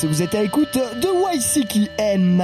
tous. 0.00 0.06
Vous 0.06 0.22
êtes 0.22 0.34
à 0.34 0.42
l'écoute 0.42 0.74
de 0.74 1.08
YCKM. 1.36 2.42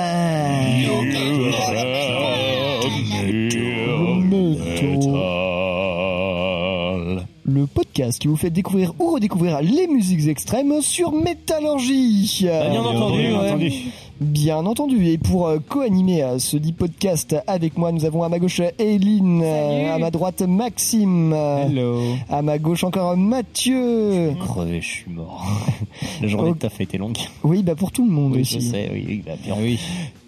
Le 7.49 7.67
podcast 7.67 8.19
qui 8.21 8.29
vous 8.29 8.37
fait 8.37 8.51
découvrir 8.51 8.93
ou 8.99 9.13
redécouvrir 9.13 9.61
les 9.63 9.87
musiques 9.87 10.27
extrêmes 10.27 10.81
sur 10.83 11.13
Métallurgie. 11.13 12.41
Bien 12.43 12.81
entendu, 12.81 13.23
Bien 13.23 13.41
ouais. 13.41 13.49
entendu. 13.51 13.73
Bien 14.21 14.65
entendu. 14.65 15.07
Et 15.09 15.19
pour 15.19 15.47
euh, 15.47 15.59
co-animer 15.59 16.23
euh, 16.23 16.39
ce 16.39 16.57
dit 16.57 16.73
podcast 16.73 17.37
avec 17.47 17.77
moi, 17.77 17.93
nous 17.93 18.07
avons 18.07 18.23
à 18.23 18.31
ma 18.31 18.39
gauche 18.39 18.63
Eileen, 18.79 19.43
euh, 19.45 19.95
à 19.95 19.99
ma 19.99 20.11
droite 20.11 20.41
Maxime, 20.41 21.35
Hello. 21.35 22.01
à 22.31 22.41
ma 22.41 22.59
gauche 22.59 22.83
encore 22.85 23.15
Mathieu. 23.17 24.33
Crevé, 24.41 24.81
je 24.81 24.87
suis 24.87 25.11
mort. 25.11 25.45
La 26.23 26.29
journée 26.29 26.53
de 26.53 26.57
taf 26.59 26.81
a 26.81 26.83
été 26.83 26.97
longue. 26.97 27.19
Oui, 27.45 27.63
bah 27.63 27.75
pour 27.75 27.93
tout 27.93 28.07
le 28.07 28.11
monde 28.13 28.33
Oui, 28.35 28.41
aussi. 28.41 28.55
je 28.55 28.71
sais, 28.71 28.91
oui, 28.91 29.05
oui, 29.07 29.23
bah, 29.27 29.33
bien. 29.45 29.55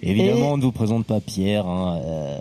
Évidemment, 0.03 0.53
on 0.53 0.57
ne 0.59 0.63
vous 0.63 0.73
présente 0.73 1.07
pas 1.07 1.21
Pierre. 1.21 1.67
Hein, 1.67 1.99
euh, 2.05 2.39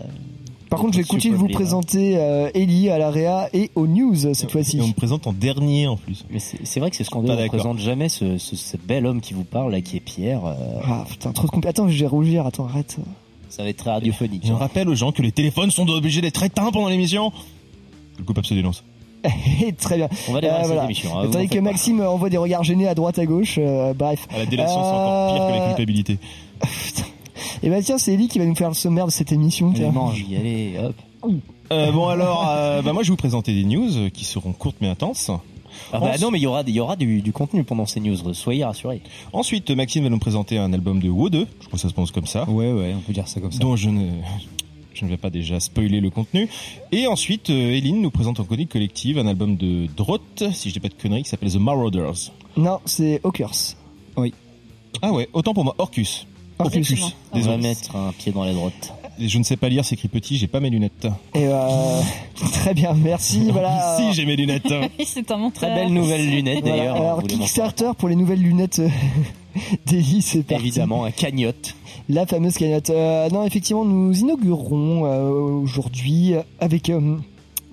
Par 0.70 0.80
contre, 0.80 0.94
je 0.94 1.00
vais 1.00 1.04
continuer 1.08 1.34
de 1.34 1.40
vous 1.40 1.48
bien. 1.48 1.56
présenter 1.56 2.18
euh, 2.18 2.50
Ellie 2.54 2.90
à 2.90 2.98
l'AREA 2.98 3.50
et 3.54 3.72
aux 3.76 3.88
news 3.88 4.16
cette 4.34 4.44
Et 4.50 4.52
fois-ci. 4.52 4.80
on 4.82 4.88
me 4.88 4.94
présente 4.94 5.26
en 5.28 5.32
dernier 5.34 5.88
en 5.88 5.96
plus. 5.98 6.26
mais 6.30 6.40
c'est 6.40 6.80
vrai 6.80 6.90
que 6.90 6.96
c'est 6.98 7.04
scandaleux. 7.06 7.40
On 7.40 7.44
ne 7.44 7.48
présente 7.50 7.80
jamais 7.80 8.10
ce, 8.10 8.38
ce, 8.38 8.56
ce 8.56 8.76
bel 8.78 9.06
homme 9.06 9.22
qui 9.22 9.34
vous 9.34 9.44
parle, 9.46 9.72
là, 9.72 9.82
qui 9.82 9.96
est 9.98 10.02
Pierre. 10.02 10.46
euh, 10.46 10.54
Ah 10.86 11.06
putain, 11.10 11.32
trop 11.32 11.48
de 11.48 11.52
compl- 11.52 11.68
Attends, 11.68 11.88
je 11.88 11.98
vais 11.98 12.08
rougir, 12.08 12.46
attends, 12.46 12.66
arrête. 12.66 12.98
ça 13.50 13.64
va 13.64 13.70
être 13.70 13.78
très 13.78 13.92
radiophonique. 13.92 14.46
Hein. 14.50 14.58
rappelle 14.58 14.90
aux 14.90 14.96
gens 14.96 15.12
que 15.12 15.22
les 15.22 15.32
téléphones 15.32 15.72
sont 15.72 15.88
obligés 15.90 16.22
d'être 16.22 16.44
éteints 16.44 16.72
pendant 16.72 16.90
l'émission. 16.90 17.32
Le 18.20 18.24
coupable 18.26 18.46
se 18.48 18.54
dénonce. 18.54 18.84
Et 19.62 19.74
Très 19.78 19.98
bien. 19.98 20.10
On 20.30 20.34
va 20.34 20.42
démarrer 20.42 20.64
Euh, 20.64 20.68
voilà. 20.68 20.84
émission. 20.86 21.18
hein, 21.18 21.26
vous 21.26 21.32
Tandis 21.34 21.48
que 21.48 21.56
pas. 21.56 21.62
Maxime 21.62 22.02
envoie 22.02 22.30
des 22.30 22.38
regards 22.38 22.64
gênés 22.64 22.88
à 22.88 22.94
droite 22.96 23.18
à 23.20 23.26
gauche, 23.26 23.56
euh, 23.58 23.94
bref. 23.94 24.28
À 24.34 24.40
la 24.40 24.46
délation, 24.46 24.76
c'est 24.76 24.90
encore 24.90 25.34
pire 25.34 25.48
que 25.48 25.52
la 25.54 25.64
Euh, 25.64 25.68
culpabilité. 25.70 26.18
Et 27.64 27.70
bah 27.70 27.82
tiens, 27.82 27.98
c'est 27.98 28.14
Ellie 28.14 28.28
qui 28.28 28.40
va 28.40 28.46
nous 28.46 28.56
faire 28.56 28.70
le 28.70 28.74
sommaire 28.76 29.06
de 29.06 29.12
cette 29.12 29.32
émission. 29.32 29.70
Allez, 29.70 29.80
tiens. 29.80 29.92
mange, 29.92 30.24
y 30.28 30.36
allez, 30.36 30.74
hop. 30.82 31.32
Euh, 31.72 31.92
bon 31.92 32.08
alors, 32.08 32.46
euh, 32.50 32.82
bah 32.82 32.94
moi 32.94 33.04
je 33.04 33.08
vais 33.08 33.12
vous 33.12 33.18
présenter 33.18 33.54
des 33.54 33.66
news 33.66 33.90
euh, 33.98 34.10
qui 34.10 34.24
seront 34.24 34.54
courtes 34.54 34.78
mais 34.82 34.88
intenses. 34.88 35.30
Ah 35.92 36.00
bah 36.00 36.08
Ensuite- 36.08 36.22
non, 36.22 36.32
mais 36.32 36.40
il 36.40 36.44
y 36.44 36.48
aura, 36.48 36.64
il 36.66 36.74
y 36.74 36.80
aura 36.80 36.96
du, 36.96 37.22
du 37.22 37.32
contenu 37.34 37.64
pendant 37.64 37.86
ces 37.86 38.00
news, 38.00 38.16
soyez 38.34 38.64
rassurés. 38.64 39.02
Ensuite, 39.34 39.70
Maxime 39.72 40.04
va 40.04 40.10
nous 40.10 40.18
présenter 40.20 40.58
un 40.58 40.72
album 40.74 41.00
de 41.02 41.10
Wo 41.10 41.30
2, 41.30 41.40
je 41.40 41.66
crois 41.68 41.72
que 41.74 41.78
ça 41.82 41.90
se 41.90 41.94
prononce 41.94 42.12
comme 42.12 42.26
ça, 42.26 42.50
Ouais, 42.50 42.72
ouais, 42.72 42.94
on 42.98 43.02
peut 43.02 43.14
dire 43.14 43.28
ça 43.28 43.42
comme 43.42 43.52
dont 43.52 43.76
je 43.76 43.90
ne, 43.90 44.08
je 44.94 45.06
ne 45.06 45.10
vais 45.10 45.18
pas 45.18 45.30
déjà 45.30 45.60
spoiler 45.60 46.00
le 46.00 46.10
contenu. 46.10 46.48
Et 46.94 47.06
ensuite, 47.06 47.50
Eline 47.50 48.02
nous 48.02 48.10
présente 48.12 48.40
en 48.40 48.44
chronique 48.46 48.70
collective 48.70 49.20
un 49.20 49.28
album 49.28 49.56
de 49.58 49.88
Drott, 49.96 50.44
si 50.54 50.70
je 50.70 50.74
dis 50.74 50.80
pas 50.80 50.88
de 50.90 50.94
conneries, 50.96 51.24
qui 51.24 51.30
s'appelle 51.30 51.52
The 51.52 51.58
Marauders. 51.58 52.32
Non, 52.56 52.80
c'est 52.86 53.20
Hawkers. 53.24 53.76
Ah 55.02 55.12
ouais, 55.14 55.30
autant 55.34 55.54
pour 55.54 55.64
moi, 55.64 55.76
Orcus. 55.78 56.26
On 56.60 57.40
va 57.40 57.58
mettre 57.58 57.96
un 57.96 58.12
pied 58.18 58.32
dans 58.32 58.44
la 58.44 58.54
droite. 58.54 58.94
Et 59.20 59.28
Je 59.28 59.38
ne 59.40 59.44
sais 59.44 59.58
pas 59.58 59.68
lire, 59.70 59.84
c'est 59.84 59.96
écrit 59.96 60.08
petit, 60.10 60.38
j'ai 60.38 60.48
pas 60.48 60.60
mes 60.60 60.70
lunettes. 60.70 61.08
Et 61.34 61.48
euh, 61.48 62.02
très 62.54 62.74
bien, 62.74 62.94
merci. 62.94 63.50
Voilà. 63.52 63.98
si, 63.98 64.14
j'ai 64.14 64.26
mes 64.26 64.36
lunettes. 64.36 64.72
Oui, 65.00 65.06
c'est 65.06 65.30
un 65.32 65.38
menteur. 65.38 65.70
Très 65.70 65.76
belle 65.76 65.94
nouvelle 65.94 66.30
lunette 66.30 66.60
Voilà. 66.62 66.78
d'ailleurs. 66.78 66.96
Alors 66.96 67.18
m'en 67.22 67.28
Kickstarter 67.28 67.92
pour 67.98 68.10
les 68.10 68.16
nouvelles 68.16 68.42
lunettes 68.42 68.80
euh, 68.80 68.90
d'Ellie, 69.88 70.22
c'est 70.22 70.44
parti. 70.44 70.66
Évidemment, 70.66 71.04
un 71.06 71.12
cagnotte. 71.12 71.76
La 72.10 72.26
fameuse 72.28 72.54
cagnotte. 72.58 72.90
Euh, 72.92 73.28
non, 73.30 73.44
effectivement, 73.46 73.86
nous 73.86 74.16
inaugurons 74.20 75.06
euh, 75.06 75.30
aujourd'hui 75.64 76.34
avec. 76.60 76.90
euh, 76.90 77.18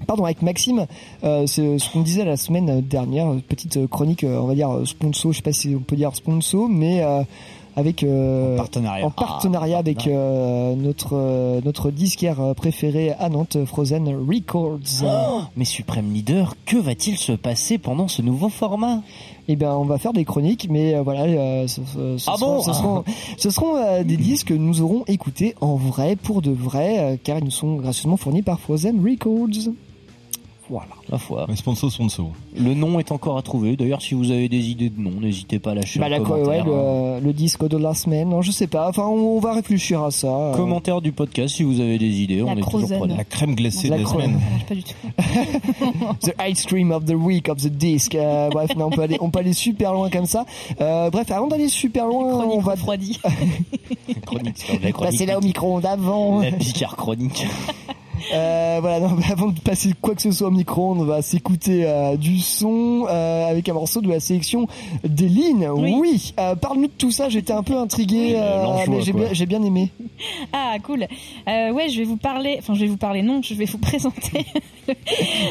Pardon, 0.07 0.25
avec 0.25 0.43
Maxime, 0.43 0.87
euh, 1.25 1.47
c'est 1.47 1.79
ce 1.79 1.89
qu'on 1.91 2.03
disait 2.03 2.27
la 2.27 2.37
semaine 2.37 2.83
dernière, 2.83 3.33
petite 3.49 3.87
chronique, 3.87 4.23
on 4.29 4.47
va 4.47 4.55
dire 4.55 4.69
sponsor, 4.85 5.33
je 5.33 5.39
sais 5.39 5.43
pas 5.43 5.53
si 5.55 5.75
on 5.75 5.81
peut 5.81 5.97
dire 5.97 6.15
sponsor, 6.15 6.69
mais 6.69 7.03
euh, 7.03 7.23
avec 7.77 8.03
euh, 8.05 8.57
Partenariat. 8.57 9.07
en 9.07 9.11
partenariat 9.11 9.77
Ah, 9.77 9.81
avec 9.81 10.07
euh, 10.07 10.75
notre 10.77 11.15
euh, 11.15 11.61
notre 11.65 11.91
disquaire 11.91 12.55
préféré 12.57 13.13
à 13.13 13.29
Nantes, 13.29 13.59
Frozen 13.67 14.09
Records. 14.29 14.79
Oh, 15.05 15.41
mais 15.57 15.65
Suprême 15.65 16.13
Leader, 16.13 16.55
que 16.67 16.77
va-t-il 16.77 17.17
se 17.17 17.33
passer 17.33 17.79
pendant 17.79 18.09
ce 18.09 18.23
nouveau 18.23 18.49
format? 18.49 19.01
Eh 19.49 19.57
bien, 19.57 19.73
on 19.75 19.85
va 19.85 19.99
faire 19.99 20.13
des 20.15 20.25
chroniques, 20.25 20.69
mais 20.71 20.95
euh, 20.95 21.03
voilà, 21.03 21.23
euh, 21.25 21.67
ce, 21.67 21.83
ce- 21.85 22.17
ce 22.19 22.31
Ah 22.31 22.37
seront, 22.39 22.57
bon? 22.57 22.63
ce 22.63 22.73
seront, 22.73 23.05
ce 23.37 23.51
seront, 23.51 23.77
euh, 23.77 24.03
des 24.03 24.17
disques 24.17 24.49
que 24.49 24.55
nous 24.55 24.81
aurons 24.81 25.05
écoutés 25.07 25.55
en 25.61 25.75
vrai, 25.77 26.17
pour 26.17 26.41
de 26.41 26.51
vrai, 26.51 26.99
euh, 26.99 27.17
car 27.23 27.39
ils 27.39 27.45
nous 27.45 27.51
sont 27.51 27.75
gracieusement 27.77 28.17
fournis 28.17 28.41
par 28.43 28.59
Frozen 28.61 29.05
Records. 29.05 29.73
Voilà. 30.71 30.89
La 31.11 31.19
foi. 31.19 31.45
Mais 31.49 31.57
sponsor, 31.57 31.93
sponsor. 31.93 32.31
Le 32.59 32.73
nom 32.75 32.99
est 32.99 33.13
encore 33.13 33.37
à 33.37 33.43
trouver. 33.43 33.77
D'ailleurs, 33.77 34.01
si 34.01 34.15
vous 34.15 34.31
avez 34.31 34.49
des 34.49 34.71
idées 34.71 34.89
de 34.89 34.99
nom, 34.99 35.11
n'hésitez 35.21 35.59
pas 35.59 35.73
à 35.73 35.75
lâcher 35.75 36.01
Bah, 36.01 36.07
un 36.07 36.09
la, 36.09 36.21
ouais, 36.23 36.25
commentaire. 36.27 36.65
hein. 36.67 37.19
le, 37.21 37.27
le 37.27 37.33
disque 37.35 37.69
de 37.69 37.77
la 37.77 37.93
semaine, 37.93 38.31
non, 38.31 38.41
je 38.41 38.51
sais 38.51 38.67
pas. 38.67 38.89
Enfin, 38.89 39.03
on, 39.05 39.37
on 39.37 39.41
va 39.41 39.53
réfléchir 39.53 40.03
à 40.03 40.11
ça. 40.11 40.27
euh. 40.29 40.55
Commentaire 40.57 41.03
du 41.03 41.13
podcast 41.13 41.57
si 41.57 41.65
vous 41.65 41.81
avez 41.81 41.99
des 41.99 42.23
idées, 42.23 42.37
La 42.39 42.45
on 42.45 42.53
est 42.53 42.63
toujours 42.63 42.71
Crozen. 42.81 42.99
preneurs. 42.99 43.17
La 43.19 43.25
crème 43.25 43.55
glacée 43.55 43.89
La 43.89 43.99
de 43.99 44.03
la 44.05 44.09
semaine. 44.09 44.41
Pas 44.67 44.75
du 44.75 44.83
tout. 44.85 44.95
The 46.23 46.35
ice 46.49 46.65
cream 46.65 46.93
of 46.93 47.05
the 47.05 47.15
week 47.15 47.49
of 47.51 47.59
the 47.59 47.69
disc. 47.69 48.15
Euh, 48.15 48.49
bref, 48.49 48.75
non, 48.77 48.87
on 48.87 48.91
peut 48.91 49.03
aller, 49.03 49.19
on 49.21 49.29
peut 49.31 49.41
aller 49.41 49.53
super 49.53 49.93
loin 49.93 50.09
comme 50.09 50.27
ça. 50.27 50.47
Euh, 50.81 51.11
bref, 51.11 51.31
avant 51.31 51.47
d'aller 51.49 51.69
super 51.69 52.07
loin, 52.07 52.25
on 52.25 52.39
Chronique 52.39 52.63
va 52.63 52.75
la 52.75 52.81
chronique. 54.21 54.97
passer 54.99 55.27
là 55.27 55.39
au 55.39 55.43
micro-ondes 55.43 55.85
avant. 55.87 56.41
La 56.41 56.53
Picard 56.53 56.97
chronique. 56.97 57.47
Euh, 58.33 58.79
voilà, 58.81 59.01
non, 59.01 59.11
mais 59.19 59.25
avant 59.31 59.49
de 59.49 59.59
passer 59.61 59.93
quoi 60.01 60.15
que 60.15 60.23
ce 60.23 60.31
soit 60.33 60.49
au 60.49 60.51
micro-ondes, 60.51 61.01
on 61.01 61.05
va 61.05 61.21
s'écouter 61.21 61.85
euh, 61.85 62.17
du 62.17 62.39
son 62.39 63.07
euh, 63.09 63.47
avec 63.51 63.69
un 63.69 63.75
morceau 63.75 64.01
de 64.01 64.09
la 64.09 64.21
sélection 64.21 64.67
d'Eline. 65.05 65.69
Oui, 65.71 65.95
Oui. 66.01 66.35
euh, 66.41 66.55
parle-nous 66.55 66.87
de 66.87 66.93
tout 66.97 67.11
ça, 67.11 67.29
j'étais 67.29 67.53
un 67.53 67.63
peu 67.63 67.77
intrigué, 67.77 68.35
euh, 68.37 68.65
mais 68.89 69.03
j'ai 69.03 69.13
bien, 69.13 69.29
j'ai 69.33 69.47
bien 69.47 69.63
aimé. 69.63 69.91
Ah, 70.53 70.77
cool. 70.83 71.07
Euh, 71.49 71.73
ouais, 71.73 71.89
je 71.89 71.99
vais 71.99 72.05
vous 72.05 72.17
parler, 72.17 72.57
enfin, 72.61 72.75
je 72.75 72.81
vais 72.81 72.87
vous 72.87 72.97
parler, 72.97 73.23
non, 73.23 73.41
je 73.43 73.55
vais 73.55 73.65
vous 73.65 73.79
présenter 73.91 74.47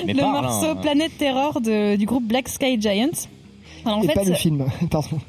le 0.07 0.13
parle, 0.19 0.43
morceau 0.45 0.67
hein. 0.71 0.75
Planète 0.81 1.17
Terror 1.17 1.59
de- 1.61 1.95
du 1.95 2.05
groupe 2.05 2.23
Black 2.23 2.47
Sky 2.49 2.79
Giants. 2.81 3.09
Alors, 3.85 3.99
en 3.99 4.01
Et 4.03 4.07
fait, 4.07 4.13
pas 4.13 4.23
le 4.23 4.33
film, 4.33 4.65
pardon. 4.89 5.19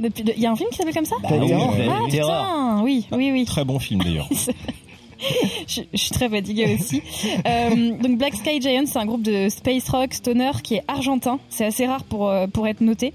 il 0.00 0.38
y 0.40 0.46
a 0.46 0.50
un 0.50 0.56
film 0.56 0.70
qui 0.70 0.76
s'appelle 0.78 0.94
comme 0.94 1.04
ça? 1.04 1.16
Bah 1.22 1.28
Bah, 1.30 1.36
oui, 1.42 1.52
Ah, 1.52 2.04
putain, 2.08 2.82
oui, 2.82 3.06
oui, 3.12 3.30
oui. 3.32 3.44
Très 3.44 3.64
bon 3.64 3.78
film 3.78 4.02
d'ailleurs. 4.02 4.28
je, 5.66 5.82
je 5.92 5.98
suis 5.98 6.10
très 6.10 6.28
fatiguée 6.28 6.76
aussi. 6.78 7.02
Euh, 7.46 7.92
donc 7.98 8.18
Black 8.18 8.34
Sky 8.34 8.60
Giants, 8.60 8.84
c'est 8.86 8.98
un 8.98 9.06
groupe 9.06 9.22
de 9.22 9.48
space 9.48 9.88
rock 9.88 10.14
stoner 10.14 10.52
qui 10.62 10.76
est 10.76 10.82
argentin. 10.88 11.38
C'est 11.50 11.64
assez 11.64 11.86
rare 11.86 12.04
pour 12.04 12.28
euh, 12.28 12.46
pour 12.46 12.66
être 12.66 12.80
noté 12.80 13.12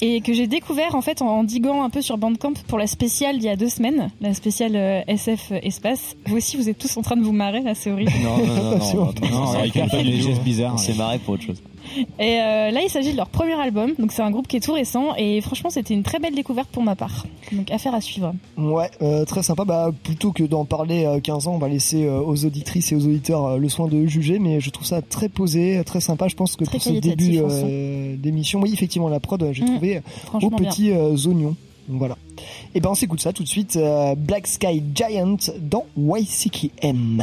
et 0.00 0.20
que 0.20 0.32
j'ai 0.32 0.46
découvert 0.46 0.94
en 0.94 1.02
fait 1.02 1.22
en 1.22 1.44
diguant 1.44 1.82
un 1.82 1.90
peu 1.90 2.02
sur 2.02 2.18
Bandcamp 2.18 2.54
pour 2.68 2.78
la 2.78 2.86
spéciale 2.86 3.38
d'il 3.38 3.46
y 3.46 3.48
a 3.48 3.56
deux 3.56 3.68
semaines, 3.68 4.10
la 4.20 4.34
spéciale 4.34 4.76
euh, 4.76 5.00
SF 5.06 5.52
espace. 5.62 6.16
Vous 6.26 6.36
aussi, 6.36 6.56
vous 6.56 6.68
êtes 6.68 6.78
tous 6.78 6.96
en 6.96 7.02
train 7.02 7.16
de 7.16 7.22
vous 7.22 7.32
marrer 7.32 7.60
là, 7.62 7.74
c'est 7.74 7.90
horrible. 7.90 8.12
Non, 8.22 8.38
non, 8.38 8.46
non, 8.46 8.80
C'est 8.80 8.94
non, 8.96 9.04
non, 9.04 9.30
non, 9.30 9.46
C'est 9.46 9.58
vrai 9.58 9.70
qu'il 9.70 9.80
y 9.80 9.84
a 9.84 9.88
pas 9.88 10.02
de 10.02 10.10
gestes 10.10 10.42
bizarres. 10.42 10.74
On 10.74 10.78
s'est 10.78 10.94
marré 10.94 11.18
pour 11.18 11.34
autre 11.34 11.44
chose. 11.44 11.62
Et 12.18 12.40
euh, 12.40 12.70
là, 12.70 12.80
il 12.82 12.88
s'agit 12.90 13.12
de 13.12 13.16
leur 13.16 13.28
premier 13.28 13.54
album. 13.54 13.92
Donc 13.98 14.12
c'est 14.12 14.22
un 14.22 14.30
groupe 14.30 14.46
qui 14.48 14.56
est 14.56 14.60
tout 14.60 14.72
récent 14.72 15.14
et 15.16 15.40
franchement, 15.40 15.70
c'était 15.70 15.94
une 15.94 16.02
très 16.02 16.18
belle 16.18 16.34
découverte 16.34 16.68
pour 16.70 16.82
ma 16.82 16.94
part. 16.96 17.26
Donc 17.52 17.70
affaire 17.70 17.94
à 17.94 18.00
suivre. 18.00 18.34
Ouais, 18.56 18.90
euh, 19.02 19.24
très 19.24 19.42
sympa. 19.42 19.64
Bah, 19.64 19.90
plutôt 20.02 20.32
que 20.32 20.42
d'en 20.42 20.64
parler 20.64 21.04
euh, 21.04 21.20
15 21.20 21.48
ans, 21.48 21.54
on 21.54 21.58
va 21.58 21.68
laisser 21.68 22.04
euh, 22.04 22.20
aux 22.20 22.44
auditrices 22.44 22.92
et 22.92 22.96
aux 22.96 23.04
auditeurs 23.06 23.44
euh, 23.46 23.58
le 23.58 23.68
soin 23.68 23.88
de 23.88 24.06
juger, 24.06 24.38
mais 24.38 24.60
je 24.60 24.70
trouve 24.70 24.86
ça 24.86 25.02
très 25.02 25.28
posé, 25.28 25.82
très 25.86 26.00
sympa. 26.00 26.28
Je 26.28 26.34
pense 26.36 26.56
que 26.56 26.64
Très 26.64 26.78
pour 26.78 26.86
ce 26.86 26.90
début 26.92 27.38
euh, 27.42 28.16
d'émission, 28.16 28.60
oui, 28.60 28.72
effectivement, 28.72 29.08
la 29.08 29.20
prod, 29.20 29.42
euh, 29.42 29.52
j'ai 29.52 29.62
Mm. 29.64 29.66
trouvé 29.66 30.02
aux 30.42 30.50
petits 30.50 30.90
euh, 30.92 31.16
oignons. 31.26 31.56
Donc 31.88 31.98
voilà. 31.98 32.16
Et 32.74 32.80
ben 32.80 32.90
on 32.90 32.94
s'écoute 32.94 33.20
ça 33.20 33.32
tout 33.32 33.42
de 33.44 33.48
suite. 33.48 33.76
euh, 33.76 34.14
Black 34.16 34.46
Sky 34.48 34.82
Giant 34.94 35.36
dans 35.60 35.84
YCKM. 35.96 37.22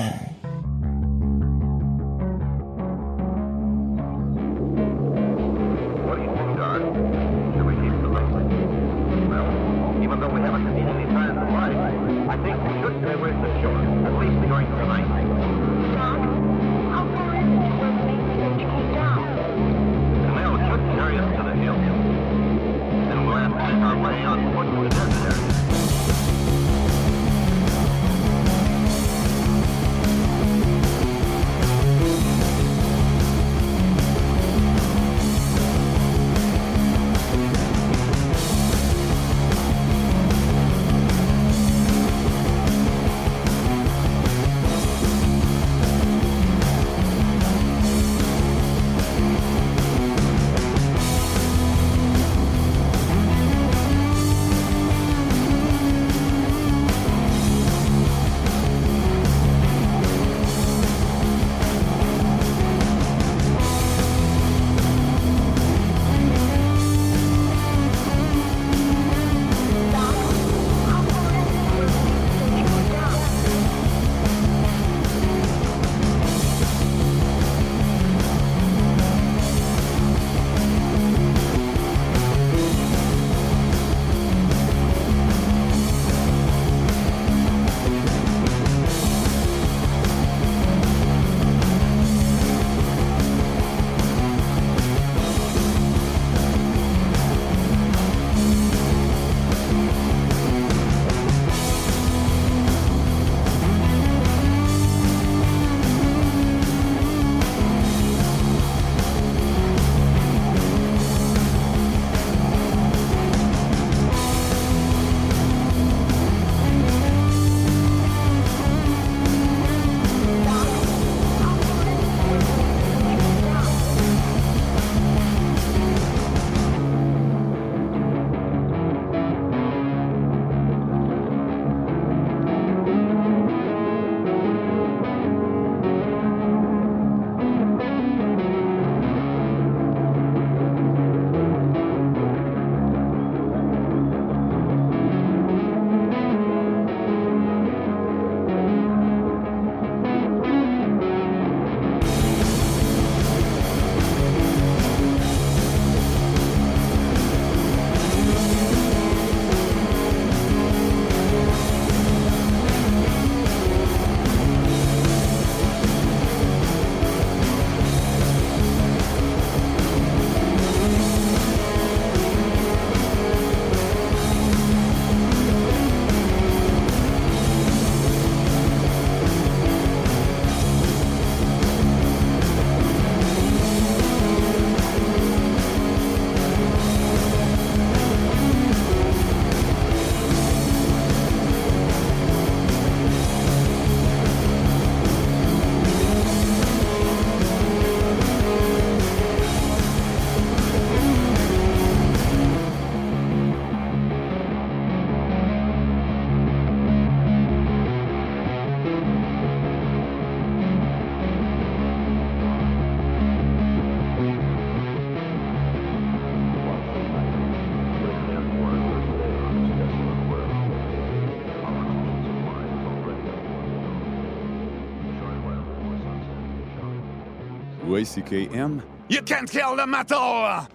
YCKM? 228.18 228.82
You 229.10 229.22
can't 229.22 229.50
kill 229.50 229.76
the 229.76 229.88
metal! 229.88 230.68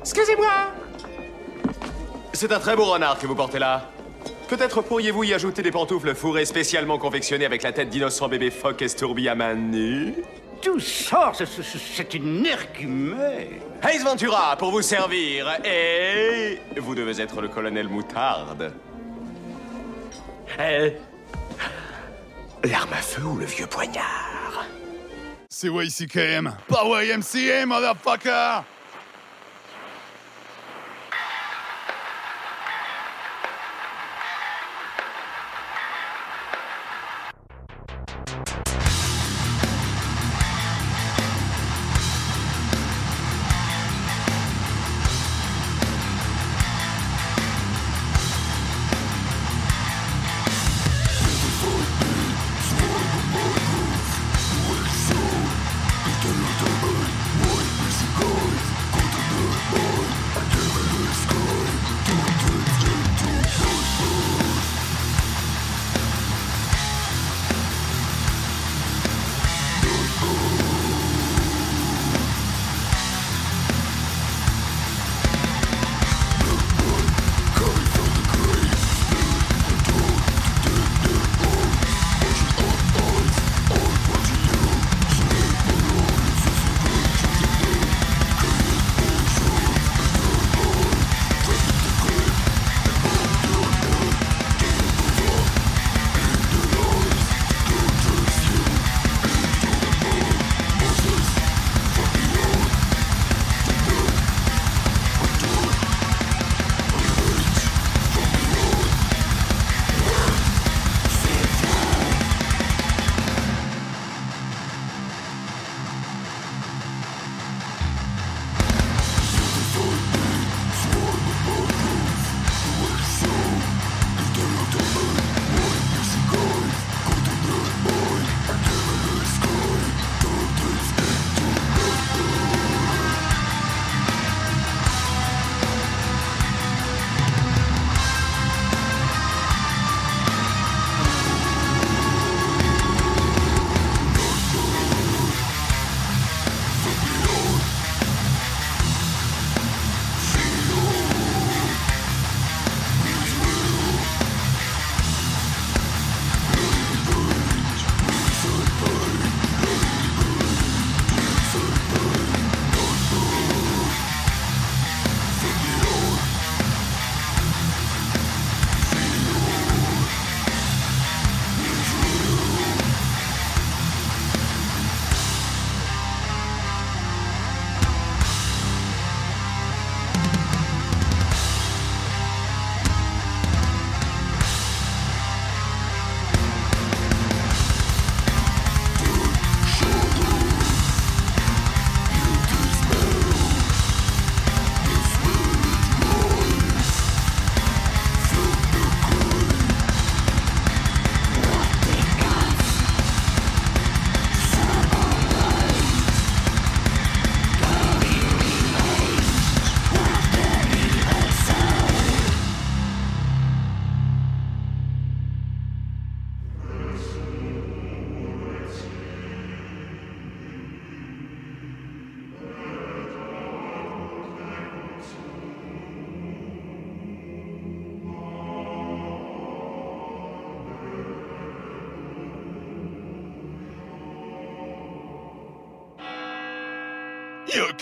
Excusez-moi 0.00 0.50
C'est 2.32 2.52
un 2.52 2.58
très 2.58 2.76
beau 2.76 2.84
renard 2.86 3.18
que 3.18 3.26
vous 3.26 3.34
portez 3.34 3.58
là. 3.58 3.90
Peut-être 4.48 4.82
pourriez-vous 4.82 5.24
y 5.24 5.34
ajouter 5.34 5.62
des 5.62 5.70
pantoufles 5.70 6.14
fourrées 6.14 6.44
spécialement 6.44 6.98
confectionnées 6.98 7.46
avec 7.46 7.62
la 7.62 7.72
tête 7.72 7.88
d'innocent 7.90 8.28
bébé 8.28 8.50
phoque 8.50 8.82
estourbi 8.82 9.28
à 9.28 9.34
main 9.34 9.54
nue 9.54 10.14
Tout 10.62 10.78
ça, 10.80 11.32
c'est- 11.34 12.14
une 12.14 12.38
énergumée. 12.38 13.60
Ace 13.82 14.04
Ventura, 14.04 14.56
pour 14.56 14.70
vous 14.70 14.82
servir. 14.82 15.48
Et 15.64 16.60
vous 16.78 16.94
devez 16.94 17.20
être 17.20 17.40
le 17.40 17.48
colonel 17.48 17.88
Moutarde. 17.88 18.72
Euh, 20.60 20.90
L'arme 22.64 22.92
à 22.92 22.96
feu 23.02 23.22
ou 23.24 23.36
le 23.36 23.44
vieux 23.44 23.66
poignard? 23.66 24.30
C'est 25.58 25.70
YCKM, 25.70 26.54
pas 26.68 26.84
YMCA, 26.84 27.64
motherfucker! 27.64 28.62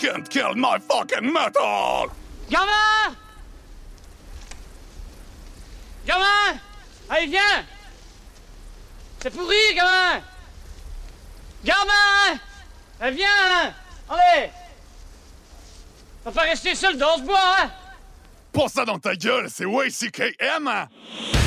Can't 0.05 0.29
kill 0.29 0.55
my 0.55 0.77
fucking 0.79 1.31
metal! 1.31 2.11
Gamin 2.49 3.15
Gamin 6.05 6.59
Allez, 7.09 7.27
viens! 7.27 7.65
C'est 9.21 9.31
pourri, 9.31 9.73
gamin 9.73 10.21
Gamin 11.63 12.39
Allez, 12.99 13.15
viens 13.15 13.73
Allez! 14.09 14.49
On 16.23 16.29
va 16.29 16.41
pas 16.41 16.47
rester 16.47 16.75
seul 16.75 16.97
dans 16.97 17.17
ce 17.17 17.21
bois, 17.23 17.55
hein! 17.59 17.71
Pas 18.51 18.67
ça 18.67 18.85
dans 18.85 18.99
ta 18.99 19.15
gueule, 19.15 19.47
c'est 19.49 19.65
YCKM! 19.65 20.87
Summer 21.17 21.44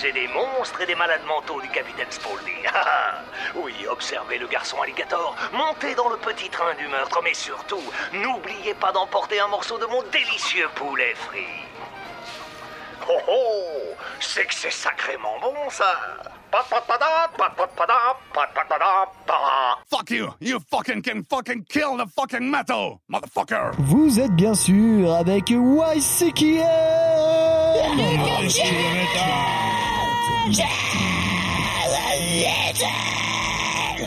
musée 0.00 0.12
des 0.12 0.28
monstres 0.28 0.80
et 0.80 0.86
des 0.86 0.94
malades 0.94 1.24
mentaux 1.26 1.60
du 1.60 1.68
capitaine 1.68 2.10
Spaulding. 2.10 2.54
Ah, 2.72 2.84
ah. 2.86 3.22
oui, 3.56 3.74
observez 3.88 4.38
le 4.38 4.46
garçon 4.46 4.80
alligator, 4.80 5.34
montez 5.52 5.94
dans 5.94 6.08
le 6.08 6.16
petit 6.18 6.48
train 6.48 6.74
du 6.74 6.86
meurtre, 6.86 7.20
mais 7.22 7.34
surtout, 7.34 7.82
n'oubliez 8.12 8.74
pas 8.74 8.92
d'emporter 8.92 9.40
un 9.40 9.48
morceau 9.48 9.76
de 9.78 9.86
mon 9.86 10.02
délicieux 10.04 10.68
poulet 10.76 11.14
frit. 11.14 11.66
Oh 13.08 13.18
oh 13.28 13.94
C'est 14.20 14.44
que 14.44 14.54
c'est 14.54 14.70
sacrément 14.70 15.38
bon, 15.40 15.54
ça. 15.70 15.96
Fuck 19.90 20.10
you! 20.10 20.28
You 20.40 20.58
fucking 20.70 21.02
can 21.02 21.22
fucking 21.28 21.64
kill 21.68 21.96
the 21.96 22.06
fucking 22.14 22.50
metal, 22.50 23.00
motherfucker! 23.08 23.72
Vous 23.78 24.20
êtes 24.20 24.32
bien 24.32 24.54
sûr 24.54 25.14
avec 25.14 25.50
YCKM 25.50 26.60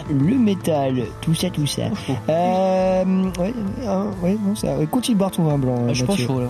Le 0.09 0.35
métal, 0.37 1.03
tout 1.21 1.33
ça, 1.33 1.49
tout 1.49 1.65
ça. 1.65 1.83
Euh, 2.29 3.03
ouais, 3.39 3.53
euh, 3.83 4.03
ouais, 4.21 4.37
non, 4.45 4.55
ça. 4.55 4.75
ouais, 4.77 4.85
Continue 4.85 5.15
de 5.15 5.19
boire 5.19 5.31
ton 5.31 5.43
vin 5.43 5.57
blanc. 5.57 5.75
Ah, 5.85 5.89
je 5.89 5.93
suis 5.99 6.03
pas 6.05 6.15
chaud 6.17 6.39
là. 6.41 6.47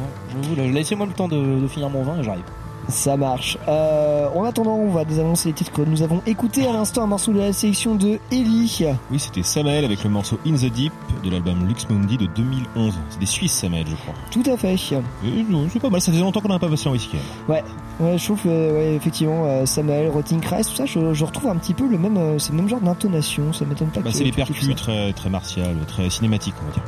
Laissez-moi 0.58 1.06
le 1.06 1.14
temps 1.14 1.28
de, 1.28 1.60
de 1.60 1.68
finir 1.68 1.90
mon 1.90 2.04
vin 2.04 2.20
et 2.20 2.24
j'arrive. 2.24 2.44
Ça 2.90 3.18
marche. 3.18 3.58
Euh, 3.68 4.28
en 4.36 4.44
attendant, 4.44 4.76
on 4.76 4.92
va 4.92 5.06
désannoncer 5.06 5.50
les 5.50 5.54
titres 5.54 5.72
que 5.72 5.82
nous 5.82 6.02
avons 6.02 6.22
écoutés 6.26 6.68
à 6.68 6.74
l'instant, 6.74 7.04
un 7.04 7.08
morceau 7.08 7.32
de 7.32 7.40
la 7.40 7.54
sélection 7.54 7.96
de 7.96 8.20
Ellie. 8.32 8.86
Oui, 9.12 9.20
c'était 9.20 9.44
Samael 9.44 9.86
avec 9.86 10.04
le 10.04 10.10
morceau 10.10 10.38
In 10.46 10.54
the 10.54 10.72
Deep 10.72 10.94
de 11.24 11.30
l'album 11.30 11.68
Lux 11.68 11.88
Mundi 11.90 12.18
de 12.18 12.26
2011. 12.28 12.94
C'est 13.10 13.20
des 13.20 13.26
Suisses, 13.26 13.54
Samael, 13.54 13.86
je 13.88 13.96
crois. 13.96 14.14
Tout 14.32 14.44
à 14.46 14.58
fait. 14.58 14.76
Euh, 14.92 15.68
c'est 15.72 15.80
pas 15.80 15.90
mal, 15.90 16.02
ça 16.02 16.12
faisait 16.12 16.22
longtemps 16.24 16.42
qu'on 16.42 16.50
n'a 16.50 16.60
pas 16.60 16.70
passé 16.70 16.90
en 16.90 16.92
whisky. 16.92 17.18
Ouais, 17.48 17.64
ouais, 18.00 18.18
je 18.18 18.24
trouve, 18.24 18.42
euh, 18.48 18.74
ouais, 18.74 18.96
effectivement, 18.96 19.46
euh, 19.46 19.66
Samuel, 19.66 20.10
Rottingcreis, 20.10 20.64
tout 20.64 20.76
ça, 20.76 20.86
je, 20.86 21.14
je 21.14 21.26
retrouve 21.26 21.50
un 21.50 21.56
petit 21.58 21.74
peu 21.74 21.88
le 21.88 21.98
même, 21.98 22.18
euh, 22.18 22.38
le 22.50 22.56
même 22.56 22.70
genre 22.70 22.82
d'intonation. 22.82 23.54
Ça 23.54 23.66
m'étonne 23.66 23.90
pas 23.90 24.02
Bah, 24.02 24.10
c'est 24.12 24.24
les 24.24 24.32
percus 24.32 24.76
très, 24.76 25.14
très 25.14 25.30
martiales, 25.30 25.78
très 25.88 26.10
cinématiques, 26.10 26.56
on 26.62 26.66
va 26.66 26.74
dire. 26.74 26.84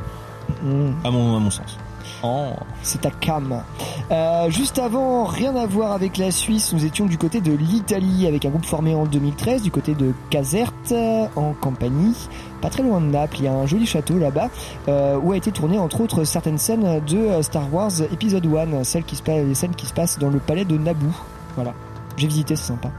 Mm. 0.64 1.06
À 1.06 1.10
mon, 1.10 1.36
à 1.36 1.40
mon 1.40 1.50
sens. 1.50 1.78
Oh. 2.22 2.50
C'est 2.82 3.02
ta 3.02 3.10
cam. 3.10 3.62
Euh, 4.10 4.50
juste 4.50 4.78
avant, 4.78 5.24
rien 5.24 5.54
à 5.56 5.66
voir 5.66 5.92
avec 5.92 6.16
la 6.16 6.30
Suisse, 6.30 6.72
nous 6.72 6.84
étions 6.84 7.06
du 7.06 7.18
côté 7.18 7.40
de 7.40 7.52
l'Italie 7.52 8.26
avec 8.26 8.44
un 8.44 8.50
groupe 8.50 8.64
formé 8.64 8.94
en 8.94 9.04
2013 9.04 9.62
du 9.62 9.70
côté 9.70 9.94
de 9.94 10.12
Caserte 10.30 10.92
euh, 10.92 11.26
en 11.36 11.52
Campanie, 11.52 12.28
pas 12.62 12.70
très 12.70 12.82
loin 12.82 13.00
de 13.00 13.06
Naples. 13.06 13.36
Il 13.38 13.44
y 13.44 13.48
a 13.48 13.52
un 13.52 13.66
joli 13.66 13.86
château 13.86 14.18
là-bas 14.18 14.48
euh, 14.88 15.18
où 15.22 15.32
a 15.32 15.36
été 15.36 15.50
tourné 15.52 15.78
entre 15.78 16.00
autres 16.00 16.24
certaines 16.24 16.58
scènes 16.58 17.00
de 17.04 17.18
euh, 17.18 17.42
Star 17.42 17.72
Wars 17.72 18.02
épisode 18.12 18.46
1, 18.46 18.84
celles 18.84 19.04
qui 19.04 19.16
se 19.16 19.22
les 19.26 19.54
scènes 19.54 19.74
qui 19.74 19.86
se 19.86 19.94
passent 19.94 20.18
dans 20.18 20.30
le 20.30 20.38
palais 20.38 20.64
de 20.64 20.76
Naboo. 20.76 21.12
Voilà. 21.56 21.74
J'ai 22.16 22.26
visité, 22.26 22.56
c'est 22.56 22.68
sympa. 22.68 22.90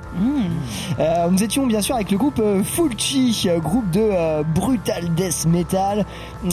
Euh, 0.99 1.29
nous 1.29 1.43
étions 1.43 1.65
bien 1.65 1.81
sûr 1.81 1.95
avec 1.95 2.11
le 2.11 2.17
groupe 2.17 2.39
euh, 2.39 2.63
Fulci, 2.63 3.47
euh, 3.47 3.59
groupe 3.59 3.89
de 3.91 4.01
euh, 4.01 4.43
brutal 4.43 5.13
death 5.15 5.45
metal. 5.47 6.05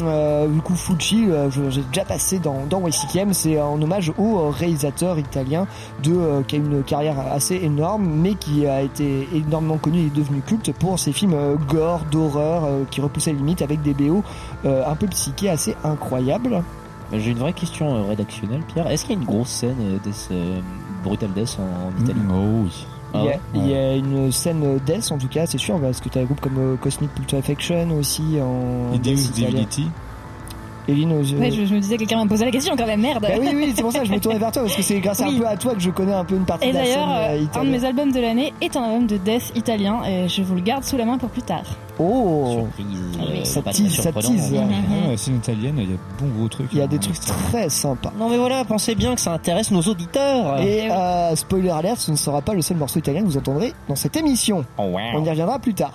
Euh, 0.02 0.48
du 0.48 0.60
coup, 0.60 0.74
Fulci, 0.74 1.26
euh, 1.28 1.50
j'ai 1.50 1.82
déjà 1.82 2.04
passé 2.04 2.38
dans, 2.38 2.64
dans 2.68 2.80
c'est 3.32 3.60
en 3.60 3.80
hommage 3.80 4.12
au 4.18 4.50
réalisateur 4.50 5.18
italien 5.18 5.66
de, 6.02 6.12
euh, 6.14 6.42
qui 6.42 6.56
a 6.56 6.58
une 6.58 6.82
carrière 6.82 7.16
assez 7.32 7.56
énorme, 7.56 8.06
mais 8.06 8.34
qui 8.34 8.66
a 8.66 8.82
été 8.82 9.28
énormément 9.34 9.78
connu 9.78 10.06
et 10.06 10.10
devenu 10.10 10.40
culte 10.40 10.72
pour 10.72 10.98
ses 10.98 11.12
films 11.12 11.34
euh, 11.34 11.56
gore, 11.68 12.02
d'horreur, 12.10 12.64
euh, 12.64 12.84
qui 12.90 13.00
repoussaient 13.00 13.32
les 13.32 13.38
limites 13.38 13.62
avec 13.62 13.82
des 13.82 13.94
BO 13.94 14.22
euh, 14.64 14.82
un 14.86 14.94
peu 14.94 15.06
psychés 15.08 15.50
assez 15.50 15.76
incroyables. 15.84 16.62
J'ai 17.12 17.30
une 17.30 17.38
vraie 17.38 17.52
question 17.52 18.06
rédactionnelle, 18.06 18.62
Pierre. 18.72 18.88
Est-ce 18.90 19.04
qu'il 19.04 19.14
y 19.14 19.18
a 19.18 19.20
une 19.20 19.26
grosse 19.26 19.50
scène 19.50 19.98
Death, 20.02 20.28
euh, 20.32 20.60
Brutal 21.04 21.30
Death 21.34 21.58
en, 21.60 21.88
en 21.88 22.02
Italie 22.04 22.20
Oh 22.30 22.64
oui. 22.64 22.86
Ah 23.16 23.20
il, 23.20 23.24
y 23.24 23.28
a, 23.28 23.30
ouais 23.30 23.40
il 23.54 23.66
y 23.68 23.74
a 23.74 23.94
une 23.94 24.32
scène 24.32 24.78
death 24.84 25.12
en 25.12 25.18
tout 25.18 25.28
cas, 25.28 25.46
c'est 25.46 25.58
sûr, 25.58 25.78
parce 25.78 26.00
que 26.00 26.08
tu 26.08 26.18
as 26.18 26.22
des 26.22 26.26
groupes 26.26 26.40
comme 26.40 26.58
euh, 26.58 26.76
Cosmic 26.76 27.10
Putrefaction 27.14 27.88
aussi 27.98 28.22
en 28.42 28.92
Et 28.94 28.98
death 28.98 29.14
Deus. 29.16 29.32
Divinity 29.34 29.86
Eline, 30.86 31.12
euh, 31.12 31.38
Ouais, 31.40 31.50
je, 31.50 31.64
je 31.64 31.74
me 31.74 31.80
disais 31.80 31.94
que 31.94 32.00
quelqu'un 32.00 32.18
m'a 32.22 32.26
posé 32.28 32.44
la 32.44 32.50
question 32.50 32.76
quand 32.76 32.84
même, 32.86 33.00
merde. 33.00 33.22
Bah 33.22 33.28
oui, 33.40 33.48
oui, 33.54 33.72
c'est 33.74 33.80
pour 33.80 33.90
ça 33.90 34.00
que 34.00 34.04
je 34.06 34.12
me 34.12 34.18
tournais 34.20 34.38
vers 34.38 34.52
toi, 34.52 34.62
parce 34.62 34.76
que 34.76 34.82
c'est 34.82 35.00
grâce 35.00 35.22
Oui. 35.26 35.36
un 35.36 35.38
peu 35.40 35.46
à 35.46 35.56
toi 35.56 35.72
que 35.74 35.80
je 35.80 35.88
connais 35.90 36.12
un 36.12 36.24
peu 36.26 36.34
une 36.36 36.44
partie 36.44 36.68
Et 36.68 36.72
de 36.72 36.76
la 36.76 36.84
scène 36.84 36.94
d'ailleurs, 36.94 37.08
euh, 37.10 37.22
euh, 37.22 37.32
un 37.32 37.38
de 37.38 37.42
italienne. 37.44 37.70
mes 37.72 37.84
albums 37.86 38.12
de 38.12 38.20
l'année 38.20 38.52
est 38.60 38.76
un 38.76 38.82
album 38.82 39.06
de 39.06 39.16
death 39.16 39.50
italien 39.54 40.02
et 40.04 40.28
je 40.28 40.42
vous 40.42 40.54
le 40.56 40.60
garde 40.60 40.84
sous 40.84 40.98
la 40.98 41.06
main 41.06 41.16
pour 41.16 41.30
plus 41.30 41.40
tard. 41.40 41.62
Oh 41.98 42.66
Surprise. 42.76 42.86
Ah 43.18 43.22
oui. 43.30 43.38
euh, 43.40 43.44
Ça 43.44 43.62
tease, 43.62 43.94
ça 44.00 44.12
tease. 44.12 44.52
Mhm. 44.52 44.60
Ah, 45.06 45.10
la 45.10 45.16
scène 45.16 45.36
italienne, 45.36 45.74
il 45.78 45.82
y 45.90 45.92
a 45.92 45.96
de 45.96 45.98
bons 46.20 46.38
gros 46.38 46.48
trucs. 46.48 46.68
Il 46.72 46.78
y 46.78 46.80
a 46.80 46.84
hein, 46.84 46.88
des 46.88 46.98
trucs 46.98 47.20
très 47.20 47.68
sympas. 47.68 48.12
Non 48.18 48.28
mais 48.28 48.36
voilà, 48.36 48.64
pensez 48.64 48.94
bien 48.94 49.14
que 49.14 49.20
ça 49.20 49.32
intéresse 49.32 49.70
nos 49.70 49.82
auditeurs. 49.82 50.58
Et 50.60 50.90
euh, 50.90 51.36
spoiler 51.36 51.70
alert, 51.70 51.98
ce 51.98 52.10
ne 52.10 52.16
sera 52.16 52.42
pas 52.42 52.54
le 52.54 52.62
seul 52.62 52.76
morceau 52.76 52.98
italien 52.98 53.20
que 53.20 53.26
vous 53.26 53.38
entendrez 53.38 53.72
dans 53.88 53.96
cette 53.96 54.16
émission. 54.16 54.64
Oh, 54.78 54.82
wow. 54.84 54.98
On 55.14 55.24
y 55.24 55.30
reviendra 55.30 55.58
plus 55.58 55.74
tard. 55.74 55.94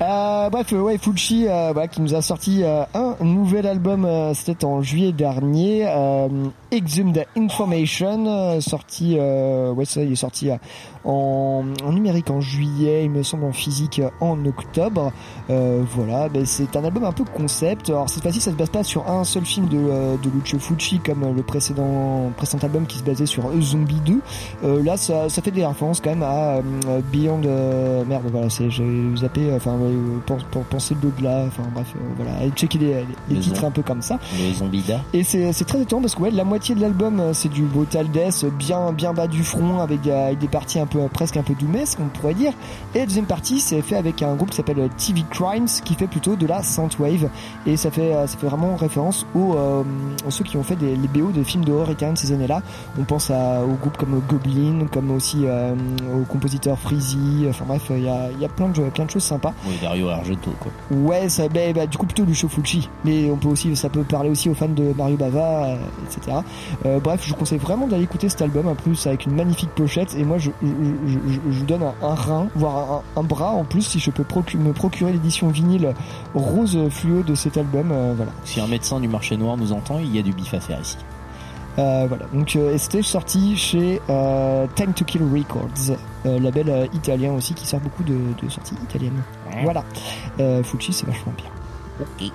Euh, 0.00 0.50
bref, 0.50 0.72
ouais, 0.72 0.98
Fulci, 0.98 1.46
euh, 1.48 1.70
voilà, 1.72 1.88
qui 1.88 2.02
nous 2.02 2.14
a 2.14 2.22
sorti 2.22 2.62
euh, 2.62 2.84
un 2.94 3.14
nouvel 3.24 3.66
album, 3.66 4.04
euh, 4.04 4.34
c'était 4.34 4.64
en 4.64 4.82
juillet 4.82 5.12
dernier, 5.12 5.84
euh, 5.86 6.28
Exhumed 6.70 7.24
Information, 7.36 8.60
sorti, 8.60 9.16
euh, 9.18 9.72
ouais, 9.72 9.84
ça, 9.84 10.02
il 10.02 10.12
est 10.12 10.16
sorti 10.16 10.50
euh, 10.50 10.56
en, 11.04 11.64
en 11.84 11.92
numérique 11.92 12.30
en 12.30 12.40
juillet, 12.40 13.04
il 13.04 13.10
me 13.10 13.22
semble 13.22 13.44
en 13.44 13.52
physique 13.52 14.00
euh, 14.00 14.10
en 14.20 14.44
octobre. 14.44 15.12
Euh, 15.48 15.82
voilà, 15.94 16.28
ben, 16.28 16.44
c'est 16.44 16.74
un 16.76 16.84
album 16.84 17.04
un 17.04 17.12
peu 17.12 17.24
concept. 17.24 17.88
Alors 17.90 18.08
cette 18.10 18.22
fois-ci, 18.22 18.40
ça 18.40 18.50
se 18.50 18.56
base 18.56 18.68
pas 18.70 18.82
sur 18.82 19.08
un 19.08 19.22
seul 19.24 19.44
film 19.44 19.68
de, 19.68 19.76
euh, 19.78 20.16
de 20.22 20.28
Lucio 20.30 20.58
Fulci 20.58 20.98
comme 20.98 21.22
euh, 21.22 21.32
le 21.32 21.42
précédent, 21.42 22.32
précédent 22.36 22.64
album 22.64 22.86
qui 22.86 22.98
se 22.98 23.04
basait 23.04 23.26
sur 23.26 23.44
Zombie 23.60 24.00
2. 24.04 24.20
Euh, 24.64 24.82
là, 24.82 24.96
ça, 24.96 25.28
ça 25.28 25.42
fait 25.42 25.50
des 25.52 25.64
références 25.64 26.00
quand 26.00 26.10
même 26.10 26.22
à 26.24 26.56
euh, 26.88 27.00
Beyond. 27.12 27.40
euh, 27.44 28.04
merde, 28.06 28.24
voilà, 28.30 28.50
c'est 28.50 28.70
j'ai 28.70 28.84
zappé. 29.16 29.52
Enfin, 29.54 29.76
pense- 30.26 30.42
pense- 30.50 30.64
penser 30.68 30.94
de 30.96 31.22
là. 31.22 31.44
Enfin, 31.46 31.62
bref, 31.72 31.92
voilà, 32.16 32.44
et 32.44 32.50
checker 32.50 32.78
les, 32.78 32.86
les, 32.86 33.06
les 33.28 33.34
Le 33.36 33.40
titres 33.40 33.64
un 33.64 33.70
peu 33.70 33.82
comme 33.82 34.02
ça. 34.02 34.18
Le 34.38 34.52
Zombida. 34.52 35.00
Et 35.12 35.22
c'est 35.22 35.52
c'est 35.52 35.64
très 35.64 35.80
étonnant 35.80 36.02
parce 36.02 36.14
que 36.14 36.22
ouais, 36.22 36.30
la 36.30 36.44
moitié 36.44 36.74
de 36.74 36.80
l'album 36.80 37.22
c'est 37.32 37.48
du 37.50 37.62
brutal 37.62 38.08
death, 38.10 38.44
bien 38.58 38.92
bien 38.92 39.12
bas 39.12 39.26
du 39.28 39.42
front 39.44 39.78
avec, 39.80 40.00
des- 40.00 40.10
avec 40.10 40.38
des 40.38 40.48
parties 40.48 40.80
un 40.80 40.86
peu 40.86 40.98
presque 41.12 41.36
un 41.36 41.42
peu 41.42 41.54
doomesques 41.54 41.98
on 42.00 42.08
pourrait 42.08 42.34
dire. 42.34 42.52
Et 42.94 42.98
la 43.00 43.06
deuxième 43.06 43.26
partie 43.26 43.60
c'est 43.60 43.80
fait 43.82 43.96
avec 43.96 44.22
un 44.22 44.34
groupe 44.34 44.50
qui 44.50 44.56
s'appelle 44.56 44.88
TV 44.96 45.22
Crimes 45.36 45.66
qui 45.84 45.94
fait 45.94 46.06
plutôt 46.06 46.36
de 46.36 46.46
la 46.46 46.62
synthwave 46.62 47.28
et 47.66 47.76
ça 47.76 47.90
fait 47.90 48.14
euh, 48.14 48.26
ça 48.26 48.38
fait 48.38 48.46
vraiment 48.46 48.76
référence 48.76 49.26
aux, 49.34 49.54
euh, 49.54 49.82
ceux 50.30 50.44
qui 50.44 50.56
ont 50.56 50.62
fait 50.62 50.76
des, 50.76 50.96
les 50.96 51.08
BO 51.08 51.30
de 51.32 51.42
films 51.42 51.64
d'horreur 51.64 51.90
italiens 51.90 52.16
ces 52.16 52.32
années-là. 52.32 52.62
On 52.98 53.04
pense 53.04 53.30
à, 53.30 53.62
aux 53.62 53.74
groupes 53.80 53.96
comme 53.96 54.20
Goblin, 54.28 54.86
comme 54.92 55.10
aussi 55.10 55.42
euh, 55.44 55.74
au 56.14 56.24
compositeur 56.24 56.78
Freezy. 56.78 57.46
Enfin 57.48 57.64
bref, 57.66 57.82
il 57.90 58.04
y 58.04 58.08
a, 58.08 58.30
y 58.40 58.44
a 58.44 58.48
plein 58.48 58.68
de 58.68 58.82
plein 58.90 59.04
de 59.04 59.10
choses 59.10 59.24
sympas. 59.24 59.52
Oui, 59.66 59.74
Dario 59.82 60.08
Argento 60.08 60.50
quoi. 60.60 60.72
Ouais, 60.96 61.28
ça, 61.28 61.48
bah, 61.48 61.60
bah, 61.74 61.86
du 61.86 61.96
coup 61.98 62.06
plutôt 62.06 62.24
Lucio 62.24 62.48
Fulci, 62.48 62.88
mais 63.04 63.30
on 63.30 63.36
peut 63.36 63.48
aussi, 63.48 63.74
ça 63.76 63.88
peut 63.88 64.02
parler 64.04 64.30
aussi 64.30 64.48
aux 64.48 64.54
fans 64.54 64.68
de 64.68 64.92
Mario 64.96 65.16
Bava, 65.16 65.64
euh, 65.66 65.76
etc. 66.06 66.38
Bref, 67.02 67.20
je 67.24 67.30
vous 67.30 67.36
conseille 67.36 67.58
vraiment 67.58 67.86
d'aller 67.86 68.04
écouter 68.04 68.28
cet 68.28 68.42
album, 68.42 68.68
en 68.68 68.74
plus 68.74 69.06
avec 69.06 69.26
une 69.26 69.34
magnifique 69.34 69.70
pochette, 69.74 70.14
et 70.16 70.24
moi 70.24 70.38
je, 70.38 70.50
je, 70.62 70.68
je, 71.08 71.18
je- 71.50 71.64
donne 71.66 71.82
un, 71.82 71.94
un 72.06 72.14
rein, 72.14 72.46
voire 72.54 73.02
un, 73.16 73.20
un 73.20 73.22
bras 73.24 73.50
en 73.50 73.64
plus 73.64 73.82
si 73.82 73.98
je 73.98 74.10
peux 74.12 74.22
procu- 74.22 74.56
me 74.56 74.72
procurer 74.72 75.12
l'édition 75.26 75.48
vinyle 75.48 75.92
rose 76.34 76.78
fluo 76.90 77.22
de 77.24 77.34
cet 77.34 77.56
album, 77.56 77.90
euh, 77.90 78.14
voilà. 78.16 78.30
Si 78.44 78.60
un 78.60 78.68
médecin 78.68 79.00
du 79.00 79.08
marché 79.08 79.36
noir 79.36 79.56
nous 79.56 79.72
entend, 79.72 79.98
il 79.98 80.14
y 80.14 80.20
a 80.20 80.22
du 80.22 80.32
bif 80.32 80.54
à 80.54 80.60
faire 80.60 80.80
ici. 80.80 80.98
Euh, 81.78 82.06
voilà, 82.08 82.24
donc 82.32 82.56
euh, 82.56 82.78
c'était 82.78 83.02
sorti 83.02 83.54
chez 83.56 84.00
euh, 84.08 84.66
Time 84.76 84.94
to 84.94 85.04
Kill 85.04 85.22
Records, 85.22 85.98
label 86.24 86.88
italien 86.94 87.32
aussi 87.32 87.52
qui 87.54 87.66
sort 87.66 87.80
beaucoup 87.80 88.04
de, 88.04 88.14
de 88.42 88.48
sorties 88.48 88.76
italiennes. 88.84 89.20
Voilà, 89.62 89.84
Fulci 90.62 90.92
c'est 90.92 91.06
vachement 91.06 91.32
bien. 91.36 92.30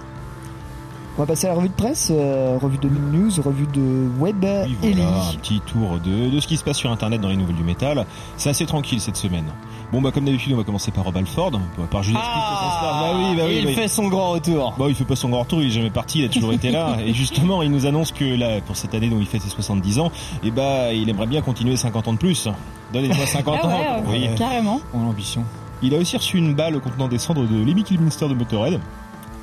On 1.17 1.21
va 1.23 1.25
passer 1.25 1.47
à 1.47 1.49
la 1.49 1.55
revue 1.55 1.69
de 1.69 1.73
presse, 1.73 2.09
revue 2.09 2.77
de 2.77 2.87
news, 2.87 3.31
revue 3.43 3.67
de 3.67 4.09
web. 4.19 4.45
Oui, 4.45 4.77
voilà, 4.93 5.29
un 5.29 5.33
petit 5.35 5.59
tour 5.61 5.99
de, 5.99 6.29
de 6.29 6.39
ce 6.39 6.47
qui 6.47 6.57
se 6.57 6.63
passe 6.63 6.77
sur 6.77 6.91
Internet 6.91 7.19
dans 7.21 7.29
les 7.29 7.35
nouvelles 7.35 7.55
du 7.55 7.63
métal. 7.63 8.05
C'est 8.37 8.49
assez 8.49 8.65
tranquille 8.65 9.01
cette 9.01 9.17
semaine. 9.17 9.45
Bon, 9.91 10.01
bah 10.01 10.11
comme 10.11 10.23
d'habitude, 10.23 10.53
on 10.53 10.57
va 10.57 10.63
commencer 10.63 10.89
par 10.91 11.03
Rob 11.03 11.17
Alford, 11.17 11.51
par 11.89 12.01
Judas 12.01 12.19
Priest 12.19 12.45
et 12.47 12.55
son 12.63 12.71
star. 12.77 13.01
Bah 13.01 13.11
oui, 13.17 13.35
bah 13.35 13.43
oui, 13.45 13.55
il 13.59 13.65
bah, 13.65 13.71
fait 13.81 13.87
son 13.89 14.07
grand 14.07 14.31
retour. 14.31 14.73
Bah, 14.79 14.85
il 14.87 14.95
fait 14.95 15.03
pas 15.03 15.17
son 15.17 15.27
grand 15.29 15.41
retour, 15.41 15.61
il 15.61 15.67
est 15.67 15.71
jamais 15.71 15.89
parti, 15.89 16.19
il 16.19 16.25
a 16.25 16.29
toujours 16.29 16.53
été 16.53 16.71
là. 16.71 16.95
Et 17.05 17.13
justement, 17.13 17.61
il 17.61 17.71
nous 17.71 17.85
annonce 17.85 18.13
que 18.13 18.23
là, 18.23 18.61
pour 18.61 18.77
cette 18.77 18.95
année 18.95 19.09
dont 19.09 19.19
il 19.19 19.25
fait 19.25 19.39
ses 19.39 19.49
70 19.49 19.99
ans, 19.99 20.11
et 20.43 20.51
bah, 20.51 20.93
il 20.93 21.09
aimerait 21.09 21.27
bien 21.27 21.41
continuer 21.41 21.75
50 21.75 22.07
ans 22.07 22.13
de 22.13 22.17
plus. 22.17 22.47
Donnez-moi 22.93 23.25
50 23.25 23.59
Ah 23.63 23.67
ans. 23.67 23.69
ouais, 23.69 24.03
Oui. 24.29 24.29
carrément. 24.37 24.79
En 24.93 24.99
ambition. 25.07 25.43
Il 25.81 25.93
a 25.93 25.97
aussi 25.97 26.15
reçu 26.15 26.37
une 26.37 26.53
balle 26.53 26.79
contenant 26.79 27.07
des 27.09 27.17
cendres 27.17 27.45
de 27.45 27.55
Lemmy 27.65 27.83
Kilminster 27.83 28.27
de 28.29 28.33
Motorhead. 28.33 28.79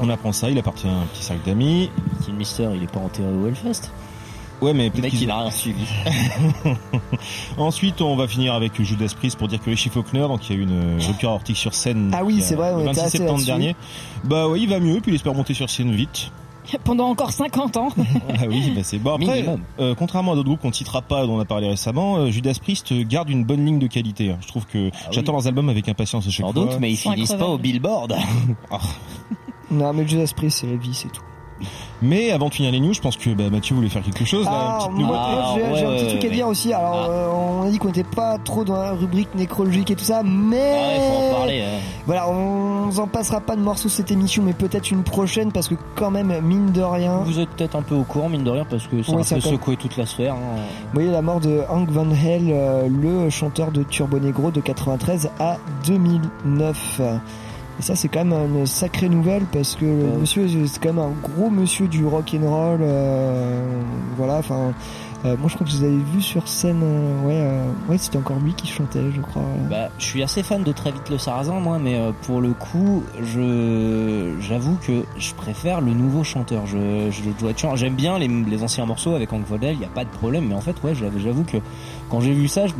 On 0.01 0.09
apprend 0.09 0.33
ça, 0.33 0.49
il 0.49 0.59
appartient 0.59 0.87
à 0.87 0.93
un 0.93 1.05
petit 1.13 1.25
cercle 1.25 1.45
d'amis. 1.45 1.91
Kim 2.25 2.37
Mister, 2.37 2.69
il 2.75 2.85
est 2.85 2.91
pas 2.93 3.01
enterré 3.01 3.29
au 3.33 3.47
Hellfest. 3.49 3.91
Ouais, 4.61 4.73
mais 4.75 4.87
Le 4.87 4.90
peut-être 4.90 5.12
mec, 5.12 5.21
il 5.21 5.31
a 5.31 5.38
rien 5.40 5.51
suivi. 5.51 5.85
Ensuite, 7.59 8.01
on 8.01 8.16
va 8.16 8.27
finir 8.27 8.55
avec 8.55 8.81
Judas 8.83 9.12
Priest 9.16 9.38
pour 9.38 9.49
dire 9.49 9.61
que 9.61 9.71
Richie 9.71 9.88
Faulkner, 9.88 10.21
donc 10.29 10.49
il 10.49 10.57
y 10.57 10.59
a 10.59 10.61
eu 10.61 10.64
une 10.64 10.99
rupture 11.01 11.31
aortique 11.31 11.57
sur 11.57 11.75
scène. 11.75 12.11
Ah 12.14 12.25
oui, 12.25 12.40
c'est 12.42 12.55
vrai, 12.57 12.73
on 12.73 12.79
le 12.79 12.83
était 12.83 12.92
26 12.94 13.01
assez 13.01 13.18
septembre 13.18 13.44
dernier. 13.44 13.77
Bah 14.25 14.49
oui, 14.49 14.62
il 14.64 14.68
va 14.68 14.81
mieux, 14.81 15.01
puis 15.01 15.12
il 15.12 15.14
espère 15.14 15.35
monter 15.35 15.55
sur 15.55 15.71
scène 15.71 15.92
vite. 15.92 16.33
Pendant 16.85 17.07
encore 17.09 17.31
50 17.31 17.77
ans. 17.79 17.88
Ah 18.31 18.42
oui, 18.49 18.73
bah 18.77 18.83
c'est 18.85 18.99
bon. 18.99 19.14
Après, 19.14 19.47
euh, 19.81 19.94
contrairement 19.94 20.33
à 20.33 20.35
d'autres 20.35 20.49
groupes 20.49 20.61
qu'on 20.61 20.68
ne 20.68 20.73
citera 20.75 21.03
pas, 21.03 21.25
dont 21.27 21.37
on 21.37 21.40
a 21.40 21.44
parlé 21.47 21.66
récemment, 21.68 22.16
euh, 22.18 22.31
Judas 22.31 22.59
Priest 22.61 22.92
garde 22.92 23.31
une 23.31 23.44
bonne 23.44 23.64
ligne 23.64 23.79
de 23.79 23.87
qualité. 23.87 24.31
hein. 24.31 24.38
Je 24.42 24.49
trouve 24.49 24.66
que 24.66 24.90
j'attends 25.11 25.33
leurs 25.33 25.47
albums 25.47 25.68
avec 25.71 25.88
impatience 25.88 26.27
à 26.27 26.31
chaque 26.31 26.44
Sans 26.47 26.53
fois. 26.53 26.62
doute, 26.66 26.77
mais 26.81 26.90
ils 26.90 26.97
finissent 26.97 27.33
pas 27.33 27.47
au 27.47 27.59
billboard. 27.59 28.14
Non, 29.71 29.92
mais 29.92 30.07
Judas 30.07 30.31
Priest, 30.37 30.59
c'est 30.61 30.66
la 30.66 30.77
vie, 30.77 30.94
c'est 30.94 31.09
tout. 31.12 31.23
Mais 32.03 32.31
avant 32.31 32.49
de 32.49 32.55
finir 32.55 32.71
les 32.73 32.81
news, 32.81 32.92
je 32.94 33.01
pense 33.01 33.16
que 33.16 33.31
bah, 33.31 33.44
Mathieu 33.51 33.75
voulait 33.75 33.88
faire 33.88 34.03
quelque 34.03 34.25
chose. 34.25 34.44
là, 34.44 34.79
Ah, 34.83 34.88
moi, 34.90 35.55
j'ai 35.57 35.62
ouais, 35.62 35.68
j'ai 35.79 35.85
un 35.85 35.90
petit 35.90 36.05
ouais, 36.05 36.09
truc 36.11 36.25
à 36.25 36.29
ouais. 36.29 36.35
dire 36.35 36.47
aussi. 36.49 36.73
Alors, 36.73 37.07
Ah. 37.09 37.11
euh, 37.11 37.29
on 37.33 37.62
a 37.66 37.71
dit 37.71 37.79
qu'on 37.79 37.88
n'était 37.88 38.05
pas 38.05 38.38
trop 38.38 38.64
dans 38.64 38.77
la 38.77 38.92
rubrique 38.92 39.35
nécrologique 39.35 39.90
et 39.90 39.97
tout 39.97 40.05
ça, 40.05 40.23
mais 40.25 40.73
Ah 40.75 41.01
ouais, 41.01 41.07
faut 41.09 41.35
en 41.35 41.38
parler. 41.38 41.61
hein. 41.62 41.79
voilà, 42.07 42.29
on 42.31 42.87
vous 42.88 43.01
en 43.01 43.07
passera 43.09 43.40
pas 43.40 43.57
de 43.57 43.61
morceaux 43.62 43.88
cette 43.88 44.11
émission, 44.12 44.42
mais 44.44 44.53
peut-être 44.53 44.90
une 44.90 45.03
prochaine 45.03 45.51
parce 45.53 45.68
que 45.68 45.75
quand 45.97 46.11
même, 46.11 46.33
mine 46.42 46.71
de 46.73 46.83
rien, 46.83 47.18
Vous 47.25 47.40
êtes 47.40 47.51
peut-être 47.51 47.75
un 47.77 47.83
peu 47.83 47.94
au 47.97 48.05
courant, 48.05 48.29
mine 48.29 48.44
de 48.44 48.51
rien, 48.51 48.64
parce 48.64 48.87
que 48.87 49.03
ça 49.03 49.12
Ouais, 49.12 49.21
a 49.23 49.25
ça 49.25 49.35
peut- 49.37 49.40
secoué 49.42 49.77
toute 49.77 49.97
la 49.97 50.07
sphère. 50.07 50.35
hein. 50.35 50.61
vous 50.85 50.94
voyez 50.94 51.11
la 51.11 51.23
mort 51.23 51.40
de 51.40 51.62
Hank 51.68 51.90
Van 51.90 52.09
Hell, 52.11 52.49
euh, 52.51 52.88
le 52.88 53.29
chanteur 53.31 53.73
de 53.73 53.83
Turbo 53.83 54.18
Negro 54.21 54.51
de 54.51 54.61
93 54.61 55.31
à 55.40 55.57
2009. 55.87 57.01
Et 57.79 57.83
ça, 57.83 57.95
c'est 57.95 58.09
quand 58.09 58.25
même 58.25 58.57
une 58.57 58.67
sacrée 58.67 59.09
nouvelle 59.09 59.45
parce 59.53 59.77
que 59.77 59.85
le 59.85 59.91
Ouais. 59.93 60.17
monsieur, 60.21 60.47
c'est 60.67 60.83
quand 60.83 60.93
même 60.93 61.05
un 61.05 61.12
gros 61.23 61.49
monsieur 61.51 61.87
du 61.87 62.05
rock 62.05 62.35
and 62.35 62.49
roll. 62.49 62.81
euh, 62.83 63.62
voilà, 64.17 64.38
enfin, 64.38 64.73
euh, 65.25 65.37
moi 65.38 65.49
je 65.49 65.55
crois 65.55 65.64
que 65.64 65.73
je 65.73 65.79
vous 65.79 65.85
avais 65.85 65.97
vu 66.12 66.21
sur 66.21 66.49
scène. 66.49 66.81
euh, 66.83 67.23
ouais, 67.27 67.35
euh, 67.37 67.71
ouais, 67.88 67.97
c'était 67.99 68.19
encore 68.19 68.38
lui 68.41 68.53
qui 68.55 68.67
chantait, 68.67 69.12
je 69.14 69.21
crois. 69.21 69.43
Bah, 69.71 69.91
je 69.99 70.05
suis 70.05 70.25
assez 70.25 70.43
fan 70.43 70.64
de 70.64 70.73
Très 70.73 70.91
vite 70.91 71.09
le 71.09 71.19
Sarrasin, 71.19 71.61
moi, 71.61 71.79
mais 71.81 71.95
euh, 71.97 72.11
pour 72.23 72.41
le 72.41 72.53
coup, 72.53 73.05
je 73.23 74.35
j'avoue 74.41 74.77
que 74.85 75.05
je 75.17 75.35
préfère 75.35 75.81
le 75.81 75.93
nouveau 75.93 76.25
chanteur. 76.25 76.67
Je, 76.67 77.11
je 77.12 77.23
dois 77.38 77.51
être. 77.51 77.77
J'aime 77.77 77.95
bien 77.95 78.19
les, 78.19 78.27
les 78.27 78.62
anciens 78.64 78.87
morceaux 78.87 79.14
avec 79.14 79.33
Hank 79.33 79.47
Vodel, 79.47 79.75
il 79.77 79.81
y 79.81 79.85
a 79.85 79.88
pas 79.88 80.05
de 80.05 80.11
problème, 80.11 80.47
mais 80.49 80.55
en 80.55 80.61
fait, 80.61 80.75
ouais, 80.83 80.95
j'avoue 80.95 81.45
que 81.45 81.59
quand 82.11 82.21
j'ai 82.21 82.33
vu 82.33 82.49
ça, 82.49 82.67
je 82.67 82.75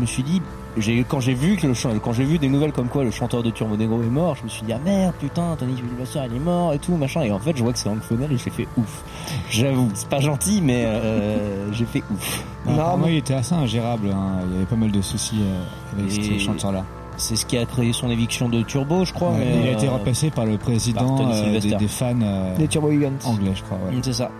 me 0.00 0.06
suis 0.06 0.24
dit, 0.24 0.42
j'ai 0.76 1.04
quand 1.04 1.20
j'ai 1.20 1.34
vu 1.34 1.56
que 1.56 1.66
le 1.66 1.74
chan- 1.74 1.90
quand 2.02 2.12
j'ai 2.12 2.24
vu 2.24 2.38
des 2.38 2.48
nouvelles 2.48 2.72
comme 2.72 2.88
quoi 2.88 3.04
le 3.04 3.10
chanteur 3.10 3.42
de 3.42 3.50
Turbo 3.50 3.76
Negro 3.76 4.02
est 4.02 4.06
mort, 4.06 4.36
je 4.36 4.44
me 4.44 4.48
suis 4.48 4.62
dit 4.62 4.72
ah 4.72 4.78
merde 4.84 5.14
putain 5.18 5.56
Tony 5.58 5.76
Sylvester 5.76 6.20
il 6.30 6.36
est 6.36 6.40
mort 6.40 6.72
et 6.72 6.78
tout 6.78 6.96
machin 6.96 7.22
et 7.22 7.32
en 7.32 7.38
fait 7.38 7.56
je 7.56 7.62
vois 7.62 7.72
que 7.72 7.78
c'est 7.78 7.88
Hank 7.88 7.98
Vodel 8.10 8.32
et 8.32 8.38
j'ai 8.38 8.50
fait 8.50 8.68
ouf. 8.76 9.02
J'avoue, 9.50 9.88
c'est 9.94 10.08
pas 10.08 10.20
gentil 10.20 10.60
mais 10.62 10.84
euh, 10.86 11.70
j'ai 11.72 11.84
fait 11.86 12.02
ouf. 12.12 12.44
Non, 12.66 12.96
moi, 12.98 13.10
il 13.10 13.16
était 13.16 13.34
assez 13.34 13.54
ingérable. 13.54 14.08
hein. 14.14 14.40
Il 14.48 14.52
y 14.52 14.56
avait 14.56 14.66
pas 14.66 14.76
mal 14.76 14.90
de 14.92 15.00
soucis 15.00 15.40
euh, 15.42 15.98
avec 15.98 16.18
Et- 16.18 16.38
ce 16.38 16.44
chanteur-là. 16.44 16.84
C'est 17.16 17.36
ce 17.36 17.44
qui 17.44 17.58
a 17.58 17.66
créé 17.66 17.92
son 17.92 18.08
éviction 18.10 18.48
de 18.48 18.62
Turbo, 18.62 19.04
je 19.04 19.12
crois. 19.12 19.30
Ouais, 19.32 19.38
mais, 19.40 19.60
il 19.62 19.68
a 19.68 19.72
été 19.72 19.88
euh, 19.88 19.90
remplacé 19.90 20.30
par 20.30 20.46
le 20.46 20.56
président 20.56 21.18
euh, 21.30 21.58
des, 21.60 21.74
des 21.74 21.88
fans 21.88 22.14
euh, 22.22 22.56
Des 22.56 22.66
Turbo 22.66 22.88
anglais, 23.24 23.52
je 23.54 23.62
crois. 23.62 23.76
Ouais. 23.76 23.98
C'est 24.02 24.14
ça. 24.14 24.30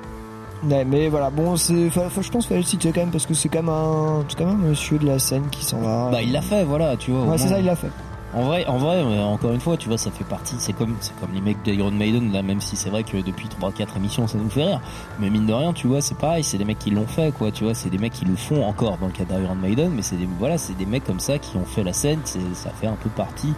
Ouais, 0.62 0.84
mais 0.84 1.08
voilà, 1.08 1.30
bon, 1.30 1.56
c'est, 1.56 1.90
je 1.90 2.00
pense 2.00 2.28
qu'il 2.28 2.42
fallait 2.42 2.60
le 2.60 2.66
citer 2.66 2.92
quand 2.92 3.00
même 3.00 3.10
parce 3.10 3.26
que 3.26 3.34
c'est 3.34 3.48
quand 3.48 3.62
même 3.62 3.70
un, 3.70 4.24
c'est 4.28 4.36
quand 4.36 4.46
même 4.46 4.62
un 4.62 4.68
monsieur 4.68 4.98
de 4.98 5.06
la 5.06 5.18
scène 5.18 5.44
qui 5.50 5.64
s'en 5.64 5.80
va. 5.80 6.10
Bah 6.12 6.22
il 6.22 6.32
l'a 6.32 6.42
fait, 6.42 6.64
voilà, 6.64 6.96
tu 6.96 7.12
vois. 7.12 7.24
Ouais, 7.24 7.38
c'est 7.38 7.48
ça, 7.48 7.58
il 7.58 7.64
l'a 7.64 7.76
fait. 7.76 7.90
En 8.32 8.44
vrai, 8.44 8.64
en 8.66 8.78
vrai, 8.78 9.02
encore 9.02 9.52
une 9.52 9.60
fois, 9.60 9.76
tu 9.76 9.88
vois, 9.88 9.98
ça 9.98 10.10
fait 10.12 10.22
partie. 10.22 10.54
C'est 10.58 10.72
comme, 10.72 10.94
c'est 11.00 11.18
comme 11.18 11.30
les 11.34 11.40
mecs 11.40 11.62
d'Iron 11.64 11.90
Maiden 11.90 12.30
là, 12.30 12.42
même 12.42 12.60
si 12.60 12.76
c'est 12.76 12.88
vrai 12.88 13.02
que 13.02 13.16
depuis 13.16 13.48
3-4 13.48 13.96
émissions, 13.96 14.28
ça 14.28 14.38
nous 14.38 14.48
fait 14.48 14.62
rire. 14.62 14.80
Mais 15.18 15.30
mine 15.30 15.46
de 15.46 15.52
rien, 15.52 15.72
tu 15.72 15.88
vois, 15.88 16.00
c'est 16.00 16.16
pareil. 16.16 16.44
C'est 16.44 16.58
des 16.58 16.64
mecs 16.64 16.78
qui 16.78 16.90
l'ont 16.90 17.08
fait, 17.08 17.32
quoi. 17.32 17.50
Tu 17.50 17.64
vois, 17.64 17.74
c'est 17.74 17.90
des 17.90 17.98
mecs 17.98 18.12
qui 18.12 18.24
le 18.24 18.36
font 18.36 18.64
encore 18.64 18.98
dans 18.98 19.06
le 19.06 19.12
cas 19.12 19.24
d'Iron 19.24 19.56
Maiden, 19.56 19.90
mais 19.96 20.02
c'est 20.02 20.14
des, 20.14 20.28
voilà, 20.38 20.58
c'est 20.58 20.76
des 20.76 20.86
mecs 20.86 21.04
comme 21.04 21.18
ça 21.18 21.38
qui 21.38 21.56
ont 21.56 21.64
fait 21.64 21.82
la 21.82 21.92
scène. 21.92 22.20
Ça 22.24 22.70
fait 22.70 22.86
un 22.86 22.96
peu 23.02 23.08
partie 23.08 23.52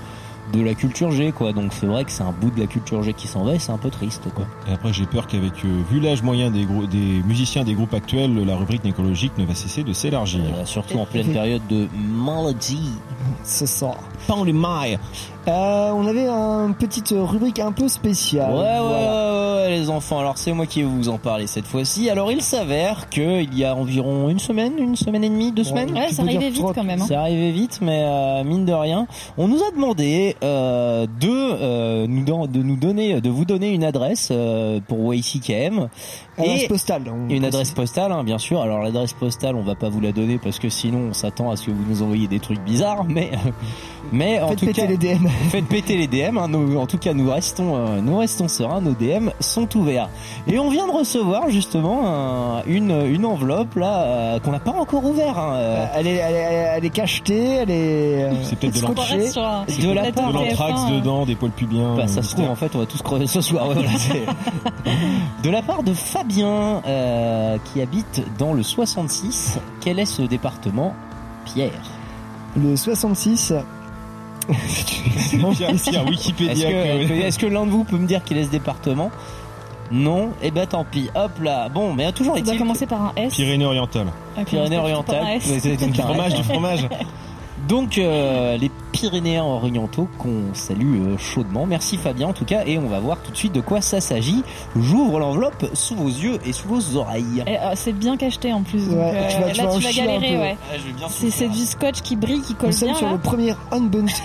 de 0.52 0.60
la 0.62 0.74
culture 0.74 1.10
G, 1.10 1.32
quoi. 1.32 1.52
Donc 1.52 1.72
c'est 1.72 1.86
vrai 1.86 2.04
que 2.04 2.10
c'est 2.10 2.22
un 2.22 2.32
bout 2.32 2.50
de 2.50 2.60
la 2.60 2.66
culture 2.66 3.02
G 3.02 3.12
qui 3.14 3.26
s'en 3.26 3.44
va 3.44 3.54
et 3.54 3.58
c'est 3.58 3.72
un 3.72 3.78
peu 3.78 3.90
triste, 3.90 4.22
quoi. 4.34 4.44
Et 4.68 4.72
après, 4.72 4.92
j'ai 4.92 5.06
peur 5.06 5.26
qu'avec, 5.26 5.64
euh, 5.64 5.80
vu 5.90 6.00
l'âge 6.00 6.22
moyen 6.22 6.50
des, 6.50 6.64
grou- 6.64 6.86
des 6.86 7.22
musiciens 7.26 7.64
des 7.64 7.74
groupes 7.74 7.94
actuels, 7.94 8.34
la 8.44 8.56
rubrique 8.56 8.84
nécrologique 8.84 9.32
ne 9.38 9.44
va 9.44 9.54
cesser 9.54 9.82
de 9.82 9.92
s'élargir. 9.92 10.42
Euh, 10.54 10.64
surtout 10.64 10.98
en 10.98 11.06
pleine 11.06 11.32
période 11.32 11.62
de 11.68 11.88
maladie. 12.26 12.90
C'est 13.44 13.66
ça. 13.66 13.92
Pas 14.26 14.36
les 14.44 14.52
mailles. 14.52 14.98
Euh, 15.48 15.90
on 15.92 16.06
avait 16.06 16.28
une 16.28 16.74
petite 16.74 17.12
rubrique 17.16 17.58
un 17.58 17.72
peu 17.72 17.88
spéciale. 17.88 18.52
Ouais, 18.52 18.58
ouais, 18.60 18.78
Voilà. 18.80 19.56
ouais, 19.56 19.62
ouais, 19.64 19.70
les 19.70 19.90
enfants. 19.90 20.20
Alors, 20.20 20.38
c'est 20.38 20.52
moi 20.52 20.66
qui 20.66 20.82
vais 20.82 20.88
vous 20.88 21.08
en 21.08 21.18
parler 21.18 21.48
cette 21.48 21.66
fois-ci. 21.66 22.08
Alors, 22.10 22.30
il 22.30 22.42
s'avère 22.42 23.10
que 23.10 23.42
il 23.42 23.58
y 23.58 23.64
a 23.64 23.74
environ 23.74 24.28
une 24.28 24.38
semaine, 24.38 24.74
une 24.78 24.94
semaine 24.94 25.24
et 25.24 25.28
demie, 25.28 25.50
deux 25.50 25.64
semaines. 25.64 25.92
Ouais, 25.96 26.10
ça 26.12 26.22
arrivait 26.22 26.48
vite 26.50 26.62
trois- 26.62 26.74
quand 26.74 26.84
même. 26.84 27.00
hein. 27.02 27.04
C'est 27.08 27.16
arrivé 27.16 27.50
vite, 27.50 27.80
mais 27.82 28.02
euh, 28.04 28.44
mine 28.44 28.64
de 28.64 28.72
rien, 28.72 29.08
on 29.36 29.48
nous 29.48 29.58
a 29.64 29.70
demandé 29.74 30.36
euh, 30.44 31.06
de 31.20 31.28
euh, 31.28 32.06
nous 32.08 32.24
don- 32.24 32.46
de 32.46 32.62
nous 32.62 32.76
donner, 32.76 33.20
de 33.20 33.28
vous 33.30 33.44
donner 33.44 33.70
une 33.70 33.82
adresse 33.84 34.28
euh, 34.30 34.78
pour 34.86 35.12
YCKM 35.12 35.88
Adresse 36.38 36.62
et 36.62 36.68
postale. 36.68 37.02
une 37.28 37.44
adresse 37.44 37.72
postale, 37.72 38.12
hein, 38.12 38.22
bien 38.24 38.38
sûr. 38.38 38.60
Alors 38.62 38.78
l'adresse 38.80 39.12
postale, 39.12 39.56
on 39.56 39.62
va 39.62 39.74
pas 39.74 39.88
vous 39.88 40.00
la 40.00 40.12
donner 40.12 40.38
parce 40.38 40.58
que 40.60 40.68
sinon 40.68 41.08
on 41.10 41.12
s'attend 41.12 41.50
à 41.50 41.56
ce 41.56 41.66
que 41.66 41.70
vous 41.72 41.84
nous 41.88 42.02
envoyiez 42.02 42.28
des 42.28 42.40
trucs 42.40 42.60
bizarres, 42.60 43.04
mais 43.08 43.30
mais 44.12 44.40
en 44.40 44.48
Faites 44.48 44.58
tout 44.60 44.66
péter 44.66 44.82
cas, 44.82 44.86
les 44.88 44.96
DM. 44.96 45.26
faites 45.50 45.66
péter 45.66 45.96
les 45.96 46.06
DM. 46.06 46.38
hein, 46.38 46.48
nous- 46.48 46.78
en 46.78 46.86
tout 46.86 46.98
cas, 46.98 47.12
nous 47.14 47.30
restons, 47.30 47.76
euh, 47.76 48.00
nous 48.00 48.16
restons 48.18 48.48
sereins. 48.48 48.80
Nos 48.80 48.92
DM 48.92 49.30
sont 49.40 49.68
ouverts. 49.76 50.08
Et 50.46 50.58
on 50.58 50.70
vient 50.70 50.86
de 50.86 50.92
recevoir 50.92 51.50
justement 51.50 52.02
un- 52.06 52.62
une 52.66 52.90
une 53.06 53.24
enveloppe 53.24 53.74
là 53.76 54.02
euh, 54.02 54.38
qu'on 54.40 54.52
n'a 54.52 54.60
pas 54.60 54.72
encore 54.72 55.04
ouvert. 55.04 55.38
hein, 55.38 55.54
euh, 55.54 55.86
Elle 55.94 56.06
est, 56.06 56.14
elle 56.14 56.34
est, 56.34 56.68
elle 56.76 56.84
est 56.84 56.90
cachetée, 56.90 57.44
elle 57.62 57.70
est. 57.70 58.24
euh, 58.24 58.32
C'est 58.42 58.58
peut-être 58.58 58.74
de 58.74 58.80
De 59.82 59.92
la 59.92 60.12
part 60.12 60.32
De 60.32 60.38
TF1, 60.38 60.48
l'anthrax 60.48 60.80
euh, 60.90 60.96
dedans, 60.96 61.26
des 61.26 61.34
poils 61.34 61.50
pubiens. 61.52 61.94
Bah, 61.96 62.06
ça 62.06 62.22
se 62.22 62.34
trouve, 62.34 62.48
en 62.50 62.54
fait, 62.56 62.74
on 62.74 62.78
va 62.78 62.86
tous 62.86 63.02
crever 63.02 63.26
ce 63.26 63.40
soir. 63.40 63.68
ouais, 63.68 63.74
voilà, 63.74 63.90
c'est- 63.98 64.24
de 65.42 65.50
la 65.50 65.62
part 65.62 65.82
de 65.82 65.92
Fabien, 65.94 66.82
euh, 66.86 67.56
qui 67.72 67.80
habite 67.80 68.22
dans 68.38 68.52
le 68.52 68.62
66. 68.62 69.58
Quel 69.80 69.98
est 69.98 70.04
ce 70.06 70.22
département 70.22 70.94
Pierre? 71.44 71.70
Le 72.56 72.76
66. 72.76 73.52
Wikipédia. 76.06 76.70
Est-ce 77.26 77.38
que, 77.38 77.46
l'un 77.46 77.66
de 77.66 77.70
vous 77.70 77.84
peut 77.84 77.96
me 77.96 78.06
dire 78.06 78.20
quel 78.24 78.38
est 78.38 78.44
ce 78.44 78.50
département? 78.50 79.10
Non 79.90 80.30
Eh 80.42 80.50
ben 80.50 80.66
tant 80.66 80.84
pis. 80.90 81.10
Hop 81.14 81.32
là. 81.42 81.68
Bon, 81.68 81.92
mais 81.92 82.10
toujours 82.12 82.34
doit 82.34 82.42
est-il 82.42 82.58
commencer 82.58 82.86
par 82.86 83.02
un 83.02 83.12
S. 83.16 83.34
Pyrénées-Orientales. 83.34 84.06
Pyrénées-Orientales. 84.46 85.18
par 85.18 85.26
un 85.26 85.32
S. 85.32 85.46
Ouais, 85.46 85.58
c'est 85.60 85.76
tout 85.76 85.86
Du 85.90 86.00
un- 86.00 86.04
fromage, 86.04 86.34
du 86.34 86.42
fromage. 86.42 86.88
Donc 87.72 87.96
euh, 87.96 88.58
les 88.58 88.70
Pyrénéens 88.92 89.44
orientaux 89.44 90.06
qu'on 90.18 90.52
salue 90.52 91.00
euh, 91.00 91.16
chaudement. 91.16 91.64
Merci 91.64 91.96
Fabien 91.96 92.28
en 92.28 92.34
tout 92.34 92.44
cas 92.44 92.64
et 92.66 92.76
on 92.76 92.86
va 92.86 93.00
voir 93.00 93.16
tout 93.24 93.32
de 93.32 93.36
suite 93.38 93.54
de 93.54 93.62
quoi 93.62 93.80
ça 93.80 94.02
s'agit. 94.02 94.42
J'ouvre 94.78 95.18
l'enveloppe 95.18 95.64
sous 95.72 95.94
vos 95.96 96.08
yeux 96.08 96.38
et 96.44 96.52
sous 96.52 96.68
vos 96.68 96.96
oreilles. 96.98 97.42
Et, 97.46 97.56
euh, 97.56 97.72
c'est 97.74 97.94
bien 97.94 98.18
cacheté 98.18 98.52
en 98.52 98.60
plus. 98.62 98.88
Ouais, 98.90 98.96
euh, 98.98 99.28
tu 99.30 99.40
vas- 99.40 99.50
tu 99.52 99.56
là, 99.56 99.64
vas 99.66 99.72
en 99.72 99.78
tu 99.78 99.84
vas 99.84 99.92
galérer, 99.92 100.36
ouais. 100.36 100.56
C'est 101.08 101.30
c'est 101.30 101.48
du 101.48 101.64
scotch 101.64 102.02
qui 102.02 102.14
brille, 102.16 102.42
qui 102.42 102.54
colle 102.54 102.68
Nous 102.68 102.76
sommes 102.76 102.88
bien 102.90 102.98
sur 102.98 103.06
là. 103.06 103.12
le 103.14 103.18
premier 103.20 103.54
unbox- 103.70 104.20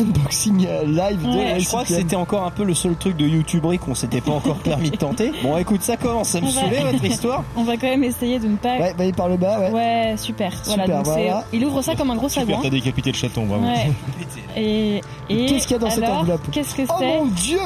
unboxing 0.00 0.66
euh, 0.66 0.84
live 0.86 1.22
de 1.22 1.36
Ouais, 1.36 1.60
Je 1.60 1.66
crois 1.68 1.82
que 1.82 1.88
c'était 1.88 2.16
encore 2.16 2.44
un 2.46 2.50
peu 2.50 2.64
le 2.64 2.72
seul 2.72 2.96
truc 2.96 3.14
de 3.18 3.26
YouTuberie 3.26 3.78
qu'on 3.78 3.94
s'était 3.94 4.22
pas 4.22 4.32
encore 4.32 4.56
permis 4.56 4.90
de 4.90 4.96
tenter. 4.96 5.32
Bon 5.42 5.58
écoute, 5.58 5.82
ça 5.82 5.98
commence 5.98 6.34
à 6.34 6.40
me 6.40 6.48
saouler 6.48 6.80
votre 6.90 7.04
histoire. 7.04 7.44
On 7.58 7.64
va 7.64 7.76
quand 7.76 7.88
même 7.88 8.04
essayer 8.04 8.38
de 8.38 8.48
ne 8.48 8.56
pas. 8.56 8.78
Ouais, 8.78 8.94
bah, 8.96 9.04
il 9.04 9.12
par 9.12 9.28
le 9.28 9.36
bas, 9.36 9.60
ouais. 9.60 9.70
Ouais, 9.70 10.14
super. 10.16 10.50
Voilà, 10.64 10.84
Super, 10.84 10.96
donc 10.96 11.06
c'est- 11.06 11.12
voilà. 11.24 11.44
il 11.52 11.64
ouvre 11.66 11.82
ça 11.82 11.94
comme 11.94 12.10
un 12.10 12.16
gros 12.16 12.28
sagouin. 12.30 12.60
T'as 12.70 12.76
décapité 12.76 13.12
le 13.12 13.16
chaton, 13.16 13.46
bravo. 13.46 13.64
Ouais. 13.64 13.92
Et, 14.56 15.00
et 15.28 15.46
Qu'est-ce 15.46 15.66
qu'il 15.66 15.74
y 15.74 15.76
a 15.76 15.78
dans 15.78 15.90
cette 15.90 16.02
alors, 16.04 16.18
enveloppe 16.20 16.50
Qu'est-ce 16.50 16.74
que 16.74 16.82
Oh 16.88 16.94
c'est 16.98 17.06
mon 17.06 17.26
dieu 17.26 17.60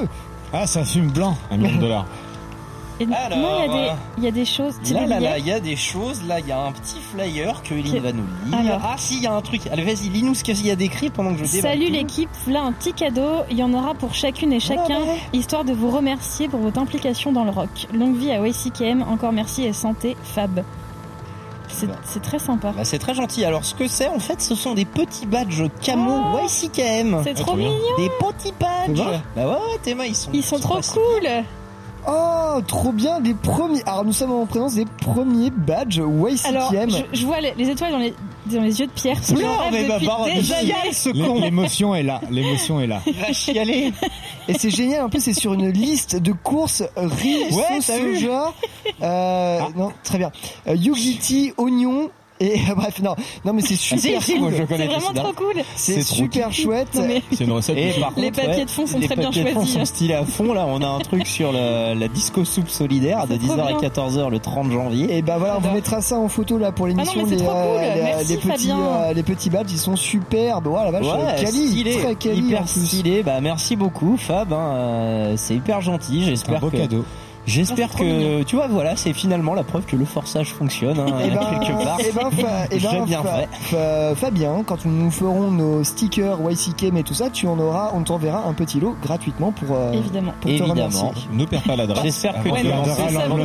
Ah, 0.53 0.67
ça 0.67 0.85
fume 0.85 1.11
blanc. 1.11 1.37
Un 1.51 1.57
million 1.57 1.77
de 1.77 1.81
dollars. 1.81 2.07
Et 3.01 3.07
Non, 3.07 3.17
il 3.29 3.33
y, 3.33 3.41
a 3.41 3.63
Alors, 3.65 3.75
des- 3.75 3.91
il 4.19 4.25
y 4.25 4.27
a 4.29 4.31
des 4.31 4.45
choses. 4.45 4.75
C'est 4.83 4.95
Là, 4.95 5.07
là, 5.07 5.19
là, 5.19 5.39
il 5.39 5.47
y 5.47 5.51
a 5.51 5.59
des 5.59 5.75
choses. 5.75 6.23
Là, 6.29 6.39
il 6.39 6.47
y 6.47 6.53
a 6.53 6.61
un 6.61 6.71
petit 6.71 6.99
flyer 7.13 7.61
que 7.63 7.75
Eline 7.75 7.99
va 7.99 8.13
nous 8.13 8.23
lire. 8.47 8.57
Alors. 8.59 8.81
Ah, 8.85 8.95
si, 8.99 9.17
il 9.17 9.23
y 9.23 9.27
a 9.27 9.33
un 9.33 9.41
truc. 9.41 9.63
Allez, 9.73 9.83
vas-y, 9.83 10.11
lis-nous 10.11 10.35
ce 10.35 10.45
qu'il 10.45 10.65
y 10.65 10.71
a 10.71 10.77
d'écrit 10.77 11.11
pendant 11.11 11.35
que 11.35 11.45
je 11.45 11.51
déballe. 11.51 11.73
Salut 11.73 11.91
l'équipe, 11.91 12.29
voilà 12.45 12.63
un 12.63 12.73
petit 12.73 12.93
cadeau. 12.93 13.41
Il 13.51 13.57
y 13.59 13.63
en 13.65 13.73
aura 13.75 13.95
pour 13.95 14.15
chacune 14.15 14.53
et 14.53 14.61
chacun, 14.61 15.01
histoire 15.33 15.65
de 15.65 15.73
vous 15.73 15.91
remercier 15.91 16.49
pour 16.49 16.61
votre 16.61 16.79
implication 16.79 17.33
dans 17.33 17.43
le 17.45 17.51
rock. 17.51 17.89
Longue 17.93 18.17
vie 18.17 18.31
à 18.31 18.47
YCKM, 18.47 19.03
encore 19.03 19.33
merci 19.33 19.65
et 19.65 19.73
santé, 19.73 20.17
Fab. 20.23 20.63
C'est 21.77 21.89
c'est 22.05 22.23
très 22.23 22.39
sympa. 22.39 22.73
Bah, 22.77 22.85
c'est 22.85 22.99
très 22.99 23.15
gentil. 23.15 23.45
Alors, 23.45 23.65
ce 23.65 23.75
que 23.75 23.89
c'est, 23.89 24.09
en 24.09 24.19
fait, 24.21 24.41
ce 24.41 24.55
sont 24.55 24.75
des 24.75 24.85
petits 24.85 25.27
badges 25.27 25.65
camo 25.83 26.13
Oh. 26.35 26.39
YCKM. 26.47 27.21
C'est 27.25 27.35
trop 27.35 27.45
trop 27.47 27.57
bien. 27.57 27.69
mignon. 27.69 27.97
Des 27.99 28.11
petits 28.21 28.53
badges. 28.59 29.03
Bah 29.37 29.43
ouais, 29.47 29.53
ouais, 29.53 29.79
Théma, 29.83 30.07
ils 30.07 30.15
sont. 30.15 30.31
Ils 30.33 30.45
sont 30.45 30.59
trop 30.59 30.81
cool. 30.93 31.29
Oh, 32.07 32.61
trop 32.67 32.93
bien, 32.93 33.19
les 33.21 33.35
premiers. 33.35 33.83
Alors, 33.87 34.05
nous 34.05 34.13
sommes 34.13 34.33
en 34.33 34.47
présence 34.47 34.75
des 34.75 34.85
premiers 34.85 35.51
badges 35.51 36.01
Alors, 36.01 36.73
YCKM. 36.73 36.91
je, 36.91 37.19
je 37.19 37.27
vois 37.27 37.41
les, 37.41 37.55
les 37.57 37.69
étoiles 37.71 37.93
dans 37.93 37.99
les, 37.99 38.15
dans 38.47 38.61
les 38.63 38.81
yeux 38.81 38.87
de 38.87 38.93
Pierre. 38.93 39.19
J'en 39.29 39.35
rêve 39.37 39.73
mais 39.73 39.89
bah, 39.89 39.95
depuis 39.95 40.07
bah, 40.07 40.17
des 40.25 40.31
mais 40.31 40.37
années. 40.37 40.43
génial, 40.43 40.93
ce 40.95 41.09
L'é- 41.11 41.27
con. 41.27 41.41
L'émotion 41.41 41.95
est 41.95 42.03
là. 42.03 42.21
L'émotion 42.31 42.81
est 42.81 42.87
là. 42.87 43.01
Il 43.07 43.13
va 43.21 43.33
chialer. 43.33 43.93
Et 44.49 44.55
c'est 44.59 44.71
génial, 44.71 45.05
en 45.05 45.09
plus 45.09 45.21
c'est 45.21 45.33
sur 45.35 45.55
une 45.55 45.71
liste 45.71 46.17
de 46.17 46.33
courses 46.33 46.83
riz, 46.97 47.45
Ouais, 47.51 47.51
sauce 47.81 47.87
t'as 47.87 47.99
vu 47.99 48.15
soja, 48.17 48.53
euh, 49.03 49.61
non, 49.77 49.93
très 50.03 50.19
bien, 50.19 50.31
euh, 50.69 50.75
Yugiti, 50.75 51.53
oignon, 51.57 52.11
et 52.45 52.61
bref, 52.77 53.01
non, 53.03 53.15
non 53.45 53.53
mais 53.53 53.63
c'est 53.63 53.77
super 53.77 54.21
si, 54.23 54.27
si, 54.27 54.33
cool. 54.33 54.41
moi, 54.43 54.51
je 54.53 54.57
C'est 54.57 54.67
connais 54.67 54.87
vraiment 54.87 55.13
trop 55.13 55.33
cool. 55.33 55.63
C'est 55.77 56.03
super 56.03 56.53
chouette. 56.53 56.99
C'est 57.33 57.45
une 57.45 57.53
recette. 57.53 57.77
Et 57.79 57.93
par 58.01 58.13
Les 58.17 58.31
contre, 58.31 58.43
papiers 58.47 58.65
de 58.65 58.71
fond 58.71 58.87
sont 58.87 58.99
les 58.99 59.07
très 59.07 59.17
bien 59.17 59.27
papiers 59.29 59.45
de 59.45 59.49
fond 59.49 59.55
choisis, 59.61 59.75
sont 59.75 59.85
stylés 59.85 60.15
à 60.15 60.25
fond. 60.25 60.53
Là, 60.53 60.67
on 60.69 60.81
a 60.83 60.87
un 60.87 60.99
truc 60.99 61.27
sur 61.27 61.53
le- 61.53 61.95
la 61.95 62.09
disco 62.09 62.45
soupe 62.45 62.69
solidaire 62.69 63.27
de 63.27 63.33
C'est 63.35 63.39
trop 63.47 63.57
10h 63.57 63.61
à 63.61 63.67
bien. 63.69 63.79
14h 63.89 64.31
le 64.31 64.39
30 64.39 64.71
janvier. 64.71 65.17
Et 65.17 65.23
ben 65.23 65.39
voilà, 65.39 65.57
on 65.59 65.61
vous 65.61 65.75
mettra 65.75 66.01
ça 66.01 66.19
en 66.19 66.29
photo 66.29 66.59
là 66.59 66.73
pour 66.73 66.87
l'émission. 66.87 67.23
Ah 67.25 67.29
les, 67.31 67.37
cool. 67.37 67.47
les, 68.19 68.25
les 68.29 68.37
petits, 68.37 68.49
Fabien. 68.69 68.79
euh, 68.81 69.13
les 69.13 69.23
petits 69.23 69.51
badges, 69.51 69.71
ils 69.73 69.79
sont 69.79 69.97
superbes. 69.97 70.67
Voilà, 70.67 70.91
la 70.91 71.01
vache, 71.01 71.09
Ouais, 71.09 71.43
quali, 71.45 71.69
stylé, 71.69 71.97
très 71.99 72.15
quali 72.15 72.39
hyper 72.41 72.69
stylé. 72.69 73.23
Bah 73.23 73.41
merci 73.41 73.77
beaucoup 73.77 74.17
Fab, 74.17 74.53
hein, 74.53 74.73
euh, 74.75 75.35
c'est 75.37 75.55
hyper 75.55 75.81
gentil. 75.81 76.23
Un 76.23 76.27
J'espère 76.27 76.61
beau 76.61 76.71
que 76.71 76.77
cadeau. 76.77 77.05
J'espère 77.47 77.89
Ah, 77.95 77.99
que 77.99 78.43
tu 78.45 78.57
vois 78.57 78.67
voilà, 78.69 78.97
c'est 78.97 79.13
finalement 79.13 79.55
la 79.55 79.63
preuve 79.65 79.85
que 79.85 79.97
le 79.97 80.05
forçage 80.05 80.49
fonctionne 80.49 80.99
hein, 80.99 81.07
Et 81.25 81.31
ben, 81.35 81.39
quelque 81.61 81.83
part. 81.85 81.99
eh 82.01 82.13
ben, 82.13 82.31
fa- 82.31 82.67
eh 82.71 82.79
ben, 82.79 83.05
bien 83.05 83.23
fa- 83.23 83.37
fait. 83.39 83.49
fa- 83.77 84.15
Fabien, 84.15 84.63
quand 84.67 84.85
nous 84.85 85.11
ferons 85.11 85.51
nos 85.51 85.85
stickers 85.85 86.39
YCK 86.51 86.91
mais 86.93 87.03
tout 87.03 87.15
ça, 87.15 87.31
tu 87.31 87.47
en 87.47 87.59
auras, 87.59 87.91
on 87.95 88.03
t'enverra 88.03 88.45
un 88.47 88.53
petit 88.55 88.81
lot 88.81 88.97
gratuitement 89.03 89.53
pour, 89.53 89.77
euh, 89.77 89.93
Évidemment. 89.93 90.33
pour 90.41 90.51
te 90.51 90.55
Évidemment. 90.57 90.75
remercier. 90.75 91.09
Ne 91.33 91.45
perds 91.45 91.63
pas 91.63 91.77
l'adresse. 91.77 92.03
J'espère 92.05 92.43
que 92.43 92.49
Ouais, 92.49 92.63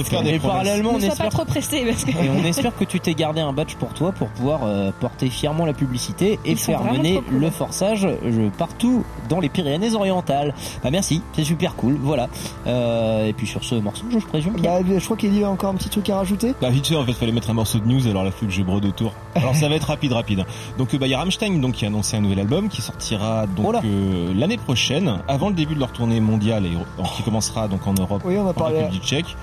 faire 0.04 0.22
des 0.24 0.30
Et 0.32 0.40
promesses. 0.40 0.42
parallèlement, 0.42 0.92
on 0.94 0.98
espère 1.00 1.16
pas 1.18 1.30
trop 1.30 1.46
pressé 1.46 1.86
parce 1.86 2.06
que. 2.06 2.12
Et 2.12 2.30
on 2.30 2.44
espère 2.46 2.76
que 2.76 2.84
tu 2.84 3.00
t'es 3.00 3.14
gardé 3.14 3.42
un 3.42 3.54
badge 3.54 3.76
pour 3.76 3.90
toi 3.94 4.12
pour 4.12 4.28
pouvoir 4.30 4.62
euh, 4.66 4.92
porter 5.00 5.30
fièrement 5.30 5.66
la 5.66 5.74
publicité 5.74 6.40
et 6.46 6.52
Ils 6.52 6.58
faire 6.58 6.84
mener 6.84 7.22
cool. 7.28 7.40
le 7.40 7.50
forçage 7.50 8.06
euh, 8.06 8.50
partout 8.58 9.04
dans 9.30 9.40
les 9.40 9.50
Pyrénées-Orientales. 9.50 10.54
Bah 10.84 10.90
merci, 10.92 11.22
c'est 11.34 11.44
super 11.44 11.76
cool, 11.76 11.98
voilà. 12.02 12.28
Euh, 12.68 13.28
et 13.28 13.34
puis 13.34 13.48
sur 13.48 13.64
ce 13.64 13.76
morceau, 13.92 14.06
je 14.20 14.26
présume 14.26 14.56
qu'il 14.56 14.64
y 14.66 14.68
a- 14.68 14.82
Bah, 14.82 14.90
je 14.98 15.04
crois 15.06 15.18
qu'il 15.18 15.38
y 15.38 15.44
a 15.44 15.50
encore 15.50 15.70
un 15.72 15.76
petit 15.76 15.90
truc 15.90 16.10
à 16.10 16.18
rajouter. 16.18 16.54
Bah 16.62 16.70
vite 16.70 16.88
fait 16.88 16.96
en 16.96 17.06
fait 17.06 17.14
fallait 17.14 17.32
mettre 17.32 17.50
un 17.50 17.54
morceau 17.54 17.80
de 17.80 17.88
news 17.88 18.08
alors 18.08 18.24
là 18.24 18.32
faut 18.32 18.46
que 18.46 18.52
je 18.52 18.62
brode 18.64 18.86
autour. 18.86 19.14
Alors 19.36 19.56
ça 19.56 19.68
va 19.70 19.76
être 19.76 19.86
rapide 19.88 20.14
rapide. 20.14 20.46
Donc 20.78 20.94
euh, 20.94 20.98
bah 20.98 21.08
il 21.08 21.12
y 21.12 21.14
a 21.14 21.20
Rammstein 21.20 21.60
donc 21.60 21.74
qui 21.74 21.86
a 21.86 21.88
annoncé 21.88 22.18
un 22.18 22.22
nouvel 22.22 22.40
album 22.40 22.70
qui 22.70 22.82
sortira 22.82 23.46
donc 23.48 23.66
Oh 23.68 23.86
euh, 23.86 24.34
l'année 24.36 24.58
prochaine 24.58 25.20
avant 25.28 25.50
le 25.50 25.56
début 25.56 25.76
de 25.76 25.80
leur 25.80 25.92
tournée 25.92 26.20
mondiale 26.20 26.66
et 26.66 26.76
euh, 26.76 27.04
qui 27.16 27.24
commencera 27.24 27.68
donc 27.68 27.86
en 27.88 27.94
Europe 27.94 28.22
Oui, 28.26 28.36
on 28.38 28.48
en. 28.48 28.66
République 28.66 29.04
tchèque. 29.04 29.36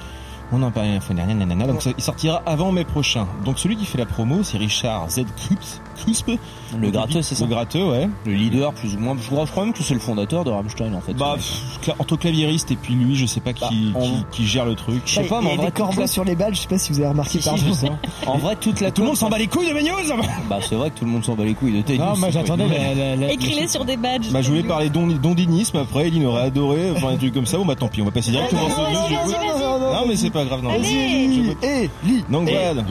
On 0.53 0.63
en 0.63 0.71
parlait 0.71 0.95
la 0.95 1.01
fois 1.01 1.15
dernière, 1.15 1.35
nanana. 1.37 1.67
Donc 1.67 1.83
ça, 1.83 1.91
il 1.97 2.03
sortira 2.03 2.41
avant 2.47 2.71
mai 2.73 2.85
prochain. 2.85 3.27
Donc 3.45 3.59
celui 3.59 3.77
qui 3.77 3.85
fait 3.85 3.99
la 3.99 4.07
promo, 4.07 4.43
c'est 4.45 4.59
Richard 4.59 5.11
Z. 5.11 5.25
Krusp. 5.37 5.81
Krusp. 5.97 6.31
le 6.79 6.91
gratteux, 6.91 7.23
c'est 7.23 7.35
ça 7.35 7.45
Le 7.45 7.51
gratteux, 7.51 7.83
ouais. 7.85 8.09
Le 8.27 8.33
leader, 8.33 8.73
plus 8.75 8.95
ou 8.95 8.99
moins. 8.99 9.17
Je 9.21 9.27
crois, 9.27 9.45
je 9.47 9.51
crois 9.51 9.65
même 9.65 9.73
que 9.73 9.83
c'est 9.83 9.95
le 9.95 10.01
fondateur 10.01 10.45
de 10.45 10.51
Rammstein 10.51 10.93
en 10.95 11.01
fait. 11.01 11.15
Bah, 11.15 11.35
pff, 11.37 11.81
cla- 11.83 11.95
entre 11.99 12.17
claviériste 12.17 12.71
et 12.71 12.77
puis 12.77 12.95
lui, 12.95 13.17
je 13.17 13.25
sais 13.27 13.41
pas 13.41 13.53
qui, 13.55 13.91
Bah, 13.93 14.01
on- 14.01 14.03
qui, 14.03 14.25
qui 14.31 14.47
gère 14.47 14.67
le 14.67 14.75
truc. 14.75 15.03
Je 15.07 15.15
sais 15.15 15.23
pas, 15.25 15.41
il 15.41 15.43
y 15.43 15.45
mais 15.47 15.51
a 15.51 15.53
en 15.55 15.57
des 15.57 15.63
vrai, 15.63 15.95
toute 15.95 16.07
sur 16.07 16.25
les 16.25 16.37
badges, 16.37 16.55
je 16.57 16.61
sais 16.63 16.69
pas 16.69 16.79
si 16.79 16.93
vous 16.93 17.01
avez 17.01 17.09
remarqué 17.09 17.31
Si, 17.33 17.43
si, 17.43 17.49
par 17.49 17.57
je 17.57 17.73
sais. 17.73 17.91
En 18.27 18.39
vrai, 18.39 18.57
toute 18.57 18.81
la 18.81 18.91
Tout 18.91 19.01
le 19.03 19.09
monde 19.09 19.17
s'en 19.17 19.29
bat 19.31 19.39
les 19.39 19.47
couilles 19.49 19.69
de 19.69 19.81
news 19.81 20.23
Bah, 20.51 20.59
c'est 20.61 20.75
vrai 20.77 20.91
que 20.91 20.99
tout 20.99 21.07
le 21.07 21.11
monde 21.11 21.25
s'en 21.25 21.35
bat 21.35 21.45
les 21.45 21.55
couilles 21.55 21.77
de 21.79 21.83
tes 21.83 21.97
Non, 21.99 22.17
moi 22.17 22.31
j'attendais 22.31 22.67
Écris-les 23.31 23.69
sur 23.69 23.85
des 23.85 23.97
badges. 23.97 24.31
Bah, 24.31 24.43
je 24.43 24.49
voulais 24.51 24.63
parler 24.63 24.91
d'on- 24.91 25.07
d'ondinisme 25.09 25.79
après, 25.79 26.09
Eline 26.09 26.27
aurait 26.27 26.43
adoré, 26.43 26.91
enfin, 26.95 27.09
un 27.09 27.17
truc 27.17 27.33
comme 27.35 27.47
ça. 27.47 27.57
Bon, 27.57 27.65
bah, 27.65 27.75
tant 27.75 27.89
pis, 27.89 28.03
on 28.03 28.05
va 28.05 28.11
passer 28.11 28.31
directement 28.31 28.69
sur 28.69 28.83
le. 28.83 29.93
Non, 29.95 30.07
mais 30.07 30.17
c'est 30.17 30.31
pas 30.37 30.45
grave, 30.45 30.63
non. 30.63 30.71
Eh. 31.63 31.91
Donc, 32.31 32.49
Eh, 32.49 32.53
voilà. 32.53 32.83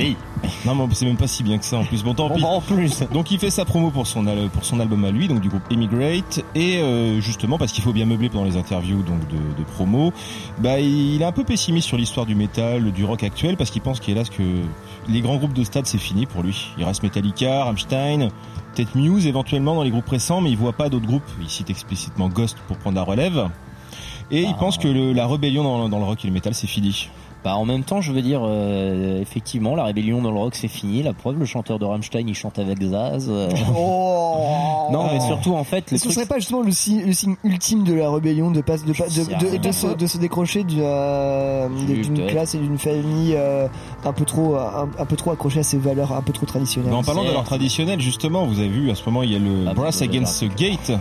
Non, 0.65 0.75
mais 0.87 0.93
c'est 0.93 1.05
même 1.05 1.17
pas 1.17 1.27
si 1.27 1.41
bien 1.43 1.57
que 1.57 1.65
ça 1.65 1.77
en 1.77 1.85
plus. 1.85 2.03
Bon, 2.03 2.13
tant 2.13 2.27
Bon, 2.29 2.35
pis. 2.35 2.41
bah, 2.41 2.47
en 2.51 2.61
plus. 2.61 3.03
Donc 3.11 3.31
il 3.31 3.39
fait 3.39 3.49
sa 3.49 3.65
promo 3.65 3.89
pour 3.89 4.05
son 4.05 4.27
al- 4.27 4.49
pour 4.49 4.63
son 4.65 4.79
album 4.79 5.03
à 5.05 5.11
lui, 5.11 5.27
donc 5.27 5.39
du 5.41 5.49
groupe 5.49 5.63
Emigrate, 5.71 6.43
et 6.53 6.77
euh, 6.77 7.19
justement 7.21 7.57
parce 7.57 7.71
qu'il 7.71 7.83
faut 7.83 7.93
bien 7.93 8.05
meubler 8.05 8.29
pendant 8.29 8.43
les 8.45 8.57
interviews 8.57 9.01
donc 9.01 9.19
de, 9.27 9.37
de 9.57 9.63
promo, 9.75 10.11
bah 10.59 10.79
il 10.79 11.21
est 11.21 11.25
un 11.25 11.31
peu 11.31 11.43
pessimiste 11.43 11.87
sur 11.87 11.97
l'histoire 11.97 12.25
du 12.25 12.35
métal, 12.35 12.91
du 12.91 13.03
rock 13.05 13.23
actuel, 13.23 13.57
parce 13.57 13.71
qu'il 13.71 13.81
pense 13.81 13.99
qu'hélas 13.99 14.25
que 14.25 14.43
les 15.09 15.21
grands 15.21 15.37
groupes 15.37 15.53
de 15.53 15.63
stade 15.63 15.85
c'est 15.87 15.97
fini 15.97 16.25
pour 16.25 16.43
lui. 16.43 16.67
Il 16.77 16.83
reste 16.83 17.01
Metallica, 17.01 17.63
Rammstein, 17.65 18.29
peut-être 18.75 18.93
Muse 18.95 19.25
éventuellement 19.25 19.75
dans 19.75 19.83
les 19.83 19.91
groupes 19.91 20.09
récents, 20.09 20.41
mais 20.41 20.51
il 20.51 20.57
voit 20.57 20.73
pas 20.73 20.89
d'autres 20.89 21.07
groupes. 21.07 21.23
Il 21.41 21.49
cite 21.49 21.69
explicitement 21.69 22.29
Ghost 22.29 22.57
pour 22.67 22.77
prendre 22.77 22.95
la 22.97 23.03
relève. 23.03 23.47
Et 24.31 24.41
il 24.41 24.49
Ah. 24.51 24.57
pense 24.59 24.77
que 24.79 24.87
le- 24.87 25.13
la 25.13 25.27
rébellion 25.27 25.63
dans, 25.63 25.87
dans 25.89 25.99
le 25.99 26.05
rock 26.05 26.23
et 26.23 26.27
le 26.27 26.33
métal 26.33 26.53
c'est 26.55 26.65
fini. 26.67 27.09
Bah, 27.45 27.55
en 27.57 27.63
même 27.65 27.83
temps, 27.83 28.01
je 28.01 28.11
veux 28.11 28.23
dire, 28.23 28.41
euh, 28.43 29.21
effectivement, 29.21 29.75
la 29.75 29.83
rébellion 29.83 30.19
dans 30.19 30.31
le 30.31 30.39
rock, 30.39 30.55
c'est 30.55 30.67
fini. 30.67 31.03
La 31.03 31.13
preuve, 31.13 31.37
le 31.37 31.45
chanteur 31.45 31.77
de 31.77 31.85
Rammstein, 31.85 32.27
il 32.27 32.33
chante 32.33 32.57
avec 32.57 32.81
Zaz. 32.81 33.27
euh. 33.29 33.49
Oh. 33.77 34.21
Non, 34.91 35.07
mais 35.11 35.19
surtout, 35.19 35.53
en 35.55 35.63
fait, 35.63 35.89
le 35.91 35.97
ce 35.97 36.03
truc, 36.03 36.13
serait 36.13 36.25
pas 36.27 36.35
justement 36.37 36.61
le 36.61 36.69
signe, 36.71 37.01
le 37.05 37.11
signe 37.13 37.35
ultime 37.43 37.83
de 37.83 37.93
la 37.95 38.11
rébellion 38.11 38.51
de, 38.51 38.61
pas, 38.61 38.77
de, 38.77 38.93
pas- 38.93 39.07
de, 39.07 39.51
de, 39.53 39.57
de 39.57 39.71
se, 39.71 39.87
de 39.95 40.05
se 40.05 40.17
décrocher 40.19 40.63
d'une 40.63 40.81
euh, 40.81 41.67
classe 42.27 42.53
et 42.53 42.59
d'une 42.59 42.77
famille 42.77 43.33
euh, 43.35 43.67
un 44.05 44.13
peu 44.13 44.25
trop 44.25 44.55
un, 44.55 44.89
un 44.97 45.05
peu 45.05 45.15
trop 45.15 45.31
accrochée 45.31 45.59
à 45.59 45.63
ses 45.63 45.77
valeurs 45.77 46.13
un 46.13 46.21
peu 46.21 46.33
trop 46.33 46.45
traditionnelles. 46.45 46.91
Mais 46.91 46.97
en 46.97 47.03
parlant 47.03 47.21
de 47.21 47.27
certes. 47.27 47.37
leur 47.37 47.45
traditionnel, 47.45 47.99
justement, 47.99 48.45
vous 48.45 48.59
avez 48.59 48.69
vu 48.69 48.89
à 48.91 48.95
ce 48.95 49.03
moment 49.05 49.23
il 49.23 49.31
y 49.31 49.35
a 49.35 49.39
le 49.39 49.65
Ah, 49.69 49.73
Brass 49.73 50.01
Against 50.01 50.41
the 50.47 50.55
Gate 50.55 50.91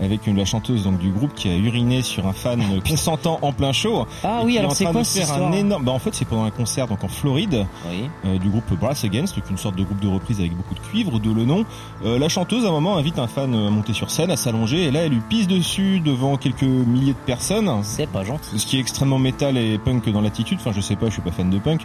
avec 0.00 0.26
une, 0.26 0.38
la 0.38 0.46
chanteuse 0.46 0.84
donc 0.84 0.98
du 0.98 1.10
groupe 1.10 1.34
qui 1.34 1.48
a 1.50 1.56
uriné 1.56 2.00
sur 2.02 2.26
un 2.26 2.32
fan 2.32 2.62
consentant 2.88 3.38
en 3.42 3.52
plein 3.52 3.72
show. 3.72 4.06
Ah 4.24 4.40
oui, 4.42 4.56
alors 4.58 4.72
c'est 4.72 4.86
quoi 4.86 5.04
faire 5.04 5.30
un 5.34 5.52
énorme. 5.52 5.84
Bah 5.84 5.92
en 5.92 5.98
fait 5.98 6.14
c'est 6.14 6.24
pendant 6.24 6.44
un 6.44 6.50
concert 6.50 6.86
donc 6.88 7.04
en 7.04 7.08
Floride 7.08 7.66
Oui. 7.90 8.08
euh, 8.24 8.38
du 8.38 8.48
groupe 8.48 8.72
Brass 8.80 9.04
Against, 9.04 9.36
donc 9.36 9.50
une 9.50 9.58
sorte 9.58 9.76
de 9.76 9.82
groupe 9.84 10.00
de 10.00 10.08
reprise 10.08 10.40
avec 10.40 10.56
beaucoup 10.56 10.74
de 10.74 10.80
cuivre, 10.80 11.20
de 11.20 11.30
le 11.30 11.44
nom. 11.44 11.64
Euh, 12.04 12.18
la 12.18 12.28
chanteuse 12.30 12.64
à 12.64 12.68
un 12.68 12.72
moment 12.72 12.96
invite 12.96 13.18
un 13.18 13.26
fan 13.26 13.54
euh, 13.54 13.68
à 13.68 13.70
monter 13.70 13.92
sur 13.92 14.10
scène, 14.10 14.30
à 14.30 14.36
s'allonger 14.36 14.84
et 14.84 14.90
là 14.90 15.00
elle 15.00 15.12
lui 15.12 15.20
pisse 15.28 15.46
dessus 15.46 16.00
devant 16.00 16.36
quelques 16.38 16.62
milliers 16.62 17.12
de 17.12 17.18
personnes. 17.26 17.70
C'est 17.82 18.08
pas 18.08 18.24
gentil. 18.24 18.58
Ce 18.58 18.64
qui 18.66 18.78
est 18.78 18.80
extrêmement 18.80 19.18
métal 19.18 19.58
et 19.58 19.76
punk 19.78 20.08
dans 20.08 20.22
l'attitude. 20.22 20.58
Enfin 20.58 20.72
je 20.74 20.80
sais 20.80 20.96
pas, 20.96 21.06
je 21.08 21.12
suis 21.12 21.22
pas 21.22 21.32
fan 21.32 21.50
de 21.50 21.58
punk, 21.58 21.82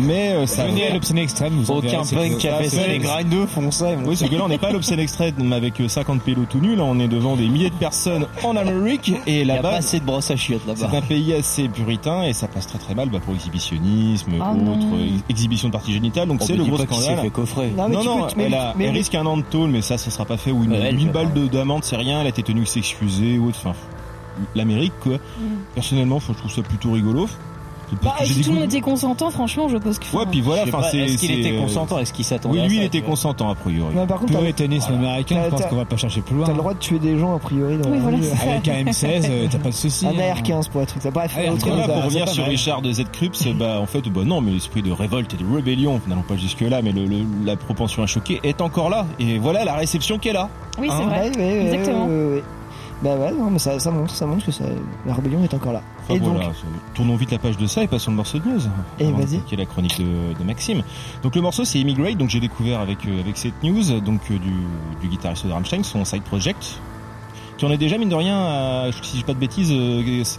mais 0.00 0.32
euh, 0.32 0.46
ça. 0.46 0.66
Venez 0.66 0.86
à 0.88 0.94
l'obscène 0.94 1.18
extrême, 1.18 1.52
vous 1.54 1.72
Aucun 1.72 2.04
c'est 2.04 2.16
punk 2.16 2.36
qui 2.38 2.48
a 2.48 2.52
ça, 2.52 2.58
fait 2.58 2.68
ça, 2.68 2.82
c'est- 2.82 2.88
les 2.88 2.98
grindeux 2.98 3.46
font 3.46 3.70
ça. 3.70 3.86
Oui, 4.04 4.16
c'est 4.16 4.28
que 4.28 4.34
là, 4.34 4.42
on 4.44 4.48
n'est 4.48 4.58
pas 4.58 4.68
à 4.68 4.72
l'obscène 4.72 5.00
mais 5.38 5.56
avec 5.56 5.80
euh, 5.80 5.88
50 5.88 6.22
pélos 6.22 6.46
tout 6.48 6.58
nus. 6.60 6.76
Là, 6.76 6.84
on 6.84 6.98
est 7.00 7.08
devant 7.08 7.36
des 7.36 7.48
milliers 7.48 7.70
de 7.70 7.74
personnes 7.74 8.26
en 8.44 8.56
Amérique. 8.56 9.12
Et 9.26 9.40
Il 9.42 9.46
y 9.46 9.50
a 9.50 9.56
pas 9.56 9.62
là-bas, 9.62 9.76
assez 9.78 10.00
de 10.00 10.04
brosse 10.04 10.30
à 10.30 10.36
chiottes 10.36 10.62
c'est 10.74 10.82
là-bas. 10.82 10.98
un 10.98 11.02
pays 11.02 11.34
assez 11.34 11.68
puritain 11.68 12.22
et 12.22 12.32
ça 12.32 12.48
passe 12.48 12.66
très 12.66 12.78
très 12.78 12.94
mal 12.94 13.08
bah, 13.10 13.18
pour 13.24 13.34
exhibitionnisme, 13.34 14.32
Ah 14.40 14.52
autres, 14.52 14.86
euh, 14.94 15.08
exhibition 15.28 15.68
de 15.68 15.72
parties 15.72 15.92
génitales. 15.92 16.28
Donc 16.28 16.42
On 16.42 16.46
c'est 16.46 16.56
le 16.56 16.64
gros 16.64 16.78
scandale. 16.78 17.18
fait 17.20 17.30
coffrer. 17.30 17.70
Non, 17.76 17.88
mais 17.88 17.94
non, 17.96 18.04
non, 18.04 18.26
peux- 18.26 18.32
mais- 18.36 18.44
elle, 18.44 18.54
a- 18.54 18.74
elle 18.78 18.90
risque 18.90 19.14
un 19.14 19.26
an 19.26 19.36
de 19.36 19.42
tôle, 19.42 19.70
mais 19.70 19.82
ça, 19.82 19.98
ce 19.98 20.10
sera 20.10 20.24
pas 20.24 20.36
fait. 20.36 20.50
Ou 20.50 20.64
une, 20.64 20.72
Ouais, 20.72 20.80
elle, 20.82 20.96
1000 20.96 21.08
je 21.08 21.12
balles 21.12 21.30
sais 21.34 21.40
de- 21.40 21.46
d'amende, 21.48 21.84
c'est 21.84 21.96
rien. 21.96 22.20
Elle 22.20 22.26
a 22.26 22.30
été 22.30 22.42
tenue 22.42 22.60
de 22.62 22.66
s'excuser 22.66 23.38
ou 23.38 23.48
autre. 23.48 23.58
Enfin, 23.64 23.74
l'Amérique, 24.54 24.92
quoi. 25.02 25.18
Personnellement, 25.74 26.20
je 26.20 26.32
trouve 26.32 26.50
ça 26.50 26.62
plutôt 26.62 26.92
rigolo. 26.92 27.28
Bah, 28.02 28.14
si 28.24 28.40
tout 28.42 28.50
le 28.50 28.56
monde 28.56 28.64
était 28.64 28.80
consentant, 28.80 29.30
franchement, 29.30 29.68
je 29.68 29.76
pose 29.78 29.98
que. 29.98 30.16
Ouais, 30.16 30.24
puis 30.30 30.40
voilà, 30.40 30.62
enfin, 30.64 30.82
c'est. 30.90 30.98
Est-ce 30.98 31.18
qu'il 31.18 31.30
était 31.40 31.56
euh, 31.56 31.60
consentant 31.62 31.98
Est-ce 31.98 32.12
qu'il 32.12 32.24
s'attendait 32.24 32.60
Oui, 32.62 32.68
lui, 32.68 32.76
il 32.78 32.82
était 32.84 33.00
consentant, 33.02 33.50
a 33.50 33.54
priori. 33.54 33.94
Non, 33.94 34.06
par 34.06 34.18
contre, 34.18 34.32
t'as- 34.32 34.38
Puritanisme 34.38 34.92
américain, 34.94 35.42
je 35.44 35.50
pense 35.50 35.64
qu'on 35.66 35.76
va 35.76 35.84
pas 35.84 35.96
chercher 35.96 36.20
plus 36.20 36.36
loin. 36.36 36.46
t'as 36.46 36.52
le 36.52 36.58
droit 36.58 36.74
de 36.74 36.78
tuer 36.78 36.98
des 36.98 37.18
gens 37.18 37.34
a 37.34 37.38
priori 37.38 37.78
dans 37.78 37.90
Oui, 37.90 37.98
voilà. 38.00 38.18
Avec 38.42 38.68
un 38.68 38.84
M16, 38.90 39.26
euh, 39.30 39.46
t'as 39.50 39.58
pas 39.58 39.68
de 39.70 39.74
souci. 39.74 40.06
Un 40.06 40.10
hein. 40.10 40.32
AR-15 40.34 40.68
pour 40.70 40.82
être 40.82 40.96
exact. 40.96 41.12
Bref, 41.14 41.34
ça- 41.34 41.40
pour 41.92 42.04
revenir 42.04 42.28
sur. 42.28 42.44
Richard 42.44 42.82
de 42.82 42.92
Z. 42.92 43.04
Krups, 43.12 43.46
bah 43.54 43.78
en 43.80 43.86
fait, 43.86 44.08
bah 44.08 44.22
non, 44.24 44.40
mais 44.40 44.52
l'esprit 44.52 44.82
de 44.82 44.90
révolte 44.92 45.34
et 45.34 45.36
de 45.36 45.44
rébellion, 45.54 46.00
n'allons 46.06 46.22
pas 46.22 46.36
jusque 46.36 46.60
là, 46.60 46.80
mais 46.82 46.92
la 47.44 47.56
propension 47.56 48.02
à 48.02 48.06
choquer 48.06 48.40
est 48.44 48.60
encore 48.60 48.90
là. 48.90 49.06
Et 49.18 49.38
voilà 49.38 49.64
la 49.64 49.74
réception 49.74 50.18
qu'elle 50.18 50.36
a. 50.36 50.48
Oui, 50.80 50.88
c'est 50.90 51.02
Hein 51.02 51.06
vrai. 51.06 51.62
Exactement. 51.66 52.08
Bah 53.02 53.14
ouais, 53.16 53.30
non, 53.32 53.48
mais 53.50 53.58
ça, 53.60 53.78
ça 53.78 53.90
montre, 53.92 54.12
ça 54.12 54.26
montre 54.26 54.44
que 54.44 54.50
ça, 54.50 54.64
la 55.06 55.14
rébellion 55.14 55.42
est 55.44 55.54
encore 55.54 55.72
là. 55.72 55.82
Enfin, 56.02 56.14
et 56.14 56.18
donc, 56.20 56.32
voilà, 56.34 56.48
ça- 56.48 56.64
tournons 56.94 57.14
vite 57.14 57.30
la 57.30 57.38
page 57.38 57.56
de 57.56 57.66
ça 57.68 57.82
et 57.84 57.86
passons 57.86 58.10
le 58.10 58.16
morceau 58.16 58.38
de 58.40 58.48
news. 58.48 58.60
Et 58.98 59.06
de 59.06 59.12
vas-y. 59.12 59.36
attaquer 59.36 59.56
la 59.56 59.66
chronique 59.66 59.98
de, 60.00 60.36
de 60.36 60.44
Maxime. 60.44 60.82
Donc 61.22 61.36
le 61.36 61.40
morceau 61.42 61.64
c'est 61.64 61.78
Immigrate, 61.78 62.16
donc 62.16 62.28
j'ai 62.28 62.40
découvert 62.40 62.80
avec 62.80 63.06
euh, 63.06 63.20
avec 63.20 63.36
cette 63.36 63.62
news, 63.62 64.00
donc 64.00 64.22
euh, 64.32 64.38
du, 64.38 64.52
du 65.00 65.08
guitariste 65.08 65.46
de 65.46 65.52
Rammstein, 65.52 65.84
son 65.84 66.04
side 66.04 66.22
project. 66.24 66.80
Tu 67.56 67.64
en 67.66 67.70
es 67.70 67.76
déjà 67.76 67.98
mine 67.98 68.08
de 68.08 68.14
rien, 68.16 68.36
à, 68.36 68.88
si 68.92 69.12
je 69.12 69.16
dis 69.18 69.24
pas 69.24 69.34
de 69.34 69.38
bêtises, 69.38 69.72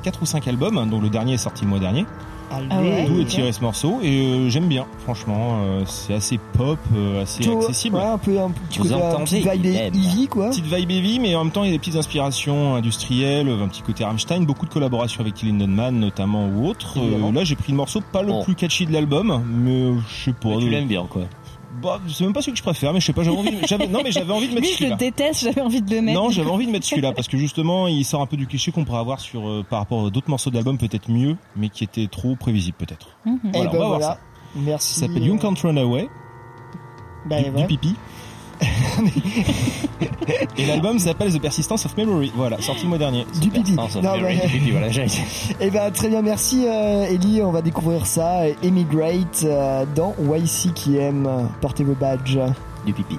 4 0.04 0.22
ou 0.22 0.26
5 0.26 0.48
albums, 0.48 0.90
dont 0.90 1.00
le 1.02 1.10
dernier 1.10 1.34
est 1.34 1.38
sorti 1.38 1.64
le 1.64 1.70
mois 1.70 1.80
dernier. 1.80 2.06
Allez, 2.52 2.68
Ah 2.70 2.82
ouais. 2.82 3.06
D'où 3.08 3.20
est 3.20 3.22
ok. 3.22 3.28
tiré 3.28 3.52
ce 3.52 3.62
morceau 3.62 4.00
et 4.02 4.22
euh, 4.22 4.50
j'aime 4.50 4.68
bien, 4.68 4.86
franchement, 5.04 5.60
euh, 5.64 5.84
c'est 5.86 6.14
assez 6.14 6.40
pop, 6.58 6.78
euh, 6.96 7.24
assez 7.24 7.48
accessible. 7.50 7.96
Ouais, 7.98 8.04
un 8.04 8.18
peu, 8.18 8.40
un 8.40 8.50
petit 8.50 8.80
Vous 8.80 8.86
côté, 8.90 8.96
un 8.96 9.08
entendez, 9.08 9.42
petit 9.42 9.58
vibe 9.70 9.96
easy, 9.96 10.28
quoi. 10.28 10.50
Petite 10.50 10.66
vibe 10.66 10.92
heavy, 10.92 11.20
mais 11.20 11.36
en 11.36 11.44
même 11.44 11.54
temps 11.54 11.64
il 11.64 11.68
y 11.68 11.70
a 11.70 11.74
des 11.74 11.80
petites 11.80 11.96
inspirations 11.96 12.76
industrielles, 12.76 13.50
un 13.50 13.68
petit 13.68 13.82
côté 13.82 14.04
Rammstein, 14.04 14.42
beaucoup 14.46 14.66
de 14.66 14.72
collaborations 14.72 15.22
avec 15.22 15.34
Till 15.36 15.50
Lindemann 15.58 16.00
notamment 16.00 16.48
ou 16.48 16.68
autres. 16.68 16.98
Euh, 17.00 17.32
là 17.32 17.44
j'ai 17.44 17.56
pris 17.56 17.72
le 17.72 17.78
morceau 17.78 18.02
pas 18.02 18.22
le 18.24 18.32
Oh. 18.32 18.44
plus 18.44 18.56
catchy 18.56 18.86
de 18.86 18.94
l'album, 18.94 19.44
mais 19.48 19.72
euh, 19.72 19.96
je 20.08 20.26
sais 20.26 20.34
pas. 20.34 20.50
Mais 20.50 20.58
Tu 20.60 20.68
euh, 20.68 20.70
l'aimes 20.70 20.88
bien, 20.88 21.06
quoi. 21.10 21.24
Bah, 21.82 22.00
c'est 22.08 22.24
même 22.24 22.34
pas 22.34 22.42
celui 22.42 22.54
que 22.54 22.58
je 22.58 22.64
préfère, 22.64 22.94
mais 22.94 23.00
je 23.00 23.06
sais 23.06 23.14
pas, 23.14 23.24
j'avais 23.24 23.38
envie, 23.38 23.52
non, 23.90 24.02
mais 24.04 24.12
j'avais 24.12 24.34
envie 24.34 24.48
de 24.50 24.56
mettre 24.56 24.68
celui-là. 24.68 24.88
je 24.88 24.92
le 24.92 24.98
déteste, 24.98 25.44
j'avais 25.44 25.62
envie 25.62 25.82
de 25.82 25.94
le 25.96 26.02
mettre. 26.02 26.20
Non, 26.20 26.30
j'avais 26.30 26.50
envie 26.50 26.66
de 26.68 26.72
mettre 26.72 26.86
celui-là, 26.86 27.12
parce 27.14 27.28
que 27.28 27.38
justement, 27.38 27.88
il 27.88 28.04
sort 28.04 28.22
un 28.22 28.26
peu 28.26 28.38
du 28.38 28.48
cliché 28.48 28.72
qu'on 28.72 28.86
pourrait 28.86 29.00
avoir 29.00 29.20
sur, 29.20 29.48
euh, 29.48 29.66
par 29.68 29.80
rapport 29.80 30.08
à 30.08 30.10
d'autres 30.10 30.30
morceaux 30.30 30.50
d'album, 30.50 30.78
peut-être 30.78 31.10
mieux, 31.10 31.38
mais 31.56 31.70
qui 31.70 31.84
étaient 31.84 32.08
trop 32.08 32.36
prévisibles, 32.36 32.78
peut-être. 32.78 33.10
Mhm. 33.26 33.40
Voilà, 33.44 33.58
Et 33.58 33.68
on 33.68 33.72
va 33.72 33.78
voir 33.78 33.90
voilà. 33.90 34.06
ça. 34.06 34.20
Merci. 34.56 34.94
Ça 34.96 35.08
s'appelle 35.08 35.24
euh, 35.24 35.28
You 35.28 35.38
Can't 35.38 35.56
Run 35.64 35.78
Away. 35.78 36.10
Bah, 37.26 37.42
du, 37.42 37.50
ouais. 37.50 37.62
du 37.62 37.68
pipi 37.68 37.96
et 40.58 40.66
l'album 40.66 41.00
s'appelle 41.00 41.34
The 41.34 41.42
Persistence 41.42 41.86
of 41.86 41.96
Memory. 41.98 42.32
Voilà, 42.36 42.62
sorti 42.62 42.84
le 42.84 42.90
mois 42.90 42.98
dernier. 42.98 43.26
Du 43.42 43.50
pipi. 43.50 43.74
Non, 43.74 43.86
du 43.86 44.50
pipi, 44.50 44.72
voilà, 44.72 44.88
Eh 45.60 45.70
ben, 45.70 45.92
très 45.92 46.10
bien, 46.10 46.22
merci 46.22 46.66
euh, 46.68 47.06
Ellie. 47.10 47.42
On 47.42 47.52
va 47.52 47.62
découvrir 47.62 48.06
ça. 48.06 48.48
Emigrate 48.64 49.44
euh, 49.44 49.86
dans 49.96 50.14
YC 50.20 50.74
qui 50.74 50.98
aime. 50.98 51.50
Portez 51.62 51.84
vos 51.84 51.96
badges. 51.96 52.40
Du 52.86 52.94
pipi. 52.94 53.18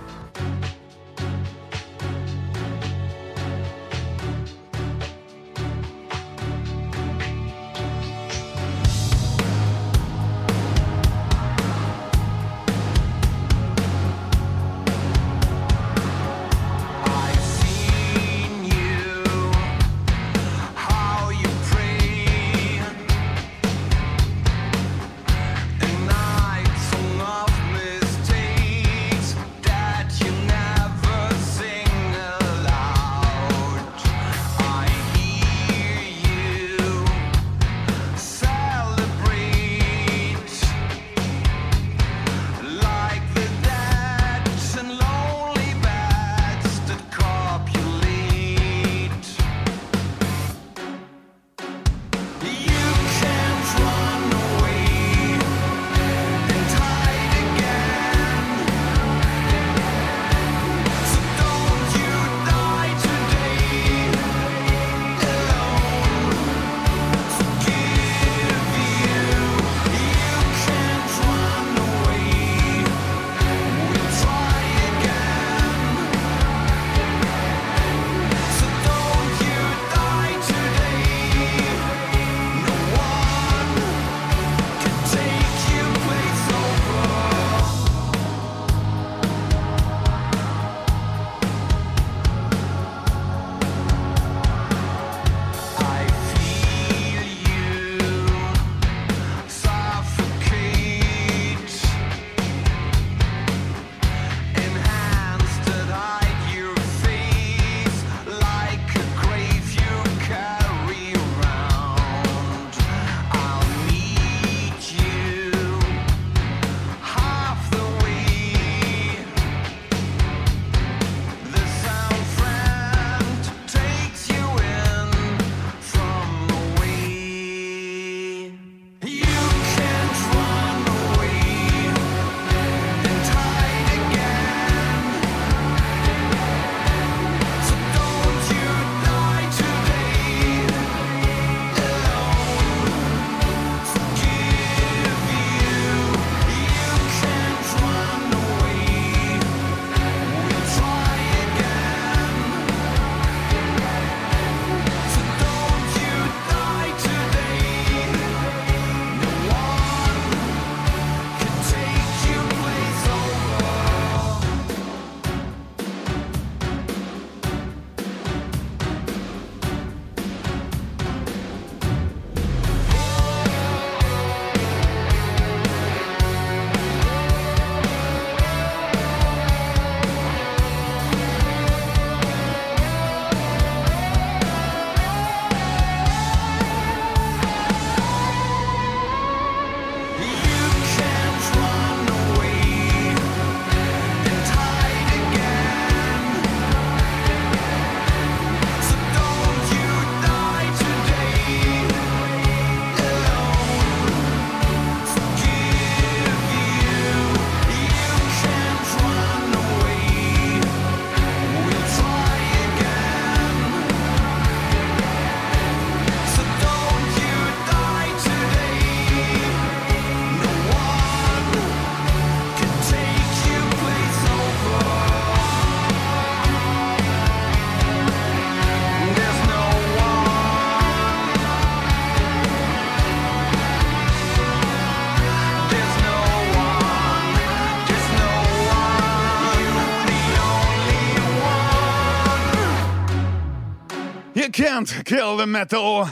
Kill 244.85 245.37
the 245.39 245.47
metal. 245.47 246.07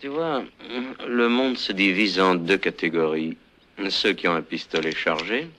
Tu 0.00 0.08
vois, 0.08 0.44
le 1.06 1.28
monde 1.28 1.56
se 1.56 1.72
divise 1.72 2.20
en 2.20 2.34
deux 2.34 2.58
catégories. 2.58 3.36
Ceux 3.88 4.12
qui 4.12 4.28
ont 4.28 4.34
un 4.34 4.42
pistolet 4.42 4.92
chargé 4.92 5.50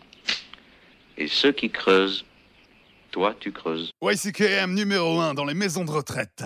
et 1.17 1.27
ceux 1.27 1.51
qui 1.51 1.69
creusent. 1.69 2.25
Toi, 3.11 3.35
tu 3.39 3.51
creuses. 3.51 3.91
YCKM 4.01 4.73
numéro 4.73 5.19
1 5.19 5.33
dans 5.33 5.45
les 5.45 5.55
maisons 5.55 5.83
de 5.83 5.91
retraite. 5.91 6.43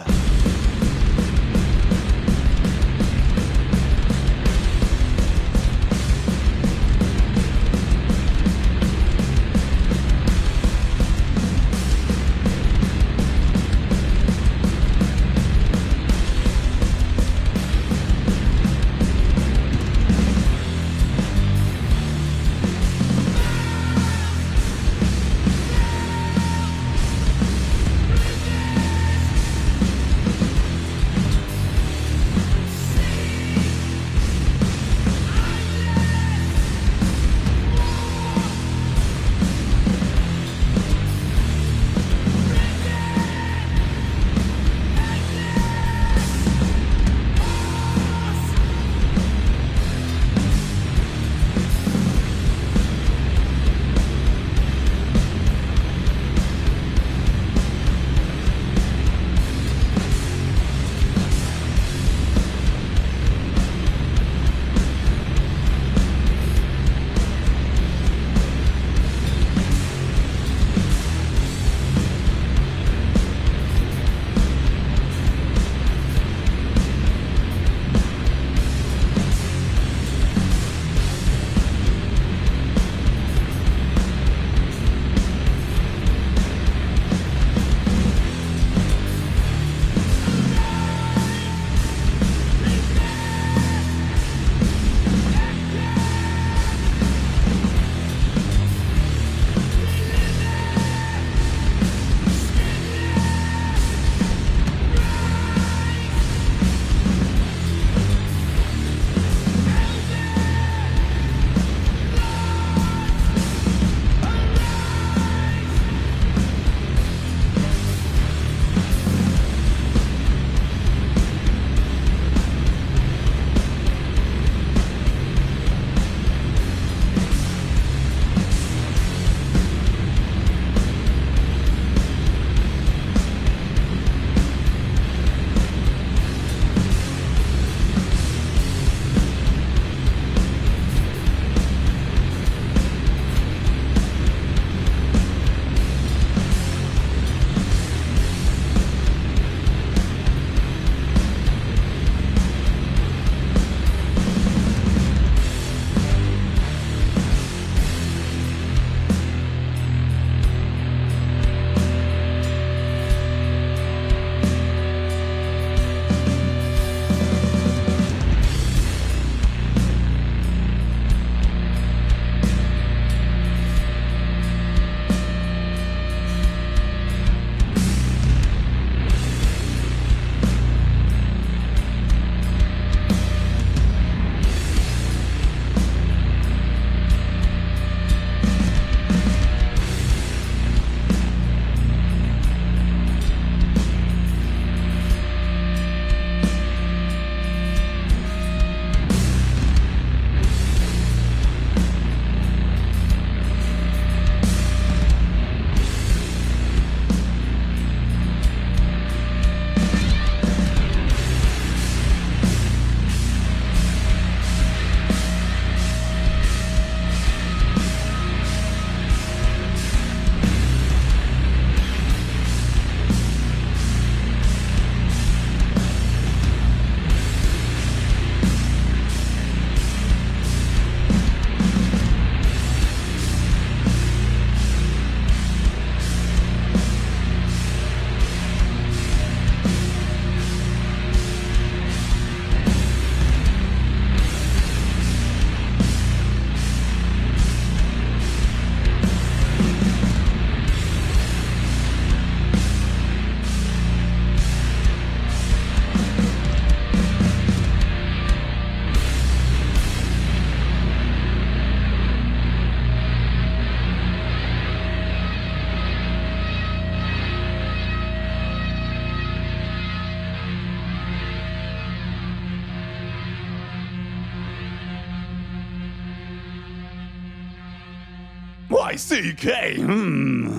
YCK 278.94 279.80
hmm. 279.80 280.50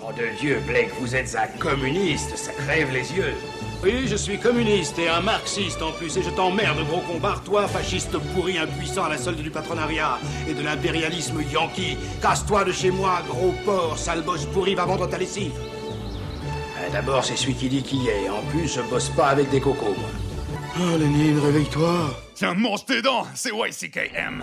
Nom 0.00 0.10
de 0.16 0.38
Dieu, 0.40 0.60
Blake, 0.66 0.90
vous 0.98 1.14
êtes 1.14 1.36
un 1.36 1.46
communiste, 1.58 2.36
ça 2.36 2.52
crève 2.52 2.90
les 2.92 3.12
yeux. 3.12 3.32
Oui, 3.82 4.08
je 4.08 4.16
suis 4.16 4.38
communiste 4.38 4.98
et 4.98 5.08
un 5.08 5.20
marxiste 5.20 5.80
en 5.80 5.92
plus, 5.92 6.16
et 6.16 6.22
je 6.22 6.30
t'emmerde, 6.30 6.84
gros 6.88 7.00
combat, 7.00 7.40
toi, 7.44 7.68
fasciste 7.68 8.18
pourri 8.34 8.58
impuissant 8.58 9.04
à 9.04 9.10
la 9.10 9.18
solde 9.18 9.40
du 9.40 9.50
patronariat 9.50 10.18
et 10.48 10.54
de 10.54 10.62
l'impérialisme 10.62 11.42
yankee. 11.42 11.96
Casse-toi 12.20 12.64
de 12.64 12.72
chez 12.72 12.90
moi, 12.90 13.22
gros 13.28 13.54
porc, 13.64 13.98
sale 13.98 14.22
bosse 14.22 14.46
pourri, 14.46 14.74
va 14.74 14.84
vendre 14.84 15.08
ta 15.08 15.16
lessive. 15.16 15.52
Euh, 16.78 16.90
D'abord, 16.92 17.24
c'est 17.24 17.36
celui 17.36 17.54
qui 17.54 17.68
dit 17.68 17.82
qui 17.84 18.08
est, 18.08 18.28
en 18.28 18.42
plus, 18.50 18.74
je 18.74 18.80
bosse 18.82 19.10
pas 19.10 19.28
avec 19.28 19.48
des 19.50 19.60
cocos, 19.60 19.94
moi. 19.96 20.10
Oh, 20.80 20.98
Lénine, 20.98 21.38
réveille-toi. 21.38 22.20
Tiens, 22.34 22.54
mange 22.54 22.84
tes 22.84 23.00
dents, 23.00 23.26
c'est 23.32 23.50
YCKM. 23.50 24.42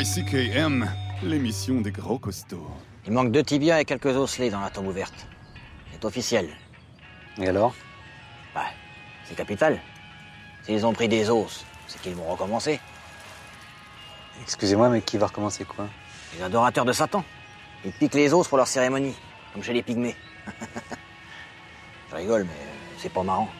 YCKM, 0.00 0.90
l'émission 1.22 1.82
des 1.82 1.90
gros 1.90 2.18
costauds. 2.18 2.70
Il 3.04 3.12
manque 3.12 3.32
deux 3.32 3.42
tibias 3.42 3.80
et 3.80 3.84
quelques 3.84 4.16
osselets 4.16 4.48
dans 4.48 4.60
la 4.60 4.70
tombe 4.70 4.86
ouverte. 4.86 5.26
C'est 5.92 6.02
officiel. 6.06 6.48
Et 7.36 7.46
alors? 7.46 7.74
Bah, 8.54 8.64
c'est 9.24 9.34
capital. 9.34 9.78
S'ils 10.62 10.86
ont 10.86 10.94
pris 10.94 11.06
des 11.06 11.28
os, 11.28 11.66
c'est 11.86 12.00
qu'ils 12.00 12.14
vont 12.14 12.24
recommencer. 12.24 12.80
Excusez-moi, 14.40 14.88
mais 14.88 15.02
qui 15.02 15.18
va 15.18 15.26
recommencer 15.26 15.64
quoi? 15.64 15.86
Les 16.34 16.42
adorateurs 16.42 16.86
de 16.86 16.94
Satan. 16.94 17.22
Ils 17.84 17.92
piquent 17.92 18.14
les 18.14 18.32
os 18.32 18.48
pour 18.48 18.56
leur 18.56 18.68
cérémonie, 18.68 19.14
comme 19.52 19.62
chez 19.62 19.74
les 19.74 19.82
pygmées. 19.82 20.16
Je 22.10 22.16
rigole, 22.16 22.44
mais 22.44 22.66
c'est 22.96 23.12
pas 23.12 23.22
marrant. 23.22 23.50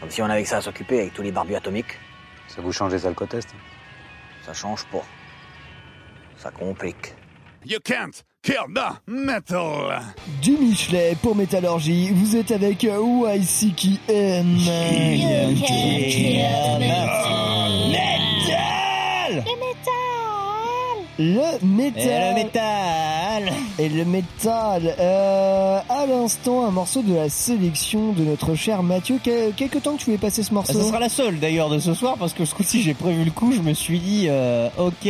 Comme 0.00 0.10
si 0.10 0.22
on 0.22 0.26
avait 0.26 0.42
que 0.42 0.48
ça 0.48 0.56
à 0.56 0.60
s'occuper 0.60 1.02
avec 1.02 1.14
tous 1.14 1.22
les 1.22 1.30
barbus 1.30 1.54
atomiques. 1.54 2.00
Ça 2.48 2.60
vous 2.60 2.72
change 2.72 2.92
les 2.92 3.06
alcotestes? 3.06 3.54
Ça 4.44 4.52
change 4.52 4.84
pas. 4.86 5.04
Ça 6.42 6.50
complique. 6.50 7.14
You 7.64 7.78
can't 7.84 8.24
kill 8.42 8.66
the 8.74 9.00
metal. 9.06 10.02
Du 10.42 10.56
Michelet 10.56 11.16
pour 11.22 11.36
Métallurgie, 11.36 12.10
vous 12.10 12.34
êtes 12.34 12.50
avec 12.50 12.82
euh, 12.82 13.36
YCKM. 13.36 14.56
Le 21.18 21.64
métal 21.64 22.02
Et 22.02 22.28
le 22.28 22.34
métal 22.34 23.52
Et 23.78 23.88
le 23.88 24.04
métal 24.04 24.96
euh, 24.98 25.78
À 25.88 26.06
l'instant, 26.06 26.66
un 26.66 26.72
morceau 26.72 27.02
de 27.02 27.14
la 27.14 27.28
sélection 27.28 28.12
de 28.14 28.24
notre 28.24 28.56
cher 28.56 28.82
Mathieu. 28.82 29.20
Quel, 29.22 29.52
quelque 29.52 29.78
temps 29.78 29.92
que 29.92 29.98
tu 29.98 30.06
voulais 30.06 30.18
passer 30.18 30.42
ce 30.42 30.52
morceau 30.52 30.72
Bah, 30.72 30.80
ça 30.80 30.88
sera 30.88 30.98
la 30.98 31.08
seule 31.08 31.38
d'ailleurs 31.38 31.68
de 31.68 31.78
ce 31.78 31.94
soir 31.94 32.16
parce 32.18 32.32
que 32.32 32.44
ce 32.44 32.52
coup-ci 32.52 32.82
j'ai 32.82 32.94
prévu 32.94 33.22
le 33.22 33.30
coup. 33.30 33.52
Je 33.52 33.60
me 33.60 33.74
suis 33.74 34.00
dit, 34.00 34.26
euh, 34.28 34.68
ok, 34.76 35.08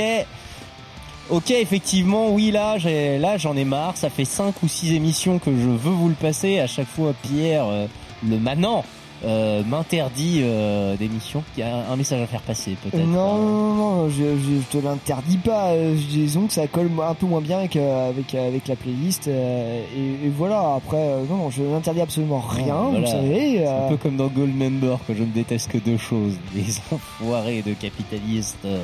ok, 1.30 1.50
effectivement, 1.50 2.30
oui 2.30 2.50
là, 2.50 2.78
j'ai, 2.78 3.18
là 3.18 3.38
j'en 3.38 3.56
ai 3.56 3.64
marre. 3.64 3.96
Ça 3.96 4.10
fait 4.10 4.24
cinq 4.24 4.62
ou 4.62 4.68
six 4.68 4.94
émissions 4.94 5.38
que 5.38 5.50
je 5.50 5.68
veux 5.68 5.90
vous 5.92 6.08
le 6.08 6.14
passer. 6.14 6.58
À 6.60 6.66
chaque 6.66 6.88
fois, 6.88 7.12
Pierre, 7.22 7.64
euh, 7.66 7.86
le 8.28 8.38
manant, 8.38 8.84
euh, 9.24 9.62
m'interdit 9.64 10.40
euh, 10.42 10.96
d'émission. 10.96 11.44
Il 11.56 11.60
y 11.60 11.62
a 11.62 11.88
un 11.88 11.94
message 11.94 12.20
à 12.20 12.26
faire 12.26 12.40
passer 12.40 12.76
peut-être. 12.82 13.06
Non, 13.06 13.36
non, 13.38 13.74
non, 13.74 14.08
je, 14.08 14.16
je 14.36 14.78
te 14.78 14.84
l'interdis 14.84 15.36
pas. 15.36 15.68
euh, 15.70 15.94
Disons 16.10 16.48
que 16.48 16.52
ça 16.52 16.66
colle 16.66 16.90
un 17.00 17.14
peu 17.14 17.26
moins 17.26 17.40
bien 17.40 17.58
avec, 17.58 17.76
avec, 17.76 18.34
avec 18.34 18.66
la 18.66 18.74
playlist. 18.74 19.28
euh, 19.28 19.80
et, 19.96 20.26
et 20.26 20.28
voilà, 20.36 20.74
après, 20.76 21.18
non, 21.30 21.36
non, 21.36 21.50
je 21.50 21.62
n'interdis 21.62 22.00
absolument 22.00 22.40
rien, 22.40 22.74
Voilà. 22.90 22.98
vous 22.98 23.06
savez. 23.06 23.58
C'est 23.58 23.66
un 23.68 23.88
peu 23.90 23.96
comme 23.96 24.16
dans 24.16 24.26
Goldmember 24.26 24.96
que 25.06 25.14
je 25.14 25.22
ne 25.22 25.30
déteste 25.30 25.70
que 25.70 25.78
deux 25.78 25.98
choses 25.98 26.34
des 26.54 26.64
enfoirés 26.90 27.62
de 27.62 27.74
capitalistes, 27.74 28.58
euh, 28.64 28.80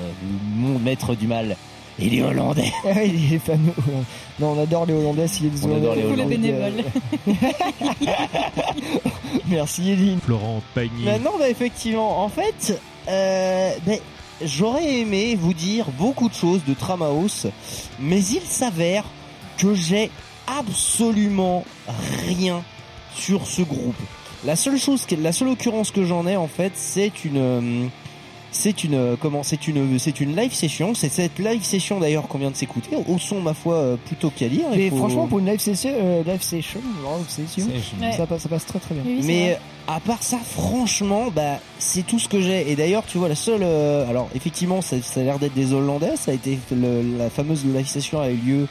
mon 0.54 0.78
maître 0.78 1.16
du 1.16 1.26
mal 1.26 1.56
et 2.00 2.08
les 2.10 2.22
Hollandais. 2.22 2.72
Ah 2.84 2.90
oui, 2.96 3.28
les 3.30 3.38
fameux. 3.38 3.72
Non, 4.40 4.52
on 4.52 4.62
adore 4.62 4.86
les 4.86 4.94
Hollandais. 4.94 5.28
s'il 5.28 5.46
y 5.46 5.48
a 5.48 5.52
des 5.52 5.66
On 5.66 5.76
adore 5.76 5.94
les 5.94 6.02
les 6.02 6.08
Hollandais. 6.08 6.36
bénévoles. 6.36 6.84
Merci 9.48 9.90
Eline. 9.90 10.20
Florent 10.20 10.62
Pagny. 10.74 11.04
Mais 11.04 11.18
non, 11.18 11.32
bah 11.38 11.48
effectivement, 11.48 12.22
en 12.22 12.28
fait, 12.28 12.80
euh, 13.08 13.72
ben, 13.86 13.98
j'aurais 14.44 15.00
aimé 15.00 15.36
vous 15.38 15.54
dire 15.54 15.86
beaucoup 15.98 16.28
de 16.28 16.34
choses 16.34 16.62
de 16.66 16.74
Tramaos, 16.74 17.46
mais 18.00 18.22
il 18.24 18.42
s'avère 18.42 19.04
que 19.58 19.74
j'ai 19.74 20.10
absolument 20.46 21.64
rien 22.26 22.62
sur 23.14 23.46
ce 23.46 23.62
groupe. 23.62 23.96
La 24.44 24.54
seule 24.54 24.78
chose, 24.78 25.04
la 25.20 25.32
seule 25.32 25.48
occurrence 25.48 25.90
que 25.90 26.04
j'en 26.04 26.26
ai 26.26 26.36
en 26.36 26.46
fait, 26.46 26.72
c'est 26.76 27.24
une, 27.24 27.36
euh, 27.36 27.86
c'est 28.50 28.82
une, 28.84 28.94
euh, 28.94 29.16
comment, 29.20 29.42
c'est 29.42 29.68
une, 29.68 29.98
c'est 29.98 30.20
une 30.20 30.34
live 30.34 30.52
session. 30.54 30.94
C'est 30.94 31.10
cette 31.10 31.38
live 31.38 31.62
session 31.62 32.00
d'ailleurs 32.00 32.26
qu'on 32.28 32.38
vient 32.38 32.50
de 32.50 32.56
s'écouter, 32.56 32.90
au 33.06 33.18
son 33.18 33.40
ma 33.40 33.54
foi 33.54 33.74
euh, 33.74 33.96
plutôt 34.06 34.30
qu'à 34.30 34.48
lire. 34.48 34.66
il 34.72 34.78
Mais 34.78 34.90
faut- 34.90 34.96
franchement, 34.96 35.26
pour 35.26 35.38
une 35.38 35.46
live 35.46 35.60
session, 35.60 35.90
euh, 35.94 36.22
live 36.24 36.42
session, 36.42 36.80
live 36.80 37.28
session, 37.28 37.64
Ouais. 38.00 38.12
ça, 38.12 38.26
passe, 38.26 38.42
ça 38.42 38.48
passe 38.48 38.66
très 38.66 38.78
très 38.78 38.94
bien. 38.94 39.04
Mais 39.24 39.58
à 39.86 40.00
part 40.00 40.22
ça, 40.22 40.38
franchement, 40.38 41.26
bah 41.34 41.58
c'est 41.78 42.06
tout 42.06 42.18
ce 42.18 42.28
que 42.28 42.40
j'ai. 42.40 42.70
Et 42.70 42.76
d'ailleurs, 42.76 43.04
tu 43.06 43.18
vois, 43.18 43.28
la 43.28 43.34
seule, 43.34 43.62
euh, 43.62 44.08
alors 44.08 44.28
effectivement, 44.34 44.80
ça, 44.80 44.96
ça 45.02 45.20
a 45.20 45.22
l'air 45.24 45.38
d'être 45.38 45.54
des 45.54 45.72
Hollandais. 45.72 46.16
Ça 46.16 46.30
a 46.30 46.34
été 46.34 46.58
le- 46.72 47.16
la 47.18 47.30
fameuse 47.30 47.64
live 47.64 47.86
session 47.86 48.20
a 48.20 48.30
eu 48.30 48.36
lieu 48.36 48.66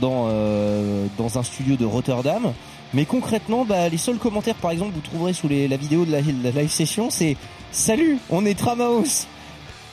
dans 0.00 0.26
euh, 0.28 1.06
dans 1.18 1.38
un 1.38 1.42
studio 1.42 1.76
de 1.76 1.84
Rotterdam. 1.84 2.52
Mais 2.94 3.06
concrètement, 3.06 3.64
bah 3.64 3.88
les 3.88 3.96
seuls 3.96 4.18
commentaires, 4.18 4.54
par 4.56 4.70
exemple, 4.70 4.92
vous 4.94 5.00
trouverez 5.00 5.32
sous 5.32 5.48
les- 5.48 5.66
la 5.68 5.76
vidéo 5.78 6.04
de 6.04 6.12
la, 6.12 6.20
de 6.20 6.32
la 6.44 6.50
live 6.50 6.70
session, 6.70 7.08
c'est 7.10 7.36
Salut, 7.72 8.18
on 8.30 8.44
est 8.44 8.54
Tramaos. 8.54 9.26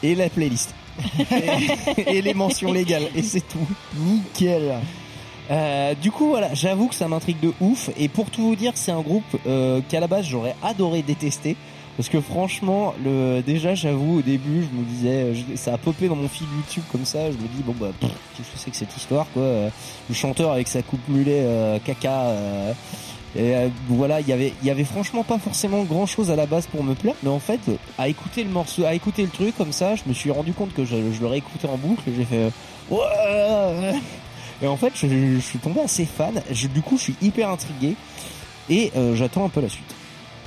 Et 0.04 0.16
la 0.16 0.30
playlist. 0.30 0.74
Et, 1.98 2.02
et 2.18 2.22
les 2.22 2.34
mentions 2.34 2.72
légales 2.72 3.08
et 3.16 3.22
c'est 3.24 3.42
tout. 3.48 3.68
Nickel. 3.98 4.76
Euh, 5.52 5.96
du 5.96 6.12
coup 6.12 6.28
voilà, 6.30 6.54
j'avoue 6.54 6.88
que 6.88 6.96
ça 6.96 7.08
m'intrigue 7.08 7.40
de 7.40 7.54
ouf. 7.60 7.90
Et 7.98 8.08
pour 8.08 8.30
tout 8.30 8.44
vous 8.44 8.56
dire, 8.56 8.74
c'est 8.76 8.92
un 8.92 9.02
groupe 9.02 9.24
euh, 9.48 9.82
qu'à 9.90 10.00
la 10.00 10.08
base 10.08 10.26
j'aurais 10.26 10.56
adoré 10.64 11.02
détester. 11.02 11.56
Parce 11.98 12.08
que 12.08 12.22
franchement, 12.22 12.94
le 13.04 13.42
déjà 13.42 13.76
j'avoue 13.76 14.20
au 14.20 14.22
début, 14.22 14.64
je 14.72 14.78
me 14.78 14.86
disais 14.86 15.10
euh, 15.10 15.34
je- 15.36 15.58
ça 15.58 15.74
a 15.74 15.78
popé 15.78 16.08
dans 16.08 16.16
mon 16.16 16.30
fil 16.30 16.48
YouTube 16.56 16.84
comme 16.94 17.04
ça, 17.04 17.26
je 17.30 17.36
me 17.36 17.48
dis 17.56 17.62
bon 17.66 17.76
bah 17.78 17.92
qu'est-ce 18.02 18.48
que 18.50 18.58
c'est 18.58 18.72
que 18.72 18.78
cette 18.78 18.96
histoire 18.96 19.26
quoi, 19.34 19.44
le 19.44 20.16
chanteur 20.16 20.52
avec 20.54 20.70
sa 20.70 20.82
coupe 20.82 21.06
mulet 21.10 21.42
euh, 21.42 21.78
caca 21.84 22.22
euh, 22.28 22.72
et 23.36 23.56
euh, 23.56 23.70
voilà, 23.88 24.22
il 24.22 24.28
y 24.28 24.34
avait 24.34 24.54
il 24.62 24.68
y 24.68 24.72
avait 24.72 24.84
franchement 24.84 25.24
pas 25.24 25.38
forcément 25.38 25.84
grand 25.84 26.06
chose 26.06 26.32
à 26.32 26.36
la 26.36 26.46
base 26.46 26.66
pour 26.68 26.84
me 26.84 26.96
plaire, 26.96 27.16
mais 27.24 27.30
en 27.30 27.40
fait, 27.40 27.60
à 27.98 28.08
écouter 28.08 28.44
le 28.44 28.50
morceau, 28.50 28.86
à 28.86 28.94
écouter 28.94 29.22
le 29.24 29.30
truc 29.30 29.56
comme 29.58 29.72
ça, 29.72 29.96
je 29.96 30.02
me 30.08 30.14
suis 30.14 30.32
rendu 30.32 30.54
compte 30.54 30.74
que 30.74 30.84
je, 30.86 30.96
je 31.14 31.22
l'aurais 31.22 31.38
écouté 31.38 31.68
en 31.68 31.78
boucle 31.78 32.02
et 32.10 32.14
j'ai 32.16 32.26
fait 32.26 32.50
euh, 32.92 33.92
et 34.62 34.68
en 34.68 34.76
fait, 34.78 34.92
je, 34.96 35.08
je 35.08 35.40
suis 35.40 35.60
tombé 35.60 35.80
assez 35.82 36.06
fan. 36.06 36.42
Je- 36.52 36.68
du 36.68 36.82
coup, 36.82 36.98
je 36.98 37.04
suis 37.04 37.16
hyper 37.22 37.50
intrigué 37.50 37.96
et 38.70 38.92
euh, 38.98 39.16
j'attends 39.16 39.46
un 39.46 39.50
peu 39.50 39.62
la 39.62 39.70
suite. 39.70 39.96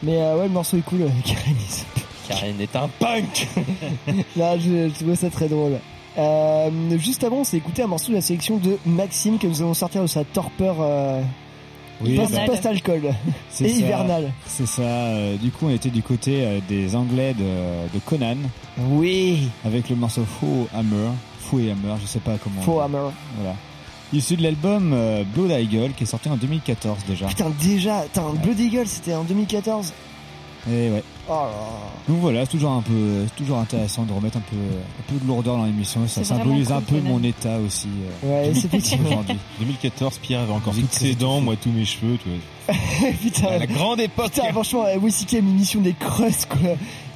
Mais 0.03 0.16
euh, 0.20 0.37
ouais, 0.37 0.45
le 0.45 0.53
morceau 0.53 0.76
est 0.76 0.83
cool, 0.83 1.03
euh, 1.03 1.09
Karen. 1.24 1.55
Karen 2.28 2.61
est 2.61 2.76
un 2.76 2.89
punk. 2.99 3.49
Là, 4.37 4.59
je, 4.59 4.89
je 4.89 4.95
trouvais 4.95 5.16
ça 5.16 5.30
très 5.30 5.49
drôle. 5.49 5.78
Euh, 6.18 6.70
juste 6.99 7.24
avant, 7.24 7.39
on 7.39 7.45
s'est 7.45 7.57
écouté 7.57 7.83
un 7.83 7.87
morceau 7.87 8.11
de 8.11 8.16
la 8.16 8.20
sélection 8.20 8.59
de 8.59 8.76
Maxime 8.85 9.39
que 9.39 9.47
nous 9.47 9.62
allons 9.62 9.72
sortir 9.74 10.03
de 10.03 10.07
sa 10.09 10.24
torpeur 10.24 10.76
euh, 10.80 11.22
Oui, 12.05 12.16
bah, 12.16 12.24
post-alcool 12.46 13.03
C'est 13.50 13.64
et 13.64 13.68
ça. 13.74 13.78
hivernale. 13.80 14.32
C'est 14.46 14.66
ça. 14.66 14.82
euh, 14.82 15.36
Du 15.36 15.50
coup, 15.50 15.66
on 15.66 15.70
était 15.70 15.90
du 15.90 16.03
côté 16.03 16.44
euh, 16.44 16.59
des 16.68 16.94
Anglais 16.96 17.34
de, 17.34 17.44
de 17.94 17.98
Conan. 18.05 18.36
Oui. 18.90 19.48
Avec 19.64 19.88
le 19.90 19.96
morceau 19.96 20.24
Faux 20.24 20.68
Hammer. 20.74 21.11
Faux 21.40 21.59
et 21.59 21.70
Hammer, 21.70 21.94
je 22.00 22.07
sais 22.07 22.18
pas 22.20 22.36
comment. 22.42 22.61
Faux. 22.62 22.80
Hammer. 22.80 23.11
Voilà. 23.38 23.55
Issu 24.12 24.36
de 24.36 24.42
l'album 24.42 24.92
euh, 24.92 25.24
Blood 25.34 25.50
Eagle 25.53 25.92
qui 25.96 26.03
est 26.05 26.07
sorti 26.07 26.28
en 26.28 26.36
2014 26.36 26.98
déjà. 27.09 27.26
Putain, 27.26 27.50
déjà, 27.62 28.03
putain, 28.03 28.30
Blood 28.42 28.61
Eagle, 28.61 28.86
c'était 28.86 29.14
en 29.14 29.24
2014. 29.24 29.92
Et 30.70 30.90
ouais. 30.90 31.03
Oh 31.29 31.33
là. 31.33 31.51
Donc 32.09 32.18
voilà, 32.20 32.45
c'est 32.45 32.51
toujours 32.53 32.73
un 32.73 32.83
peu, 32.83 33.25
toujours 33.37 33.59
intéressant 33.59 34.03
de 34.03 34.12
remettre 34.12 34.39
un 34.39 34.41
peu, 34.41 34.57
un 34.57 35.03
peu 35.12 35.20
de 35.20 35.27
lourdeur 35.27 35.57
dans 35.57 35.64
l'émission. 35.66 36.07
Ça 36.09 36.25
symbolise 36.25 36.73
un 36.73 36.81
peu 36.81 37.01
mon 37.01 37.23
état 37.23 37.59
aussi. 37.59 37.89
euh, 38.25 38.47
Ouais, 38.49 38.53
c'est 38.55 38.64
effectivement. 38.66 39.09
aujourd'hui. 39.09 39.37
2014, 39.61 40.18
Pierre 40.18 40.41
avait 40.41 40.53
encore 40.53 40.75
toutes 40.75 40.93
ses 40.93 41.14
dents, 41.14 41.41
moi 41.41 41.55
tous 41.57 41.70
mes 41.70 41.85
cheveux, 41.85 42.18
tu 42.23 42.29
vois. 42.29 42.75
Putain, 43.23 43.47
À 43.49 43.59
la 43.59 43.66
grande 43.66 44.01
époque. 44.01 44.33
Putain, 44.33 44.51
franchement, 44.53 44.85
euh, 44.87 44.97
WCK 44.99 45.35
une 45.35 45.51
émission 45.51 45.81
des 45.81 45.93
crusts, 45.95 46.47
quoi. 46.47 46.59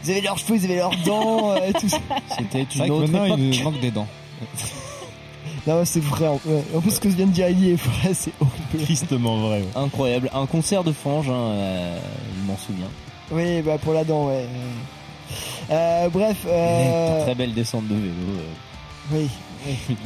Ils 0.05 0.11
avaient 0.13 0.21
leurs 0.21 0.39
cheveux, 0.39 0.57
ils 0.57 0.65
avaient 0.67 0.77
leurs 0.77 0.97
dents, 1.05 1.51
euh, 1.57 1.73
tout 1.81 1.89
ça. 1.89 1.99
C'était 2.39 2.65
C'est 2.71 2.79
vrai 2.79 2.89
que 2.89 2.95
maintenant, 3.11 3.25
il 3.37 3.51
nous 3.51 3.63
manque 3.65 3.81
des 3.81 3.91
dents. 3.91 4.07
Non, 5.67 5.85
c'est 5.85 6.03
vrai. 6.03 6.29
En, 6.29 6.35
ouais. 6.45 6.63
en 6.77 6.81
plus, 6.81 6.93
ce 6.93 7.01
que 7.01 7.09
vient 7.09 7.27
de 7.27 7.33
dire 7.33 7.47
Ellie 7.47 7.71
est 7.71 7.75
vrai, 7.83 8.15
c'est 8.15 8.31
horrible. 8.41 8.85
Tristement 8.85 9.37
vrai. 9.39 9.61
ouais. 9.63 9.67
Incroyable, 9.75 10.31
un 10.33 10.47
concert 10.47 10.85
de 10.85 10.93
Fange, 10.93 11.29
hein, 11.29 11.33
euh, 11.35 11.99
je 12.41 12.47
m'en 12.47 12.57
souviens. 12.57 12.87
Oui, 13.31 13.63
bah 13.63 13.79
pour 13.79 13.93
la 13.93 14.05
dent, 14.05 14.29
ouais. 14.29 14.45
Euh, 15.71 16.09
bref, 16.09 16.37
euh... 16.47 17.23
Très 17.25 17.35
belle 17.35 17.53
descente 17.55 17.89
de 17.89 17.95
vélo. 17.95 18.13
euh. 18.39 19.17
oui. 19.17 19.29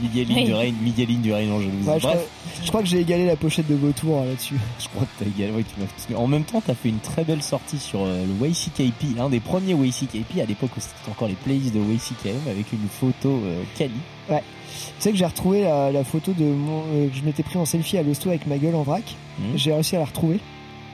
Migueline 0.01 0.37
Oui. 0.39 0.45
du 0.47 0.55
Rhin, 0.55 0.73
Migueline 0.81 1.21
du 1.21 1.33
Rhin 1.35 1.51
en. 1.51 1.59
Ouais, 1.59 1.64
je, 1.83 1.85
Bref, 1.85 2.01
crois, 2.01 2.16
je 2.62 2.68
crois 2.68 2.81
que 2.81 2.87
j'ai 2.89 3.01
égalé 3.01 3.27
la 3.27 3.37
pochette 3.37 3.66
de 3.66 3.75
Vautour 3.75 4.21
hein, 4.21 4.25
là-dessus. 4.25 4.55
je 4.79 4.89
crois 4.89 5.03
que 5.03 5.23
t'as 5.25 5.31
égalé. 5.31 5.53
oui, 5.55 5.64
tu 6.09 6.14
En 6.14 6.27
même 6.27 6.45
temps, 6.45 6.62
t'as 6.64 6.75
fait 6.75 6.89
une 6.89 7.01
très 7.01 7.25
belle 7.25 7.43
sortie 7.43 7.79
sur 7.79 8.01
euh, 8.05 8.25
le 8.41 8.49
YCKP, 8.49 9.18
un 9.21 9.29
des 9.29 9.41
premiers 9.41 9.75
YCKP 9.75 10.41
à 10.41 10.47
l'époque 10.47 10.71
où 10.79 10.81
c'était 10.81 11.11
encore 11.11 11.29
les 11.29 11.35
playlists 11.35 11.75
de 11.75 11.81
YCKM 11.81 12.49
avec 12.51 12.73
une 12.73 12.89
photo 12.89 13.29
euh, 13.45 13.62
Kali. 13.77 13.93
Ouais. 14.31 14.43
Tu 14.73 14.85
sais 15.01 15.11
que 15.11 15.18
j'ai 15.18 15.27
retrouvé 15.27 15.62
la, 15.62 15.93
la 15.93 16.05
photo 16.05 16.33
de 16.33 16.45
mon, 16.45 16.83
euh, 16.95 17.09
que 17.09 17.16
je 17.16 17.23
m'étais 17.23 17.43
pris 17.43 17.59
en 17.59 17.66
selfie 17.66 17.99
à 17.99 18.03
l'hosto 18.03 18.31
avec 18.31 18.47
ma 18.47 18.57
gueule 18.57 18.77
en 18.77 18.83
vrac. 18.83 19.03
Mhm. 19.39 19.59
J'ai 19.59 19.75
réussi 19.75 19.95
à 19.97 19.99
la 19.99 20.07
retrouver. 20.07 20.41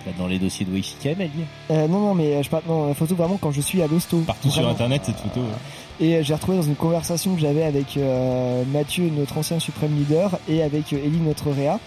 Là, 0.06 0.12
dans 0.18 0.26
les 0.28 0.38
dossiers 0.38 0.64
de 0.64 0.76
est. 0.76 1.16
Euh, 1.70 1.88
non, 1.88 1.98
non, 2.00 2.14
mais 2.14 2.36
euh, 2.36 2.42
je 2.42 2.48
parle, 2.48 2.62
non, 2.68 2.86
la 2.86 2.94
photo 2.94 3.14
vraiment 3.16 3.38
quand 3.40 3.50
je 3.50 3.60
suis 3.60 3.82
à 3.82 3.86
l'hosto. 3.88 4.18
Partout 4.26 4.50
sur 4.50 4.68
internet 4.68 5.02
cette 5.04 5.16
photo. 5.16 5.40
ouais. 5.40 5.46
Et 6.06 6.16
euh, 6.16 6.22
j'ai 6.22 6.34
retrouvé 6.34 6.56
dans 6.58 6.62
une 6.62 6.76
conversation 6.76 7.34
que 7.34 7.40
j'avais 7.40 7.64
avec 7.64 7.96
euh, 7.96 8.62
Mathieu, 8.72 9.10
notre 9.10 9.36
ancien 9.38 9.58
suprême 9.58 9.96
leader, 9.96 10.38
et 10.48 10.62
avec 10.62 10.92
Ellie, 10.92 11.18
notre 11.20 11.50
réa. 11.50 11.80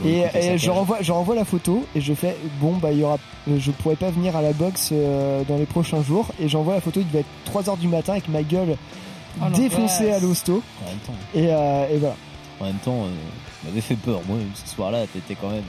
Bon, 0.00 0.08
et 0.08 0.58
je, 0.58 0.70
renvoie, 0.70 0.98
je 1.02 1.12
renvoie 1.12 1.36
la 1.36 1.44
photo 1.44 1.86
et 1.94 2.00
je 2.00 2.14
fais 2.14 2.36
bon 2.60 2.72
bah 2.78 2.90
il 2.90 2.98
y 2.98 3.04
aura 3.04 3.16
je 3.46 3.70
pourrais 3.70 3.94
pas 3.94 4.10
venir 4.10 4.34
à 4.34 4.42
la 4.42 4.52
boxe 4.52 4.88
euh, 4.92 5.44
dans 5.48 5.56
les 5.56 5.66
prochains 5.66 6.02
jours 6.02 6.32
et 6.42 6.48
j'envoie 6.48 6.74
la 6.74 6.80
photo 6.80 6.98
il 6.98 7.06
devait 7.06 7.20
être 7.20 7.52
3h 7.72 7.78
du 7.78 7.86
matin 7.86 8.14
avec 8.14 8.28
ma 8.28 8.42
gueule 8.42 8.76
Oh, 9.40 9.44
défoncée 9.54 10.10
à 10.10 10.18
l'hosto 10.18 10.62
En 10.84 10.88
même 10.90 10.98
temps. 10.98 11.12
et, 11.34 11.46
euh, 11.48 11.86
et 11.94 11.98
voilà 11.98 12.16
En 12.60 12.64
même 12.64 12.74
temps, 12.84 13.04
euh, 13.04 13.08
m'avait 13.64 13.80
fait 13.80 13.94
peur. 13.94 14.20
Moi, 14.28 14.38
ce 14.64 14.74
soir-là, 14.74 15.06
t'étais 15.12 15.36
quand 15.40 15.50
même. 15.50 15.62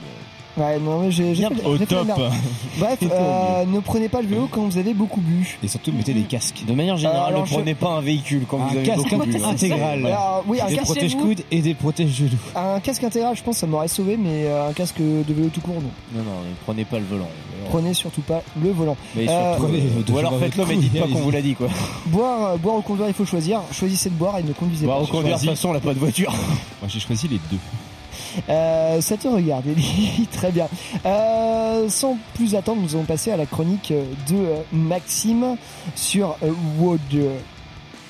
Ouais, 0.56 0.78
non, 0.78 1.00
mais 1.00 1.10
j'ai 1.10 1.34
fait, 1.34 1.64
au 1.66 1.76
fait 1.76 1.84
top. 1.86 2.06
merde. 2.06 2.32
Bref, 2.78 2.98
au 3.02 3.06
euh, 3.12 3.64
ne 3.66 3.80
prenez 3.80 4.08
pas 4.08 4.22
le 4.22 4.28
vélo 4.28 4.48
quand 4.50 4.62
vous 4.62 4.78
avez 4.78 4.94
beaucoup 4.94 5.20
bu. 5.20 5.58
Et 5.62 5.68
surtout, 5.68 5.92
mettez 5.92 6.14
des 6.14 6.22
casques. 6.22 6.62
De 6.66 6.72
manière 6.72 6.96
générale, 6.96 7.26
Alors, 7.28 7.42
ne 7.42 7.46
je- 7.46 7.54
prenez 7.54 7.74
pas 7.74 7.90
un 7.90 8.00
véhicule 8.00 8.44
quand 8.48 8.60
Un 8.62 8.66
vous 8.66 8.76
avez 8.78 8.86
casque 8.86 8.98
beaucoup 9.10 9.26
bu. 9.26 9.36
hein. 9.36 9.48
intégral. 9.50 10.06
Alors, 10.06 10.44
oui, 10.46 10.58
un 10.60 10.66
Des 10.66 10.76
casque, 10.76 10.86
protège-coudes 10.86 11.42
et 11.50 11.60
des 11.60 11.74
protège-genoux. 11.74 12.30
un 12.54 12.80
casque 12.80 13.04
intégral, 13.04 13.36
je 13.36 13.42
pense, 13.42 13.58
ça 13.58 13.66
m'aurait 13.66 13.88
sauvé, 13.88 14.16
mais 14.16 14.44
euh, 14.46 14.70
un 14.70 14.72
casque 14.72 14.98
de 14.98 15.24
vélo 15.34 15.48
tout 15.52 15.60
court, 15.60 15.74
non. 15.74 15.90
Non, 16.14 16.24
non, 16.24 16.30
ne 16.40 16.54
prenez 16.64 16.84
pas 16.86 16.98
le 16.98 17.04
volant. 17.04 17.28
Prenez 17.68 17.92
surtout 17.92 18.22
pas 18.22 18.42
le 18.62 18.70
volant. 18.70 18.96
Mais 19.14 19.28
Euh, 19.28 19.50
surtout, 19.56 19.66
prenez 19.66 19.82
euh, 19.82 20.12
ou 20.12 20.18
alors 20.18 20.38
faites-le, 20.38 20.64
mais 20.66 20.76
dites 20.76 20.98
pas 20.98 21.06
qu'on 21.06 21.18
vous 21.20 21.30
l'a 21.30 21.42
dit, 21.42 21.54
quoi. 21.54 21.66
boire, 22.06 22.52
euh, 22.52 22.56
boire 22.56 22.76
ou 22.76 22.80
conduire, 22.82 23.08
il 23.08 23.14
faut 23.14 23.24
choisir. 23.26 23.60
Choisissez 23.72 24.08
de 24.08 24.14
boire 24.14 24.38
et 24.38 24.42
ne 24.42 24.52
conduisez 24.52 24.86
Boire 24.86 24.98
pas. 24.98 25.04
ou 25.04 25.06
conduire, 25.06 25.34
de 25.36 25.40
toute 25.40 25.50
façon, 25.50 25.68
on 25.68 25.72
n'a 25.74 25.80
pas 25.80 25.92
de 25.92 25.98
voiture. 25.98 26.30
Moi, 26.32 26.88
j'ai 26.88 27.00
choisi 27.00 27.28
les 27.28 27.40
deux. 27.50 27.58
Euh, 28.48 29.00
ça 29.00 29.16
te 29.16 29.28
regarde, 29.28 29.66
Ellie. 29.66 30.26
Très 30.32 30.50
bien. 30.52 30.68
Euh, 31.04 31.88
sans 31.88 32.16
plus 32.34 32.54
attendre, 32.54 32.82
nous 32.82 32.94
allons 32.94 33.04
passer 33.04 33.30
à 33.32 33.36
la 33.36 33.46
chronique 33.46 33.92
de 34.28 34.34
euh, 34.36 34.56
Maxime 34.72 35.56
sur 35.94 36.36
Wood 36.78 37.00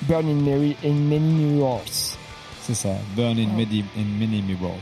Burning 0.03 0.41
Mary 0.43 0.75
and 0.85 0.93
Many 0.93 1.59
Yorks. 1.59 2.17
C'est 2.63 2.75
ça, 2.75 2.89
Burn 3.15 3.37
in 3.39 3.47
many, 3.55 3.83
in 3.97 4.03
many 4.19 4.41
mirrors. 4.41 4.75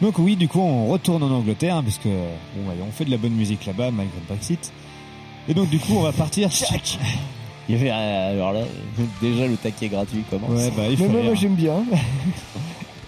Donc 0.00 0.18
oui, 0.18 0.34
du 0.34 0.48
coup, 0.48 0.60
on 0.60 0.86
retourne 0.88 1.22
en 1.22 1.30
Angleterre, 1.30 1.76
hein, 1.76 1.82
parce 1.82 1.98
que 1.98 2.08
bon, 2.08 2.70
ouais, 2.70 2.76
on 2.88 2.90
fait 2.90 3.04
de 3.04 3.10
la 3.10 3.18
bonne 3.18 3.34
musique 3.34 3.66
là-bas, 3.66 3.90
malgré 3.90 4.16
le 4.18 4.26
Brexit. 4.26 4.72
Et 5.48 5.52
donc, 5.54 5.68
du 5.68 5.78
coup, 5.78 5.92
on 5.96 6.02
va 6.02 6.12
partir... 6.12 6.50
sur- 6.52 6.68
Il 7.68 7.76
y 7.76 7.78
avait, 7.78 7.90
alors 7.90 8.52
là, 8.52 8.62
déjà 9.22 9.46
le 9.46 9.56
taquet 9.56 9.88
gratuit 9.88 10.24
commence. 10.28 10.50
Ouais, 10.50 10.72
bah, 10.76 10.82
il 10.86 10.90
Mais 10.92 10.96
faut 10.96 11.04
moi, 11.04 11.20
rire. 11.20 11.24
moi, 11.26 11.34
j'aime 11.34 11.54
bien. 11.54 11.74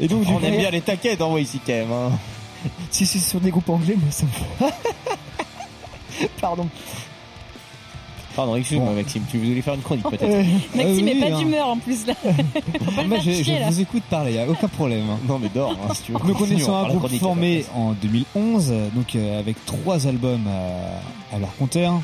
Et 0.02 0.08
donc, 0.08 0.24
on 0.28 0.38
coup, 0.38 0.44
aime 0.44 0.56
bien 0.58 0.70
les 0.70 0.80
taquets 0.80 1.16
dans 1.16 1.36
ici 1.36 1.60
quand 1.64 1.72
même. 1.72 1.92
Hein. 1.92 2.10
si 2.90 3.06
c'est 3.06 3.18
sur 3.20 3.40
des 3.40 3.50
groupes 3.50 3.68
anglais, 3.70 3.94
moi, 3.96 4.10
ça 4.10 4.24
me... 4.26 4.68
Pardon. 6.40 6.68
Pardon, 8.34 8.56
excuse-moi 8.56 8.92
Maxime, 8.92 9.24
tu 9.30 9.38
voulais 9.38 9.60
faire 9.60 9.74
une 9.74 9.82
chronique 9.82 10.08
peut-être. 10.08 10.22
Euh, 10.24 10.42
Maxime 10.74 11.04
oui, 11.04 11.10
est 11.10 11.20
pas 11.20 11.34
hein. 11.34 11.38
d'humeur 11.38 11.68
en 11.68 11.76
plus 11.76 12.06
là. 12.06 12.14
Pas 12.96 13.02
moi, 13.04 13.18
je, 13.18 13.30
chier, 13.30 13.44
je 13.44 13.52
là. 13.52 13.68
vous 13.70 13.80
écoute 13.80 14.02
parler, 14.08 14.32
y 14.32 14.38
a 14.38 14.48
aucun 14.48 14.68
problème. 14.68 15.04
hein. 15.10 15.18
Non 15.28 15.38
mais 15.38 15.50
dors, 15.54 15.72
hein, 15.72 15.92
si 15.94 16.04
tu 16.04 16.12
veux. 16.12 16.18
Donc 16.18 16.26
on 16.26 16.30
est 16.30 16.38
Continue, 16.38 16.60
sur 16.62 16.72
on 16.72 16.84
un 16.84 16.88
groupe 16.88 17.18
formé 17.18 17.64
en 17.74 17.92
2011, 17.92 18.68
euh, 18.70 18.88
donc 18.94 19.14
euh, 19.16 19.38
avec 19.38 19.62
trois 19.66 20.06
albums 20.06 20.46
à, 20.48 21.36
à 21.36 21.38
leur 21.38 21.54
compteur, 21.56 22.00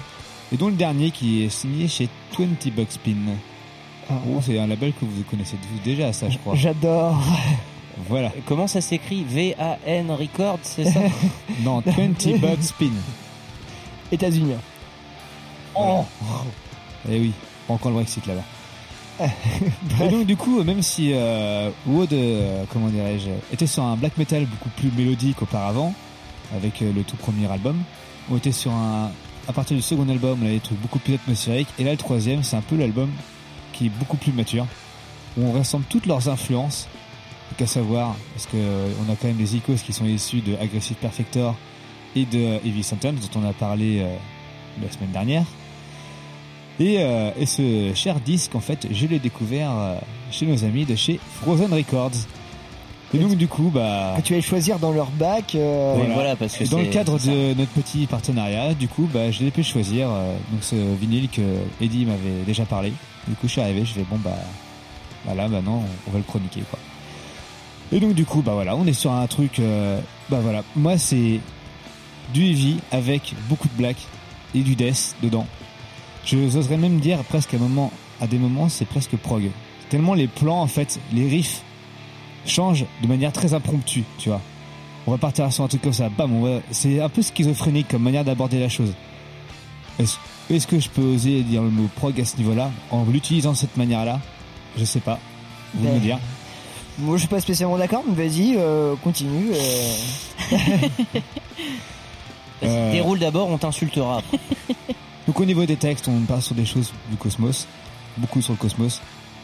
et 0.53 0.57
dont 0.59 0.69
le 0.69 0.75
dernier 0.75 1.11
qui 1.13 1.45
est 1.45 1.49
signé 1.49 1.89
chez 1.89 2.09
20 2.39 2.47
Bucks 2.77 2.93
Spin. 2.93 3.15
Ah. 4.11 4.15
Oh, 4.29 4.41
c'est 4.45 4.59
un 4.59 4.67
label 4.67 4.93
que 4.93 5.07
vous 5.07 5.23
connaissez 5.31 5.57
déjà, 5.83 6.13
ça 6.13 6.29
je 6.29 6.37
crois. 6.39 6.55
J'adore. 6.55 7.19
Voilà. 8.09 8.33
Comment 8.47 8.67
ça 8.67 8.81
s'écrit 8.81 9.25
V-A-N 9.25 10.11
Records, 10.11 10.61
c'est 10.63 10.85
ça 10.85 11.01
Non, 11.63 11.83
20 11.85 12.39
Bucks 12.39 12.63
Spin. 12.63 12.93
États-Unis. 14.13 14.55
Oh 15.75 16.05
Eh 17.11 17.19
oui, 17.21 17.33
encore 17.69 17.91
le 17.91 17.97
Brexit 17.97 18.27
là-bas. 18.27 18.45
Et 20.01 20.09
donc 20.09 20.27
du 20.27 20.37
coup, 20.37 20.63
même 20.63 20.83
si 20.83 21.11
euh, 21.13 21.71
Wood, 21.87 22.13
euh, 22.13 22.65
comment 22.73 22.89
dirais-je, 22.89 23.31
était 23.53 23.67
sur 23.67 23.83
un 23.83 23.97
black 23.97 24.17
metal 24.17 24.47
beaucoup 24.47 24.69
plus 24.71 24.91
mélodique 24.93 25.43
auparavant, 25.43 25.93
avec 26.57 26.81
euh, 26.83 26.93
le 26.93 27.03
tout 27.03 27.17
premier 27.17 27.51
album, 27.51 27.83
on 28.31 28.37
était 28.37 28.53
sur 28.53 28.71
un, 28.71 29.11
à 29.49 29.53
partir 29.53 29.77
du 29.77 29.83
second 29.83 30.09
album, 30.09 30.39
on 30.41 30.45
avait 30.45 30.55
des 30.55 30.61
trucs 30.61 30.81
beaucoup 30.81 31.01
plus 31.01 31.15
atmosphériques, 31.15 31.69
et 31.79 31.85
là 31.85 31.91
le 31.91 31.97
troisième, 31.97 32.45
c'est 32.45 32.57
un 32.57 32.61
peu 32.61 32.77
l'album 32.77 33.11
qui 33.73 33.87
est 33.87 33.93
beaucoup 33.99 34.17
plus 34.17 34.33
mature, 34.33 34.67
où 35.37 35.45
on 35.47 35.53
rassemble 35.53 35.85
toutes 35.89 36.07
leurs 36.07 36.29
influences, 36.29 36.87
qu'à 37.57 37.67
savoir, 37.67 38.15
parce 38.35 38.47
que 38.47 38.57
euh, 38.57 38.89
on 39.07 39.13
a 39.13 39.17
quand 39.17 39.29
même 39.29 39.37
des 39.37 39.57
icônes 39.57 39.77
qui 39.77 39.93
sont 39.93 40.05
issus 40.05 40.41
de 40.41 40.55
Aggressive 40.61 40.97
Perfector 40.97 41.55
et 42.15 42.25
de 42.25 42.39
euh, 42.39 42.59
Heavy 42.65 42.83
Sentence, 42.83 43.15
dont 43.33 43.41
on 43.41 43.49
a 43.49 43.53
parlé 43.53 44.01
euh, 44.01 44.15
la 44.83 44.91
semaine 44.91 45.11
dernière. 45.11 45.45
Et, 46.81 46.97
euh, 46.99 47.31
et 47.39 47.47
ce 47.47 47.93
cher 47.95 48.21
disque, 48.21 48.55
en 48.55 48.61
fait, 48.61 48.87
je 48.93 49.07
l'ai 49.07 49.19
découvert 49.19 49.71
euh, 49.73 49.97
chez 50.31 50.47
nos 50.47 50.65
amis 50.65 50.85
de 50.85 50.95
chez 50.95 51.19
Frozen 51.41 51.73
Records. 51.73 52.13
Et 53.15 53.19
donc, 53.19 53.37
du 53.37 53.49
coup, 53.49 53.71
bah. 53.75 54.13
Que 54.19 54.23
tu 54.23 54.35
vas 54.35 54.41
choisir 54.43 54.79
dans 54.79 54.93
leur 54.93 55.11
bac. 55.11 55.55
euh, 55.55 55.97
Oui, 55.99 56.07
voilà, 56.13 56.37
parce 56.37 56.57
que 56.57 56.65
dans 56.69 56.79
le 56.79 56.85
cadre 56.87 57.19
de 57.19 57.55
notre 57.55 57.73
petit 57.73 58.07
partenariat, 58.07 58.75
du 58.75 58.87
coup, 58.87 59.09
bah, 59.13 59.31
je 59.31 59.43
l'ai 59.43 59.51
pu 59.51 59.65
choisir 59.65 60.09
euh, 60.11 60.37
donc 60.53 60.63
ce 60.63 60.77
vinyle 61.01 61.29
que 61.31 61.41
Eddie 61.81 62.05
m'avait 62.05 62.45
déjà 62.47 62.65
parlé. 62.67 62.93
Du 63.27 63.35
coup, 63.35 63.47
je 63.49 63.53
suis 63.53 63.61
arrivé, 63.63 63.81
je 63.85 63.95
fais 63.95 64.05
bon 64.09 64.19
bah, 64.23 64.37
bah 65.27 65.35
là 65.35 65.49
maintenant, 65.49 65.83
on 66.07 66.11
va 66.11 66.19
le 66.19 66.25
chroniquer 66.25 66.63
quoi. 66.71 66.79
Et 67.93 68.01
donc 68.01 68.15
du 68.15 68.25
coup, 68.25 68.43
bah 68.43 68.53
voilà, 68.53 68.77
on 68.77 68.87
est 68.87 68.93
sur 68.93 69.13
un 69.13 69.27
truc, 69.27 69.59
euh, 69.59 70.01
bah 70.29 70.41
voilà, 70.43 70.63
moi 70.77 70.99
c'est 70.99 71.41
du 72.35 72.45
heavy 72.45 72.81
avec 72.91 73.35
beaucoup 73.49 73.69
de 73.69 73.75
black 73.75 73.97
et 74.55 74.61
du 74.61 74.75
death 74.75 75.17
dedans. 75.23 75.47
Je 76.25 76.37
oserais 76.37 76.77
même 76.77 77.01
dire 77.01 77.19
presque 77.25 77.55
à 77.55 77.57
un 77.57 77.61
moment, 77.61 77.91
à 78.21 78.27
des 78.27 78.39
moments, 78.39 78.69
c'est 78.69 78.85
presque 78.85 79.17
prog. 79.17 79.51
Tellement 79.89 80.13
les 80.13 80.27
plans 80.29 80.61
en 80.61 80.67
fait, 80.67 81.01
les 81.13 81.27
riffs 81.29 81.63
changent 82.45 82.85
de 83.03 83.09
manière 83.09 83.33
très 83.33 83.55
impromptue, 83.55 84.05
tu 84.19 84.29
vois. 84.29 84.43
On 85.07 85.11
va 85.11 85.19
partir 85.19 85.51
sur 85.51 85.65
un 85.65 85.69
truc 85.69 85.81
comme 85.81 85.95
ça, 85.95 86.11
bam, 86.11 86.35
on 86.35 86.43
va... 86.43 86.61
c'est 86.71 87.01
un 87.01 87.09
peu 87.09 87.23
schizophrénique 87.23 87.89
comme 87.89 88.03
manière 88.03 88.25
d'aborder 88.25 88.61
la 88.61 88.69
chose. 88.69 88.93
Est-ce 89.99 90.19
est-ce 90.51 90.67
que 90.67 90.81
je 90.81 90.89
peux 90.89 91.03
oser 91.03 91.43
dire 91.43 91.63
le 91.63 91.69
mot 91.69 91.89
prog 91.97 92.19
à 92.19 92.25
ce 92.25 92.37
niveau-là 92.39 92.71
en 92.91 93.05
l'utilisant 93.05 93.53
de 93.53 93.57
cette 93.57 93.77
manière-là? 93.77 94.19
Je 94.79 94.85
sais 94.85 95.01
pas. 95.01 95.19
Vous 95.75 95.85
Ben, 95.85 95.95
me 95.95 96.01
dire. 96.01 96.19
Moi, 96.99 97.17
je 97.17 97.21
suis 97.21 97.29
pas 97.29 97.41
spécialement 97.41 97.79
d'accord, 97.79 98.03
mais 98.09 98.15
vas-y, 98.15 98.57
euh, 98.57 98.97
continue. 98.97 99.51
euh. 99.53 99.95
Vas-y, 100.51 101.23
Euh, 102.65 102.91
Déroule 102.93 103.21
d'abord, 103.21 103.49
on 103.49 103.57
t'insultera 103.59 104.19
après. 104.19 104.39
Donc 105.29 105.39
au 105.39 105.45
niveau 105.45 105.65
des 105.65 105.77
textes, 105.77 106.09
on 106.09 106.19
part 106.23 106.43
sur 106.43 106.57
des 106.57 106.65
choses 106.67 106.93
du 107.09 107.17
cosmos, 107.17 107.69
beaucoup 108.17 108.43
sur 108.43 108.53
le 108.55 108.59
cosmos. 108.59 109.01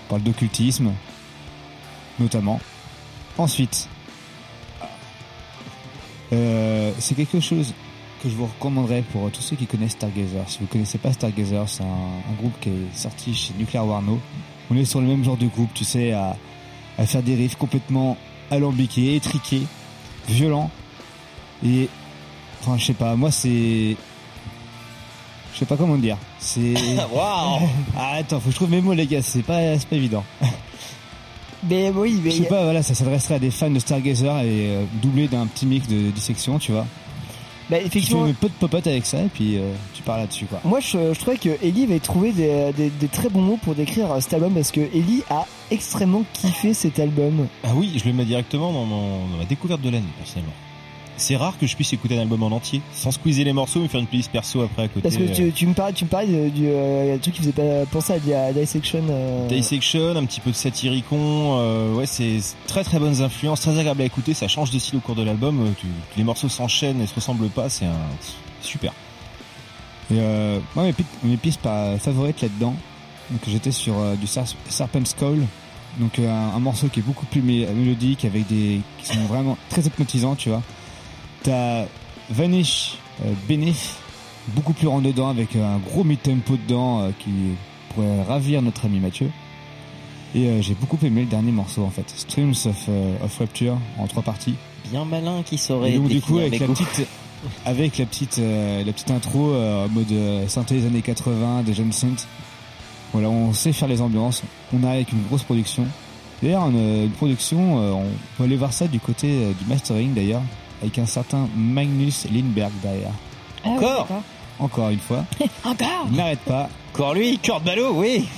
On 0.07 0.11
parle 0.11 0.23
d'occultisme, 0.23 0.91
notamment. 2.19 2.59
Ensuite, 3.39 3.89
euh, 6.33 6.91
c'est 6.99 7.15
quelque 7.15 7.39
chose 7.39 7.73
que 8.23 8.29
je 8.29 8.35
vous 8.35 8.47
recommanderais 8.47 9.03
pour 9.13 9.31
tous 9.31 9.43
ceux 9.43 9.55
qui 9.55 9.67
connaissent 9.67 9.93
Stargazer. 9.93 10.43
Si 10.49 10.59
vous 10.59 10.67
connaissez 10.67 10.99
pas 10.99 11.13
Stargazer, 11.13 11.69
c'est 11.69 11.85
un, 11.85 11.87
un 11.87 12.35
groupe 12.41 12.59
qui 12.61 12.71
est 12.71 12.97
sorti 12.99 13.33
chez 13.33 13.53
Nuclear 13.57 13.87
Warno. 13.87 14.19
On 14.73 14.77
est 14.77 14.85
sur 14.85 15.01
le 15.01 15.07
même 15.07 15.23
genre 15.23 15.37
de 15.37 15.47
groupe, 15.47 15.71
tu 15.75 15.85
sais, 15.85 16.13
à, 16.13 16.37
à 16.99 17.07
faire 17.07 17.23
des 17.23 17.35
riffs 17.35 17.57
complètement 17.57 18.17
alambiqués, 18.51 19.17
étriqués, 19.17 19.63
violents. 20.29 20.71
Et, 21.65 21.89
enfin, 22.61 22.77
je 22.79 22.87
sais 22.87 22.95
pas, 22.95 23.17
moi 23.17 23.31
c'est 23.31 23.97
je 25.55 25.61
sais 25.61 25.67
pas 25.67 25.77
comment 25.77 25.97
dire. 25.97 26.19
C'est. 26.41 26.75
Waouh 27.13 27.61
Ah, 27.97 28.17
attends, 28.19 28.41
faut 28.41 28.47
que 28.47 28.51
je 28.51 28.57
trouve 28.57 28.71
mes 28.71 28.81
mots, 28.81 28.93
les 28.93 29.07
gars. 29.07 29.23
C'est 29.23 29.43
pas, 29.43 29.79
c'est 29.79 29.89
pas 29.89 29.97
évident. 29.97 30.25
Mais 31.71 31.91
oui, 31.91 32.21
mais. 32.23 32.31
Je 32.31 32.43
sais 32.43 32.49
pas, 32.49 32.63
voilà, 32.65 32.83
ça 32.83 32.93
s'adresserait 32.93 33.37
à 33.37 33.39
des 33.39 33.51
fans 33.51 33.71
de 33.71 33.79
Stargazer 33.79 34.41
et 34.41 34.69
euh, 34.69 34.85
doublé 35.01 35.29
d'un 35.29 35.47
petit 35.47 35.65
mix 35.65 35.89
de 35.89 36.11
dissection, 36.11 36.59
tu 36.59 36.73
vois. 36.73 36.87
Bah, 37.71 37.77
Tu 37.79 37.83
fais 37.83 37.87
effectivement. 37.87 38.27
peu 38.41 38.49
de 38.49 38.53
popote 38.61 38.87
avec 38.87 39.07
ça 39.07 39.23
et 39.23 39.29
puis 39.29 39.57
euh, 39.57 39.73
tu 39.95 40.03
parles 40.03 40.21
là-dessus, 40.21 40.45
quoi. 40.47 40.61
Moi, 40.65 40.81
je, 40.81 41.15
je 41.15 41.19
trouvais 41.19 41.39
que 41.39 41.49
Ellie 41.63 41.85
avait 41.85 41.99
trouvé 41.99 42.33
des, 42.33 42.73
des, 42.77 42.91
des 42.91 43.09
très 43.09 43.29
bons 43.31 43.41
mots 43.43 43.59
pour 43.63 43.75
décrire 43.75 44.13
euh, 44.13 44.21
cet 44.21 44.35
album 44.35 44.53
parce 44.53 44.71
que 44.71 44.81
Ellie 44.81 45.23
a 45.31 45.47
extrêmement 45.71 46.25
kiffé 46.35 46.75
cet 46.75 46.99
album. 46.99 47.47
Ah 47.63 47.71
oui, 47.75 47.93
je 47.97 48.05
le 48.05 48.13
mets 48.13 48.25
directement 48.27 48.73
dans, 48.73 48.85
mon, 48.85 49.27
dans 49.29 49.37
ma 49.39 49.45
découverte 49.45 49.81
de 49.81 49.89
l'année, 49.91 50.05
personnellement. 50.19 50.53
C'est 51.17 51.37
rare 51.37 51.57
que 51.59 51.67
je 51.67 51.77
puisse 51.77 51.93
écouter 51.93 52.17
un 52.19 52.23
album 52.23 52.43
en 52.43 52.49
entier, 52.51 52.81
sans 52.93 53.13
squeezer 53.13 53.45
les 53.45 53.53
morceaux, 53.53 53.81
mais 53.81 53.89
faire 53.89 54.01
une 54.01 54.07
playlist 54.09 54.31
perso 54.33 54.63
après 54.63 54.83
à 54.83 54.89
côté. 54.89 55.03
Parce 55.03 55.17
que 55.17 55.23
euh, 55.23 55.35
tu, 55.35 55.53
tu 55.53 55.67
me 55.69 55.73
parlais, 55.75 55.93
tu 55.93 56.05
me 56.05 56.11
parlais 56.11 56.27
de- 56.27 56.49
du 56.49 56.65
euh, 56.67 57.17
truc 57.19 57.35
qui 57.35 57.41
faisait 57.41 57.53
pas 57.53 57.87
penser 57.91 58.15
à, 58.35 58.47
à 58.47 58.53
Dissection. 58.53 59.03
Euh... 59.09 59.47
Dissection, 59.49 60.17
un 60.17 60.25
petit 60.25 60.41
peu 60.41 60.51
de 60.51 60.57
Satyricon, 60.57 61.59
euh, 61.61 61.95
ouais, 61.95 62.07
c'est 62.07 62.39
très 62.67 62.83
très 62.83 62.99
bonnes 62.99 63.23
influences, 63.23 63.61
très 63.61 63.79
agréable 63.79 64.03
à 64.03 64.05
écouter, 64.07 64.35
ça 64.35 64.49
change 64.49 64.71
de 64.73 64.79
style 64.81 64.97
au 64.97 65.01
cours 65.01 65.15
de 65.15 65.23
l'album, 65.23 65.61
euh, 65.61 65.71
tu- 65.81 65.87
les 66.17 66.25
morceaux 66.25 66.49
s'enchaînent 66.49 67.01
et 67.01 67.07
se 67.07 67.15
ressemblent 67.15 67.49
pas, 67.49 67.69
c'est 67.69 67.87
un 67.87 67.93
super. 68.61 68.93
Et 70.11 70.17
euh, 70.19 70.59
moi, 70.75 70.85
mes, 70.85 70.93
pi- 70.93 71.05
mes 71.23 71.37
pistes 71.37 71.61
favorites 72.01 72.43
là-dedans, 72.43 72.75
donc 73.31 73.41
j'étais 73.47 73.71
sur 73.71 73.99
euh, 73.99 74.17
du 74.17 74.27
Serpent's 74.27 75.15
Call, 75.15 75.47
donc 75.99 76.19
un, 76.19 76.29
un 76.57 76.59
morceau 76.59 76.89
qui 76.89 76.99
est 77.01 77.03
beaucoup 77.05 77.25
plus 77.27 77.41
mé- 77.41 77.71
mélodique 77.73 78.25
avec 78.25 78.47
des 78.49 78.81
qui 79.01 79.07
sont 79.15 79.25
vraiment 79.27 79.57
très 79.71 79.83
hypnotisants, 79.83 80.35
tu 80.35 80.49
vois. 80.49 80.63
T'as 81.45 81.85
Vanish 82.31 82.97
euh, 83.23 83.33
Benef, 83.47 83.99
beaucoup 84.49 84.73
plus 84.73 84.87
rentre 84.87 85.07
dedans 85.07 85.29
avec 85.29 85.55
euh, 85.57 85.77
un 85.77 85.79
gros 85.79 86.03
mid-tempo 86.03 86.57
dedans 86.57 87.03
euh, 87.03 87.11
qui 87.19 87.31
pourrait 87.91 88.23
ravir 88.23 88.63
notre 88.63 88.87
ami 88.87 88.99
Mathieu. 88.99 89.31
Et 90.35 90.49
euh, 90.49 90.63
j'ai 90.63 90.75
beaucoup 90.75 90.99
aimé 91.03 91.21
le 91.21 91.27
dernier 91.27 91.53
morceau 91.53 91.85
en 91.85 91.91
fait, 91.91 92.09
Streams 92.09 92.55
of, 92.65 92.89
of 93.23 93.39
Rapture 93.39 93.77
en 93.99 94.07
trois 94.07 94.23
parties. 94.23 94.55
Bien 94.91 95.05
malin 95.05 95.43
qui 95.45 95.59
saurait. 95.59 95.93
Et 95.93 95.99
donc 95.99 96.09
du 96.09 96.23
coup 96.23 96.39
avec 96.39 96.59
la 96.59 96.67
petite 96.67 97.07
avec 97.67 97.99
la 97.99 98.07
petite 98.07 98.39
la 98.39 98.93
petite 98.93 99.11
intro 99.11 99.55
en 99.55 99.89
mode 99.91 100.49
synthé 100.49 100.77
des 100.77 100.87
années 100.87 101.03
80 101.03 101.63
des 101.63 101.75
jeunes 101.75 101.93
synths. 101.93 102.27
Voilà, 103.13 103.29
on 103.29 103.53
sait 103.53 103.75
faire 103.75 103.87
les 103.87 104.01
ambiances. 104.01 104.43
On 104.73 104.83
a 104.83 104.93
avec 104.93 105.13
une 105.13 105.23
grosse 105.25 105.43
production. 105.43 105.87
D'ailleurs 106.43 106.69
une, 106.69 107.05
une 107.05 107.11
production, 107.11 107.77
on 107.77 108.07
peut 108.39 108.45
aller 108.45 108.57
voir 108.57 108.73
ça 108.73 108.89
du 108.89 108.99
côté 108.99 109.29
du 109.61 109.67
mastering 109.69 110.15
d'ailleurs 110.15 110.43
avec 110.85 110.99
un 110.99 111.07
certain 111.07 111.49
Magnus 111.57 112.27
Lindberg 112.31 112.73
derrière. 112.83 113.13
Ah 113.65 113.69
oui, 113.69 113.77
Encore. 113.77 114.09
Encore 114.59 114.91
une 114.91 114.99
fois. 114.99 115.25
Encore 115.65 116.07
Il 116.11 116.17
n'arrête 116.17 116.41
pas. 116.41 116.69
Encore 116.93 117.15
lui, 117.15 117.39
Kurt 117.39 117.65
Ballot, 117.65 117.93
oui. 117.95 118.29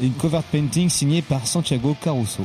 Et 0.00 0.06
une 0.06 0.12
cover 0.12 0.40
painting 0.52 0.88
signée 0.88 1.22
par 1.22 1.46
Santiago 1.46 1.96
Caruso. 2.00 2.44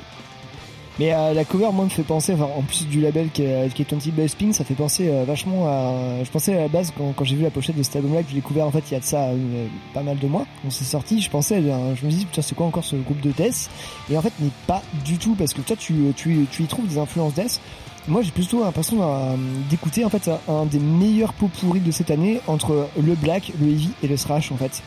Mais 0.99 1.13
euh, 1.13 1.33
la 1.33 1.43
cover, 1.43 1.69
moi, 1.73 1.85
me 1.85 1.89
fait 1.89 2.03
penser, 2.03 2.33
enfin, 2.33 2.47
en 2.55 2.61
plus 2.61 2.87
du 2.87 3.01
label 3.01 3.29
qui 3.31 3.43
est, 3.43 3.73
qui 3.73 3.81
est 3.81 3.91
20 3.91 4.13
Best 4.13 4.37
Pink, 4.37 4.53
ça 4.53 4.63
fait 4.63 4.75
penser 4.75 5.09
euh, 5.09 5.25
vachement 5.25 5.67
à. 5.67 6.23
Je 6.23 6.29
pensais 6.29 6.53
à 6.55 6.61
la 6.61 6.67
base, 6.67 6.93
quand, 6.95 7.13
quand 7.15 7.25
j'ai 7.25 7.35
vu 7.35 7.43
la 7.43 7.49
pochette 7.49 7.75
de 7.75 7.83
cet 7.83 7.95
album-là, 7.97 8.21
que 8.21 8.29
j'ai 8.29 8.35
découvert 8.35 8.67
en 8.67 8.71
fait 8.71 8.83
il 8.91 8.93
y 8.93 8.97
a 8.97 8.99
de 8.99 9.03
ça 9.03 9.29
euh, 9.29 9.67
pas 9.93 10.03
mal 10.03 10.19
de 10.19 10.27
mois, 10.27 10.45
on 10.65 10.69
s'est 10.69 10.85
sorti, 10.85 11.19
je 11.19 11.31
pensais, 11.31 11.57
euh, 11.57 11.95
je 11.95 12.05
me 12.05 12.11
dis, 12.11 12.25
putain, 12.25 12.43
c'est 12.43 12.53
quoi 12.55 12.67
encore 12.67 12.83
ce 12.83 12.95
groupe 12.95 13.21
de 13.21 13.31
Death? 13.31 13.69
Et 14.11 14.17
en 14.17 14.21
fait, 14.21 14.33
n'est 14.39 14.51
pas 14.67 14.83
du 15.03 15.17
tout, 15.17 15.33
parce 15.33 15.53
que 15.53 15.61
toi, 15.61 15.75
tu, 15.75 16.13
tu, 16.15 16.45
tu 16.51 16.63
y 16.63 16.65
trouves 16.67 16.87
des 16.87 16.99
influences 16.99 17.33
Death. 17.33 17.59
Moi, 18.07 18.21
j'ai 18.21 18.31
plutôt 18.31 18.63
l'impression 18.63 18.97
euh, 19.01 19.35
d'écouter 19.69 20.03
en 20.03 20.09
fait 20.09 20.29
un, 20.49 20.65
des 20.65 20.79
meilleurs 20.79 21.33
pots 21.33 21.47
pourris 21.47 21.79
de 21.79 21.91
cette 21.91 22.11
année 22.11 22.41
entre 22.47 22.87
le 23.01 23.13
black, 23.15 23.51
le 23.61 23.67
heavy 23.67 23.91
et 24.03 24.07
le 24.07 24.17
thrash 24.17 24.51
en 24.51 24.57
fait. 24.57 24.81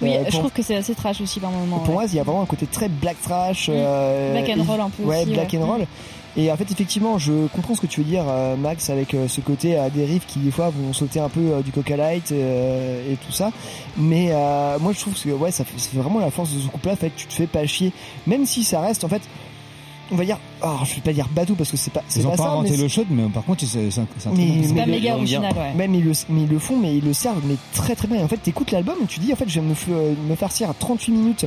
Oui, 0.00 0.16
Euh, 0.16 0.24
je 0.28 0.38
trouve 0.38 0.50
que 0.50 0.62
c'est 0.62 0.74
assez 0.74 0.94
trash 0.94 1.20
aussi 1.20 1.38
par 1.38 1.50
moment. 1.50 1.78
pour 1.78 1.88
ouais. 1.90 1.94
moi, 1.94 2.04
il 2.06 2.14
y 2.14 2.18
a 2.18 2.22
vraiment 2.24 2.42
un 2.42 2.46
côté 2.46 2.66
très 2.66 2.88
black 2.88 3.20
trash, 3.22 3.68
euh, 3.70 4.32
Black 4.32 4.58
and 4.58 4.62
roll 4.64 4.80
un 4.80 4.90
peu 4.90 5.02
ouais, 5.04 5.22
aussi, 5.22 5.32
black 5.32 5.52
ouais. 5.52 5.58
and 5.58 5.66
roll. 5.66 5.86
Et 6.34 6.50
en 6.50 6.56
fait, 6.56 6.70
effectivement, 6.72 7.18
je 7.18 7.46
comprends 7.48 7.74
ce 7.74 7.82
que 7.82 7.86
tu 7.86 8.00
veux 8.00 8.06
dire, 8.06 8.24
Max, 8.56 8.88
avec 8.88 9.14
ce 9.28 9.40
côté 9.42 9.76
à 9.76 9.90
des 9.90 10.06
riffs 10.06 10.26
qui 10.26 10.38
des 10.38 10.50
fois 10.50 10.70
vont 10.70 10.94
sauter 10.94 11.20
un 11.20 11.28
peu 11.28 11.62
du 11.62 11.72
Coca 11.72 11.94
Light 11.94 12.32
et 12.32 13.16
tout 13.26 13.32
ça. 13.32 13.50
Mais 13.98 14.28
euh, 14.30 14.78
moi, 14.80 14.92
je 14.94 15.00
trouve 15.00 15.12
que 15.12 15.28
ouais, 15.28 15.50
ça 15.50 15.64
fait, 15.64 15.74
c'est 15.76 15.94
vraiment 15.94 16.20
la 16.20 16.30
force 16.30 16.54
de 16.54 16.58
ce 16.58 16.68
couple-là. 16.68 16.94
En 16.94 16.96
fait, 16.96 17.12
tu 17.14 17.26
te 17.26 17.34
fais 17.34 17.46
pas 17.46 17.66
chier, 17.66 17.92
même 18.26 18.46
si 18.46 18.64
ça 18.64 18.80
reste 18.80 19.04
en 19.04 19.08
fait. 19.08 19.20
On 20.12 20.16
va 20.16 20.24
dire, 20.24 20.38
oh, 20.62 20.68
je 20.84 20.94
vais 20.96 21.00
pas 21.00 21.12
dire 21.12 21.26
bateau 21.34 21.54
parce 21.54 21.70
que 21.70 21.76
c'est 21.78 21.90
pas, 21.92 22.02
c'est 22.06 22.20
Ils 22.20 22.26
ont 22.26 22.30
pas, 22.32 22.36
pas 22.36 22.42
ça. 22.44 22.50
inventé 22.50 22.70
mais 22.72 22.76
le 22.76 22.82
c'est- 22.82 22.88
shot, 22.96 23.04
mais 23.10 23.22
par 23.32 23.44
contre, 23.44 23.64
c'est 23.64 23.78
un, 23.78 24.02
un 24.02 24.32
mais, 24.36 24.46
mais 24.68 24.80
pas 24.80 24.86
le- 24.86 24.92
méga 24.92 25.14
original, 25.16 25.52
ouais. 25.56 25.74
Même 25.74 25.94
ils 25.94 26.04
le, 26.04 26.12
mais 26.28 26.42
ils 26.42 26.48
le 26.48 26.58
font, 26.58 26.76
mais 26.76 26.96
ils 26.96 27.04
le 27.04 27.12
servent, 27.12 27.40
mais 27.44 27.54
très 27.74 27.94
très 27.96 28.06
bien. 28.08 28.18
Et 28.20 28.22
en 28.22 28.28
fait, 28.28 28.36
t'écoutes 28.36 28.70
l'album 28.70 28.96
et 29.02 29.06
tu 29.06 29.20
dis, 29.20 29.32
en 29.32 29.36
fait, 29.36 29.48
je 29.48 29.60
vais 29.60 29.66
me, 29.66 29.72
f- 29.74 30.16
me 30.28 30.34
farcir 30.36 30.68
à 30.70 30.74
38 30.74 31.12
minutes 31.12 31.46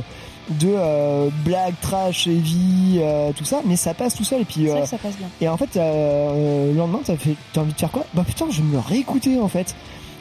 de 0.50 0.68
euh, 0.76 1.28
blague, 1.44 1.74
trash, 1.80 2.26
heavy, 2.26 2.98
euh, 2.98 3.30
tout 3.36 3.44
ça, 3.44 3.60
mais 3.64 3.76
ça 3.76 3.94
passe 3.94 4.14
tout 4.14 4.24
seul. 4.24 4.42
Et 4.42 4.44
puis, 4.44 4.68
euh, 4.68 4.80
que 4.82 4.86
ça 4.88 4.98
passe 4.98 5.16
bien. 5.16 5.28
et 5.40 5.48
en 5.48 5.56
fait, 5.56 5.76
euh, 5.76 6.72
le 6.72 6.78
lendemain, 6.78 7.00
t'as 7.04 7.16
fait, 7.16 7.34
t'as 7.52 7.60
envie 7.62 7.72
de 7.72 7.78
faire 7.78 7.90
quoi? 7.90 8.04
Bah 8.14 8.24
putain, 8.26 8.46
je 8.50 8.58
vais 8.62 8.66
me 8.68 8.72
le 8.72 8.78
réécouter 8.80 9.40
en 9.40 9.48
fait. 9.48 9.74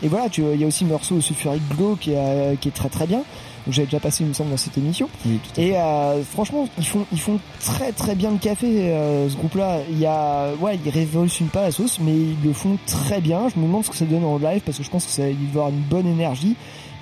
Et 0.04 0.08
voilà, 0.08 0.30
tu, 0.30 0.42
il 0.54 0.60
y 0.60 0.64
a 0.64 0.68
aussi 0.68 0.84
le 0.84 0.92
morceau 0.92 1.20
Sulfuric 1.22 1.62
Glow 1.76 1.96
qui 2.00 2.12
est, 2.12 2.16
euh, 2.18 2.56
qui 2.60 2.68
est 2.68 2.72
très 2.72 2.90
très 2.90 3.08
bien. 3.08 3.24
Donc 3.66 3.74
j'avais 3.74 3.88
déjà 3.88 4.00
passé, 4.00 4.24
il 4.24 4.28
me 4.28 4.34
semble, 4.34 4.52
dans 4.52 4.58
cette 4.58 4.78
émission. 4.78 5.10
Oui, 5.26 5.40
tout 5.44 5.52
à 5.52 5.56
fait. 5.56 5.68
Et 5.68 5.78
euh, 5.78 6.24
franchement, 6.24 6.68
ils 6.78 6.86
font, 6.86 7.06
ils 7.12 7.20
font 7.20 7.40
très 7.60 7.92
très 7.92 8.16
bien 8.16 8.32
le 8.32 8.38
café, 8.38 8.92
euh, 8.92 9.30
ce 9.30 9.36
groupe-là. 9.36 9.80
Il 9.90 10.00
y 10.00 10.06
a, 10.06 10.54
ouais, 10.60 10.80
ils 10.84 10.92
révolutionnent 10.92 11.50
pas 11.50 11.64
la 11.64 11.72
sauce, 11.72 12.00
mais 12.00 12.14
ils 12.14 12.38
le 12.44 12.54
font 12.54 12.78
très 12.86 13.22
bien. 13.22 13.50
Je 13.50 13.60
me 13.60 13.66
demande 13.66 13.84
ce 13.84 13.90
que 13.90 13.98
ça 13.98 14.06
donne 14.06 14.24
en 14.24 14.38
live 14.38 14.62
parce 14.66 14.78
que 14.78 14.84
je 14.84 14.90
pense 14.90 15.06
que 15.06 15.12
ça, 15.12 15.28
il 15.28 15.36
va 15.48 15.66
avoir 15.66 15.70
une 15.70 15.82
bonne 15.82 16.08
énergie. 16.08 16.56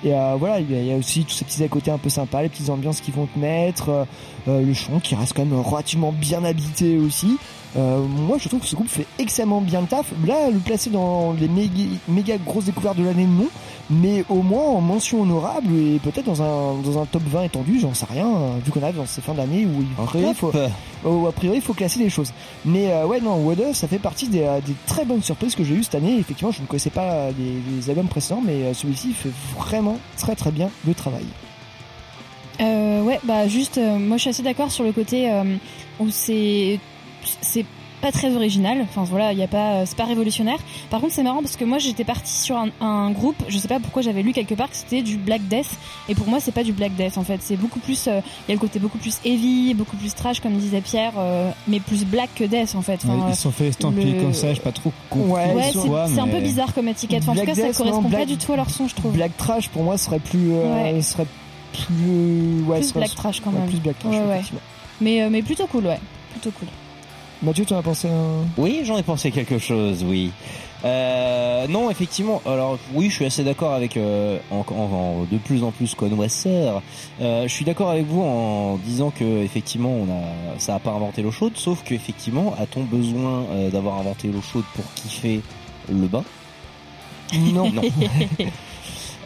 Et 0.04 0.12
euh, 0.12 0.36
voilà, 0.38 0.60
il 0.60 0.86
y, 0.86 0.92
a, 0.92 0.96
aussi 0.96 1.24
tous 1.24 1.32
ces 1.32 1.44
petits 1.46 1.64
à 1.64 1.68
côté 1.68 1.90
un 1.90 1.96
peu 1.96 2.10
sympas, 2.10 2.42
les 2.42 2.50
petites 2.50 2.68
ambiances 2.68 3.00
qui 3.00 3.10
vont 3.10 3.26
te 3.26 3.38
mettre, 3.38 3.88
euh, 3.88 4.04
euh, 4.48 4.60
le 4.60 4.74
chant 4.74 5.00
qui 5.00 5.14
reste 5.14 5.32
quand 5.34 5.46
même 5.46 5.58
relativement 5.58 6.12
bien 6.12 6.44
habité 6.44 6.98
aussi. 6.98 7.38
Euh, 7.76 8.00
moi, 8.02 8.36
je 8.38 8.48
trouve 8.48 8.60
que 8.60 8.66
ce 8.66 8.74
groupe 8.74 8.88
fait 8.88 9.06
extrêmement 9.18 9.62
bien 9.62 9.80
le 9.80 9.86
taf. 9.86 10.12
Là, 10.26 10.50
le 10.50 10.58
placer 10.58 10.90
dans 10.90 11.32
les 11.32 11.48
méga, 11.48 11.84
méga 12.06 12.36
grosses 12.36 12.66
découvertes 12.66 12.98
de 12.98 13.04
l'année, 13.04 13.26
non. 13.26 13.48
Mais 13.90 14.24
au 14.30 14.40
moins 14.42 14.64
en 14.64 14.80
mention 14.80 15.20
honorable 15.22 15.68
et 15.76 15.98
peut-être 15.98 16.24
dans 16.24 16.40
un, 16.42 16.80
dans 16.80 17.02
un 17.02 17.04
top 17.04 17.22
20 17.26 17.42
étendu, 17.44 17.78
j'en 17.80 17.92
sais 17.92 18.06
rien, 18.10 18.26
euh, 18.26 18.56
vu 18.64 18.70
qu'on 18.72 18.82
arrive 18.82 18.96
dans 18.96 19.04
ces 19.06 19.20
fins 19.20 19.34
d'année 19.34 19.66
où, 19.66 19.82
il- 19.82 20.02
a 20.02 20.06
priori, 20.06 20.30
il 20.30 20.34
faut, 20.34 20.52
où, 21.04 21.26
a 21.26 21.32
priori, 21.32 21.58
il 21.58 21.62
faut 21.62 21.74
classer 21.74 21.98
les 21.98 22.08
choses. 22.08 22.32
Mais 22.64 22.90
euh, 22.90 23.06
ouais, 23.06 23.20
non, 23.20 23.52
If, 23.52 23.76
ça 23.76 23.86
fait 23.86 23.98
partie 23.98 24.28
des, 24.28 24.40
euh, 24.40 24.60
des 24.66 24.74
très 24.86 25.04
bonnes 25.04 25.22
surprises 25.22 25.54
que 25.54 25.64
j'ai 25.64 25.74
eues 25.74 25.82
cette 25.82 25.96
année. 25.96 26.16
Effectivement, 26.18 26.50
je 26.50 26.62
ne 26.62 26.66
connaissais 26.66 26.88
pas 26.88 27.28
les, 27.38 27.60
les 27.76 27.90
albums 27.90 28.08
précédents, 28.08 28.40
mais 28.44 28.54
euh, 28.62 28.72
celui-ci 28.74 29.12
fait 29.12 29.30
vraiment 29.58 29.98
très 30.16 30.34
très 30.34 30.50
bien 30.50 30.70
le 30.86 30.94
travail. 30.94 31.26
Euh, 32.60 33.02
ouais, 33.02 33.18
bah 33.24 33.48
juste, 33.48 33.78
euh, 33.78 33.98
moi 33.98 34.16
je 34.16 34.22
suis 34.22 34.30
assez 34.30 34.42
d'accord 34.44 34.70
sur 34.70 34.84
le 34.84 34.92
côté 34.92 35.30
euh, 35.30 35.56
où 35.98 36.08
c'est 36.08 36.78
c'est 37.40 37.66
pas 38.04 38.12
très 38.12 38.36
original. 38.36 38.78
Enfin 38.82 39.04
voilà, 39.04 39.32
il 39.32 39.38
y 39.38 39.42
a 39.42 39.48
pas, 39.48 39.76
euh, 39.76 39.82
c'est 39.86 39.96
pas 39.96 40.04
révolutionnaire. 40.04 40.58
Par 40.90 41.00
contre, 41.00 41.14
c'est 41.14 41.22
marrant 41.22 41.40
parce 41.40 41.56
que 41.56 41.64
moi 41.64 41.78
j'étais 41.78 42.04
partie 42.04 42.32
sur 42.32 42.56
un, 42.56 42.68
un 42.80 43.10
groupe, 43.10 43.36
je 43.48 43.56
sais 43.56 43.68
pas 43.68 43.80
pourquoi 43.80 44.02
j'avais 44.02 44.22
lu 44.22 44.32
quelque 44.32 44.54
part 44.54 44.68
que 44.68 44.76
c'était 44.76 45.00
du 45.02 45.16
Black 45.16 45.40
Death, 45.48 45.70
et 46.08 46.14
pour 46.14 46.26
moi 46.28 46.38
c'est 46.40 46.52
pas 46.52 46.62
du 46.64 46.72
Black 46.72 46.94
Death 46.96 47.16
en 47.16 47.24
fait. 47.24 47.40
C'est 47.42 47.56
beaucoup 47.56 47.78
plus, 47.80 48.06
euh, 48.08 48.20
il 48.46 48.50
y 48.50 48.52
a 48.52 48.54
le 48.54 48.60
côté 48.60 48.78
beaucoup 48.78 48.98
plus 48.98 49.18
heavy, 49.24 49.72
beaucoup 49.74 49.96
plus 49.96 50.14
trash 50.14 50.40
comme 50.40 50.52
disait 50.58 50.82
Pierre, 50.82 51.12
euh, 51.16 51.50
mais 51.66 51.80
plus 51.80 52.04
Black 52.04 52.28
que 52.34 52.44
Death 52.44 52.74
en 52.74 52.82
fait. 52.82 53.00
Enfin, 53.04 53.14
Ouais, 53.24 53.30
ils 53.32 53.36
sont 53.36 53.50
fait 53.50 53.68
estampiller 53.68 54.12
le- 54.12 54.20
comme 54.22 54.34
ça, 54.34 54.52
j'ai 54.52 54.60
pas 54.60 54.72
trop 54.72 54.92
compris. 55.08 55.30
Ouais, 55.32 55.72
c'est 56.12 56.20
un 56.20 56.28
peu 56.28 56.40
bizarre 56.40 56.74
comme 56.74 56.88
étiquette. 56.88 57.22
Enfin, 57.22 57.32
en 57.32 57.36
tout 57.36 57.46
cas, 57.46 57.54
ça 57.54 57.68
Death, 57.68 57.76
correspond 57.78 58.02
non, 58.02 58.10
pas 58.10 58.26
du 58.26 58.36
tout 58.36 58.52
à 58.52 58.56
leur 58.56 58.68
son, 58.70 58.86
je 58.86 58.94
trouve. 58.94 59.12
Black 59.12 59.36
Trash 59.38 59.68
pour 59.70 59.82
moi 59.82 59.96
serait 59.96 60.18
plus, 60.20 60.50
Ouais. 60.52 61.00
serait 61.00 61.26
plus, 61.72 62.62
ouais, 62.66 62.78
Plus 62.80 62.88
serait- 62.88 63.00
Black 63.00 63.14
Trash 63.14 63.40
quand 63.40 63.50
même. 63.50 63.66
plus 63.66 63.80
Black 63.80 63.98
Trash. 63.98 64.52
Mais 65.00 65.28
mais 65.30 65.42
plutôt 65.42 65.66
cool, 65.66 65.86
ouais, 65.86 65.98
plutôt 66.32 66.50
cool. 66.58 66.68
Mathieu, 67.44 67.64
tu 67.64 67.74
en 67.74 67.78
as 67.78 67.82
pensé 67.82 68.08
un... 68.08 68.46
Oui, 68.56 68.82
j'en 68.84 68.96
ai 68.96 69.02
pensé 69.02 69.30
quelque 69.30 69.58
chose, 69.58 70.02
oui. 70.08 70.30
Euh, 70.84 71.66
non, 71.68 71.90
effectivement. 71.90 72.42
Alors 72.46 72.78
oui, 72.92 73.08
je 73.10 73.14
suis 73.16 73.24
assez 73.24 73.42
d'accord 73.44 73.72
avec 73.72 73.96
euh, 73.96 74.38
en, 74.50 74.64
en- 74.74 75.26
de 75.30 75.38
plus 75.38 75.62
en 75.62 75.70
plus 75.70 75.94
connoisseur. 75.94 76.82
Euh, 77.20 77.44
je 77.44 77.48
suis 77.52 77.64
d'accord 77.64 77.90
avec 77.90 78.06
vous 78.06 78.22
en 78.22 78.76
disant 78.84 79.10
que 79.10 79.24
effectivement, 79.42 79.90
on 79.90 80.04
a 80.04 80.58
ça 80.58 80.74
a 80.74 80.78
pas 80.78 80.90
inventé 80.90 81.22
l'eau 81.22 81.30
chaude, 81.30 81.52
sauf 81.56 81.82
que 81.84 81.94
effectivement, 81.94 82.54
a-t-on 82.58 82.82
besoin 82.84 83.44
euh, 83.50 83.70
d'avoir 83.70 83.98
inventé 83.98 84.28
l'eau 84.28 84.42
chaude 84.42 84.64
pour 84.74 84.84
kiffer 84.94 85.40
le 85.90 86.06
bain? 86.06 86.24
Non. 87.34 87.70
Non. 87.72 87.82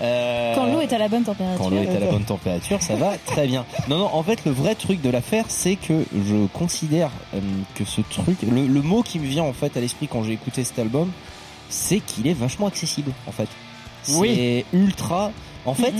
Euh, 0.00 0.54
Quand 0.54 0.66
l'eau 0.66 0.80
est 0.80 0.92
à 0.92 0.98
la 0.98 1.08
bonne 1.08 1.24
température. 1.24 1.58
quand 1.64 1.70
l'eau 1.70 1.78
est 1.82 1.96
à 1.96 1.98
la 2.00 2.06
bonne 2.10 2.24
température, 2.24 2.80
ça 2.82 2.94
va 2.96 3.16
très 3.26 3.46
bien. 3.46 3.64
Non, 3.88 3.98
non, 3.98 4.10
en 4.12 4.22
fait, 4.22 4.44
le 4.44 4.52
vrai 4.52 4.74
truc 4.74 5.00
de 5.02 5.10
l'affaire, 5.10 5.44
c'est 5.48 5.76
que 5.76 6.04
je 6.14 6.46
considère 6.52 7.10
euh, 7.34 7.40
que 7.74 7.84
ce 7.84 8.00
truc, 8.02 8.38
le, 8.42 8.66
le 8.66 8.82
mot 8.82 9.02
qui 9.02 9.18
me 9.18 9.26
vient 9.26 9.42
en 9.44 9.52
fait 9.52 9.76
à 9.76 9.80
l'esprit 9.80 10.06
quand 10.08 10.22
j'ai 10.22 10.32
écouté 10.34 10.62
cet 10.64 10.78
album, 10.78 11.10
c'est 11.68 12.00
qu'il 12.00 12.26
est 12.28 12.32
vachement 12.34 12.66
accessible, 12.68 13.12
en 13.26 13.32
fait. 13.32 13.48
Oui. 14.10 14.32
C'est 14.36 14.64
ultra. 14.76 15.32
En 15.66 15.74
fait, 15.74 15.92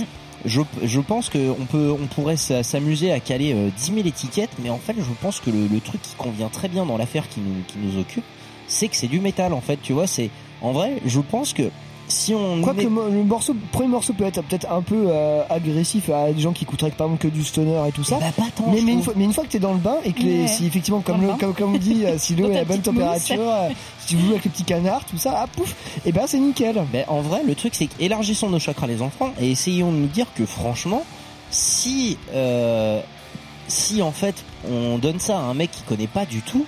je, 0.45 0.61
je 0.83 0.99
pense 1.01 1.29
que 1.29 1.49
on 1.59 1.65
peut, 1.65 1.91
on 1.91 2.07
pourrait 2.07 2.37
s'a- 2.37 2.63
s'amuser 2.63 3.11
à 3.11 3.19
caler 3.19 3.53
euh, 3.53 3.69
10 3.77 3.93
000 3.95 4.07
étiquettes, 4.07 4.51
mais 4.63 4.69
en 4.69 4.77
fait, 4.79 4.95
je 4.97 5.03
pense 5.21 5.41
que 5.41 5.49
le, 5.49 5.67
le 5.67 5.79
truc 5.81 6.01
qui 6.01 6.15
convient 6.17 6.47
très 6.47 6.69
bien 6.69 6.85
dans 6.85 6.97
l'affaire 6.97 7.27
qui 7.27 7.41
nous, 7.41 7.61
qui 7.67 7.77
nous 7.77 7.99
occupe, 7.99 8.23
c'est 8.67 8.87
que 8.87 8.95
c'est 8.95 9.07
du 9.07 9.19
métal, 9.19 9.51
en 9.53 9.61
fait. 9.61 9.77
Tu 9.81 9.91
vois, 9.93 10.07
c'est 10.07 10.29
en 10.61 10.71
vrai, 10.71 11.01
je 11.05 11.19
pense 11.19 11.53
que 11.53 11.69
si 12.09 12.33
on 12.33 12.61
Quoique 12.61 12.81
le, 12.81 12.89
mo- 12.89 13.07
le 13.07 13.23
morceau, 13.23 13.53
le 13.53 13.59
premier 13.71 13.87
morceau 13.87 14.13
peut 14.13 14.25
être 14.25 14.41
peut-être 14.43 14.69
un 14.71 14.81
peu 14.81 15.05
euh, 15.07 15.43
agressif 15.49 16.09
à 16.09 16.31
des 16.33 16.41
gens 16.41 16.51
qui 16.51 16.63
écouteraient 16.65 16.89
par 16.91 17.07
exemple 17.07 17.21
que 17.21 17.27
du 17.33 17.43
stoner 17.43 17.79
et 17.87 17.91
tout 17.91 18.03
ça. 18.03 18.17
bah, 18.17 18.25
pas 18.35 18.43
tant, 18.55 18.69
mais, 18.71 18.81
mais, 18.81 18.93
une 18.93 19.03
fois, 19.03 19.13
mais 19.15 19.23
une 19.25 19.33
fois 19.33 19.43
que 19.45 19.49
t'es 19.49 19.59
dans 19.59 19.73
le 19.73 19.79
bain 19.79 19.95
et 20.03 20.11
que 20.11 20.21
les, 20.23 20.41
Ouais. 20.41 20.47
si 20.47 20.65
effectivement 20.65 21.01
comme, 21.01 21.21
le 21.21 21.33
comme, 21.39 21.53
comme 21.53 21.75
on 21.75 21.77
dit, 21.77 22.03
si 22.17 22.35
l'eau 22.35 22.49
est 22.51 22.59
à 22.59 22.65
bonne 22.65 22.81
température, 22.81 23.39
euh, 23.39 23.69
si 23.99 24.15
tu 24.15 24.21
joues 24.21 24.31
avec 24.31 24.43
les 24.45 24.49
petits 24.51 24.63
canards, 24.63 25.05
tout 25.05 25.17
ça, 25.17 25.35
ah 25.37 25.47
pouf, 25.55 25.75
et 26.05 26.11
ben 26.11 26.23
c'est 26.27 26.39
nickel. 26.39 26.83
Ben, 26.91 27.05
en 27.07 27.21
vrai, 27.21 27.41
le 27.45 27.53
truc, 27.55 27.75
c'est 27.75 27.87
qu'élargissons 27.87 28.49
nos 28.49 28.59
chakras 28.59 28.87
les 28.87 29.01
enfants 29.01 29.31
et 29.39 29.51
essayons 29.51 29.91
de 29.91 29.97
nous 29.97 30.07
dire 30.07 30.25
que 30.35 30.45
franchement, 30.45 31.03
si, 31.51 32.17
euh, 32.33 33.01
si 33.67 34.01
en 34.01 34.11
fait 34.11 34.35
on 34.69 34.97
donne 34.97 35.19
ça 35.19 35.37
à 35.37 35.41
un 35.41 35.53
mec 35.53 35.71
qui 35.71 35.83
connaît 35.83 36.07
pas 36.07 36.25
du 36.25 36.41
tout, 36.41 36.65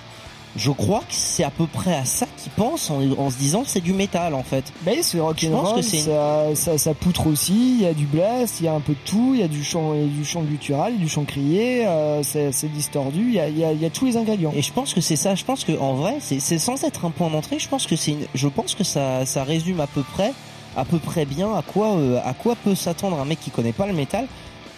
je 0.56 0.70
crois 0.70 1.00
que 1.00 1.04
c'est 1.14 1.44
à 1.44 1.50
peu 1.50 1.66
près 1.66 1.94
à 1.94 2.04
ça 2.04 2.26
qu'il 2.36 2.52
pense 2.52 2.90
en, 2.90 3.00
en 3.18 3.30
se 3.30 3.36
disant 3.38 3.62
c'est 3.66 3.80
du 3.80 3.92
métal 3.92 4.34
en 4.34 4.42
fait. 4.42 4.64
Mais 4.84 5.02
c'est 5.02 5.16
Je 5.18 5.22
pense 5.22 5.28
rock'n'roll, 5.28 5.76
que 5.76 5.82
c'est 5.82 5.96
une- 5.98 6.04
ça, 6.04 6.44
ça, 6.54 6.78
ça 6.78 6.94
poutre 6.94 7.26
aussi, 7.26 7.76
il 7.78 7.82
y 7.82 7.86
a 7.86 7.94
du 7.94 8.04
blast, 8.06 8.60
il 8.60 8.64
y 8.64 8.68
a 8.68 8.74
un 8.74 8.80
peu 8.80 8.92
de 8.92 8.98
tout, 9.04 9.30
il 9.34 9.40
y 9.40 9.42
a 9.42 9.48
du 9.48 9.64
chant, 9.64 9.94
il 9.94 10.00
y 10.00 10.04
a 10.04 10.06
du 10.08 10.24
chant 10.24 10.42
guttural, 10.42 10.92
il 10.92 10.98
y 10.98 11.02
a 11.02 11.04
du 11.04 11.08
chant 11.10 11.24
crié, 11.24 11.86
euh, 11.86 12.22
c'est 12.22 12.52
c'est 12.52 12.68
distordu, 12.72 13.20
il 13.28 13.34
y 13.34 13.40
a, 13.40 13.48
il 13.48 13.58
y, 13.58 13.64
a, 13.64 13.72
il 13.72 13.80
y 13.80 13.86
a 13.86 13.90
tous 13.90 14.04
les 14.04 14.16
ingrédients. 14.16 14.52
Et 14.54 14.62
je 14.62 14.72
pense 14.72 14.92
que 14.94 15.00
c'est 15.00 15.16
ça. 15.16 15.34
Je 15.34 15.44
pense 15.44 15.64
que 15.64 15.78
en 15.78 15.94
vrai, 15.94 16.16
c'est 16.20 16.58
sans 16.58 16.82
être 16.84 17.04
un 17.04 17.10
point 17.10 17.30
d'entrée. 17.30 17.58
Je 17.58 17.68
pense 17.68 17.86
que 17.86 17.96
c'est. 17.96 18.16
Je 18.34 18.48
pense 18.48 18.74
que 18.74 18.84
ça 18.84 19.24
ça 19.26 19.44
résume 19.44 19.80
à 19.80 19.86
peu 19.86 20.02
près 20.02 20.32
à 20.76 20.84
peu 20.84 20.98
près 20.98 21.24
bien 21.26 21.52
à 21.54 21.62
quoi 21.62 21.88
euh, 21.96 22.18
à 22.24 22.32
quoi 22.34 22.56
peut 22.56 22.74
s'attendre 22.74 23.18
un 23.20 23.24
mec 23.26 23.38
qui 23.40 23.50
connaît 23.50 23.72
pas 23.72 23.86
le 23.86 23.92
métal. 23.92 24.26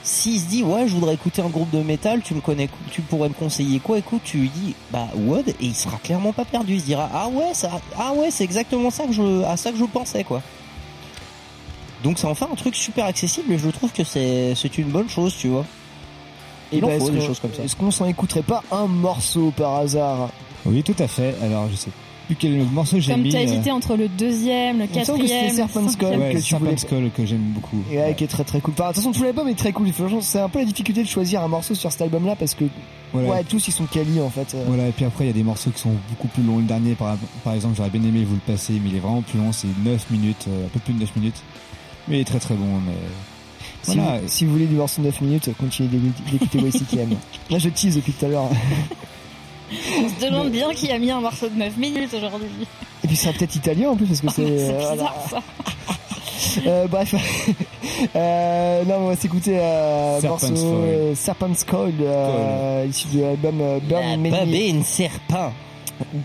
S'il 0.06 0.38
se 0.38 0.44
dit 0.46 0.62
ouais 0.62 0.86
je 0.86 0.94
voudrais 0.94 1.14
écouter 1.14 1.40
un 1.40 1.48
groupe 1.48 1.70
de 1.70 1.78
métal, 1.82 2.20
tu 2.22 2.34
me 2.34 2.40
connais, 2.42 2.68
tu 2.90 3.00
pourrais 3.00 3.30
me 3.30 3.34
conseiller 3.34 3.80
quoi? 3.80 3.96
Écoute, 3.98 4.20
tu 4.22 4.36
lui 4.36 4.50
dis 4.50 4.74
bah 4.92 5.08
Wood 5.16 5.48
et 5.48 5.54
il 5.60 5.74
sera 5.74 5.96
clairement 5.96 6.34
pas 6.34 6.44
perdu. 6.44 6.74
Il 6.74 6.80
se 6.80 6.84
dira 6.84 7.08
ah 7.12 7.28
ouais 7.28 7.54
ça 7.54 7.80
ah 7.98 8.12
ouais 8.12 8.30
c'est 8.30 8.44
exactement 8.44 8.90
ça 8.90 9.06
que 9.06 9.12
je 9.12 9.42
à 9.44 9.56
ça 9.56 9.72
que 9.72 9.78
je 9.78 9.84
pensais 9.84 10.22
quoi. 10.22 10.42
Donc 12.02 12.18
ça 12.18 12.28
en 12.28 12.34
fait 12.34 12.44
un 12.44 12.54
truc 12.54 12.76
super 12.76 13.06
accessible 13.06 13.50
et 13.52 13.58
je 13.58 13.70
trouve 13.70 13.92
que 13.92 14.04
c'est 14.04 14.54
c'est 14.54 14.76
une 14.76 14.88
bonne 14.90 15.08
chose 15.08 15.34
tu 15.38 15.48
vois. 15.48 15.64
Et 16.70 16.80
ben, 16.82 16.98
faut 16.98 17.06
est-ce 17.06 17.12
des 17.12 17.18
qu'on- 17.20 17.26
choses 17.26 17.40
comme 17.40 17.54
ça. 17.54 17.62
Est-ce 17.62 17.76
qu'on 17.76 17.90
s'en 17.90 18.04
écouterait 18.06 18.42
pas 18.42 18.62
un 18.72 18.86
morceau 18.86 19.52
par 19.56 19.76
hasard? 19.76 20.28
Oui, 20.66 20.82
tout 20.82 20.96
à 20.98 21.06
fait. 21.08 21.34
Alors, 21.42 21.68
je 21.70 21.76
sais 21.76 21.90
quel 22.38 22.56
morceau 22.72 22.98
j'ai 22.98 23.12
Comme 23.12 23.22
mis. 23.22 23.28
t'as 23.30 23.38
euh, 23.38 23.42
hésité 23.42 23.70
entre 23.70 23.96
le 23.96 24.08
deuxième, 24.08 24.78
le 24.78 24.86
quatrième, 24.86 25.48
le 25.50 25.54
Serpent's 25.54 25.92
Skull. 25.92 26.08
cinquième. 26.08 26.20
Ouais, 26.22 26.32
que 26.32 26.38
tu 26.38 26.42
Serpent's 26.44 26.84
voulais- 26.86 27.02
Skull 27.02 27.10
que 27.14 27.26
j'aime 27.26 27.52
beaucoup. 27.54 27.76
Et 27.92 27.98
ouais, 27.98 28.14
qui 28.16 28.24
est 28.24 28.28
très 28.28 28.44
très 28.44 28.60
cool. 28.60 28.72
Enfin, 28.74 28.84
de 28.84 28.94
toute 28.94 28.96
façon, 29.02 29.12
tout 29.12 29.22
l'album 29.22 29.46
est 29.48 29.54
très 29.54 29.72
cool. 29.72 29.88
C'est 30.22 30.40
un 30.40 30.48
peu 30.48 30.60
la 30.60 30.64
difficulté 30.64 31.02
de 31.02 31.08
choisir 31.08 31.42
un 31.42 31.48
morceau 31.48 31.74
sur 31.74 31.92
cet 31.92 32.00
album-là 32.02 32.34
parce 32.36 32.54
que 32.54 32.64
Voilà. 33.12 33.28
Ouais, 33.30 33.44
tous 33.44 33.68
ils 33.68 33.72
sont 33.72 33.84
quali 33.84 34.20
en 34.20 34.30
fait. 34.30 34.56
Voilà, 34.66 34.88
et 34.88 34.92
puis 34.92 35.04
après, 35.04 35.24
il 35.24 35.26
y 35.28 35.30
a 35.30 35.34
des 35.34 35.42
morceaux 35.44 35.70
qui 35.70 35.80
sont 35.80 35.92
beaucoup 36.10 36.28
plus 36.28 36.42
longs. 36.42 36.56
Le 36.58 36.64
dernier, 36.64 36.94
par, 36.94 37.16
par 37.44 37.52
exemple, 37.54 37.74
j'aurais 37.76 37.90
bien 37.90 38.02
aimé 38.02 38.24
vous 38.24 38.34
le 38.34 38.52
passer, 38.52 38.72
mais 38.82 38.90
il 38.90 38.96
est 38.96 39.00
vraiment 39.00 39.22
plus 39.22 39.38
long, 39.38 39.52
c'est 39.52 39.68
9 39.84 40.10
minutes, 40.10 40.46
euh, 40.48 40.66
un 40.66 40.68
peu 40.68 40.80
plus 40.80 40.94
de 40.94 41.00
9 41.00 41.14
minutes. 41.16 41.42
Mais 42.08 42.16
il 42.18 42.20
est 42.22 42.24
très 42.24 42.40
très 42.40 42.54
bon, 42.54 42.66
mais... 42.86 42.92
Si, 43.82 43.96
Voilà. 43.96 44.18
vous, 44.20 44.28
si 44.28 44.44
vous 44.46 44.52
voulez 44.52 44.66
du 44.66 44.74
morceau 44.76 45.00
de 45.02 45.06
9 45.06 45.20
minutes, 45.20 45.50
continuez 45.58 45.88
d'écouter- 45.90 46.58
d'écouter 46.58 46.78
YCKM. 46.78 47.10
Là, 47.50 47.58
je 47.58 47.68
tease 47.68 47.96
depuis 47.96 48.12
tout 48.12 48.24
à 48.24 48.28
l'heure. 48.28 48.48
On 49.70 50.08
se 50.08 50.24
demande 50.26 50.50
bien 50.50 50.72
qui 50.74 50.90
a 50.90 50.98
mis 50.98 51.10
un 51.10 51.20
morceau 51.20 51.48
de 51.48 51.56
9 51.56 51.76
minutes 51.76 52.14
aujourd'hui. 52.14 52.48
Et 53.02 53.06
puis, 53.06 53.16
c'est 53.16 53.32
peut-être 53.32 53.54
italien 53.56 53.90
en 53.90 53.96
plus, 53.96 54.06
parce 54.06 54.20
que 54.20 54.28
c'est. 54.30 54.58
C'est 54.58 54.74
euh, 54.74 54.78
bizarre 54.78 54.96
voilà. 54.96 55.14
ça. 55.30 55.42
Euh, 56.66 56.86
bref, 56.86 57.14
euh, 58.16 58.84
non, 58.84 58.94
on 58.96 59.08
va 59.08 59.16
s'écouter 59.16 59.58
euh, 59.58 60.20
Serpent's 60.20 60.50
morceau 60.50 60.66
euh, 60.66 61.14
Serpent's 61.14 61.66
euh, 61.72 62.86
issu 62.88 63.08
de 63.08 63.22
l'album 63.22 63.60
euh, 63.60 63.78
Burn 63.80 64.20
Many 64.20 64.30
Babé, 64.30 64.68
une 64.68 64.84
serpent. 64.84 65.52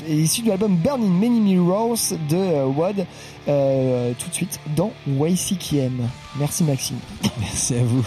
issu 0.07 0.43
de 0.43 0.49
l'album 0.49 0.75
Burn 0.75 1.01
in 1.01 1.07
Many 1.07 1.39
Mirrors 1.39 2.13
de 2.29 2.35
euh, 2.35 2.65
Wad. 2.65 3.05
Euh, 3.47 4.11
tout 4.19 4.29
de 4.29 4.33
suite 4.35 4.59
dans 4.75 4.91
YCKM. 5.07 6.07
Merci 6.37 6.63
Maxime. 6.63 6.99
Merci 7.39 7.75
à 7.75 7.83
vous. 7.83 8.03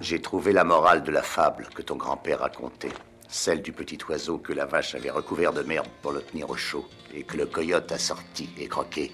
J'ai 0.00 0.20
trouvé 0.20 0.52
la 0.52 0.64
morale 0.64 1.02
de 1.02 1.10
la 1.10 1.22
fable 1.22 1.68
que 1.74 1.82
ton 1.82 1.96
grand-père 1.96 2.40
racontait. 2.40 2.92
Celle 3.28 3.62
du 3.62 3.72
petit 3.72 3.98
oiseau 4.08 4.38
que 4.38 4.52
la 4.52 4.66
vache 4.66 4.94
avait 4.94 5.10
recouvert 5.10 5.52
de 5.52 5.62
merde 5.62 5.86
pour 6.02 6.12
le 6.12 6.20
tenir 6.20 6.50
au 6.50 6.56
chaud 6.56 6.88
et 7.14 7.22
que 7.22 7.36
le 7.36 7.46
coyote 7.46 7.92
a 7.92 7.98
sorti 7.98 8.50
et 8.58 8.66
croqué. 8.66 9.12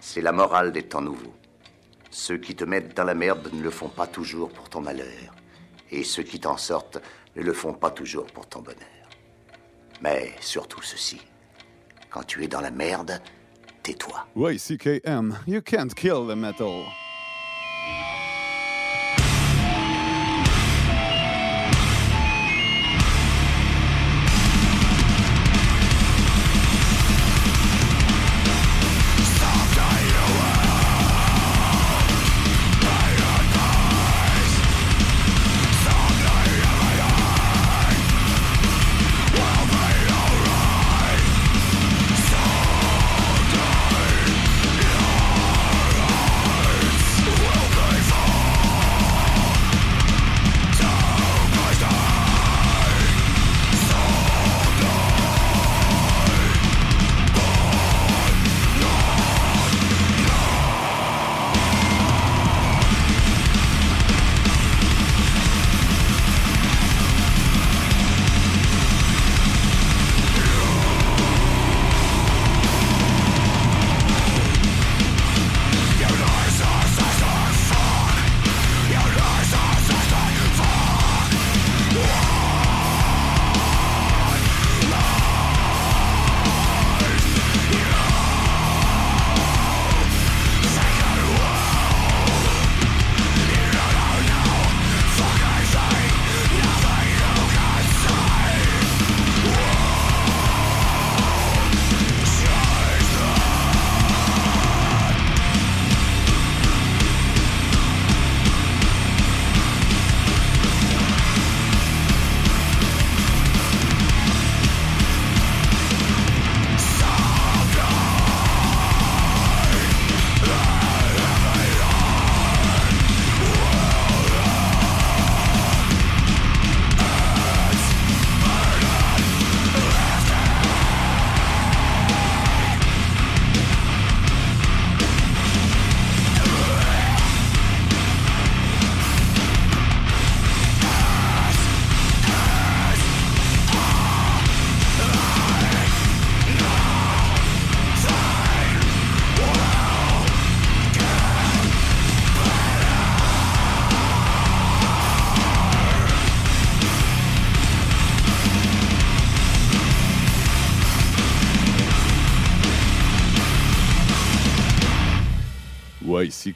C'est 0.00 0.22
la 0.22 0.32
morale 0.32 0.72
des 0.72 0.84
temps 0.84 1.02
nouveaux. 1.02 1.34
Ceux 2.10 2.38
qui 2.38 2.54
te 2.56 2.64
mettent 2.64 2.96
dans 2.96 3.04
la 3.04 3.14
merde 3.14 3.50
ne 3.52 3.62
le 3.62 3.70
font 3.70 3.88
pas 3.88 4.06
toujours 4.06 4.48
pour 4.48 4.70
ton 4.70 4.80
malheur. 4.80 5.34
Et 5.90 6.04
ceux 6.04 6.22
qui 6.22 6.40
t'en 6.40 6.56
sortent 6.56 7.02
ne 7.36 7.42
le 7.42 7.52
font 7.52 7.74
pas 7.74 7.90
toujours 7.90 8.26
pour 8.26 8.46
ton 8.46 8.60
bonheur. 8.60 8.78
Mais 10.00 10.32
surtout 10.40 10.82
ceci. 10.82 11.20
Quand 12.08 12.22
tu 12.22 12.42
es 12.44 12.48
dans 12.48 12.60
la 12.62 12.70
merde, 12.70 13.20
tais-toi. 13.82 14.26
YCKM, 14.36 15.38
you 15.46 15.60
can't 15.60 15.94
kill 15.94 16.26
the 16.26 16.36
metal. 16.36 16.84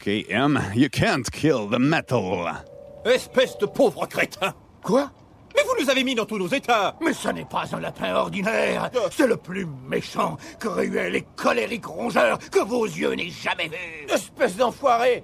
You 0.04 0.88
can't 0.90 1.30
kill 1.30 1.68
the 1.68 1.78
metal. 1.78 2.64
Espèce 3.04 3.56
de 3.58 3.66
pauvre 3.66 4.06
crétin. 4.06 4.52
Quoi? 4.82 5.08
Mais 5.54 5.62
vous 5.62 5.84
nous 5.84 5.90
avez 5.90 6.02
mis 6.02 6.16
dans 6.16 6.24
tous 6.24 6.38
nos 6.38 6.48
états. 6.48 6.96
Mais 7.00 7.12
ce 7.12 7.28
n'est 7.28 7.44
pas 7.44 7.64
un 7.72 7.78
lapin 7.78 8.12
ordinaire. 8.14 8.90
C'est 9.12 9.28
le 9.28 9.36
plus 9.36 9.66
méchant, 9.88 10.38
cruel 10.58 11.14
et 11.14 11.24
colérique 11.36 11.86
rongeur 11.86 12.38
que 12.50 12.60
vos 12.60 12.84
yeux 12.84 13.14
n'aient 13.14 13.30
jamais 13.30 13.68
vu. 13.68 14.06
Espèce 14.12 14.56
d'enfoiré 14.56 15.22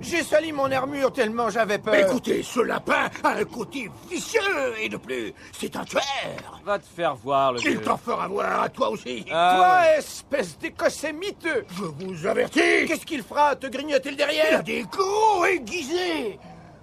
J'ai 0.00 0.22
sali 0.22 0.52
mon 0.52 0.70
armure 0.70 1.12
tellement 1.12 1.48
j'avais 1.48 1.78
peur. 1.78 1.94
Écoutez, 1.94 2.42
ce 2.42 2.60
lapin 2.60 3.08
a 3.24 3.30
un 3.30 3.44
côté 3.44 3.90
vicieux 4.10 4.40
et 4.80 4.88
de 4.88 4.96
plus, 4.98 5.32
c'est 5.58 5.74
un 5.74 5.84
tueur. 5.84 6.02
Va 6.64 6.78
te 6.78 6.84
faire 6.86 7.14
voir, 7.16 7.54
le 7.54 7.60
Il 7.64 7.80
t'en 7.80 7.96
fera 7.96 8.28
voir 8.28 8.62
à 8.62 8.68
toi 8.68 8.90
aussi. 8.90 9.24
Ah, 9.32 9.54
Toi, 9.56 9.80
ouais. 9.92 9.98
espèce 9.98 10.58
d'écossais 10.58 11.12
miteux. 11.12 11.64
Je 11.76 11.82
vous 11.84 12.26
avertis. 12.26 12.60
Qu'est-ce 12.86 13.06
qu'il 13.06 13.22
fera 13.22 13.56
Te 13.56 13.66
grignoter 13.68 14.10
le 14.10 14.16
Il 14.16 14.22
a 14.22 14.26
derrière 14.26 14.62
des 14.62 14.82
gros 14.82 15.44
aiguisés. 15.46 16.38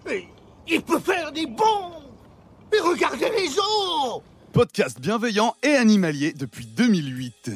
Et 0.10 0.28
Il 0.68 0.82
peut 0.82 1.00
faire 1.00 1.32
des 1.32 1.46
bonds. 1.46 1.92
Et 2.76 2.80
regardez 2.80 3.30
les 3.30 3.50
os. 3.60 4.22
Podcast 4.52 5.00
bienveillant 5.00 5.56
et 5.62 5.76
animalier 5.76 6.34
depuis 6.34 6.66
2008. 6.66 7.52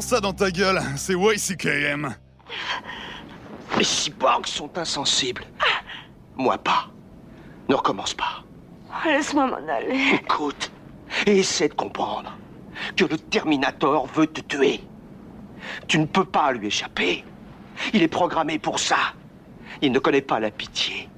Ça 0.00 0.18
dans 0.18 0.32
ta 0.32 0.50
gueule, 0.50 0.80
c'est 0.96 1.12
YCKM. 1.12 2.14
Les 3.76 3.84
cyborgs 3.84 4.46
sont 4.46 4.78
insensibles. 4.78 5.44
Moi 6.36 6.56
pas. 6.56 6.88
Ne 7.68 7.74
recommence 7.74 8.14
pas. 8.14 8.42
Laisse-moi 9.04 9.46
m'en 9.46 9.72
aller. 9.72 10.14
Écoute, 10.14 10.72
et 11.26 11.38
essaie 11.38 11.68
de 11.68 11.74
comprendre 11.74 12.32
que 12.96 13.04
le 13.04 13.18
Terminator 13.18 14.06
veut 14.06 14.26
te 14.26 14.40
tuer. 14.40 14.80
Tu 15.86 15.98
ne 15.98 16.06
peux 16.06 16.24
pas 16.24 16.50
lui 16.52 16.68
échapper. 16.68 17.24
Il 17.92 18.02
est 18.02 18.08
programmé 18.08 18.58
pour 18.58 18.78
ça. 18.78 19.14
Il 19.82 19.92
ne 19.92 19.98
connaît 19.98 20.22
pas 20.22 20.40
la 20.40 20.50
pitié, 20.50 21.08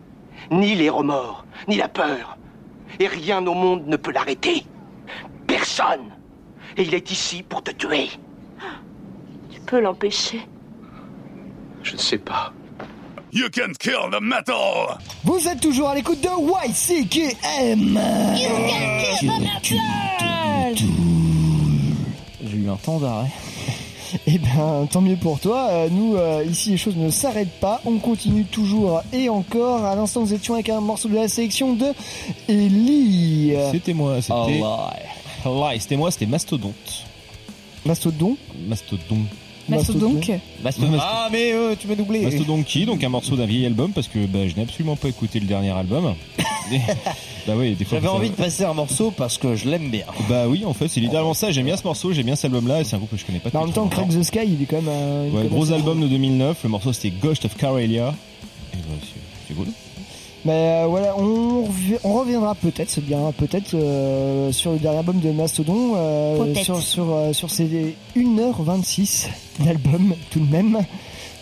ni 0.50 0.74
les 0.74 0.90
remords, 0.90 1.46
ni 1.68 1.76
la 1.76 1.88
peur. 1.88 2.36
Et 2.98 3.06
rien 3.06 3.46
au 3.46 3.54
monde 3.54 3.86
ne 3.86 3.96
peut 3.96 4.12
l'arrêter. 4.12 4.66
Personne. 5.46 6.10
Et 6.76 6.82
il 6.82 6.94
est 6.94 7.10
ici 7.12 7.42
pour 7.42 7.62
te 7.62 7.70
tuer. 7.70 8.10
Tu 9.62 9.66
peux 9.66 9.80
l'empêcher. 9.80 10.40
Je 11.82 11.92
ne 11.92 11.98
sais 11.98 12.18
pas. 12.18 12.52
You 13.32 13.48
can 13.48 13.72
kill 13.78 14.10
the 14.10 14.20
metal! 14.20 14.98
Vous 15.24 15.48
êtes 15.48 15.60
toujours 15.60 15.88
à 15.88 15.94
l'écoute 15.94 16.20
de 16.20 16.28
YCKM 16.68 17.98
J'ai 22.44 22.56
eu 22.56 22.68
un 22.68 22.76
temps 22.76 22.98
d'arrêt. 22.98 23.30
Eh 24.26 24.38
ben, 24.38 24.86
tant 24.90 25.00
mieux 25.00 25.16
pour 25.16 25.40
toi. 25.40 25.68
Euh, 25.70 25.88
nous, 25.90 26.16
euh, 26.16 26.44
ici, 26.44 26.72
les 26.72 26.76
choses 26.76 26.96
ne 26.96 27.08
s'arrêtent 27.08 27.58
pas. 27.60 27.80
On 27.86 27.96
continue 27.96 28.44
toujours 28.44 29.02
et 29.10 29.30
encore. 29.30 29.86
À 29.86 29.96
l'instant, 29.96 30.20
nous 30.20 30.34
étions 30.34 30.52
avec 30.52 30.68
un 30.68 30.82
morceau 30.82 31.08
de 31.08 31.14
la 31.14 31.28
sélection 31.28 31.72
de 31.72 31.86
Ellie. 32.46 33.54
C'était 33.70 33.94
moi, 33.94 34.20
c'était. 34.20 34.60
Oh, 35.46 35.64
Lie, 35.66 35.80
c'était 35.80 35.96
moi, 35.96 36.10
c'était 36.10 36.26
Mastodonte. 36.26 37.06
Mastodon? 37.86 38.36
Mastodon. 38.68 39.24
Mastodonque. 39.68 40.30
Mastodon. 40.62 40.98
Ah, 41.00 41.28
mais 41.30 41.52
euh, 41.52 41.74
tu 41.78 41.86
m'as 41.88 41.94
doublé. 41.94 42.20
Mastodonki, 42.22 42.84
donc 42.86 43.02
un 43.04 43.08
morceau 43.08 43.36
d'un 43.36 43.46
vieil 43.46 43.64
album 43.66 43.92
parce 43.92 44.08
que 44.08 44.26
bah, 44.26 44.40
je 44.48 44.54
n'ai 44.56 44.62
absolument 44.62 44.96
pas 44.96 45.08
écouté 45.08 45.40
le 45.40 45.46
dernier 45.46 45.70
album. 45.70 46.14
bah 47.46 47.52
oui, 47.56 47.74
des 47.74 47.84
fois. 47.84 47.98
J'avais 47.98 48.06
ça- 48.08 48.14
envie 48.14 48.30
de 48.30 48.34
passer 48.34 48.64
un 48.64 48.74
morceau 48.74 49.10
parce 49.10 49.38
que 49.38 49.54
je 49.56 49.68
l'aime 49.68 49.88
bien. 49.90 50.04
Bah 50.28 50.46
oui, 50.48 50.64
en 50.64 50.74
fait, 50.74 50.88
c'est 50.88 51.00
littéralement 51.00 51.34
ça. 51.34 51.50
J'aime 51.52 51.66
bien 51.66 51.76
ce 51.76 51.84
morceau, 51.84 52.12
j'aime 52.12 52.26
bien 52.26 52.36
cet 52.36 52.46
album-là, 52.46 52.80
et 52.80 52.84
c'est 52.84 52.94
un 52.96 52.98
groupe 52.98 53.10
que 53.10 53.16
je 53.16 53.24
connais 53.24 53.38
pas. 53.38 53.50
Mais 53.52 53.60
en 53.60 53.64
même 53.64 53.74
temps, 53.74 53.86
Crack 53.88 54.08
the 54.08 54.22
Sky, 54.22 54.40
il 54.46 54.62
est 54.62 54.66
quand 54.66 54.82
même 54.82 54.88
un. 54.88 55.26
une 55.28 55.36
Ouais, 55.36 55.46
gros 55.48 55.70
album 55.72 56.00
de 56.00 56.06
2009. 56.08 56.58
Le 56.64 56.68
morceau 56.68 56.92
c'était 56.92 57.10
Ghost 57.10 57.44
of 57.44 57.56
Karelia. 57.56 58.14
Et 58.74 58.76
bah, 58.78 58.82
c'est- 59.00 59.20
c'est 59.48 59.54
cool. 59.54 59.66
Mais 60.44 60.82
euh, 60.82 60.86
voilà, 60.88 61.16
on, 61.18 61.62
revi- 61.66 61.98
on 62.02 62.14
reviendra 62.14 62.54
peut-être, 62.56 62.90
c'est 62.90 63.04
bien, 63.04 63.32
peut-être 63.36 63.74
euh, 63.74 64.50
sur 64.50 64.72
le 64.72 64.78
dernier 64.78 64.98
album 64.98 65.20
de 65.20 65.30
Mastodon, 65.30 65.92
euh, 65.96 66.54
sur 66.56 66.82
sur 66.82 67.12
euh, 67.12 67.32
sur 67.32 67.48
ces 67.50 67.94
1h26 68.16 69.26
d'album 69.60 70.14
tout 70.30 70.40
de 70.40 70.50
même. 70.50 70.78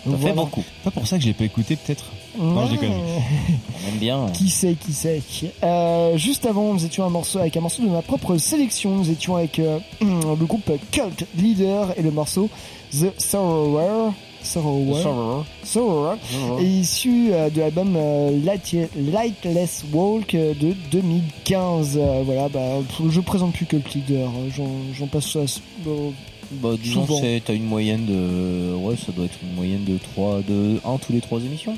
Ça 0.04 0.10
fait 0.12 0.16
voilà. 0.16 0.34
beaucoup. 0.34 0.62
Pas 0.84 0.90
pour 0.90 1.06
ça 1.06 1.16
que 1.16 1.22
je 1.22 1.28
l'ai 1.28 1.34
pas 1.34 1.44
écouté, 1.44 1.76
peut-être. 1.76 2.06
Non, 2.38 2.66
je 2.66 2.72
déconne. 2.72 2.92
On 2.92 3.88
aime 3.88 3.98
bien. 3.98 4.26
Qui 4.32 4.48
sait, 4.48 4.74
qui 4.74 4.92
sait. 4.92 5.20
Euh, 5.62 6.16
juste 6.16 6.46
avant, 6.46 6.72
nous 6.72 6.84
étions 6.84 7.04
un 7.04 7.10
morceau 7.10 7.38
avec 7.38 7.56
un 7.56 7.60
morceau 7.60 7.82
de 7.82 7.88
ma 7.88 8.00
propre 8.00 8.36
sélection. 8.38 8.90
Nous 8.96 9.10
étions 9.10 9.36
avec 9.36 9.58
euh, 9.58 9.78
le 10.00 10.44
groupe 10.46 10.70
Cult 10.90 11.26
Leader 11.36 11.92
et 11.98 12.02
le 12.02 12.10
morceau 12.10 12.48
The 12.92 13.12
Sorrower. 13.18 14.12
Sorrower. 14.42 15.02
Sorrower. 15.02 15.44
Sorrower. 15.64 16.16
Sorrower. 16.30 16.64
Issu 16.64 17.28
euh, 17.32 17.50
de 17.50 17.60
l'album 17.60 17.94
euh, 17.96 18.30
Light- 18.44 18.88
Lightless 18.96 19.84
Walk 19.92 20.34
euh, 20.34 20.54
de 20.54 20.74
2015. 20.90 21.98
Euh, 22.00 22.22
voilà, 22.24 22.48
bah, 22.48 22.60
je 23.08 23.20
présente 23.20 23.52
plus 23.52 23.66
Cult 23.66 23.92
Leader. 23.94 24.30
J'en 24.56 24.68
j'en 24.98 25.06
passe 25.06 25.30
ça. 25.32 25.40
euh, 25.40 26.10
Bah, 26.52 26.70
disons 26.82 27.06
Souvent. 27.06 27.20
que 27.20 27.38
t'as 27.40 27.54
une 27.54 27.66
moyenne 27.66 28.06
de. 28.06 28.74
Ouais, 28.76 28.96
ça 28.96 29.12
doit 29.12 29.26
être 29.26 29.38
une 29.42 29.54
moyenne 29.54 29.84
de 29.84 29.98
3, 29.98 30.40
de 30.48 30.80
1 30.84 30.98
tous 30.98 31.12
les 31.12 31.20
3 31.20 31.40
émissions. 31.40 31.76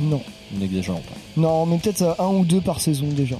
non. 0.00 0.20
N'exagérons 0.52 1.00
pas. 1.00 1.16
Non, 1.40 1.66
mais 1.66 1.78
peut-être 1.78 2.02
euh, 2.02 2.14
un 2.18 2.28
ou 2.28 2.44
deux 2.44 2.60
par 2.60 2.80
saison 2.80 3.06
déjà. 3.08 3.36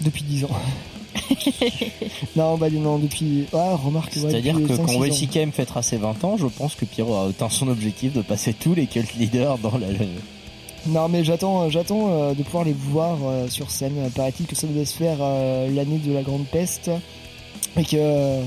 Depuis 0.00 0.22
10 0.22 0.44
ans. 0.44 0.48
non, 2.36 2.56
bah 2.56 2.68
non, 2.70 2.98
depuis. 2.98 3.44
Ouais, 3.52 3.74
remarque. 3.74 4.12
C'est-à-dire 4.14 4.54
que 4.56 4.76
quand. 4.76 5.04
YCKM 5.04 5.52
fêtera 5.52 5.82
ses 5.82 5.96
20 5.96 6.24
ans, 6.24 6.36
je 6.36 6.46
pense 6.46 6.74
que 6.74 6.84
Pierrot 6.84 7.14
a 7.14 7.28
atteint 7.28 7.48
son 7.48 7.68
objectif 7.68 8.12
de 8.12 8.22
passer 8.22 8.52
tous 8.54 8.74
les 8.74 8.86
cult 8.86 9.14
leaders 9.14 9.58
dans 9.58 9.76
la. 9.78 9.86
Non, 10.86 11.08
mais 11.08 11.24
j'attends, 11.24 11.68
j'attends 11.68 12.08
euh, 12.10 12.34
de 12.34 12.42
pouvoir 12.42 12.64
les 12.64 12.72
voir 12.72 13.18
euh, 13.24 13.48
sur 13.48 13.70
scène. 13.70 13.94
Euh, 13.98 14.08
Paraît-il 14.10 14.46
que 14.46 14.54
ça 14.56 14.66
devait 14.66 14.84
se 14.84 14.96
faire 14.96 15.16
euh, 15.20 15.68
l'année 15.74 15.98
de 15.98 16.12
la 16.12 16.22
Grande 16.22 16.46
Peste 16.46 16.90
et 17.76 17.82
que. 17.84 17.96
euh, 17.96 18.42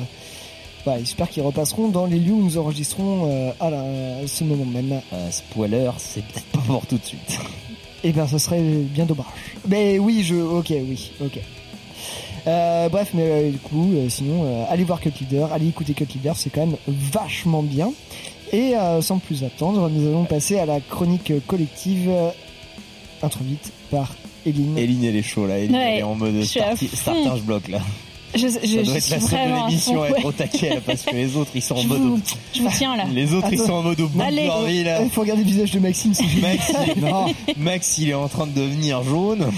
bah, 0.86 0.96
j'espère 0.98 1.30
qu'ils 1.30 1.44
repasseront 1.44 1.90
dans 1.90 2.08
les 2.08 2.18
lieux 2.18 2.32
où 2.34 2.42
nous 2.44 2.58
enregistrons 2.58 3.28
euh, 3.30 3.52
à, 3.60 3.70
la- 3.70 4.18
à 4.24 4.28
ce 4.28 4.44
moment 4.44 4.66
même. 4.66 5.00
Euh, 5.14 5.30
spoiler, 5.30 5.92
c'est 5.98 6.24
peut-être 6.26 6.46
pas 6.48 6.60
pour 6.66 6.88
tout 6.88 6.98
de 6.98 7.06
suite. 7.06 7.40
Eh 8.04 8.12
bien, 8.14 8.26
ça 8.26 8.40
serait 8.40 8.62
bien 8.62 9.06
dommage. 9.06 9.28
Mais 9.68 10.00
oui, 10.00 10.24
je. 10.24 10.34
Ok, 10.36 10.70
oui, 10.72 11.12
ok. 11.24 11.40
Euh, 12.48 12.90
bref, 12.90 13.12
mais 13.14 13.24
euh, 13.24 13.52
du 13.52 13.58
coup, 13.60 13.92
euh, 13.94 14.10
sinon, 14.10 14.44
euh, 14.46 14.64
allez 14.70 14.84
voir 14.84 15.00
Cut 15.00 15.12
Leader, 15.22 15.52
allez 15.54 15.68
écouter 15.68 15.94
Cut 15.94 16.08
Leader, 16.16 16.36
c'est 16.36 16.50
quand 16.50 16.66
même 16.66 16.76
vachement 16.88 17.62
bien. 17.62 17.92
Et 18.52 18.76
euh, 18.76 19.02
sans 19.02 19.20
plus 19.20 19.44
attendre, 19.44 19.90
nous 19.90 20.08
allons 20.08 20.26
passer 20.26 20.58
à 20.60 20.66
la 20.66 20.80
chronique 20.80 21.32
collective 21.48 22.10
euh, 22.10 22.30
introduite 23.22 23.72
par 23.92 24.14
Eline. 24.46 24.78
Eline, 24.78 25.04
elle 25.06 25.16
est 25.16 25.22
chaud 25.22 25.46
là. 25.46 25.60
Eline, 25.60 25.76
Ouais, 25.76 25.94
elle 25.94 26.00
est 26.00 26.04
en 26.04 26.16
mode 26.16 26.44
fond. 26.44 26.76
starter 26.96 27.42
block 27.44 27.68
là. 27.68 27.80
Je, 28.34 28.48
je, 28.48 28.50
ça 28.50 28.60
je 28.64 28.82
doit 28.84 28.96
être 28.96 29.04
suis 29.04 29.12
la 29.14 29.20
seule 29.20 29.50
de 29.52 29.68
l'émission 29.68 30.02
à 30.04 30.08
être 30.10 30.18
ouais. 30.20 30.26
au 30.26 30.32
taquet 30.32 30.70
là, 30.70 30.76
parce 30.86 31.02
que 31.04 31.14
les 31.16 31.36
autres 31.36 31.52
ils 31.56 31.62
sont 31.62 31.76
en 31.76 31.82
Je 31.82 31.88
mode. 31.88 32.02
vous, 32.02 32.20
je 32.54 32.62
vous 32.62 32.70
tiens 32.78 32.96
là. 32.96 33.04
Les 33.14 33.34
autres 33.34 33.48
ils 33.52 33.56
Attends. 33.60 33.68
sont 33.68 33.74
en 33.74 33.82
mode 33.84 34.00
au 34.00 34.08
bout 34.08 34.18
de 34.20 34.24
Allez. 34.24 34.46
leur 34.46 34.64
vie 34.64 34.84
là. 34.84 35.02
Il 35.04 35.10
faut 35.10 35.22
regarder 35.22 35.44
le 35.44 35.50
visage 35.50 35.72
de 35.72 35.80
Maxime. 35.80 36.14
Max, 36.42 36.72
il... 36.96 37.02
Non. 37.04 37.26
Max, 37.58 37.98
il 37.98 38.10
est 38.10 38.14
en 38.14 38.28
train 38.30 38.48
de 38.48 38.54
devenir 38.54 39.04
jaune. 39.04 39.50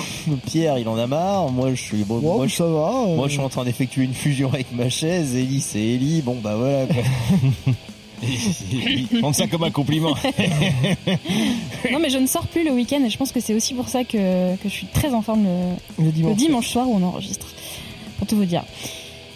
Pierre, 0.47 0.77
il 0.79 0.87
en 0.87 0.97
a 0.97 1.05
marre. 1.07 1.49
Moi, 1.49 1.69
je 1.75 1.81
suis 1.81 2.03
bon. 2.03 2.15
Wow, 2.19 2.37
moi, 2.37 2.47
je... 2.47 2.55
ça 2.55 2.65
va. 2.65 3.03
euh. 3.07 3.15
moi, 3.15 3.27
je 3.27 3.33
suis 3.33 3.41
en 3.41 3.49
train 3.49 3.63
d'effectuer 3.63 4.03
une 4.03 4.13
fusion 4.13 4.49
avec 4.51 4.71
ma 4.73 4.89
chaise. 4.89 5.35
Ellie, 5.35 5.61
c'est 5.61 5.79
Ellie. 5.81 6.21
Bon, 6.21 6.37
bah 6.43 6.55
voilà. 6.57 6.85
Quoi. 6.87 7.73
Prends 9.19 9.33
ça 9.33 9.47
comme 9.47 9.63
un 9.63 9.71
compliment. 9.71 10.15
Non, 11.91 11.99
mais 11.99 12.09
je 12.09 12.17
ne 12.17 12.25
sors 12.27 12.47
plus 12.47 12.63
le 12.63 12.71
week-end 12.71 13.03
et 13.03 13.09
je 13.09 13.17
pense 13.17 13.31
que 13.31 13.39
c'est 13.39 13.53
aussi 13.53 13.73
pour 13.73 13.89
ça 13.89 14.03
que, 14.03 14.55
que 14.55 14.63
je 14.63 14.69
suis 14.69 14.87
très 14.87 15.13
en 15.13 15.21
forme 15.21 15.43
le, 15.43 16.05
le 16.05 16.11
dimanche. 16.11 16.31
le 16.31 16.37
dimanche 16.37 16.67
soir 16.69 16.87
où 16.89 16.95
on 16.95 17.03
enregistre. 17.03 17.45
Pour 18.17 18.27
tout 18.27 18.35
vous 18.35 18.45
dire. 18.45 18.63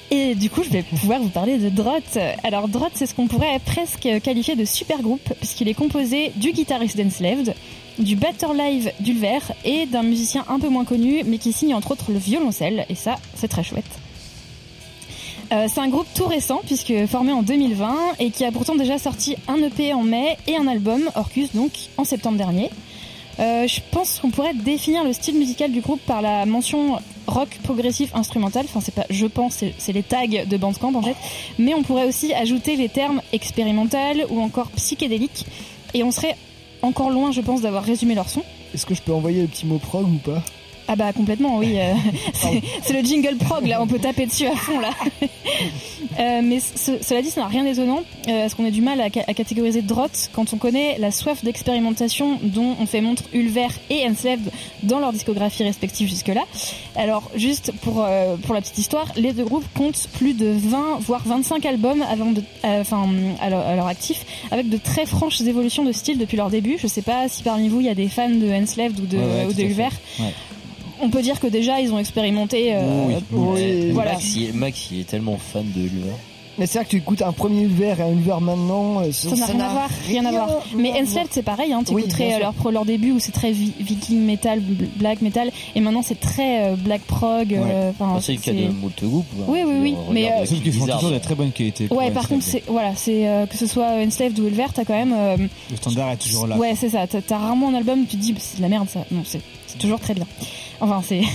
Et 0.10 0.36
du 0.36 0.50
coup, 0.50 0.64
je 0.64 0.70
vais 0.70 0.84
pouvoir 0.84 1.20
vous 1.20 1.30
parler 1.30 1.58
de 1.58 1.68
Drott. 1.68 2.18
Alors, 2.44 2.70
Drott, 2.70 2.92
c'est 2.96 3.06
ce 3.06 3.14
qu'on 3.14 3.28
pourrait 3.28 3.60
presque 3.66 4.08
qualifier 4.24 4.56
de 4.56 4.64
super 4.64 5.02
groupe, 5.02 5.34
puisqu'il 5.40 5.68
est 5.68 5.74
composé 5.74 6.32
du 6.38 6.54
guitariste 6.54 6.98
d'Enslaved, 6.98 7.54
du 8.00 8.16
batteur 8.16 8.54
live 8.54 8.92
d'Ulver 9.02 9.40
et 9.66 9.86
d'un 9.86 10.04
musicien 10.04 10.46
un 10.48 10.60
peu 10.60 10.70
moins 10.70 10.86
connu, 10.86 11.24
mais 11.26 11.40
qui 11.40 11.52
signe 11.52 11.74
entre 11.74 11.92
autres 11.92 12.12
le 12.12 12.20
violoncelle, 12.20 12.86
et 12.90 12.96
ça, 12.96 13.16
c'est 13.36 13.50
très 13.50 13.64
chouette. 13.64 13.86
Euh, 15.52 15.68
c'est 15.74 15.80
un 15.80 15.90
groupe 15.90 16.08
tout 16.14 16.26
récent, 16.26 16.62
puisque 16.66 17.06
formé 17.08 17.32
en 17.34 17.42
2020, 17.42 17.96
et 18.20 18.32
qui 18.32 18.46
a 18.46 18.52
pourtant 18.52 18.76
déjà 18.76 18.98
sorti 18.98 19.36
un 19.48 19.58
EP 19.58 19.94
en 19.94 20.04
mai 20.04 20.38
et 20.48 20.56
un 20.56 20.68
album, 20.68 21.10
Orcus, 21.16 21.54
donc, 21.54 21.72
en 21.98 22.06
septembre 22.06 22.38
dernier. 22.38 22.70
Euh, 23.40 23.68
je 23.68 23.80
pense 23.92 24.20
qu'on 24.20 24.32
pourrait 24.32 24.54
définir 24.54 25.04
le 25.04 25.14
style 25.14 25.36
musical 25.38 25.72
du 25.72 25.82
groupe 25.82 26.02
par 26.06 26.22
la 26.22 26.46
mention 26.46 26.98
rock 27.28 27.50
progressif 27.64 28.14
instrumental. 28.16 28.66
Enfin, 28.68 28.82
c'est 28.82 28.94
pas, 28.96 29.06
je 29.10 29.26
pense, 29.28 29.64
c'est- 29.78 29.94
les 29.94 30.04
tags 30.04 30.26
de 30.28 30.58
Bandcamp 30.58 30.96
en 30.96 31.02
fait. 31.04 31.16
Mais 31.60 31.74
on 31.76 31.84
pourrait 31.84 32.08
aussi 32.08 32.34
ajouter 32.34 32.76
les 32.76 32.90
termes 32.90 33.22
expérimental 33.34 34.26
ou 34.30 34.42
encore 34.42 34.70
psychédélique. 34.72 35.46
Et 35.94 36.04
on 36.04 36.12
serait 36.12 36.36
encore 36.82 37.10
loin, 37.10 37.32
je 37.32 37.42
pense, 37.42 37.62
d'avoir 37.62 37.84
résumé 37.84 38.16
leur 38.16 38.30
son. 38.30 38.42
Est-ce 38.74 38.86
que 38.86 38.96
je 38.96 39.02
peux 39.02 39.14
envoyer 39.14 39.42
le 39.42 39.48
petit 39.48 39.66
mot 39.66 39.78
prog 39.78 40.08
ou 40.08 40.18
pas? 40.18 40.44
Ah 40.88 40.96
bah 40.96 41.12
complètement, 41.14 41.58
oui. 41.58 41.74
euh, 41.80 41.94
c'est- 42.82 42.94
le 42.94 43.02
jingle 43.06 43.36
prog 43.38 43.66
là, 43.68 43.82
on 43.82 43.88
peut 43.88 44.00
taper 44.00 44.26
dessus 44.26 44.48
à 44.48 44.56
fond 44.56 44.80
là. 44.80 44.90
Euh, 46.20 46.42
mais 46.44 46.60
ce- 46.60 47.02
cela 47.02 47.22
dit, 47.22 47.30
ça 47.30 47.42
n'a 47.42 47.48
rien 47.48 47.64
d'étonnant, 47.64 48.02
euh, 48.28 48.42
parce 48.42 48.56
qu'on 48.56 48.66
a 48.66 48.72
du 48.72 48.82
mal 48.82 49.00
à, 49.02 49.06
à 49.06 49.34
catégoriser 49.36 49.82
Drott 49.84 50.30
quand 50.34 50.52
on 50.54 50.58
connaît 50.58 50.98
la 51.00 51.12
soif 51.12 51.44
d'expérimentation 51.44 52.40
dont 52.42 52.76
on 52.82 52.86
fait 52.88 53.02
montre 53.02 53.24
Ulver 53.34 53.68
et 53.92 54.04
Enslaved 54.08 54.50
dans 54.84 55.00
leur 55.00 55.14
discographie 55.14 55.64
respective 55.64 56.08
jusque-là. 56.10 56.42
Alors 56.96 57.30
juste 57.36 57.72
pour 57.82 58.04
euh, 58.04 58.36
pour 58.38 58.56
la 58.56 58.62
petite 58.62 58.78
histoire, 58.80 59.12
les 59.16 59.32
deux 59.32 59.44
groupes 59.46 59.66
comptent 59.76 60.08
plus 60.14 60.34
de 60.34 60.48
20 60.48 61.00
voire 61.02 61.22
25 61.26 61.64
albums 61.68 62.04
avant 62.10 62.32
de, 62.32 62.42
euh, 62.66 62.82
enfin 62.82 63.08
à 63.40 63.50
leur, 63.52 63.66
à 63.68 63.76
leur 63.76 63.88
actif, 63.88 64.26
avec 64.50 64.70
de 64.70 64.78
très 64.78 65.06
franches 65.06 65.42
évolutions 65.42 65.84
de 65.84 65.92
style 65.92 66.18
depuis 66.18 66.38
leur 66.38 66.50
début. 66.50 66.78
Je 66.80 66.88
sais 66.88 67.04
pas 67.04 67.28
si 67.30 67.44
parmi 67.44 67.70
vous 67.70 67.80
il 67.82 67.86
y 67.86 67.90
a 67.90 67.96
des 67.96 68.08
fans 68.08 68.30
de 68.30 68.50
Enslaved 68.52 69.00
ou 69.00 69.06
de, 69.06 69.18
Ouais, 69.18 69.24
ouais, 69.24 69.46
ou 69.50 69.54
de. 69.54 69.62
Ulver. 69.62 69.90
Ouais. 70.20 70.34
On 71.02 71.10
peut 71.10 71.22
dire 71.22 71.40
que 71.40 71.48
déjà 71.48 71.80
ils 71.80 71.92
ont 71.94 72.00
expérimenté. 72.00 72.74
euh, 72.76 73.08
oui, 73.32 73.92
voilà. 73.92 74.14
Max, 74.14 74.36
il 74.36 74.50
est, 74.50 74.52
Max, 74.54 74.88
il 74.92 75.00
est 75.02 75.08
tellement 75.08 75.38
fan 75.38 75.66
de 75.76 75.82
Ulver. 75.82 76.12
Mais 76.60 76.66
c'est 76.66 76.80
vrai 76.80 76.86
que 76.86 76.90
tu 76.90 76.98
écoutes 76.98 77.22
un 77.22 77.34
premier 77.34 77.62
Ulver 77.66 77.94
et 78.00 78.02
un 78.02 78.10
Ulver 78.10 78.38
maintenant, 78.42 79.02
euh, 79.02 79.12
Ça 79.12 79.30
n'a 79.36 79.46
rien 79.46 79.60
à 79.60 79.70
voir, 79.70 79.90
rien 80.08 80.26
à 80.26 80.32
voir. 80.32 80.50
Mais 80.76 80.90
Enslaved 81.00 81.28
c'est 81.30 81.44
pareil, 81.44 81.72
hein, 81.72 81.84
tu 81.86 81.94
Oui, 81.94 82.02
écouterais 82.02 82.32
sûr. 82.32 82.40
leur, 82.40 82.54
pro- 82.54 82.72
leur 82.72 82.84
début 82.84 83.12
où 83.12 83.20
c'est 83.20 83.32
très 83.32 83.52
vi- 83.52 83.74
viking 83.80 84.18
metal, 84.26 84.60
bl- 84.62 84.88
black 84.96 85.22
metal, 85.22 85.52
et 85.76 85.80
maintenant 85.82 86.02
c'est 86.02 86.20
très 86.20 86.64
euh, 86.72 86.76
black 86.76 87.02
prog. 87.02 87.54
euh, 87.54 87.92
enfin, 87.92 88.10
Enfin, 88.10 88.22
c'est 88.22 88.34
le 88.34 88.40
cas 88.40 88.54
de 88.54 88.70
moult 88.70 89.04
groupes. 89.04 89.28
hein. 89.40 89.44
Oui, 89.48 89.60
oui, 89.68 89.74
oui, 89.84 89.96
mais, 90.10 90.32
euh, 90.32 90.46
Sauf 90.48 90.60
qu'ils 90.64 90.74
font 90.74 90.88
toujours 90.88 91.12
de 91.12 91.20
très 91.20 91.36
bonne 91.36 91.52
qualité. 91.52 91.84
Ouais, 91.92 92.10
par 92.10 92.24
Enslaved. 92.24 92.28
contre, 92.30 92.44
c'est 92.46 92.64
voilà, 92.68 92.96
c'est 92.96 93.28
euh, 93.28 93.46
que 93.46 93.56
ce 93.56 93.68
soit 93.68 93.90
Enslaved 94.04 94.40
ou 94.40 94.48
Ulver, 94.48 94.66
t'as 94.74 94.84
quand 94.84 94.96
même. 94.98 95.14
euh, 95.16 95.38
Le 95.70 95.76
standard 95.78 96.10
est 96.14 96.18
toujours 96.18 96.48
là. 96.48 96.58
Ouais, 96.58 96.74
c'est 96.76 96.90
ça. 96.90 97.06
T'as 97.06 97.22
t'as 97.22 97.38
rarement 97.38 97.70
un 97.70 97.76
album, 97.76 98.00
tu 98.10 98.18
te 98.18 98.22
dis, 98.24 98.34
bah, 98.34 98.40
c'est 98.42 98.58
de 98.58 98.64
la 98.64 98.70
merde 98.70 98.88
ça. 98.90 99.06
Non, 99.12 99.22
c'est 99.26 99.42
c'est 99.68 99.78
toujours 99.78 100.00
très 100.00 100.16
bien. 100.16 100.26
Enfin, 100.80 101.02
c'est. 101.06 101.22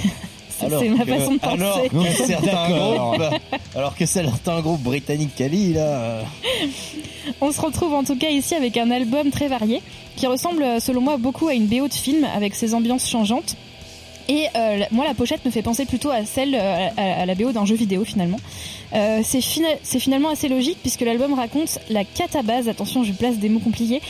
ma 0.63 1.05
que- 1.05 1.07
façon 1.19 1.35
de 1.35 1.39
penser. 1.39 1.63
Alors 1.63 1.81
que 1.91 2.13
certains 2.27 2.71
groupes, 2.71 3.23
alors 3.75 3.97
que 3.97 4.07
certains 4.07 4.61
groupes 4.61 4.83
britanniques 4.83 5.35
Cali 5.35 5.73
là, 5.73 5.81
euh, 5.81 6.23
On 7.41 7.51
se 7.53 7.61
retrouve 7.61 7.95
en 7.95 8.05
tout 8.05 8.17
cas 8.17 8.29
ici 8.29 8.55
avec 8.55 8.77
un 8.77 8.91
album 8.91 9.31
très 9.31 9.49
varié 9.49 9.83
qui 10.17 10.27
ressemble 10.27 10.81
selon 10.81 11.01
moi 11.01 11.17
beaucoup 11.17 11.49
à 11.49 11.55
une 11.55 11.67
BO 11.67 11.89
de 11.89 11.95
film 11.95 12.27
avec 12.35 12.55
ses 12.55 12.75
ambiances 12.75 13.09
changeantes. 13.09 13.57
Et 14.29 14.47
euh, 14.57 14.85
moi 14.91 15.05
la 15.05 15.15
pochette 15.15 15.45
me 15.45 15.51
fait 15.51 15.63
penser 15.63 15.85
plutôt 15.85 16.11
à 16.11 16.25
celle 16.25 16.55
euh, 16.55 16.89
à, 16.97 17.27
la 17.27 17.35
BO 17.35 17.53
d'un 17.53 17.65
jeu 17.65 17.75
vidéo 17.75 18.05
finalement. 18.05 18.39
Euh, 18.95 19.21
c'est 19.25 19.41
fina- 19.41 19.79
c'est 19.83 19.99
finalement 19.99 20.29
assez 20.29 20.49
logique 20.49 20.79
puisque 20.83 21.01
l'album 21.01 21.33
raconte 21.35 21.79
la 21.89 22.05
catabase, 22.05 22.69
attention 22.69 23.05
je 23.05 23.13
place 23.13 23.37
des 23.39 23.49
mots 23.49 23.61
compliqués, 23.61 24.01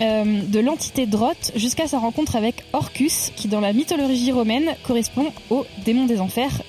de 0.00 0.60
l'entité 0.60 1.04
Droth 1.04 1.52
jusqu'à 1.56 1.86
sa 1.86 1.98
rencontre 1.98 2.34
avec 2.34 2.64
Orcus 2.72 3.32
qui 3.36 3.48
dans 3.48 3.60
la 3.60 3.74
mythologie 3.74 4.32
romaine 4.32 4.74
correspond 4.82 5.26
au 5.50 5.66
démon 5.84 6.06
des 6.06 6.20
enfers, 6.20 6.62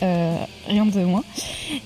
rien 0.68 0.86
de 0.86 1.00
moins. 1.06 1.24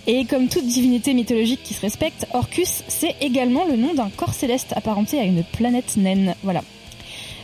Et 0.07 0.25
comme 0.25 0.47
toute 0.47 0.65
divinité 0.65 1.13
mythologique 1.13 1.61
qui 1.63 1.75
se 1.75 1.81
respecte, 1.81 2.25
Orcus, 2.33 2.81
c'est 2.87 3.15
également 3.21 3.63
le 3.65 3.75
nom 3.75 3.93
d'un 3.93 4.09
corps 4.09 4.33
céleste 4.33 4.73
apparenté 4.75 5.19
à 5.19 5.23
une 5.23 5.43
planète 5.43 5.97
naine. 5.97 6.33
Voilà. 6.41 6.63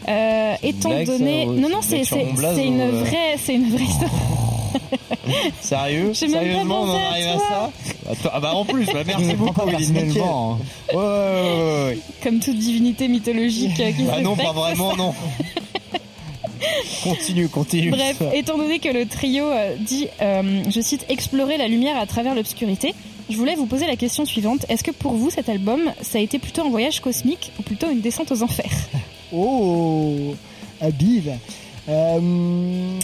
Euh, 0.07 0.55
étant 0.63 0.89
blague, 0.89 1.05
donné, 1.05 1.45
non 1.45 1.69
non 1.69 1.79
c'est 1.81 2.01
une 2.01 2.03
ou, 2.03 2.81
euh 2.81 3.03
vraie 3.03 3.35
c'est 3.43 3.53
une 3.55 3.69
vraie 3.69 3.83
histoire. 3.83 4.11
sérieux, 5.61 6.11
J'ai 6.13 6.27
même 6.27 6.35
pas 6.35 6.43
sérieusement 6.43 6.81
on 6.81 6.89
en 6.89 6.95
à 6.95 6.99
arrive 7.11 7.27
à 7.27 7.33
toi. 7.35 7.71
ça 8.05 8.11
Attends, 8.11 8.29
Ah 8.33 8.39
bah 8.39 8.53
en 8.55 8.65
plus, 8.65 8.85
bah 8.87 9.03
merci 9.05 9.33
beaucoup, 9.37 9.61
personnellement. 9.69 10.53
hein. 10.53 10.95
Ouais, 10.95 10.97
ouais, 10.97 11.03
ouais, 11.03 11.51
ouais, 11.53 11.85
ouais. 11.89 11.97
Comme 12.23 12.39
toute 12.39 12.57
divinité 12.57 13.07
mythologique 13.07 13.79
euh, 13.79 13.91
qui 13.91 14.05
se 14.05 14.09
Ah 14.11 14.21
non, 14.21 14.35
pas 14.35 14.51
vraiment, 14.53 14.95
non. 14.95 15.13
continue, 17.03 17.47
continue. 17.49 17.91
Bref, 17.91 18.21
étant 18.33 18.57
donné 18.57 18.79
que 18.79 18.89
le 18.89 19.05
trio 19.05 19.45
euh, 19.45 19.75
dit, 19.79 20.07
euh, 20.21 20.63
je 20.69 20.81
cite, 20.81 21.05
explorer 21.09 21.57
la 21.57 21.67
lumière 21.67 21.97
à 21.97 22.05
travers 22.05 22.35
l'obscurité, 22.35 22.93
je 23.29 23.37
voulais 23.37 23.55
vous 23.55 23.65
poser 23.65 23.87
la 23.87 23.95
question 23.95 24.25
suivante. 24.25 24.65
Est-ce 24.69 24.83
que 24.83 24.91
pour 24.91 25.13
vous, 25.13 25.29
cet 25.29 25.47
album, 25.49 25.81
ça 26.01 26.17
a 26.17 26.21
été 26.21 26.39
plutôt 26.39 26.63
un 26.65 26.69
voyage 26.69 26.99
cosmique 27.01 27.51
ou 27.59 27.63
plutôt 27.63 27.89
une 27.89 28.01
descente 28.01 28.31
aux 28.31 28.43
enfers? 28.43 28.71
Oh, 29.33 30.33
habile. 30.79 31.33
Euh... 31.89 32.99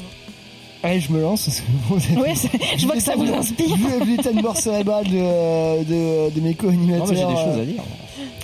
Allez, 0.83 0.99
je 0.99 1.11
me 1.11 1.21
lance. 1.21 1.45
parce 1.45 1.59
que 1.59 1.65
bon, 1.89 1.95
vous 1.95 2.05
avez- 2.05 2.21
Ouais, 2.29 2.35
c'est- 2.35 2.51
je 2.77 2.85
vois 2.85 2.95
que 2.95 3.01
ça 3.01 3.15
vous 3.15 3.31
inspire. 3.33 3.75
Vu 3.75 4.05
vu 4.05 4.17
l'état 4.17 4.31
de 4.31 4.41
mort 4.41 4.55
cérébrale 4.57 5.05
de, 5.05 5.83
de, 5.83 6.29
de 6.29 6.39
mes 6.41 6.53
co-animateurs. 6.53 7.07
J'ai 7.07 7.15
des 7.15 7.21
euh, 7.23 7.51
choses 7.51 7.61
à 7.61 7.65
dire. 7.65 7.83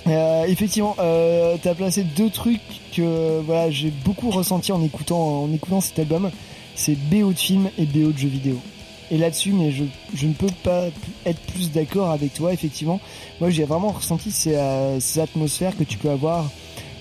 Euh, 0.06 0.44
effectivement, 0.46 0.96
euh, 0.98 1.56
t'as 1.62 1.74
placé 1.74 2.02
deux 2.02 2.28
trucs 2.30 2.60
que 2.94 3.40
voilà 3.46 3.70
j'ai 3.70 3.90
beaucoup 4.04 4.30
ressenti 4.30 4.70
en 4.72 4.82
écoutant 4.82 5.44
en 5.44 5.52
écoutant 5.52 5.80
cet 5.80 5.98
album. 5.98 6.30
C'est 6.74 6.96
BO 7.08 7.32
de 7.32 7.38
film 7.38 7.70
et 7.78 7.86
BO 7.86 8.10
de 8.12 8.18
jeux 8.18 8.28
vidéo. 8.28 8.58
Et 9.10 9.16
là-dessus, 9.16 9.52
mais 9.52 9.70
je, 9.70 9.84
je 10.14 10.26
ne 10.26 10.32
peux 10.32 10.50
pas 10.62 10.86
être 11.24 11.40
plus 11.52 11.70
d'accord 11.70 12.10
avec 12.10 12.34
toi. 12.34 12.52
Effectivement, 12.52 13.00
moi 13.40 13.48
j'ai 13.50 13.64
vraiment 13.64 13.90
ressenti 13.92 14.30
ces, 14.32 14.56
euh, 14.56 14.98
ces 15.00 15.20
atmosphères 15.20 15.76
que 15.78 15.84
tu 15.84 15.96
peux 15.98 16.10
avoir 16.10 16.50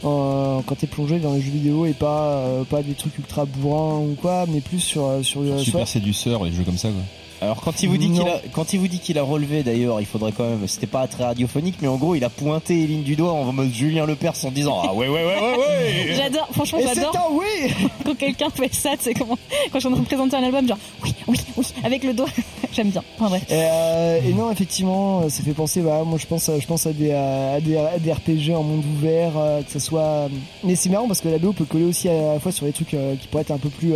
euh, 0.06 0.60
quand 0.66 0.76
t'es 0.76 0.88
plongé 0.88 1.20
dans 1.20 1.34
les 1.34 1.42
jeux 1.42 1.52
vidéo 1.52 1.86
et 1.86 1.94
pas 1.94 2.38
euh, 2.38 2.64
pas 2.64 2.82
des 2.84 2.94
trucs 2.94 3.18
ultra 3.18 3.46
bourrins 3.46 4.00
ou 4.00 4.16
quoi, 4.20 4.46
mais 4.48 4.60
plus 4.62 4.80
sur 4.80 5.06
euh, 5.06 5.24
sur, 5.24 5.42
euh, 5.42 5.58
Super 5.60 5.82
soit- 5.82 5.86
séduceur, 5.86 6.44
les 6.44 6.52
jeux 6.52 6.64
comme 6.64 6.78
ça, 6.78 6.90
quoi. 6.90 7.02
Alors 7.44 7.62
quand 7.62 7.84
il 7.84 7.90
vous 7.90 7.98
dit 7.98 8.10
qu'il 8.10 8.22
a 8.28 8.42
quand 8.54 8.74
il 8.74 8.80
vous 8.80 8.88
dit 8.88 9.00
qu'il 9.00 9.18
a 9.20 9.24
relevé 9.24 9.64
d'ailleurs, 9.64 10.00
il 10.00 10.06
faudrait 10.06 10.32
quand 10.32 10.44
même 10.46 10.68
c'était 10.68 10.88
pas 10.88 11.06
très 11.08 11.24
radiophonique 11.26 11.76
mais 11.82 11.88
en 11.88 11.98
gros, 11.98 12.16
il 12.16 12.24
a 12.24 12.30
pointé 12.30 12.84
Eline 12.84 13.04
du 13.04 13.16
doigt 13.16 13.32
en 13.34 13.52
mode 13.52 13.72
Julien 13.74 14.06
Lepers 14.06 14.34
en 14.46 14.52
disant 14.52 14.82
"Ah 14.84 14.94
ouais 14.94 15.08
ouais 15.08 15.24
ouais 15.26 15.36
ouais 15.40 15.58
ouais." 15.58 16.16
J'adore, 16.16 16.48
franchement, 16.54 16.80
Et 16.80 16.88
j'adore. 16.96 17.16
un 17.16 17.34
oui 17.36 17.74
Quand 18.06 18.16
quelqu'un 18.16 18.50
fait 18.50 18.74
ça, 18.74 18.92
c'est 19.00 19.14
comment 19.14 19.38
Quand 19.72 19.76
je 19.76 19.80
suis 19.80 19.88
en 19.88 19.92
train 19.92 20.02
de 20.02 20.06
présenter 20.08 20.36
un 20.38 20.44
album, 20.44 20.68
genre 20.68 20.78
oui, 21.04 21.14
oui, 21.28 21.38
oui, 21.58 21.66
avec 21.84 22.04
le 22.04 22.14
doigt. 22.14 22.28
J'aime 22.74 22.90
bien. 22.90 23.04
Enfin 23.20 23.30
bref. 23.30 23.44
Et, 23.50 23.54
euh, 23.54 24.20
et 24.28 24.34
non, 24.34 24.52
effectivement, 24.52 25.30
ça 25.30 25.44
fait 25.44 25.54
penser. 25.54 25.82
Voilà, 25.82 26.04
moi, 26.04 26.18
je 26.18 26.26
pense, 26.26 26.50
à- 26.50 26.60
je 26.60 26.66
pense 26.66 26.88
à 26.88 26.94
des, 26.94 27.12
à 27.12 27.60
des, 27.62 27.78
à 27.78 28.00
des 28.00 28.12
RPG 28.12 28.56
en 28.56 28.64
monde 28.64 28.84
ouvert, 28.98 29.34
euh, 29.38 29.62
que 29.62 29.72
ça 29.72 29.80
soit. 29.80 30.28
Mais 30.64 30.76
c'est 30.76 30.90
marrant 30.90 31.08
parce 31.08 31.22
que 31.22 31.30
la 31.30 31.38
BO 31.38 31.54
peut 31.54 31.66
coller 31.66 31.86
aussi 31.86 32.10
à 32.10 32.34
la 32.34 32.40
fois 32.40 32.52
sur 32.52 32.66
des 32.66 32.72
trucs 32.72 32.94
euh, 32.96 33.16
qui 33.16 33.28
pourraient 33.28 33.42
être 33.42 33.52
un 33.52 33.58
peu 33.60 33.70
plus 33.70 33.94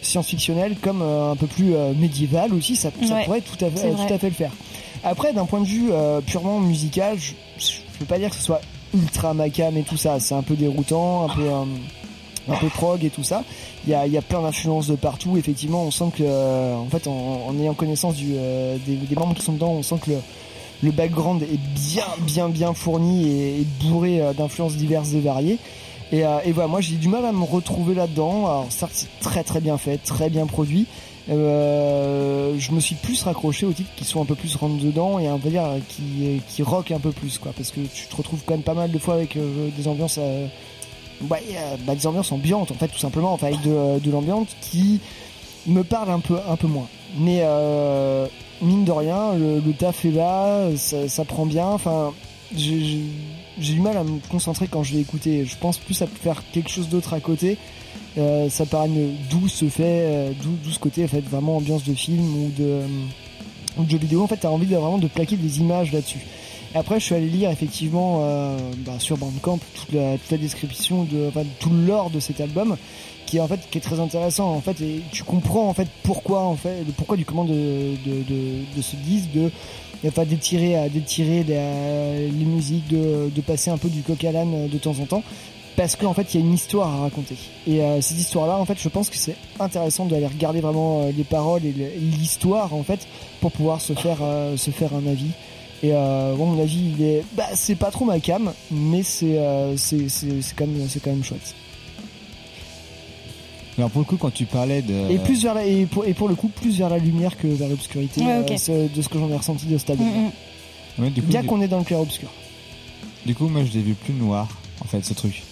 euh, 0.00 0.04
science-fictionnels, 0.04 0.76
comme 0.80 1.02
euh, 1.02 1.32
un 1.32 1.36
peu 1.36 1.46
plus 1.46 1.74
euh, 1.74 1.92
médiéval 1.94 2.52
aussi. 2.54 2.76
Ça, 2.76 2.90
ça 3.06 3.14
Ouais, 3.14 3.24
pourrait 3.24 3.40
tout 3.40 3.64
à 3.64 3.70
fait, 3.70 3.90
tout 3.90 4.12
à 4.14 4.18
fait 4.18 4.28
le 4.28 4.34
faire. 4.34 4.52
Après, 5.04 5.32
d'un 5.32 5.44
point 5.46 5.60
de 5.60 5.66
vue 5.66 5.88
euh, 5.92 6.20
purement 6.20 6.60
musical, 6.60 7.18
je, 7.18 7.32
je 7.58 7.72
peux 7.98 8.04
pas 8.06 8.18
dire 8.18 8.30
que 8.30 8.36
ce 8.36 8.42
soit 8.42 8.60
ultra 8.94 9.34
macam 9.34 9.76
et 9.76 9.82
tout 9.82 9.96
ça. 9.96 10.18
C'est 10.20 10.34
un 10.34 10.42
peu 10.42 10.54
déroutant, 10.54 11.24
un 11.30 11.34
peu. 11.34 11.42
euh, 11.42 11.64
un 12.48 12.54
peu 12.58 12.68
prog 12.68 13.04
et 13.04 13.10
tout 13.10 13.24
ça. 13.24 13.42
Il 13.86 13.90
y 13.90 13.94
a, 13.94 14.06
il 14.06 14.12
y 14.12 14.16
a 14.16 14.22
plein 14.22 14.40
d'influences 14.40 14.86
de 14.86 14.94
partout. 14.94 15.36
Effectivement, 15.36 15.82
on 15.82 15.90
sent 15.90 16.12
que, 16.16 16.22
euh, 16.24 16.76
en 16.76 16.86
fait, 16.86 17.08
en, 17.08 17.46
en 17.48 17.58
ayant 17.58 17.74
connaissance 17.74 18.14
du, 18.14 18.34
euh, 18.36 18.76
des, 18.86 18.94
des 18.94 19.14
membres 19.16 19.34
qui 19.34 19.42
sont 19.42 19.54
dedans, 19.54 19.72
on 19.72 19.82
sent 19.82 19.96
que 20.04 20.10
le, 20.12 20.18
le 20.84 20.90
background 20.92 21.42
est 21.42 21.58
bien, 21.74 22.04
bien, 22.20 22.48
bien 22.48 22.72
fourni 22.72 23.26
et, 23.28 23.60
et 23.62 23.66
bourré 23.82 24.20
euh, 24.20 24.32
d'influences 24.32 24.74
diverses 24.76 25.12
et 25.14 25.20
variées. 25.20 25.58
Et, 26.12 26.24
euh, 26.24 26.38
et 26.44 26.52
voilà, 26.52 26.68
moi 26.68 26.80
j'ai 26.80 26.96
du 26.96 27.08
mal 27.08 27.24
à 27.24 27.32
me 27.32 27.44
retrouver 27.44 27.94
là-dedans. 27.94 28.46
Alors 28.46 28.66
certes, 28.70 28.92
c'est 28.94 29.20
très 29.20 29.42
très 29.42 29.60
bien 29.60 29.78
fait, 29.78 29.98
très 29.98 30.30
bien 30.30 30.46
produit. 30.46 30.86
Euh, 31.28 32.54
je 32.58 32.70
me 32.70 32.78
suis 32.78 32.94
plus 32.94 33.20
raccroché 33.22 33.66
aux 33.66 33.72
titres 33.72 33.90
qui 33.96 34.04
sont 34.04 34.22
un 34.22 34.24
peu 34.24 34.36
plus 34.36 34.54
rentre 34.54 34.80
dedans 34.80 35.18
et 35.18 35.28
on 35.28 35.38
va 35.38 35.50
dire 35.50 35.64
qui 35.88 36.40
qui 36.48 36.62
rock 36.62 36.92
un 36.92 37.00
peu 37.00 37.10
plus 37.10 37.38
quoi, 37.38 37.52
parce 37.56 37.72
que 37.72 37.80
tu 37.80 38.06
te 38.06 38.14
retrouves 38.14 38.42
quand 38.46 38.54
même 38.54 38.62
pas 38.62 38.74
mal 38.74 38.92
de 38.92 38.98
fois 38.98 39.14
avec 39.14 39.36
euh, 39.36 39.68
des 39.76 39.88
ambiances. 39.88 40.20
bah, 41.22 41.38
bah, 41.84 41.94
des 41.96 42.06
ambiances 42.06 42.30
ambiantes 42.30 42.70
en 42.70 42.74
fait 42.74 42.86
tout 42.88 42.98
simplement 42.98 43.32
enfin 43.32 43.48
avec 43.48 43.60
de, 43.62 44.10
l'ambiance 44.10 44.48
qui 44.60 45.00
me 45.66 45.82
parle 45.82 46.10
un 46.10 46.20
peu 46.20 46.36
un 46.48 46.54
peu 46.54 46.68
moins 46.68 46.86
mais 47.18 47.42
mine 48.62 48.84
de 48.84 48.92
rien 48.92 49.34
le, 49.34 49.72
taf 49.72 50.04
est 50.04 50.12
là 50.12 50.68
ça, 50.76 51.24
prend 51.24 51.44
bien 51.44 51.66
enfin 51.66 52.12
j'ai- 52.54 53.00
j'ai 53.58 53.74
du 53.74 53.80
mal 53.80 53.96
à 53.96 54.04
me 54.04 54.18
concentrer 54.28 54.66
quand 54.68 54.82
je 54.82 54.94
vais 54.94 55.00
écouter. 55.00 55.44
Je 55.44 55.56
pense 55.56 55.78
plus 55.78 56.00
à 56.02 56.06
faire 56.06 56.42
quelque 56.52 56.70
chose 56.70 56.88
d'autre 56.88 57.14
à 57.14 57.20
côté. 57.20 57.58
Euh, 58.18 58.48
ça 58.48 58.64
paraît 58.64 58.88
me 58.88 59.10
d'où 59.30 59.48
se 59.48 59.68
fait 59.68 59.82
euh, 59.84 60.32
d'où 60.42 60.70
ce 60.70 60.78
côté 60.78 61.04
en 61.04 61.08
fait 61.08 61.20
vraiment 61.20 61.58
ambiance 61.58 61.84
de 61.84 61.92
film 61.92 62.24
ou 62.44 62.50
de 62.56 62.64
euh, 62.64 62.86
ou 63.78 63.84
de 63.84 63.90
jeu 63.90 63.98
vidéo. 63.98 64.22
En 64.22 64.26
fait 64.26 64.38
t'as 64.38 64.48
envie 64.48 64.66
de, 64.66 64.74
vraiment 64.76 64.98
de 64.98 65.08
plaquer 65.08 65.36
des 65.36 65.60
images 65.60 65.92
là-dessus. 65.92 66.20
Et 66.74 66.78
après, 66.78 66.98
je 66.98 67.04
suis 67.04 67.14
allé 67.14 67.28
lire 67.28 67.50
effectivement 67.50 68.20
euh, 68.22 68.58
bah, 68.78 68.98
sur 68.98 69.16
Bandcamp 69.16 69.58
toute 69.74 69.92
la, 69.92 70.18
toute 70.18 70.30
la 70.30 70.38
description 70.38 71.04
de 71.04 71.28
enfin, 71.28 71.44
tout 71.60 71.70
le 71.70 71.86
lore 71.86 72.10
de 72.10 72.20
cet 72.20 72.40
album, 72.40 72.76
qui 73.24 73.36
est 73.36 73.40
en 73.40 73.48
fait 73.48 73.60
qui 73.70 73.78
est 73.78 73.80
très 73.80 74.00
intéressant. 74.00 74.50
En 74.50 74.60
fait 74.60 74.80
et 74.80 75.02
tu 75.12 75.22
comprends 75.22 75.68
en 75.68 75.74
fait 75.74 75.88
pourquoi 76.02 76.42
en 76.42 76.56
fait 76.56 76.84
pourquoi 76.96 77.16
du 77.16 77.24
comment 77.24 77.44
de 77.44 77.52
de, 77.52 78.22
de, 78.22 78.76
de 78.76 78.82
ce 78.82 78.96
disque 78.96 79.30
de 79.32 79.50
enfin 80.06 80.24
d'étirer 80.24 80.76
à 80.76 80.88
d'étirer 80.88 81.44
les, 81.44 82.28
les 82.28 82.44
musiques 82.44 82.88
de, 82.88 83.40
passer 83.40 83.70
un 83.70 83.78
peu 83.78 83.88
du 83.88 84.02
coq 84.02 84.24
à 84.24 84.32
l'âne 84.32 84.68
de 84.68 84.78
temps 84.78 84.94
en 85.00 85.06
temps. 85.06 85.22
Parce 85.76 85.94
qu'en 85.94 86.14
fait 86.14 86.32
il 86.32 86.40
y 86.40 86.42
a 86.42 86.46
une 86.46 86.54
histoire 86.54 86.88
à 86.92 87.00
raconter. 87.02 87.36
Et 87.66 87.82
euh, 87.82 88.00
cette 88.00 88.18
histoire 88.18 88.46
là 88.46 88.56
en 88.56 88.64
fait 88.64 88.78
je 88.78 88.88
pense 88.88 89.10
que 89.10 89.16
c'est 89.16 89.36
intéressant 89.60 90.06
d'aller 90.06 90.26
regarder 90.26 90.60
vraiment 90.60 91.02
euh, 91.02 91.12
les 91.14 91.24
paroles 91.24 91.66
et 91.66 91.72
l'histoire 91.72 92.72
en 92.74 92.82
fait 92.82 93.06
pour 93.40 93.52
pouvoir 93.52 93.80
se 93.82 93.92
faire 93.92 94.18
euh, 94.22 94.56
se 94.56 94.70
faire 94.70 94.94
un 94.94 95.06
avis. 95.06 95.32
Et 95.82 95.92
euh, 95.92 96.34
mon 96.36 96.60
avis 96.60 96.92
il 96.96 97.04
est 97.04 97.24
bah 97.36 97.48
c'est 97.54 97.74
pas 97.74 97.90
trop 97.90 98.06
ma 98.06 98.18
cam 98.18 98.52
mais 98.70 99.02
euh, 99.22 99.74
c'est 99.76 100.08
c'est 100.08 100.56
quand 100.56 100.66
même 100.66 100.88
c'est 100.88 101.00
quand 101.00 101.10
même 101.10 101.22
chouette 101.22 101.54
Alors 103.78 103.90
pour 103.90 104.00
le 104.00 104.06
coup, 104.06 104.16
quand 104.16 104.32
tu 104.32 104.46
parlais 104.46 104.80
de... 104.82 105.10
et 105.10 105.18
plus 105.18 105.42
vers 105.42 105.54
la, 105.54 105.64
et 105.66 105.84
pour 105.86 106.04
et 106.06 106.14
pour 106.14 106.28
le 106.28 106.34
coup 106.34 106.48
plus 106.48 106.78
vers 106.78 106.88
la 106.88 106.98
lumière 106.98 107.36
que 107.36 107.46
vers 107.46 107.68
l'obscurité 107.68 108.22
Ouais, 108.22 108.42
euh, 108.70 108.88
de 108.94 109.02
ce 109.02 109.08
que 109.08 109.18
j'en 109.18 109.28
ai 109.30 109.36
ressenti 109.36 109.66
de 109.66 109.76
album 109.90 110.06
Mm, 110.06 110.18
mm. 110.98 111.02
Ouais, 111.02 111.10
du 111.10 111.20
coup, 111.22 111.28
bien 111.28 111.42
du- 111.42 111.46
qu'on 111.46 111.60
est 111.60 111.68
dans 111.68 111.78
le 111.78 111.84
clair 111.84 112.00
obscur 112.00 112.28
Du 113.26 113.34
coup, 113.34 113.48
moi, 113.48 113.62
je 113.64 113.72
l'ai 113.72 113.82
vu 113.82 113.92
plus 113.94 114.14
noir, 114.14 114.48
en 114.80 114.86
fait, 114.86 115.04
ce 115.04 115.12
truc. 115.12 115.42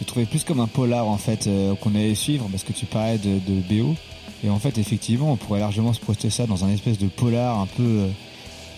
Je 0.00 0.04
trouvais 0.06 0.26
plus 0.26 0.44
comme 0.44 0.60
un 0.60 0.68
polar, 0.68 1.08
en 1.08 1.16
fait, 1.18 1.48
euh, 1.48 1.74
qu'on 1.74 1.94
allait 1.96 2.14
suivre, 2.14 2.46
parce 2.52 2.62
que 2.62 2.72
tu 2.72 2.86
parlais 2.86 3.18
de, 3.18 3.40
de 3.40 3.60
BO. 3.82 3.96
Et 4.44 4.50
en 4.50 4.60
fait, 4.60 4.78
effectivement, 4.78 5.32
on 5.32 5.36
pourrait 5.36 5.58
largement 5.58 5.92
se 5.92 5.98
projeter 5.98 6.30
ça 6.30 6.46
dans 6.46 6.64
un 6.64 6.68
espèce 6.72 6.96
de 6.98 7.08
polar 7.08 7.58
un 7.58 7.66
peu, 7.66 7.82
euh, 7.82 8.08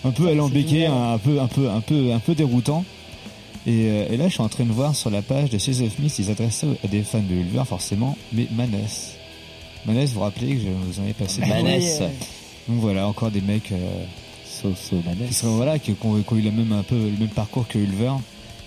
un 0.06 0.10
peu 0.10 0.28
alambiqué, 0.28 0.86
un 0.86 1.18
peu, 1.18 1.38
un 1.38 1.48
peu, 1.48 1.68
un 1.68 1.80
peu, 1.80 2.12
un 2.14 2.18
peu 2.18 2.34
déroutant. 2.34 2.82
Et, 3.66 3.90
euh, 3.90 4.06
et 4.10 4.16
là, 4.16 4.28
je 4.28 4.32
suis 4.34 4.42
en 4.42 4.48
train 4.48 4.64
de 4.64 4.72
voir 4.72 4.94
sur 4.96 5.10
la 5.10 5.22
page 5.22 5.50
de 5.50 5.58
Seas 5.58 5.82
of 5.84 5.98
Mist, 5.98 6.18
ils 6.18 6.26
s'adressaient 6.26 6.66
à 6.82 6.88
des 6.88 7.02
fans 7.02 7.20
de 7.22 7.34
Ulver, 7.34 7.62
forcément, 7.66 8.16
mais 8.32 8.46
Manès. 8.52 9.12
Manès, 9.86 10.08
vous 10.10 10.14
vous 10.16 10.20
rappelez 10.20 10.56
que 10.56 10.62
je 10.62 10.68
vous 10.68 11.00
en 11.00 11.06
ai 11.06 11.12
passé. 11.12 11.40
Manès. 11.42 12.00
Donc 12.68 12.78
voilà, 12.80 13.06
encore 13.06 13.30
des 13.30 13.40
mecs. 13.42 13.72
euh, 13.72 14.04
So, 14.62 14.74
so, 14.74 14.96
la 15.06 15.14
qui 15.26 15.32
serait 15.32 15.52
voilà 15.52 15.78
qui, 15.78 15.94
qui 15.94 16.06
ont, 16.06 16.20
qui 16.22 16.32
ont 16.34 16.36
eu 16.36 16.42
le 16.42 16.50
même 16.50 16.72
un 16.72 16.82
peu 16.82 16.94
le 16.96 17.16
même 17.18 17.28
parcours 17.30 17.66
que 17.66 17.78
Ulver 17.78 18.12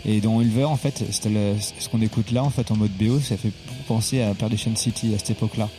et 0.07 0.21
dans 0.21 0.41
Ulver 0.41 0.63
en 0.63 0.75
fait 0.77 1.03
le- 1.25 1.55
ce 1.59 1.87
qu'on 1.87 2.01
écoute 2.01 2.31
là 2.31 2.43
en 2.43 2.49
fait 2.49 2.71
en 2.71 2.75
mode 2.77 2.89
BO 2.93 3.19
ça 3.19 3.37
fait 3.37 3.51
penser 3.87 4.21
à 4.23 4.33
Perdition 4.33 4.75
City 4.75 5.13
à 5.13 5.19
cette 5.19 5.31
époque 5.31 5.55
là 5.57 5.69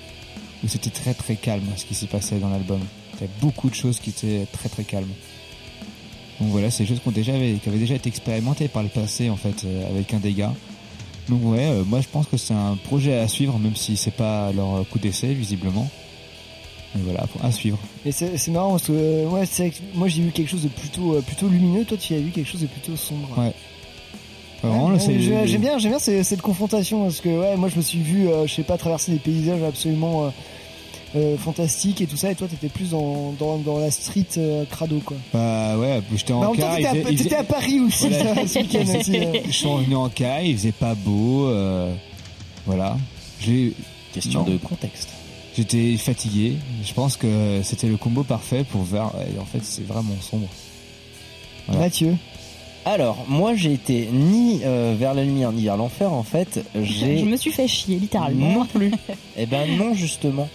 où 0.62 0.68
c'était 0.68 0.90
très 0.90 1.14
très 1.14 1.34
calme 1.34 1.64
ce 1.76 1.84
qui 1.84 1.94
s'y 1.96 2.06
passait 2.06 2.38
dans 2.38 2.48
l'album 2.50 2.78
il 3.18 3.22
y 3.22 3.24
a 3.24 3.30
beaucoup 3.40 3.68
de 3.68 3.74
choses 3.74 3.98
qui 3.98 4.10
étaient 4.10 4.46
très 4.52 4.68
très 4.68 4.84
calmes 4.84 5.10
donc 6.40 6.50
voilà 6.50 6.70
c'est 6.70 6.82
des 6.84 6.88
choses 6.88 7.00
qui 7.00 7.08
ont 7.08 7.12
déjà 7.12 7.32
qui 7.32 7.68
avaient 7.68 7.78
déjà 7.78 7.94
été 7.94 8.08
expérimentées 8.08 8.68
par 8.68 8.82
le 8.82 8.88
passé 8.88 9.30
en 9.30 9.36
fait 9.36 9.64
euh, 9.64 9.90
avec 9.90 10.12
un 10.14 10.18
dégât. 10.18 10.52
Donc 11.28 11.40
ouais 11.44 11.66
euh, 11.66 11.84
moi 11.84 12.00
je 12.00 12.08
pense 12.08 12.26
que 12.26 12.36
c'est 12.36 12.54
un 12.54 12.76
projet 12.84 13.18
à 13.18 13.28
suivre 13.28 13.58
même 13.58 13.76
si 13.76 13.96
c'est 13.96 14.10
pas 14.10 14.52
leur 14.52 14.86
coup 14.88 14.98
d'essai 14.98 15.32
visiblement. 15.32 15.88
Mais 16.94 17.02
voilà 17.02 17.26
à 17.42 17.50
suivre. 17.50 17.78
Et 18.06 18.12
c'est 18.12 18.48
marrant 18.48 18.72
parce 18.72 18.84
que 18.84 18.92
euh, 18.92 19.26
ouais, 19.28 19.46
c'est 19.46 19.72
moi 19.94 20.08
j'ai 20.08 20.22
vu 20.22 20.30
quelque 20.30 20.50
chose 20.50 20.62
de 20.62 20.68
plutôt 20.68 21.14
euh, 21.14 21.20
plutôt 21.22 21.48
lumineux, 21.48 21.84
toi 21.84 21.96
tu 21.96 22.14
as 22.14 22.18
vu 22.18 22.30
quelque 22.30 22.48
chose 22.48 22.60
de 22.60 22.66
plutôt 22.66 22.96
sombre. 22.96 23.28
ouais. 23.38 23.52
Ouais, 24.62 24.98
J'aime 24.98 25.60
bien, 25.60 25.76
j'aime 25.76 25.90
bien 25.90 25.98
cette 25.98 26.40
confrontation 26.40 27.02
parce 27.02 27.20
que 27.20 27.28
ouais, 27.28 27.54
moi 27.54 27.68
je 27.68 27.76
me 27.76 27.82
suis 27.82 27.98
vu, 27.98 28.28
je 28.46 28.50
sais 28.50 28.62
pas, 28.62 28.78
traverser 28.78 29.12
des 29.12 29.18
paysages 29.18 29.62
absolument 29.62 30.32
euh, 31.16 31.36
fantastiques 31.38 32.00
et 32.00 32.06
tout 32.06 32.16
ça, 32.16 32.30
et 32.30 32.34
toi 32.34 32.48
t'étais 32.48 32.68
plus 32.68 32.90
dans, 32.90 33.32
dans, 33.38 33.58
dans 33.58 33.78
la 33.78 33.90
street 33.90 34.26
euh, 34.38 34.64
crado 34.70 35.00
quoi. 35.04 35.16
Bah 35.32 35.76
ouais, 35.78 36.00
j'étais 36.14 36.32
en 36.32 36.40
Bah, 36.40 36.50
car. 36.56 36.76
t'étais 36.76 36.88
à- 36.88 36.94
faisait- 37.04 37.34
à 37.36 37.44
Paris 37.44 37.80
aussi, 37.80 38.08
Voilà. 38.08 38.46
ce 38.46 38.58
week-end 38.58 38.98
aussi, 38.98 39.16
euh. 39.18 39.32
Je 39.46 39.52
suis 39.52 39.66
revenu 39.68 39.94
en 39.96 40.08
car, 40.08 40.40
il 40.42 40.56
faisait 40.56 40.72
pas 40.72 40.94
beau. 40.94 41.46
euh, 41.48 41.94
voilà. 42.66 42.96
J'ai 43.40 43.72
Question 44.12 44.44
non. 44.44 44.50
de 44.52 44.56
contexte. 44.58 45.08
J'étais 45.56 45.96
fatigué. 45.96 46.54
Je 46.84 46.92
pense 46.94 47.16
que 47.16 47.60
c'était 47.62 47.86
le 47.88 47.96
combo 47.96 48.22
parfait 48.24 48.64
pour 48.64 48.82
voir. 48.82 49.12
et 49.34 49.38
en 49.38 49.44
fait, 49.44 49.60
c'est 49.62 49.86
vraiment 49.86 50.14
sombre. 50.20 50.48
Voilà. 51.66 51.82
Mathieu. 51.82 52.16
Alors, 52.86 53.24
moi, 53.28 53.54
j'ai 53.54 53.72
été 53.72 54.08
ni 54.12 54.60
euh, 54.64 54.94
vers 54.98 55.14
la 55.14 55.24
lumière 55.24 55.52
ni 55.52 55.62
vers 55.64 55.76
l'enfer. 55.76 56.12
En 56.12 56.22
fait, 56.22 56.62
j'ai. 56.82 57.18
Je 57.18 57.24
me 57.24 57.36
suis 57.36 57.50
fait 57.50 57.66
chier, 57.68 57.98
littéralement. 57.98 58.52
Non 58.52 58.64
plus. 58.74 58.92
eh 59.36 59.46
ben 59.46 59.76
non, 59.78 59.94
justement. 59.94 60.48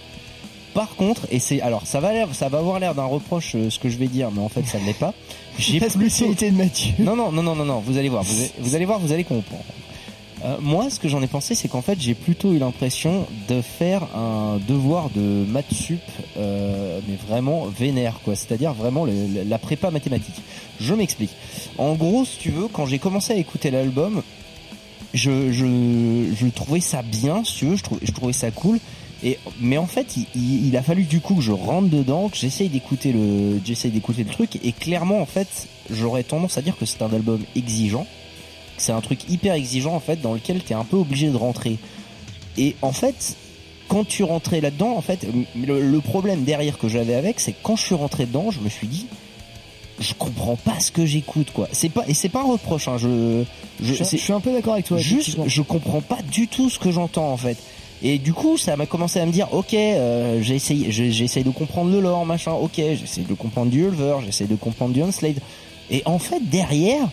Par 0.73 0.95
contre, 0.95 1.27
et 1.31 1.39
c'est 1.39 1.61
alors 1.61 1.85
ça 1.87 1.99
va 1.99 2.11
ça 2.33 2.47
va 2.49 2.59
avoir 2.59 2.79
l'air 2.79 2.93
d'un 2.95 3.05
reproche 3.05 3.53
euh, 3.55 3.69
ce 3.69 3.79
que 3.79 3.89
je 3.89 3.97
vais 3.97 4.07
dire, 4.07 4.29
mais 4.31 4.41
en 4.41 4.49
fait 4.49 4.65
ça 4.65 4.79
ne 4.79 4.85
l'est 4.85 4.93
pas. 4.97 5.13
J'ai 5.57 5.79
La 5.79 5.89
spécialité 5.89 6.51
de 6.51 6.57
Mathieu. 6.57 6.93
Non 6.99 7.15
non 7.15 7.31
non 7.31 7.43
non 7.43 7.55
non 7.55 7.65
non. 7.65 7.79
Vous 7.85 7.97
allez 7.97 8.09
voir, 8.09 8.23
vous, 8.23 8.39
allez- 8.39 8.51
vous 8.59 8.75
allez 8.75 8.85
voir, 8.85 8.99
vous 8.99 9.11
allez 9.11 9.23
comprendre. 9.23 9.63
Euh, 10.45 10.55
moi, 10.61 10.89
ce 10.89 11.01
que 11.01 11.09
j'en 11.09 11.21
ai 11.21 11.27
pensé, 11.27 11.53
c'est 11.53 11.67
qu'en 11.67 11.81
fait, 11.81 11.99
j'ai 11.99 12.13
plutôt 12.13 12.53
eu 12.53 12.59
l'impression 12.59 13.25
de 13.49 13.61
faire 13.61 14.03
un 14.15 14.57
devoir 14.69 15.09
de 15.09 15.19
maths 15.49 15.73
sup, 15.73 15.99
euh, 16.37 17.01
mais 17.09 17.15
vraiment 17.27 17.65
vénère, 17.65 18.21
quoi. 18.23 18.37
C'est-à-dire 18.37 18.73
vraiment 18.73 19.03
le- 19.03 19.43
la 19.45 19.57
prépa 19.57 19.91
mathématique. 19.91 20.35
Je 20.79 20.93
m'explique. 20.93 21.31
En 21.77 21.95
gros, 21.95 22.23
si 22.23 22.37
tu 22.37 22.51
veux, 22.51 22.69
quand 22.69 22.85
j'ai 22.85 22.99
commencé 22.99 23.33
à 23.33 23.35
écouter 23.35 23.69
l'album, 23.69 24.21
je, 25.13 25.51
je, 25.51 26.33
je 26.33 26.47
trouvais 26.47 26.79
ça 26.79 27.01
bien, 27.01 27.43
si 27.43 27.55
tu 27.57 27.65
veux, 27.65 27.75
je 27.75 27.83
trouvais, 27.83 28.01
je 28.05 28.11
trouvais 28.13 28.31
ça 28.33 28.49
cool. 28.51 28.79
Et, 29.23 29.37
mais 29.59 29.77
en 29.77 29.85
fait, 29.87 30.15
il, 30.17 30.25
il- 30.35 30.67
il 30.67 30.77
a 30.77 30.81
fallu 30.83 31.03
du 31.03 31.19
coup 31.19 31.35
que 31.35 31.41
je 31.41 31.51
rentre 31.51 31.89
dedans, 31.89 32.29
que 32.29 32.37
j'essaye 32.37 32.69
d'écouter 32.69 33.11
le, 33.11 33.59
j'essaye 33.65 33.91
d'écouter 33.91 34.23
le 34.23 34.29
truc. 34.29 34.57
Et 34.63 34.71
clairement, 34.71 35.19
en 35.21 35.25
fait, 35.25 35.67
j'aurais 35.89 36.23
tendance 36.23 36.57
à 36.57 36.61
dire 36.61 36.77
que 36.77 36.85
c'est 36.85 37.01
un 37.01 37.11
album 37.13 37.41
exigeant. 37.55 38.03
que 38.77 38.81
C'est 38.83 38.93
un 38.93 39.01
truc 39.01 39.29
hyper 39.29 39.53
exigeant, 39.55 39.93
en 39.95 39.99
fait, 39.99 40.21
dans 40.21 40.33
lequel 40.33 40.61
t'es 40.63 40.73
un 40.73 40.85
peu 40.85 40.95
obligé 40.97 41.29
de 41.29 41.35
rentrer. 41.35 41.77
Et 42.57 42.75
en 42.81 42.91
fait, 42.93 43.35
quand 43.89 44.05
tu 44.07 44.23
rentrais 44.23 44.61
là-dedans, 44.61 44.95
en 44.95 45.01
fait, 45.01 45.25
le, 45.55 45.81
le 45.81 45.99
problème 46.01 46.43
derrière 46.43 46.77
que 46.77 46.87
j'avais 46.87 47.15
avec, 47.15 47.39
c'est 47.39 47.51
que 47.53 47.57
quand 47.63 47.75
je 47.75 47.83
suis 47.83 47.95
rentré 47.95 48.25
dedans, 48.25 48.51
je 48.51 48.59
me 48.61 48.69
suis 48.69 48.87
dit, 48.87 49.07
je 49.99 50.13
comprends 50.13 50.55
pas 50.55 50.79
ce 50.79 50.91
que 50.91 51.05
j'écoute, 51.05 51.51
quoi. 51.51 51.67
C'est 51.73 51.89
pas, 51.89 52.05
et 52.07 52.13
c'est 52.13 52.29
pas 52.29 52.39
un 52.39 52.51
reproche, 52.51 52.87
hein, 52.87 52.97
je, 52.97 53.43
Je, 53.81 53.93
je 53.95 54.03
c'est- 54.05 54.17
suis 54.17 54.31
un 54.31 54.39
peu 54.39 54.53
d'accord 54.53 54.73
avec 54.73 54.85
toi. 54.85 54.97
Juste, 54.97 55.37
je 55.45 55.61
comprends 55.61 56.01
pas 56.01 56.19
du 56.31 56.47
tout 56.47 56.69
ce 56.69 56.79
que 56.79 56.89
j'entends 56.91 57.31
en 57.33 57.37
fait. 57.37 57.57
Et 58.01 58.17
du 58.17 58.33
coup, 58.33 58.57
ça 58.57 58.77
m'a 58.77 58.85
commencé 58.85 59.19
à 59.19 59.25
me 59.25 59.31
dire, 59.31 59.47
ok, 59.53 59.73
euh, 59.73 60.41
j'ai- 60.41 60.59
j'essaye 61.11 61.43
de 61.43 61.49
comprendre 61.49 61.91
le 61.91 61.99
lore, 61.99 62.25
machin. 62.25 62.53
Ok, 62.53 62.75
j'essaye 62.75 63.25
de 63.25 63.33
comprendre 63.33 63.69
du 63.71 63.81
Ulver, 63.83 64.17
j'essaye 64.25 64.47
de 64.47 64.55
comprendre 64.55 64.93
du 64.93 65.01
Unslade. 65.01 65.39
Et 65.91 66.01
en 66.05 66.17
fait, 66.19 66.39
derrière, 66.49 67.09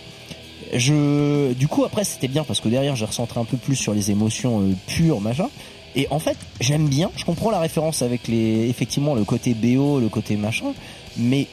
je, 0.72 1.52
du 1.54 1.66
coup, 1.68 1.84
après, 1.84 2.04
c'était 2.04 2.28
bien 2.28 2.44
parce 2.44 2.60
que 2.60 2.68
derrière, 2.68 2.94
j'ai 2.96 3.04
recentré 3.04 3.40
un 3.40 3.44
peu 3.44 3.56
plus 3.56 3.76
sur 3.76 3.94
les 3.94 4.10
émotions 4.10 4.60
euh, 4.60 4.72
pures, 4.86 5.20
machin. 5.20 5.48
Et 5.96 6.06
en 6.10 6.18
fait, 6.18 6.36
j'aime 6.60 6.88
bien. 6.88 7.10
Je 7.16 7.24
comprends 7.24 7.50
la 7.50 7.58
référence 7.60 8.02
avec 8.02 8.28
les, 8.28 8.68
effectivement, 8.68 9.14
le 9.14 9.24
côté 9.24 9.54
BO, 9.54 9.98
le 9.98 10.08
côté 10.08 10.36
machin. 10.36 10.72
Mais 11.16 11.46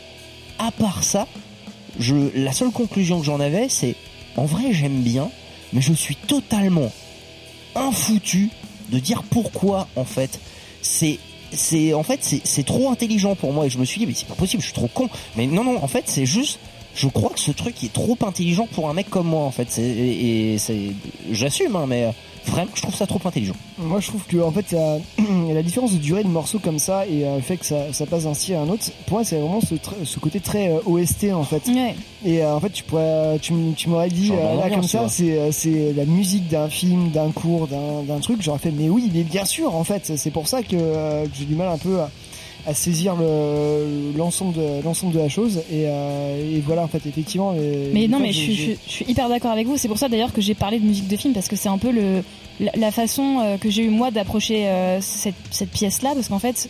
à 0.60 0.70
part 0.72 1.04
ça, 1.04 1.28
je, 1.98 2.16
la 2.36 2.52
seule 2.52 2.72
conclusion 2.72 3.20
que 3.20 3.26
j'en 3.26 3.40
avais, 3.40 3.70
c'est 3.70 3.96
en 4.36 4.46
vrai 4.46 4.74
j'aime 4.74 5.02
bien, 5.02 5.30
mais 5.72 5.82
je 5.82 5.94
suis 5.94 6.16
totalement 6.16 6.92
infoutu 7.76 8.50
de 8.94 9.00
dire 9.00 9.24
pourquoi 9.24 9.88
en 9.96 10.06
fait 10.06 10.40
c'est 10.82 11.20
c'est 11.52 11.94
en 11.94 12.04
fait 12.04 12.20
c'est 12.44 12.66
trop 12.66 12.90
intelligent 12.90 13.36
pour 13.36 13.54
moi 13.54 13.66
et 13.66 13.70
je 13.70 13.78
me 13.78 13.86
suis 13.86 14.00
dit 14.00 14.08
mais 14.08 14.14
c'est 14.16 14.28
pas 14.28 14.36
possible, 14.36 14.62
je 14.62 14.68
suis 14.68 14.76
trop 14.76 14.88
con. 14.88 15.10
Mais 15.36 15.46
non 15.48 15.64
non, 15.64 15.84
en 15.84 15.88
fait 15.88 16.06
c'est 16.08 16.26
juste 16.26 16.60
je 16.96 17.08
crois 17.08 17.30
que 17.32 17.40
ce 17.40 17.52
truc 17.52 17.84
est 17.84 17.92
trop 17.94 18.18
intelligent 18.26 18.68
pour 18.72 18.90
un 18.90 18.94
mec 18.94 19.10
comme 19.10 19.28
moi 19.28 19.44
en 19.44 19.52
fait. 19.52 19.68
C'est 19.70 19.82
et, 19.82 20.54
et 20.54 20.58
c'est 20.58 20.92
j'assume 21.32 21.76
hein, 21.76 21.86
mais 21.88 22.04
euh, 22.06 22.12
vraiment 22.46 22.70
je 22.76 22.82
trouve 22.82 22.96
ça 22.96 23.08
trop 23.08 23.20
intelligent. 23.26 23.56
Moi, 23.80 24.00
je 24.00 24.08
trouve 24.08 24.24
que 24.26 24.38
en 24.38 24.52
fait, 24.52 24.72
la, 24.72 24.98
la 25.54 25.64
différence 25.64 25.94
de 25.94 25.98
durée 25.98 26.24
de 26.24 26.28
morceau 26.30 26.60
comme 26.60 26.78
ça 26.80 27.08
et 27.08 27.26
euh, 27.26 27.38
le 27.38 27.42
fait 27.42 27.58
que 27.58 27.66
ça, 27.66 27.92
ça 27.94 28.06
passe 28.06 28.24
d'un 28.26 28.34
style 28.36 28.56
à 28.56 28.62
un 28.62 28.70
autre, 28.70 28.84
pour 29.08 29.18
moi, 29.18 29.26
c'est 29.26 29.38
vraiment 29.38 29.62
ce, 29.62 29.76
tr- 29.76 30.04
ce 30.06 30.20
côté 30.20 30.40
très 30.40 30.70
euh, 30.70 30.80
OST 30.86 31.32
en 31.34 31.44
fait. 31.44 31.64
Et 32.26 32.44
euh, 32.44 32.54
en 32.56 32.60
fait, 32.60 32.70
tu 32.70 32.84
pourrais, 32.84 33.40
tu, 33.42 33.54
m- 33.54 33.74
tu 33.76 33.90
m'aurais 33.90 34.10
dit 34.10 34.32
euh, 34.32 34.56
là 34.58 34.70
comme 34.70 34.84
ça, 34.88 35.10
c'est 35.10 35.52
c'est 35.52 35.94
la 35.94 36.06
musique 36.06 36.48
d'un 36.48 36.70
film, 36.70 37.10
d'un 37.10 37.32
cours, 37.32 37.68
d'un 37.68 38.04
d'un 38.04 38.20
truc. 38.20 38.42
J'aurais 38.42 38.60
fait, 38.60 38.72
mais 38.72 38.90
oui, 38.90 39.10
mais 39.14 39.24
bien 39.24 39.46
sûr, 39.46 39.74
en 39.76 39.84
fait, 39.84 40.12
c'est 40.16 40.32
pour 40.32 40.48
ça 40.48 40.62
que, 40.62 40.76
euh, 40.76 41.24
que 41.26 41.32
j'ai 41.38 41.46
du 41.46 41.56
mal 41.56 41.70
un 41.70 41.78
peu 41.78 42.00
à, 42.02 42.12
à 42.66 42.74
saisir 42.74 43.16
le- 43.16 44.18
l'ensemble 44.18 44.54
de 44.54 44.84
l'ensemble 44.84 45.14
de 45.14 45.20
la 45.20 45.30
chose. 45.30 45.58
Et, 45.72 45.86
euh, 45.88 46.58
et 46.58 46.62
voilà, 46.62 46.84
en 46.84 46.88
fait, 46.88 47.06
effectivement. 47.06 47.54
Mais 47.94 48.08
non, 48.08 48.20
mais 48.20 48.32
je, 48.32 48.52
je, 48.52 48.72
je 48.88 48.92
suis 48.92 49.06
hyper 49.08 49.30
d'accord 49.30 49.52
avec 49.52 49.68
vous. 49.68 49.78
C'est 49.78 49.88
pour 49.88 49.98
ça 49.98 50.10
d'ailleurs 50.10 50.34
que 50.34 50.42
j'ai 50.42 50.54
parlé 50.54 50.80
de 50.80 50.86
musique 50.86 51.08
de 51.08 51.18
film 51.18 51.34
parce 51.34 51.48
que 51.48 51.56
c'est 51.56 51.70
un 51.70 51.78
peu 51.78 51.92
le 51.92 52.24
la, 52.60 52.72
la 52.76 52.92
façon 52.92 53.40
euh, 53.42 53.58
que 53.58 53.70
j'ai 53.70 53.84
eu 53.84 53.90
moi 53.90 54.12
d'approcher 54.12 54.68
euh, 54.68 55.02
cette, 55.02 55.34
cette 55.52 55.72
pièce-là 55.72 56.12
parce 56.14 56.30
qu'en 56.30 56.40
fait 56.40 56.70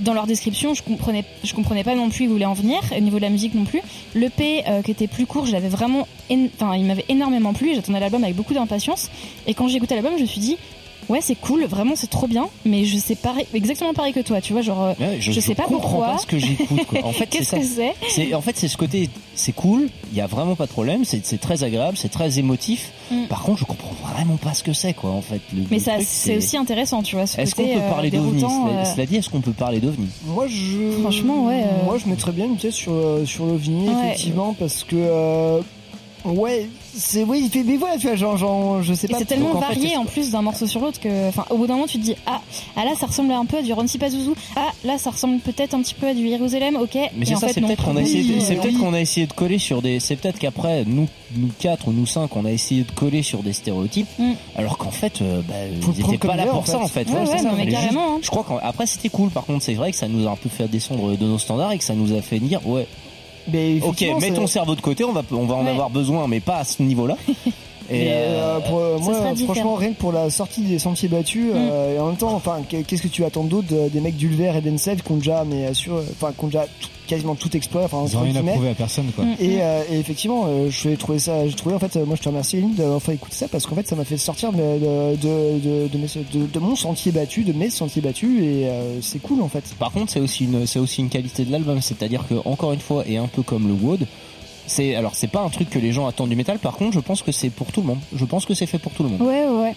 dans 0.00 0.12
leur 0.12 0.26
description, 0.26 0.74
je 0.74 0.82
comprenais, 0.82 1.24
je 1.42 1.54
comprenais 1.54 1.82
pas 1.82 1.94
non 1.94 2.10
plus 2.10 2.24
où 2.24 2.28
ils 2.28 2.32
voulaient 2.32 2.44
en 2.44 2.52
venir, 2.52 2.80
au 2.94 3.00
niveau 3.00 3.16
de 3.16 3.22
la 3.22 3.30
musique 3.30 3.54
non 3.54 3.64
plus. 3.64 3.80
Le 4.14 4.28
P 4.28 4.62
euh, 4.68 4.82
qui 4.82 4.90
était 4.90 5.06
plus 5.06 5.24
court, 5.24 5.46
je 5.46 5.52
l'avais 5.52 5.70
vraiment, 5.70 6.06
enfin, 6.30 6.76
il 6.76 6.84
m'avait 6.84 7.06
énormément 7.08 7.54
plu. 7.54 7.74
J'attendais 7.74 8.00
l'album 8.00 8.22
avec 8.22 8.36
beaucoup 8.36 8.52
d'impatience, 8.52 9.10
et 9.46 9.54
quand 9.54 9.68
j'ai 9.68 9.76
écouté 9.78 9.94
l'album, 9.94 10.12
je 10.18 10.22
me 10.22 10.26
suis 10.26 10.40
dit, 10.40 10.58
ouais, 11.08 11.20
c'est 11.20 11.34
cool, 11.36 11.64
vraiment, 11.64 11.94
c'est 11.96 12.10
trop 12.10 12.26
bien, 12.26 12.46
mais 12.64 12.84
je 12.84 12.98
sais 12.98 13.14
pareil, 13.14 13.46
exactement 13.54 13.92
pareil 13.94 14.12
que 14.12 14.20
toi, 14.20 14.40
tu 14.40 14.52
vois, 14.52 14.62
genre, 14.62 14.82
euh, 14.82 14.92
Ouais, 15.00 15.16
je, 15.20 15.38
sais 15.40 15.54
pas 15.54 15.64
comprends 15.64 15.80
pourquoi. 15.80 16.06
pas 16.12 16.18
ce 16.18 16.26
que 16.26 16.38
j'écoute. 16.38 16.80
En 17.02 17.12
fait, 17.12 17.26
Qu'est-ce 17.26 17.56
que 17.56 17.62
c'est 17.62 17.94
C'est 18.08 18.34
en 18.34 18.40
fait 18.40 18.56
c'est 18.56 18.68
ce 18.68 18.76
côté, 18.76 19.08
c'est 19.34 19.52
cool. 19.52 19.88
Il 20.12 20.18
y 20.18 20.20
a 20.20 20.26
vraiment 20.26 20.54
pas 20.56 20.66
de 20.66 20.70
problème. 20.72 21.04
C'est 21.04 21.24
c'est 21.24 21.38
très 21.38 21.62
agréable, 21.64 21.96
c'est 21.96 22.08
très 22.10 22.38
émotif. 22.38 22.90
Mm. 23.10 23.26
Par 23.28 23.42
contre, 23.42 23.58
je 23.60 23.64
comprends 23.64 23.92
vraiment 24.12 24.36
pas 24.36 24.54
ce 24.54 24.62
que 24.62 24.72
c'est 24.72 24.94
quoi. 24.94 25.10
En 25.10 25.20
fait, 25.22 25.40
le, 25.54 25.62
Mais 25.70 25.78
le 25.78 25.82
ça, 25.82 25.92
c'est 26.00 26.36
aussi 26.38 26.56
intéressant, 26.56 27.02
tu 27.02 27.16
vois. 27.16 27.26
ce 27.26 27.40
Est-ce 27.40 27.54
qu'on 27.54 27.64
peut 27.64 27.78
euh, 27.78 27.90
parler 27.90 28.10
d'ovni? 28.10 28.42
euh, 28.44 28.84
cela 28.84 29.06
dit, 29.06 29.16
est-ce 29.16 29.28
qu'on 29.30 29.40
peut 29.40 29.52
parler 29.52 29.78
d'ovni? 29.80 30.08
Moi, 30.26 30.46
je. 30.48 31.00
Franchement, 31.02 31.46
ouais, 31.46 31.62
euh. 31.64 31.84
Moi, 31.84 31.98
je 32.02 32.08
mettrais 32.08 32.32
bien 32.32 32.46
une 32.46 32.56
pièce 32.56 32.74
sur, 32.74 32.92
sur 33.24 33.46
l'OVNI, 33.46 33.88
Ouais. 33.88 33.94
effectivement, 34.06 34.54
parce 34.58 34.82
que. 34.84 35.60
Ouais, 36.26 36.68
c'est. 36.96 37.22
Oui, 37.24 37.42
il 37.44 37.50
fait. 37.50 37.62
Mais 37.62 37.76
voilà, 37.76 37.96
tu 37.98 38.06
vois, 38.06 38.16
genre, 38.16 38.36
genre 38.36 38.82
je 38.82 38.94
sais 38.94 39.08
pas. 39.08 39.18
c'est 39.18 39.24
tellement 39.24 39.52
donc, 39.54 39.56
en 39.62 39.68
fait, 39.68 39.74
varié 39.74 39.96
en 39.96 40.04
plus 40.04 40.30
d'un 40.30 40.42
morceau 40.42 40.66
sur 40.66 40.80
l'autre 40.80 41.00
que, 41.00 41.28
enfin, 41.28 41.44
au 41.50 41.56
bout 41.56 41.66
d'un 41.66 41.74
moment, 41.74 41.86
tu 41.86 41.98
te 41.98 42.02
dis 42.04 42.14
ah, 42.26 42.40
ah 42.76 42.84
là, 42.84 42.92
ça 42.98 43.06
ressemble 43.06 43.32
un 43.32 43.44
peu 43.44 43.58
à 43.58 43.62
du 43.62 43.72
Ronsi 43.72 43.98
Pazuzu. 43.98 44.30
Ah 44.56 44.70
là, 44.84 44.98
ça 44.98 45.10
ressemble 45.10 45.38
peut-être 45.40 45.74
un 45.74 45.82
petit 45.82 45.94
peu 45.94 46.06
à 46.08 46.14
du 46.14 46.26
Jérusalem. 46.28 46.76
Ok. 46.76 46.96
Mais 47.16 47.24
c'est 47.26 47.36
ça, 47.36 47.48
c'est 47.48 47.60
peut-être 47.60 47.84
qu'on 47.84 47.96
a 47.96 48.02
essayé, 48.02 48.40
c'est 48.40 48.56
peut-être 48.56 48.78
qu'on 48.78 48.94
a 48.94 49.00
essayé 49.00 49.26
de 49.26 49.32
coller 49.32 49.58
sur 49.58 49.82
des, 49.82 50.00
c'est 50.00 50.16
peut-être 50.16 50.38
qu'après 50.38 50.84
nous, 50.84 51.08
nous 51.36 51.48
quatre 51.58 51.88
ou 51.88 51.92
nous 51.92 52.06
cinq, 52.06 52.34
on 52.36 52.44
a 52.44 52.50
essayé 52.52 52.82
de 52.82 52.90
coller 52.92 53.22
sur 53.22 53.42
des 53.42 53.52
stéréotypes, 53.52 54.08
alors 54.56 54.78
qu'en 54.78 54.90
fait, 54.90 55.20
euh, 55.22 55.40
bah, 55.48 55.54
ils 55.70 56.00
étaient 56.00 56.18
pas 56.18 56.36
là 56.36 56.46
pour 56.46 56.60
en 56.60 56.64
ça 56.64 56.78
en 56.80 56.88
fait. 56.88 57.08
Ouais, 57.08 57.26
ça, 57.38 57.50
mais 57.56 57.70
juste- 57.70 57.96
hein. 57.96 58.18
Je 58.22 58.30
crois 58.30 58.44
qu'après 58.48 58.86
c'était 58.86 59.08
cool. 59.08 59.30
Par 59.30 59.44
contre, 59.44 59.62
c'est 59.64 59.74
vrai 59.74 59.90
que 59.90 59.96
ça 59.96 60.08
nous 60.08 60.26
a 60.26 60.30
un 60.30 60.36
peu 60.36 60.48
fait 60.48 60.68
descendre 60.68 61.16
de 61.16 61.24
nos 61.24 61.38
standards 61.38 61.72
et 61.72 61.78
que 61.78 61.84
ça 61.84 61.94
nous 61.94 62.16
a 62.16 62.22
fait 62.22 62.38
dire 62.38 62.66
ouais. 62.66 62.86
Mais 63.52 63.80
Ok, 63.82 64.04
mets 64.20 64.32
ton 64.32 64.46
cerveau 64.46 64.74
de 64.74 64.80
côté, 64.80 65.04
on 65.04 65.12
va 65.12 65.22
on 65.30 65.46
va 65.46 65.54
en 65.54 65.64
Ouais. 65.64 65.70
avoir 65.70 65.90
besoin, 65.90 66.26
mais 66.26 66.40
pas 66.40 66.56
à 66.58 66.64
ce 66.64 66.82
niveau-là. 66.82 67.16
Et 67.90 68.08
euh, 68.10 68.58
pour, 68.60 68.78
euh, 68.78 68.98
ce 68.98 69.02
moi, 69.04 69.32
différent. 69.32 69.54
franchement, 69.54 69.74
rien 69.76 69.92
que 69.92 69.98
pour 69.98 70.12
la 70.12 70.30
sortie 70.30 70.62
des 70.62 70.78
sentiers 70.78 71.08
battus, 71.08 71.46
euh, 71.54 71.96
et 71.96 71.98
en 72.00 72.06
même 72.06 72.16
temps, 72.16 72.34
enfin, 72.34 72.58
qu'est- 72.68 72.82
qu'est-ce 72.82 73.02
que 73.02 73.08
tu 73.08 73.24
attends 73.24 73.44
d'autre 73.44 73.68
de- 73.68 73.88
des 73.88 74.00
mecs 74.00 74.16
d'Ulver 74.16 74.52
et 74.56 74.60
d'Ensed 74.60 75.02
qui 75.02 75.12
ont 75.12 75.16
déjà, 75.16 75.44
mais 75.48 75.72
sur, 75.74 75.94
enfin, 75.96 76.32
qui 76.36 76.44
ont 76.44 76.48
déjà 76.48 76.66
tout- 76.80 76.88
quasiment 77.06 77.36
tout 77.36 77.56
exploit, 77.56 77.84
enfin, 77.84 78.04
Ils 78.10 78.16
rien 78.18 78.34
à 78.34 78.42
prouver 78.42 78.70
à 78.70 78.74
personne, 78.74 79.12
quoi. 79.14 79.24
Et, 79.38 79.58
euh, 79.60 79.82
et 79.92 79.98
effectivement, 80.00 80.46
euh, 80.48 80.68
je 80.70 80.88
vais 80.88 80.96
trouver 80.96 81.20
ça, 81.20 81.46
j'ai 81.46 81.54
trouvé 81.54 81.76
en 81.76 81.78
fait, 81.78 81.94
moi 82.04 82.16
je 82.16 82.22
te 82.22 82.28
remercie 82.28 82.56
Eline 82.56 82.74
d'avoir 82.74 83.00
fait 83.00 83.14
écouter 83.14 83.36
ça 83.36 83.46
parce 83.46 83.64
qu'en 83.64 83.76
fait 83.76 83.86
ça 83.86 83.94
m'a 83.94 84.04
fait 84.04 84.16
sortir 84.16 84.50
de, 84.50 84.58
de, 85.16 85.88
de, 86.52 86.58
mon 86.58 86.74
sentier 86.74 87.12
battu, 87.12 87.44
de 87.44 87.52
mes 87.52 87.70
sentiers 87.70 88.02
battus 88.02 88.42
et 88.42 88.66
euh, 88.66 89.00
c'est 89.02 89.20
cool 89.20 89.40
en 89.40 89.48
fait. 89.48 89.62
Par 89.78 89.92
contre, 89.92 90.10
c'est 90.12 90.20
aussi 90.20 90.44
une, 90.46 90.66
c'est 90.66 90.78
aussi 90.80 91.00
une 91.00 91.08
qualité 91.08 91.44
de 91.44 91.52
l'album, 91.52 91.80
c'est-à-dire 91.80 92.24
que 92.28 92.34
encore 92.44 92.72
une 92.72 92.80
fois, 92.80 93.04
et 93.06 93.16
un 93.18 93.28
peu 93.28 93.42
comme 93.42 93.68
le 93.68 93.74
Wood, 93.74 94.06
c'est 94.66 94.94
alors 94.94 95.14
c'est 95.14 95.28
pas 95.28 95.40
un 95.42 95.48
truc 95.50 95.70
que 95.70 95.78
les 95.78 95.92
gens 95.92 96.06
attendent 96.06 96.28
du 96.30 96.36
métal. 96.36 96.58
Par 96.58 96.74
contre, 96.76 96.92
je 96.94 97.00
pense 97.00 97.22
que 97.22 97.32
c'est 97.32 97.50
pour 97.50 97.68
tout 97.72 97.80
le 97.80 97.86
monde. 97.88 97.98
Je 98.14 98.24
pense 98.24 98.44
que 98.46 98.54
c'est 98.54 98.66
fait 98.66 98.78
pour 98.78 98.92
tout 98.92 99.02
le 99.02 99.08
monde. 99.10 99.20
Ouais, 99.22 99.46
ouais, 99.48 99.62
ouais. 99.62 99.74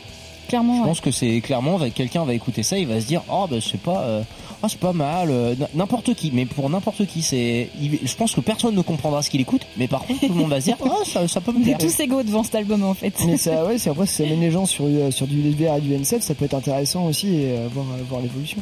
Clairement, 0.48 0.74
Je 0.78 0.80
ouais. 0.82 0.88
pense 0.88 1.00
que 1.02 1.12
c'est 1.12 1.42
clairement 1.42 1.78
quelqu'un 1.94 2.26
va 2.26 2.34
écouter 2.34 2.64
ça, 2.64 2.76
il 2.80 2.88
va 2.88 3.00
se 3.00 3.06
dire 3.06 3.22
oh 3.32 3.46
bah 3.48 3.58
c'est 3.62 3.80
pas 3.80 4.02
euh, 4.02 4.24
ah, 4.64 4.68
c'est 4.68 4.80
pas 4.80 4.94
mal 4.94 5.30
euh, 5.30 5.54
n'importe 5.76 6.16
qui 6.16 6.32
mais 6.34 6.48
pour 6.48 6.68
n'importe 6.72 7.06
qui 7.06 7.22
c'est 7.22 7.70
il- 7.80 8.00
je 8.04 8.16
pense 8.16 8.34
que 8.34 8.42
personne 8.42 8.74
ne 8.74 8.82
comprendra 8.82 9.22
ce 9.22 9.30
qu'il 9.30 9.40
écoute 9.42 9.62
mais 9.78 9.88
par 9.88 10.02
contre 10.08 10.22
tout 10.22 10.30
le 10.30 10.34
monde 10.34 10.50
va 10.50 10.60
se 10.60 10.66
dire 10.66 10.78
oh 10.84 10.90
ça, 11.06 11.28
ça 11.28 11.40
peut 11.40 11.52
me 11.52 11.60
On 11.60 11.62
est 11.62 11.66
plaire. 11.66 11.78
tous 11.78 12.00
égaux 12.00 12.24
devant 12.24 12.42
cet 12.42 12.56
album 12.56 12.84
en 12.84 12.96
fait. 12.96 13.14
Mais 13.28 13.38
ça, 13.38 13.64
ouais, 13.68 13.78
c'est 13.78 13.92
après 13.92 14.08
si 14.08 14.16
ça 14.16 14.24
mène 14.24 14.42
les 14.42 14.50
gens 14.50 14.66
sur, 14.66 14.86
euh, 14.88 15.12
sur 15.12 15.28
du 15.28 15.38
Ulver 15.40 15.72
et 15.78 15.82
du 15.82 15.94
N7, 15.94 16.22
ça 16.22 16.34
peut 16.34 16.46
être 16.46 16.56
intéressant 16.56 17.06
aussi 17.06 17.28
et 17.28 17.52
euh, 17.52 17.68
voir, 17.72 17.86
voir 18.10 18.20
l'évolution. 18.22 18.58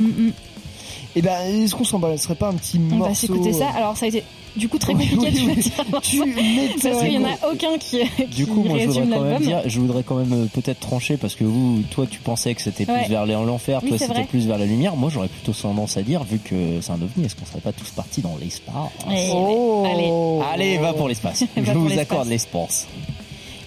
Et 1.16 1.22
ben, 1.22 1.38
est-ce 1.64 1.74
qu'on 1.74 1.86
s'en 1.86 2.00
balancerait 2.00 2.36
pas 2.36 2.50
un 2.50 2.54
petit 2.56 2.78
On 2.92 2.96
morceau 2.96 3.10
va 3.12 3.16
s'écouter 3.16 3.54
ça. 3.54 3.70
Alors 3.70 3.96
ça 3.96 4.08
a 4.08 4.10
été 4.10 4.24
du 4.58 4.68
coup 4.70 4.78
très 4.78 4.94
Oui, 4.94 5.08
compliqué 5.08 5.40
oui, 5.40 5.46
de 5.46 5.50
oui. 5.50 5.54
choisir 5.64 5.74
un 5.94 6.00
Tu 6.02 6.20
parce 6.82 7.00
qu'il 7.04 7.14
y 7.14 7.18
en 7.18 7.24
a 7.26 7.52
aucun 7.52 7.78
qui, 7.78 8.00
qui 8.00 8.26
Du 8.26 8.48
coup, 8.48 8.64
moi, 8.64 8.78
je 8.80 8.86
voudrais 8.88 9.08
quand 9.18 9.22
même 9.24 9.42
dire, 9.42 9.62
je 9.66 9.80
voudrais 9.80 10.04
quand 10.04 10.16
même 10.16 10.34
euh, 10.34 10.46
peut-être 10.54 10.80
trancher 10.80 11.18
parce 11.18 11.36
que 11.36 11.44
vous, 11.44 11.82
toi, 11.92 12.06
tu 12.10 12.20
pensais 12.20 12.54
que 12.56 12.62
c'était 12.62 12.86
plus 12.86 12.94
Ouais. 12.94 13.08
vers 13.08 13.26
l'enfer, 13.26 13.80
Oui, 13.84 13.90
toi, 13.90 13.98
c'était 14.00 14.24
plus 14.24 14.48
vers 14.48 14.58
la 14.58 14.66
lumière. 14.66 14.96
Moi, 14.96 15.10
j'aurais 15.14 15.28
plutôt 15.28 15.54
tendance 15.54 15.98
à 15.98 16.02
dire, 16.02 16.24
vu 16.24 16.40
que 16.40 16.80
c'est 16.82 16.92
un 16.92 16.96
ovni, 17.02 17.26
est-ce 17.26 17.36
qu'on 17.36 17.46
serait 17.46 17.60
pas 17.62 17.72
tous 17.74 17.90
partis 17.92 18.22
dans 18.22 18.36
l'espace? 18.40 18.74
Eh, 19.12 19.30
Oh. 19.34 19.84
Allez. 19.86 20.12
Allez, 20.54 20.78
va 20.78 20.94
pour 20.94 21.08
l'espace. 21.08 21.44
Je 21.58 21.72
vous 21.72 21.98
accorde 22.00 22.28
l'espace. 22.28 22.88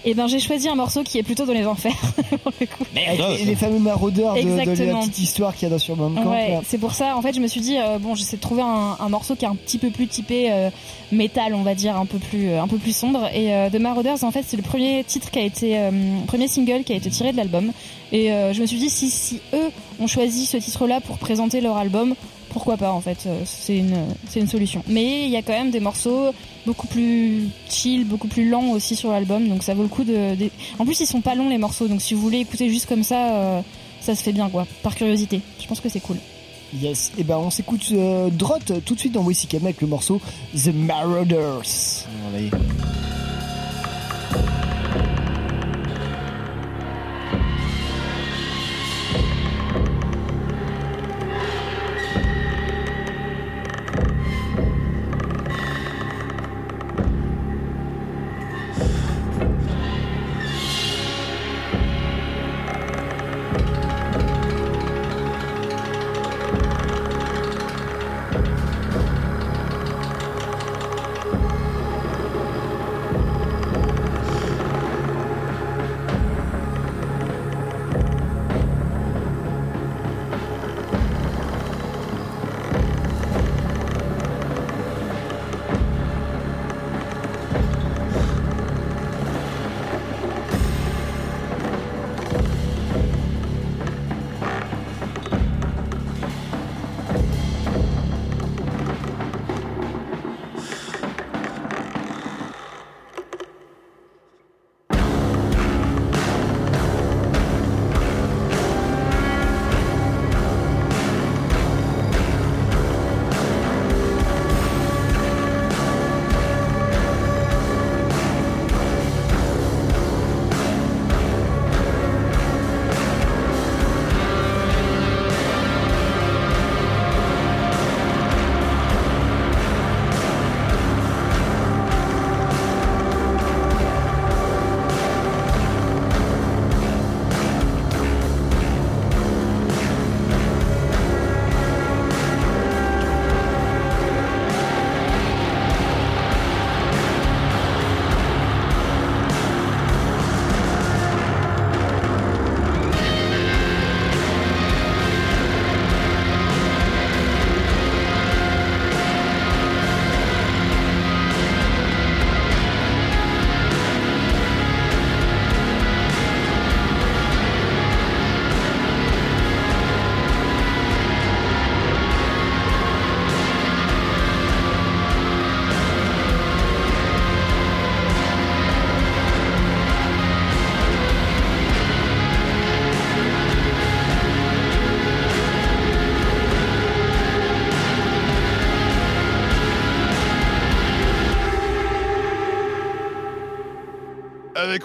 Et 0.03 0.13
ben 0.15 0.27
j'ai 0.27 0.39
choisi 0.39 0.67
un 0.67 0.75
morceau 0.75 1.03
qui 1.03 1.17
est 1.19 1.23
plutôt 1.23 1.45
dans 1.45 1.53
les 1.53 1.65
enfers. 1.65 1.93
pour 2.43 2.51
le 2.59 2.65
coup. 2.65 2.83
avec 2.95 3.45
les 3.45 3.55
fameux 3.55 3.79
maraudeurs 3.79 4.33
de, 4.35 4.41
de 4.41 4.55
la 4.55 4.63
Exactement. 4.63 4.99
petite 5.01 5.19
histoire 5.19 5.53
qu'il 5.55 5.63
y 5.63 5.71
a 5.71 5.75
dans 5.75 5.79
sur 5.79 5.95
Bandcamp. 5.95 6.29
Ouais, 6.31 6.57
c'est 6.67 6.77
pour 6.79 6.93
ça. 6.93 7.15
En 7.15 7.21
fait, 7.21 7.33
je 7.33 7.39
me 7.39 7.47
suis 7.47 7.61
dit 7.61 7.77
euh, 7.77 7.99
bon, 7.99 8.15
j'essaie 8.15 8.37
de 8.37 8.41
trouver 8.41 8.63
un, 8.63 8.97
un 8.99 9.09
morceau 9.09 9.35
qui 9.35 9.45
est 9.45 9.47
un 9.47 9.55
petit 9.55 9.77
peu 9.77 9.89
plus 9.91 10.07
typé 10.07 10.51
euh, 10.51 10.69
métal, 11.11 11.53
on 11.53 11.61
va 11.61 11.75
dire, 11.75 11.95
un 11.97 12.05
peu 12.05 12.17
plus 12.17 12.49
euh, 12.49 12.61
un 12.61 12.67
peu 12.67 12.77
plus 12.77 12.95
sombre. 12.95 13.27
Et 13.33 13.53
euh, 13.53 13.69
The 13.69 13.79
Marauders, 13.79 14.23
en 14.23 14.31
fait, 14.31 14.43
c'est 14.47 14.57
le 14.57 14.63
premier 14.63 15.03
titre 15.03 15.29
qui 15.29 15.39
a 15.39 15.43
été 15.43 15.77
euh, 15.77 15.91
premier 16.27 16.47
single 16.47 16.83
qui 16.83 16.93
a 16.93 16.95
été 16.95 17.09
tiré 17.09 17.31
de 17.31 17.37
l'album. 17.37 17.71
Et 18.11 18.31
euh, 18.31 18.53
je 18.53 18.61
me 18.61 18.65
suis 18.65 18.77
dit 18.79 18.89
si 18.89 19.09
si 19.09 19.39
eux 19.53 19.69
ont 19.99 20.07
choisi 20.07 20.45
ce 20.45 20.57
titre-là 20.57 20.99
pour 21.01 21.17
présenter 21.19 21.61
leur 21.61 21.77
album, 21.77 22.15
pourquoi 22.51 22.77
pas 22.77 22.91
en 22.91 23.01
fait 23.01 23.17
euh, 23.25 23.41
c'est 23.45 23.77
une 23.77 23.95
c'est 24.29 24.39
une 24.39 24.47
solution. 24.47 24.83
Mais 24.87 25.25
il 25.25 25.31
y 25.31 25.35
a 25.37 25.41
quand 25.41 25.53
même 25.53 25.71
des 25.71 25.79
morceaux 25.79 26.31
beaucoup 26.65 26.87
plus 26.87 27.47
chill, 27.69 28.05
beaucoup 28.05 28.27
plus 28.27 28.47
lents 28.49 28.69
aussi 28.71 28.95
sur 28.95 29.11
l'album, 29.11 29.47
donc 29.49 29.63
ça 29.63 29.73
vaut 29.73 29.83
le 29.83 29.89
coup 29.89 30.03
de, 30.03 30.35
de- 30.35 30.49
En 30.77 30.85
plus, 30.85 30.99
ils 30.99 31.07
sont 31.07 31.21
pas 31.21 31.33
longs 31.35 31.49
les 31.49 31.57
morceaux, 31.57 31.87
donc 31.87 32.01
si 32.01 32.13
vous 32.13 32.21
voulez 32.21 32.39
écouter 32.39 32.69
juste 32.69 32.87
comme 32.87 33.03
ça, 33.03 33.33
euh, 33.33 33.61
ça 34.01 34.15
se 34.15 34.21
fait 34.23 34.33
bien 34.33 34.49
quoi, 34.49 34.67
par 34.83 34.95
curiosité. 34.95 35.41
Je 35.59 35.67
pense 35.67 35.79
que 35.79 35.89
c'est 35.89 35.99
cool. 36.01 36.17
Yes, 36.79 37.11
et 37.17 37.23
ben 37.23 37.37
on 37.37 37.49
s'écoute 37.49 37.85
euh, 37.91 38.29
Drot 38.29 38.59
tout 38.85 38.95
de 38.95 38.99
suite 38.99 39.11
dans 39.13 39.23
Wissy 39.23 39.47
avec 39.55 39.81
le 39.81 39.87
morceau 39.87 40.21
The 40.55 40.67
Marauders. 40.73 42.05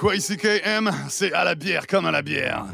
Avec 0.03 0.19
YCKM, 0.19 0.91
c'est 1.09 1.33
à 1.33 1.45
la 1.45 1.55
bière 1.55 1.87
comme 1.87 2.07
à 2.07 2.11
la 2.11 2.23
bière. 2.23 2.65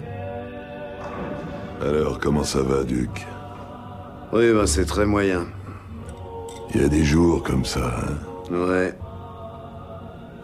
Alors, 1.81 2.19
comment 2.19 2.45
ça 2.45 2.63
va, 2.63 2.85
Duc? 2.85 3.27
Oui, 4.33 4.53
bah 4.53 4.67
c'est 4.67 4.87
très 4.87 5.07
moyen. 5.07 5.47
Il 6.75 6.81
y 6.81 6.85
a 6.85 6.89
des 6.89 7.05
jours 7.05 7.43
comme 7.43 7.65
ça, 7.65 7.95
hein? 7.99 8.55
Ouais. 8.55 8.95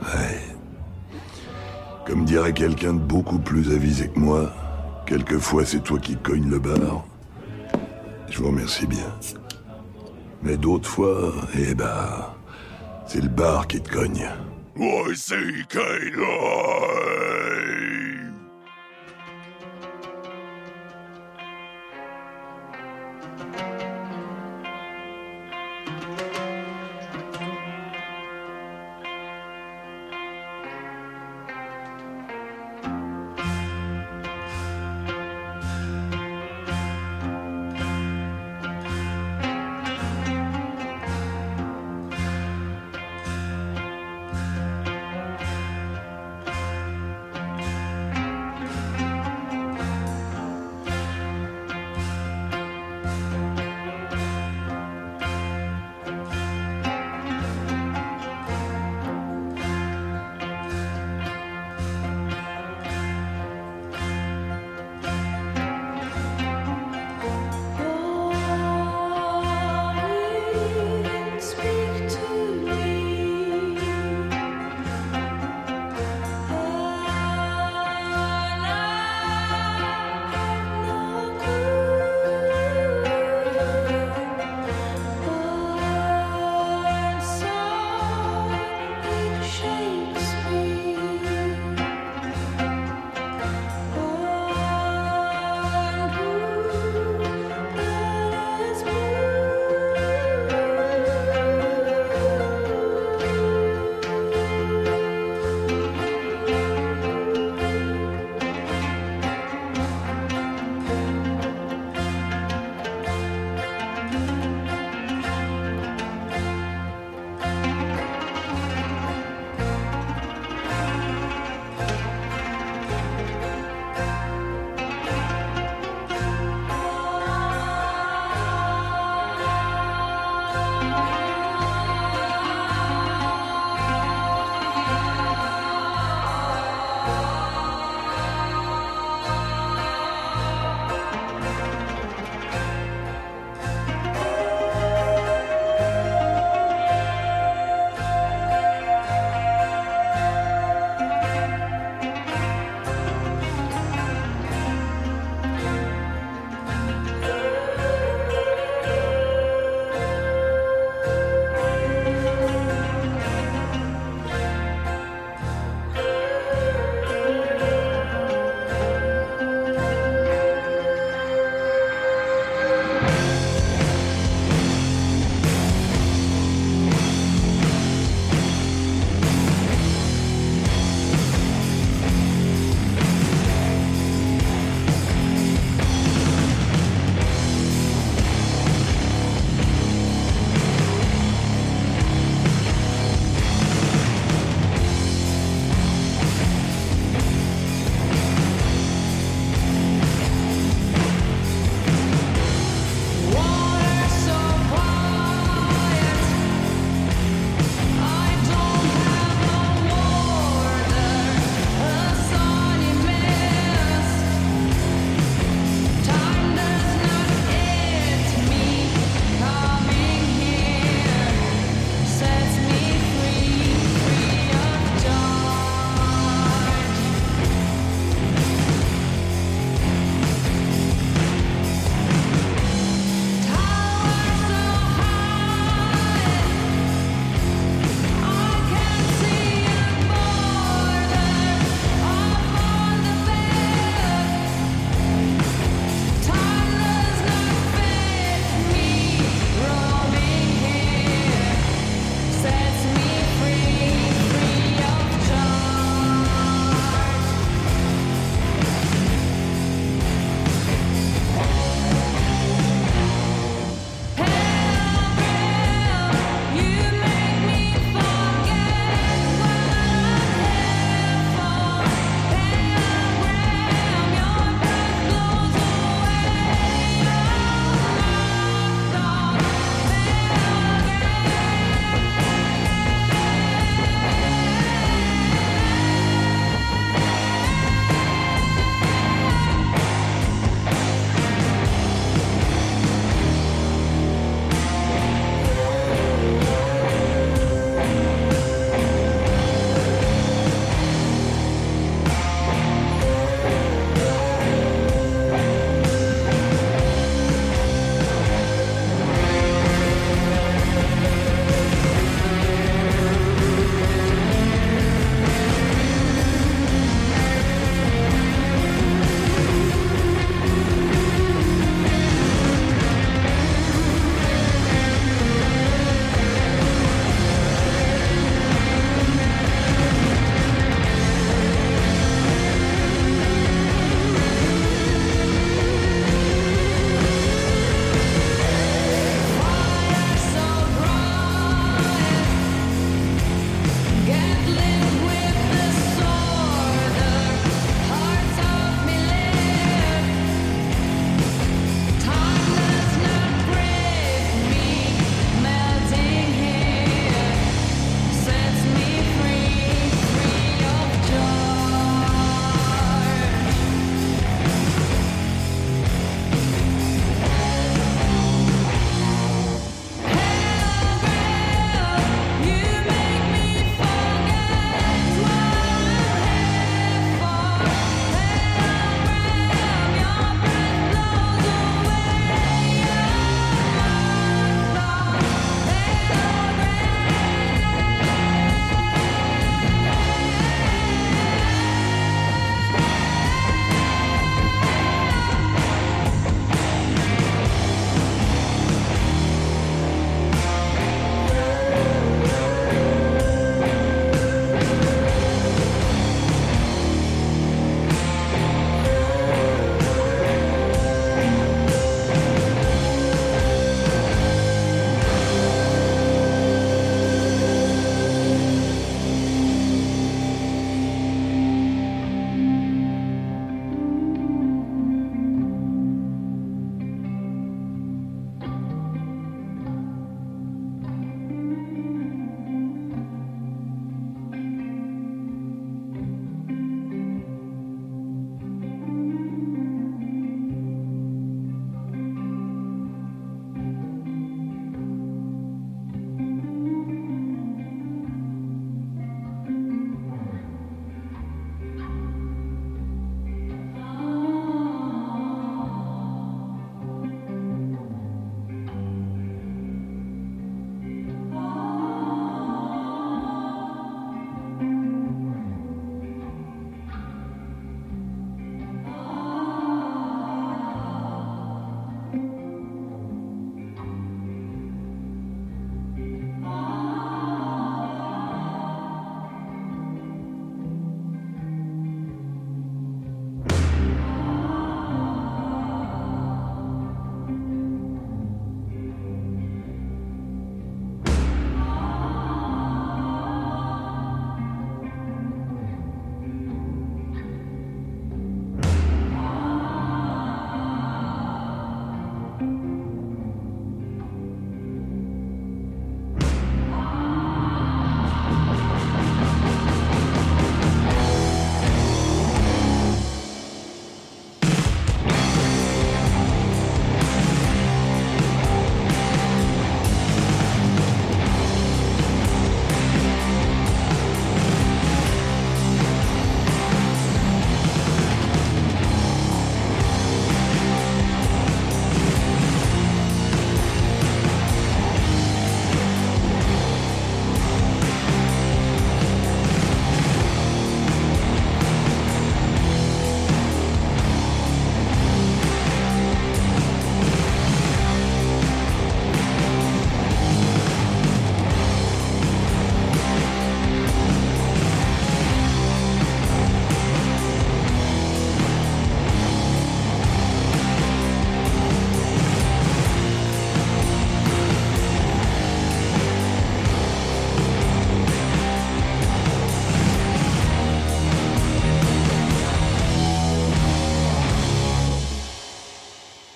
Ouais. 0.02 0.40
Comme 2.06 2.24
dirait 2.24 2.52
quelqu'un 2.52 2.94
de 2.94 3.00
beaucoup 3.00 3.38
plus 3.38 3.72
avisé 3.72 4.08
que 4.08 4.18
moi, 4.18 4.52
quelquefois 5.06 5.64
c'est 5.64 5.80
toi 5.80 5.98
qui 5.98 6.16
cognes 6.16 6.50
le 6.50 6.58
bar. 6.58 7.04
Je 8.30 8.38
vous 8.38 8.48
remercie 8.48 8.86
bien. 8.86 9.10
Mais 10.42 10.56
d'autres 10.56 10.88
fois, 10.88 11.32
eh 11.58 11.74
ben, 11.74 12.26
c'est 13.06 13.22
le 13.22 13.28
bar 13.28 13.66
qui 13.66 13.80
te 13.80 13.90
cogne. 13.90 14.28
Y-C-K-Live! 14.78 16.18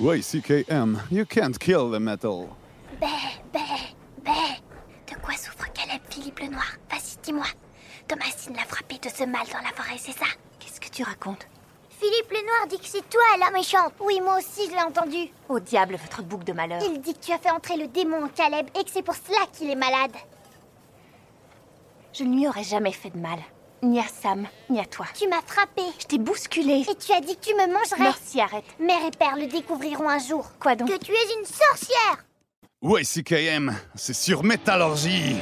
YCKM, 0.02 0.98
you 1.12 1.24
can't 1.24 1.56
kill 1.60 1.88
the 1.88 2.00
metal. 2.00 2.48
Bé, 3.00 3.06
bé, 3.52 3.60
bé. 4.24 4.32
De 5.06 5.14
quoi 5.22 5.34
souffre 5.34 5.72
Caleb 5.72 6.00
Philippe 6.10 6.40
le 6.40 6.48
Noir? 6.48 6.76
Vas-y, 6.90 7.16
dis-moi. 7.22 7.46
Thomasine 8.08 8.56
l'a 8.56 8.64
frappé 8.64 8.96
de 8.98 9.08
ce 9.08 9.22
mal 9.22 9.46
dans 9.52 9.62
la 9.62 9.72
forêt, 9.76 9.96
c'est 9.98 10.10
ça? 10.18 10.26
Qu'est-ce 10.58 10.80
que 10.80 10.88
tu 10.88 11.04
racontes? 11.04 11.46
Philippe 11.88 12.32
le 12.32 12.44
Noir 12.44 12.66
dit 12.68 12.78
que 12.78 12.84
c'est 12.84 13.08
toi 13.08 13.22
la 13.38 13.52
méchante. 13.52 13.92
Oui, 14.00 14.20
moi 14.20 14.38
aussi, 14.38 14.66
je 14.66 14.72
l'ai 14.72 14.82
entendu. 14.82 15.30
Au 15.48 15.60
diable, 15.60 15.94
votre 15.94 16.24
bouc 16.24 16.42
de 16.42 16.52
malheur. 16.52 16.82
Il 16.82 17.00
dit 17.00 17.14
que 17.14 17.20
tu 17.20 17.30
as 17.30 17.38
fait 17.38 17.52
entrer 17.52 17.76
le 17.76 17.86
démon 17.86 18.24
en 18.24 18.28
Caleb 18.28 18.66
et 18.76 18.82
que 18.82 18.90
c'est 18.90 19.04
pour 19.04 19.14
cela 19.14 19.46
qu'il 19.52 19.70
est 19.70 19.76
malade. 19.76 20.16
Je 22.12 22.24
ne 22.24 22.34
lui 22.34 22.48
aurais 22.48 22.64
jamais 22.64 22.90
fait 22.90 23.10
de 23.10 23.18
mal. 23.18 23.38
Ni 23.82 23.98
à 23.98 24.04
Sam, 24.04 24.46
ni 24.70 24.78
à 24.78 24.84
toi. 24.84 25.06
Tu 25.18 25.28
m'as 25.28 25.42
frappé. 25.44 25.82
Je 25.98 26.06
t'ai 26.06 26.18
bousculé. 26.18 26.84
Et 26.88 26.94
tu 26.94 27.12
as 27.12 27.20
dit 27.20 27.34
que 27.36 27.44
tu 27.46 27.54
me 27.54 27.66
mangerais. 27.66 27.98
Merci, 27.98 28.40
arrête. 28.40 28.64
Mère 28.78 29.04
et 29.04 29.10
père 29.10 29.34
le 29.36 29.46
découvriront 29.48 30.08
un 30.08 30.20
jour. 30.20 30.46
Quoi 30.60 30.76
donc? 30.76 30.88
Que 30.88 30.98
tu 31.04 31.10
es 31.10 31.40
une 31.40 31.44
sorcière 31.44 32.24
YCKM, 32.84 33.74
c'est 33.96 34.14
sur 34.14 34.44
Métallurgie. 34.44 35.36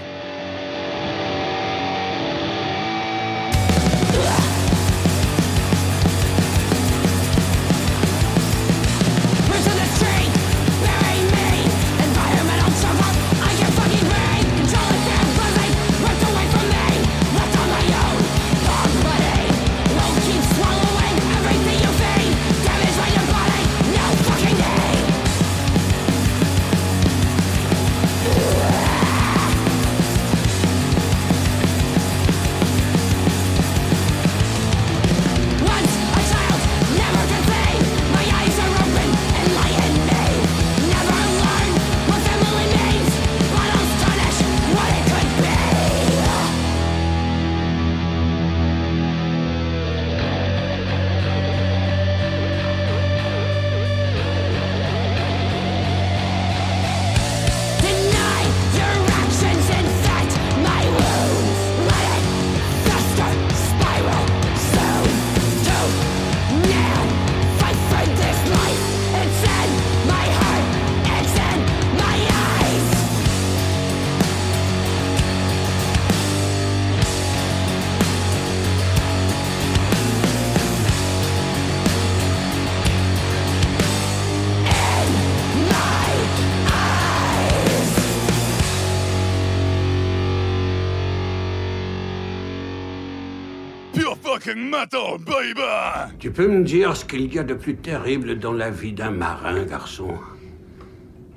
Fucking 94.50 94.70
metal, 94.70 95.18
baby! 95.18 96.16
Tu 96.18 96.30
peux 96.30 96.48
me 96.48 96.64
dire 96.64 96.96
ce 96.96 97.04
qu'il 97.04 97.32
y 97.32 97.38
a 97.38 97.42
de 97.42 97.54
plus 97.54 97.76
terrible 97.76 98.38
dans 98.38 98.52
la 98.52 98.70
vie 98.70 98.92
d'un 98.92 99.10
marin, 99.10 99.64
garçon? 99.64 100.14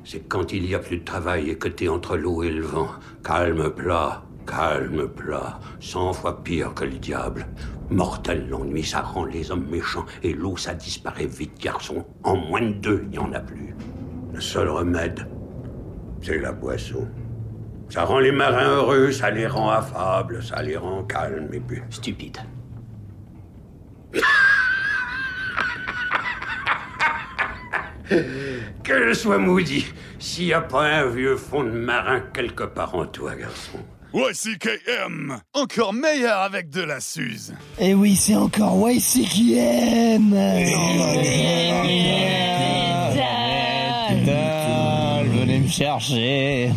C'est 0.04 0.28
quand 0.28 0.52
il 0.52 0.66
y 0.66 0.76
a 0.76 0.80
plus 0.80 0.98
de 0.98 1.04
travail 1.04 1.50
et 1.50 1.58
que 1.58 1.68
t'es 1.68 1.88
entre 1.88 2.18
l'eau 2.18 2.44
et 2.44 2.52
le 2.52 2.64
vent. 2.64 2.90
Calme 3.24 3.70
plat, 3.70 4.24
calme 4.46 5.08
plat. 5.08 5.60
Cent 5.80 6.14
fois 6.14 6.44
pire 6.44 6.74
que 6.74 6.84
le 6.84 6.98
diable. 6.98 7.48
Mortel 7.90 8.50
l'ennui, 8.50 8.84
ça 8.84 9.02
rend 9.02 9.26
les 9.26 9.52
hommes 9.52 9.68
méchants. 9.70 10.06
Et 10.24 10.34
l'eau, 10.34 10.58
ça 10.58 10.74
disparaît 10.74 11.28
vite, 11.28 11.58
garçon. 11.62 12.06
En 12.24 12.36
moins 12.36 12.62
de 12.62 12.74
deux, 12.74 13.02
il 13.06 13.10
n'y 13.12 13.18
en 13.20 13.32
a 13.32 13.40
plus. 13.40 13.76
Le 14.34 14.42
seul 14.42 14.68
remède, 14.68 15.28
c'est 16.22 16.40
la 16.40 16.52
boisson. 16.52 17.08
Ça 17.90 18.04
rend 18.04 18.20
les 18.20 18.32
marins 18.32 18.76
heureux, 18.76 19.12
ça 19.12 19.30
les 19.30 19.46
rend 19.46 19.70
affables, 19.70 20.42
ça 20.44 20.62
les 20.64 20.76
rend 20.76 21.04
calmes 21.04 21.54
et 21.54 21.60
puis... 21.60 21.80
Stupide. 21.92 22.40
Que 28.84 29.08
je 29.08 29.14
sois 29.14 29.38
maudit, 29.38 29.86
s'il 30.20 30.46
n'y 30.46 30.54
a 30.54 30.62
pas 30.62 30.84
un 30.84 31.08
vieux 31.08 31.38
fond 31.38 31.64
de 31.64 31.72
marin 31.72 32.22
quelque 32.34 32.64
part 32.64 32.94
en 32.96 33.06
toi, 33.06 33.36
garçon. 33.36 33.80
YCKM, 34.14 35.40
encore 35.54 35.94
meilleur 35.94 36.38
avec 36.42 36.70
de 36.70 36.82
la 36.82 37.00
Suze. 37.00 37.56
Et 37.80 37.96
oui, 37.96 38.16
c'est 38.16 38.36
encore 38.36 38.88
YCKM 38.88 40.30
Putain, 44.10 45.24
venez 45.24 45.60
me 45.60 45.68
chercher. 45.68 46.72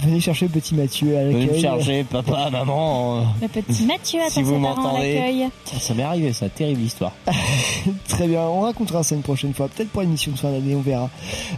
Venez 0.00 0.20
chercher 0.20 0.46
le 0.46 0.52
petit 0.52 0.74
Mathieu 0.74 1.16
à 1.18 1.24
Venez 1.24 1.40
l'accueil. 1.46 1.56
me 1.56 1.60
chercher, 1.60 2.04
papa, 2.04 2.48
maman. 2.50 3.26
Le 3.42 3.48
petit 3.48 3.84
Mathieu 3.86 4.20
attend 4.20 4.30
Si 4.30 4.42
vous 4.42 4.54
ses 4.56 4.60
parents 4.62 4.72
à 4.74 4.76
m'entendez. 4.92 5.14
l'accueil. 5.14 5.48
Ça 5.80 5.94
m'est 5.94 6.02
arrivé, 6.02 6.32
ça, 6.32 6.48
terrible 6.48 6.82
histoire. 6.82 7.12
Très 8.08 8.26
bien, 8.28 8.42
on 8.42 8.60
racontera 8.60 9.02
ça 9.02 9.14
une 9.14 9.22
prochaine 9.22 9.52
fois, 9.54 9.68
peut-être 9.68 9.90
pour 9.90 10.02
l'émission 10.02 10.32
de 10.32 10.38
fin 10.38 10.50
d'année, 10.50 10.74
on 10.74 10.80
verra. 10.80 11.10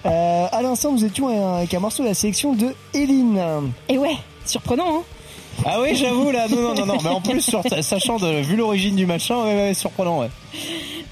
Euh, 0.07 0.47
à 0.51 0.63
l'instant, 0.63 0.93
nous 0.93 1.05
étions 1.05 1.57
avec 1.57 1.73
un 1.75 1.81
morceau 1.81 2.03
de 2.03 2.09
la 2.09 2.15
sélection 2.15 2.55
de 2.55 2.75
Eline. 2.95 3.41
Et 3.89 3.99
ouais, 3.99 4.17
surprenant, 4.45 4.99
hein 4.99 5.03
Ah 5.65 5.81
oui, 5.83 5.95
j'avoue, 5.95 6.31
là, 6.31 6.47
non, 6.49 6.57
non, 6.61 6.75
non, 6.75 6.87
non, 6.87 6.97
mais 7.03 7.11
en 7.11 7.21
plus, 7.21 7.41
sur- 7.43 7.63
sachant 7.83 8.17
de, 8.19 8.41
vu 8.41 8.57
l'origine 8.57 8.97
du 8.97 9.07
machin, 9.07 9.37
ouais, 9.43 9.55
ouais, 9.55 9.75
surprenant, 9.75 10.21
ouais. 10.21 10.31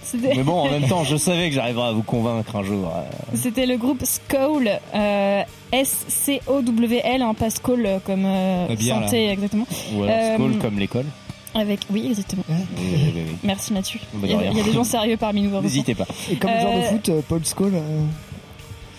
C'était- 0.04 0.34
Mais 0.36 0.42
bon, 0.42 0.52
en 0.60 0.70
même 0.70 0.86
temps, 0.86 1.02
je 1.04 1.16
savais 1.16 1.48
que 1.48 1.54
j'arriverais 1.54 1.88
à 1.88 1.92
vous 1.92 2.02
convaincre 2.02 2.54
un 2.56 2.62
jour. 2.62 2.92
euh. 2.94 3.02
C'était 3.34 3.66
le 3.66 3.76
groupe 3.76 4.02
Skowl, 4.04 4.70
euh, 4.94 5.42
S-C-O-W-L, 5.72 7.22
un 7.22 7.34
pas 7.34 7.50
Skowl 7.50 7.84
euh, 7.86 7.98
comme 8.04 8.24
euh, 8.26 8.74
bière, 8.76 9.00
santé 9.02 9.26
là. 9.26 9.32
exactement. 9.32 9.66
Ou 9.96 10.02
alors 10.04 10.16
Euh, 10.16 10.34
Skoll 10.34 10.58
comme 10.58 10.78
l'école. 10.78 11.06
Avec, 11.56 11.80
oui, 11.90 12.06
exactement. 12.08 12.42
Oui, 12.48 12.56
oui, 12.78 12.84
oui, 12.92 13.12
oui. 13.28 13.36
Merci 13.44 13.72
Mathieu. 13.72 14.00
Bah, 14.14 14.20
Il 14.24 14.30
y, 14.32 14.34
a, 14.34 14.38
rien. 14.38 14.50
il 14.50 14.58
y 14.58 14.60
a 14.60 14.64
des 14.64 14.72
gens 14.72 14.82
sérieux 14.84 15.16
parmi 15.16 15.42
nous. 15.42 15.60
N'hésitez 15.60 15.94
pas. 15.94 16.06
Et 16.30 16.34
comme 16.36 16.50
le 16.50 16.60
genre 16.60 16.74
de 16.74 16.82
foot, 16.82 17.10
Paul 17.28 17.74
euh, 17.74 17.80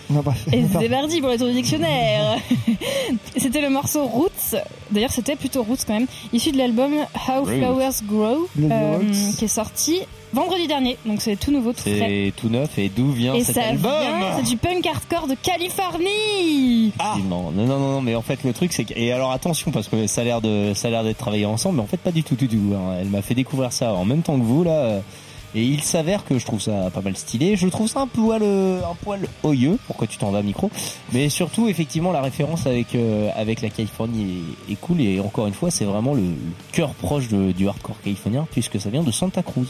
Non, 0.08 0.20
bref. 0.24 0.46
Et 0.52 0.64
c'est 0.72 0.88
parti 0.88 1.20
pour 1.20 1.28
le 1.30 1.36
tour 1.36 1.48
du 1.48 1.52
dictionnaire. 1.52 2.38
c'était 3.36 3.60
le 3.60 3.68
morceau 3.68 4.06
Roots. 4.06 4.56
D'ailleurs, 4.90 5.10
c'était 5.10 5.36
plutôt 5.36 5.64
Roots 5.64 5.84
quand 5.86 5.94
même, 5.94 6.06
issu 6.32 6.50
de 6.52 6.56
l'album 6.58 6.94
How 7.28 7.40
Roots. 7.40 7.46
Flowers 7.46 8.02
Grow, 8.04 8.48
euh, 8.58 8.98
qui 9.38 9.44
est 9.44 9.48
sorti 9.48 10.00
vendredi 10.36 10.66
dernier. 10.68 10.96
Donc 11.04 11.20
c'est 11.22 11.34
tout 11.36 11.50
nouveau, 11.50 11.72
tout 11.72 11.80
frais. 11.80 11.98
C'est 11.98 12.32
tout 12.36 12.48
neuf 12.48 12.78
et 12.78 12.88
d'où 12.88 13.10
vient 13.10 13.34
Et 13.34 13.42
cet 13.42 13.56
ça 13.56 13.62
album 13.64 13.90
vient, 13.90 14.36
c'est 14.36 14.48
du 14.48 14.56
punk 14.56 14.86
hardcore 14.86 15.26
de 15.26 15.34
Californie. 15.34 16.92
Effectivement. 17.00 17.50
Non, 17.54 17.66
non, 17.66 17.78
non, 17.78 17.92
non, 17.94 18.00
mais 18.02 18.14
en 18.14 18.22
fait, 18.22 18.44
le 18.44 18.52
truc, 18.52 18.72
c'est 18.72 18.84
que, 18.84 18.94
et 18.96 19.12
alors 19.12 19.32
attention, 19.32 19.70
parce 19.70 19.88
que 19.88 20.06
ça 20.06 20.20
a 20.20 20.24
l'air 20.24 20.40
de, 20.40 20.72
ça 20.74 20.88
a 20.88 20.90
l'air 20.90 21.04
d'être 21.04 21.18
travaillé 21.18 21.46
ensemble, 21.46 21.76
mais 21.76 21.82
en 21.82 21.86
fait, 21.86 21.96
pas 22.00 22.12
du 22.12 22.22
tout, 22.22 22.34
du 22.36 22.48
tout. 22.48 22.74
hein. 22.74 22.96
Elle 23.00 23.08
m'a 23.08 23.22
fait 23.22 23.34
découvrir 23.34 23.72
ça 23.72 23.94
en 23.94 24.04
même 24.04 24.22
temps 24.22 24.38
que 24.38 24.44
vous, 24.44 24.62
là. 24.64 24.70
euh, 24.72 25.00
Et 25.54 25.62
il 25.62 25.82
s'avère 25.82 26.24
que 26.24 26.38
je 26.38 26.44
trouve 26.44 26.60
ça 26.60 26.90
pas 26.92 27.00
mal 27.00 27.16
stylé. 27.16 27.56
Je 27.56 27.66
trouve 27.68 27.88
ça 27.88 28.00
un 28.00 28.06
poil, 28.06 28.42
euh, 28.42 28.80
un 28.82 28.94
poil 29.02 29.20
oyeux. 29.42 29.78
Pourquoi 29.86 30.06
tu 30.06 30.18
t'en 30.18 30.30
vas, 30.30 30.42
micro? 30.42 30.70
Mais 31.12 31.28
surtout, 31.30 31.68
effectivement, 31.68 32.12
la 32.12 32.20
référence 32.20 32.66
avec, 32.66 32.94
euh, 32.94 33.30
avec 33.36 33.62
la 33.62 33.70
Californie 33.70 34.42
est, 34.68 34.72
est 34.72 34.76
cool. 34.76 35.00
Et 35.00 35.18
encore 35.20 35.46
une 35.46 35.54
fois, 35.54 35.70
c'est 35.70 35.86
vraiment 35.86 36.12
le, 36.14 36.22
le 36.22 36.34
cœur 36.72 36.90
proche 36.94 37.28
de- 37.28 37.52
du 37.52 37.66
hardcore 37.68 37.96
californien, 38.04 38.46
puisque 38.52 38.78
ça 38.78 38.90
vient 38.90 39.02
de 39.02 39.10
Santa 39.10 39.42
Cruz. 39.42 39.68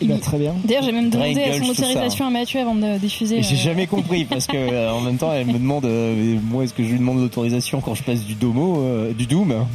Eh 0.00 0.06
ben, 0.06 0.18
très 0.20 0.38
bien. 0.38 0.54
D'ailleurs, 0.64 0.82
j'ai 0.84 0.92
même 0.92 1.10
demandé 1.10 1.34
Drain 1.34 1.58
son 1.58 1.74
ça, 1.74 1.82
autorisation 1.82 2.26
à 2.26 2.30
Mathieu 2.30 2.60
avant 2.60 2.74
de 2.74 2.98
diffuser. 2.98 3.42
J'ai 3.42 3.54
euh, 3.54 3.58
jamais 3.58 3.86
compris 3.86 4.24
parce 4.24 4.46
que 4.46 4.56
euh, 4.56 4.92
en 4.92 5.00
même 5.00 5.16
temps 5.16 5.32
elle 5.32 5.46
me 5.46 5.54
demande 5.54 5.84
euh, 5.84 6.38
moi 6.42 6.64
est-ce 6.64 6.74
que 6.74 6.82
je 6.84 6.90
lui 6.90 6.98
demande 6.98 7.20
l'autorisation 7.20 7.80
quand 7.80 7.94
je 7.94 8.02
passe 8.02 8.24
du 8.24 8.34
domo 8.34 8.80
euh, 8.82 9.12
du 9.12 9.26
doom 9.26 9.48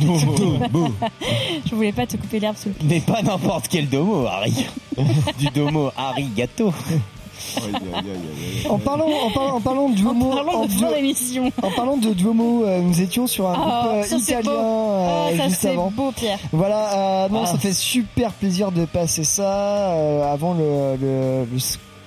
Domo. 0.00 0.88
Je 1.66 1.74
voulais 1.74 1.92
pas 1.92 2.06
te 2.06 2.16
couper 2.16 2.40
l'herbe 2.40 2.56
sous 2.56 2.68
le 2.68 2.74
pied. 2.74 2.86
mais 2.88 3.00
pas 3.00 3.22
n'importe 3.22 3.68
quel 3.68 3.88
domo 3.88 4.26
Harry 4.26 4.66
du 5.38 5.46
domo 5.54 5.90
Harry 5.96 6.26
gâteau 6.36 6.72
En 8.68 8.78
parlant, 8.78 9.06
en 9.06 9.30
parlant, 9.30 9.54
en 9.56 9.60
parlant 9.60 9.88
de 9.88 9.94
Duomo, 9.94 10.30
parlant 10.30 10.66
de 10.66 11.40
en, 11.40 11.66
en 11.66 11.70
parlant 11.70 11.96
de 11.96 12.12
Duomo, 12.12 12.64
euh, 12.64 12.80
nous 12.80 13.00
étions 13.00 13.26
sur 13.26 13.48
un 13.48 13.54
Ah, 13.56 13.82
groupe 13.82 13.94
euh, 14.12 14.16
italien 14.18 15.36
ça 15.36 15.48
juste 15.48 15.64
avant. 15.64 15.90
beau 15.90 16.12
Pierre. 16.12 16.38
Voilà, 16.52 17.24
euh, 17.24 17.28
non, 17.30 17.42
Ah. 17.44 17.46
ça 17.46 17.58
fait 17.58 17.72
super 17.72 18.32
plaisir 18.32 18.72
de 18.72 18.84
passer 18.84 19.24
ça 19.24 19.90
euh, 19.92 20.32
avant 20.32 20.54
le, 20.54 20.96
le, 21.00 21.44
le 21.52 21.58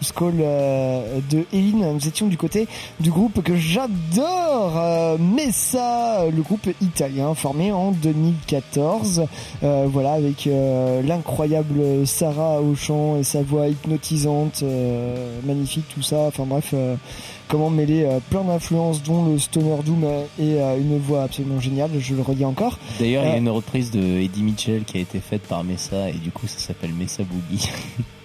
s- 0.02 0.08
Skull 0.08 0.36
euh, 0.40 1.20
de 1.30 1.46
Eline. 1.54 1.94
Nous 1.94 2.08
étions 2.08 2.28
du 2.28 2.38
côté 2.38 2.68
du 3.00 3.12
groupe 3.12 3.42
que 3.44 3.56
j'adore, 3.56 4.74
euh, 4.78 5.18
Messa, 5.18 6.26
le 6.30 6.42
groupe 6.42 6.68
italien 6.82 7.34
formé 7.34 7.72
en 7.72 7.92
2014. 7.92 9.24
Euh, 9.64 9.88
voilà, 9.90 10.14
avec 10.14 10.48
l'incroyable 11.06 12.06
Sarah 12.06 12.62
au 12.62 12.76
chant 12.76 13.18
et 13.18 13.24
sa 13.24 13.42
voix 13.42 13.68
hypnotisante, 13.68 14.64
magnifique, 15.46 15.86
tout 15.94 16.02
ça. 16.02 16.20
Enfin 16.28 16.46
bref. 16.46 16.74
Comment 17.48 17.70
mêler 17.70 18.08
plein 18.30 18.46
d'influences 18.46 19.04
dont 19.04 19.26
le 19.26 19.38
stoner 19.38 19.76
doom 19.86 20.06
et 20.40 20.58
une 20.80 20.98
voix 21.00 21.24
absolument 21.24 21.60
géniale, 21.60 21.90
je 22.00 22.16
le 22.16 22.22
redis 22.22 22.46
encore. 22.46 22.80
D'ailleurs, 22.98 23.26
il 23.26 23.30
y 23.30 23.34
a 23.34 23.38
une 23.38 23.50
reprise 23.50 23.92
de 23.92 24.00
Eddie 24.22 24.42
Mitchell 24.44 24.86
qui 24.86 24.98
a 24.98 25.02
été 25.02 25.20
faite 25.20 25.42
par 25.42 25.66
Messa 25.66 26.10
et 26.10 26.14
du 26.14 26.32
coup, 26.32 26.48
ça 26.48 26.60
s'appelle 26.60 26.94
Messa 26.94 27.24
Boogie. 27.24 27.70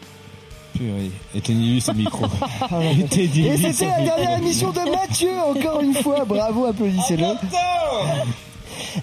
Purée, 0.77 1.11
éteignez-lui 1.35 1.81
ce 1.81 1.93
micro. 1.93 2.27
Ah, 2.61 2.81
Éteignez-lui 2.99 3.47
Et 3.47 3.73
c'était 3.73 3.87
la 3.87 4.01
micro. 4.01 4.17
dernière 4.17 4.39
émission 4.39 4.71
de 4.71 4.91
Mathieu, 4.91 5.31
encore 5.49 5.81
une 5.81 5.95
fois, 5.95 6.25
bravo, 6.25 6.67
applaudissez-le. 6.67 7.25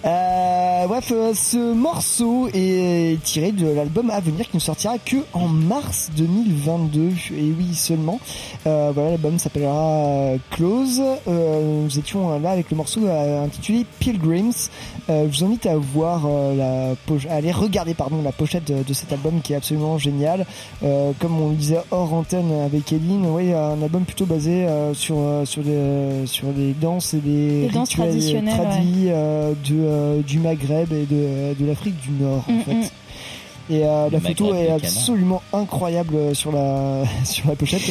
Euh, 0.06 0.88
bref, 0.88 1.12
euh, 1.12 1.34
ce 1.36 1.74
morceau 1.74 2.48
est 2.54 3.22
tiré 3.24 3.52
de 3.52 3.68
l'album 3.68 4.10
à 4.10 4.20
venir 4.20 4.50
qui 4.50 4.58
ne 4.58 4.62
sortira 4.62 4.98
que 4.98 5.18
en 5.34 5.48
mars 5.48 6.10
2022. 6.18 7.10
Et 7.38 7.52
oui, 7.58 7.74
seulement. 7.74 8.20
Euh, 8.66 8.92
voilà, 8.94 9.12
l'album 9.12 9.38
s'appellera 9.40 9.72
euh, 9.74 10.38
Close. 10.52 11.02
Euh, 11.28 11.84
nous 11.84 12.00
étions 12.00 12.40
là 12.40 12.52
avec 12.52 12.70
le 12.72 12.78
morceau 12.78 13.02
intitulé 13.08 13.86
Pilgrims. 14.00 14.54
Euh, 15.10 15.28
je 15.32 15.40
vous 15.40 15.46
invite 15.46 15.66
à 15.66 15.76
voir 15.76 16.24
euh, 16.26 16.56
la 16.56 16.96
poche, 17.06 17.26
à 17.28 17.34
aller 17.36 17.52
regarder 17.52 17.94
pardon 17.94 18.22
la 18.24 18.32
pochette 18.32 18.66
de, 18.72 18.84
de 18.84 18.94
cet 18.94 19.12
album 19.12 19.42
qui 19.44 19.54
est 19.54 19.56
absolument 19.58 19.98
génial. 19.98 20.46
Euh, 20.84 21.12
comme 21.20 21.40
on 21.42 21.50
le 21.50 21.56
disait 21.56 21.80
hors 21.92 22.14
antenne 22.14 22.52
avec 22.66 22.92
Eline, 22.94 23.26
oui, 23.28 23.52
un 23.54 23.82
album 23.82 24.04
plutôt 24.06 24.26
basé 24.26 24.66
euh, 24.66 24.94
sur 24.94 25.16
sur 25.46 25.62
des 25.64 26.26
sur 26.26 26.48
des 26.54 26.74
danses 26.74 27.14
et 27.14 27.18
des 27.20 27.70
danses 27.74 27.90
rituels 27.90 28.08
traditionnelles, 28.10 28.56
tradis 28.58 29.08
euh, 29.10 29.54
de 29.70 29.76
euh, 29.76 30.22
du 30.22 30.40
Maghreb 30.40 30.92
et 30.94 31.06
de 31.06 31.54
de 31.60 31.66
l'Afrique 31.66 32.00
du 32.02 32.12
Nord 32.24 32.44
en 32.48 32.54
Mm, 32.54 32.62
fait. 32.62 32.92
Et 33.70 33.86
euh, 33.86 34.10
la 34.12 34.20
photo 34.20 34.54
est 34.54 34.70
absolument 34.70 35.42
incroyable 35.54 36.16
euh, 36.16 36.34
sur 36.34 36.52
la 36.52 37.04
sur 37.24 37.48
la 37.48 37.56
pochette. 37.56 37.82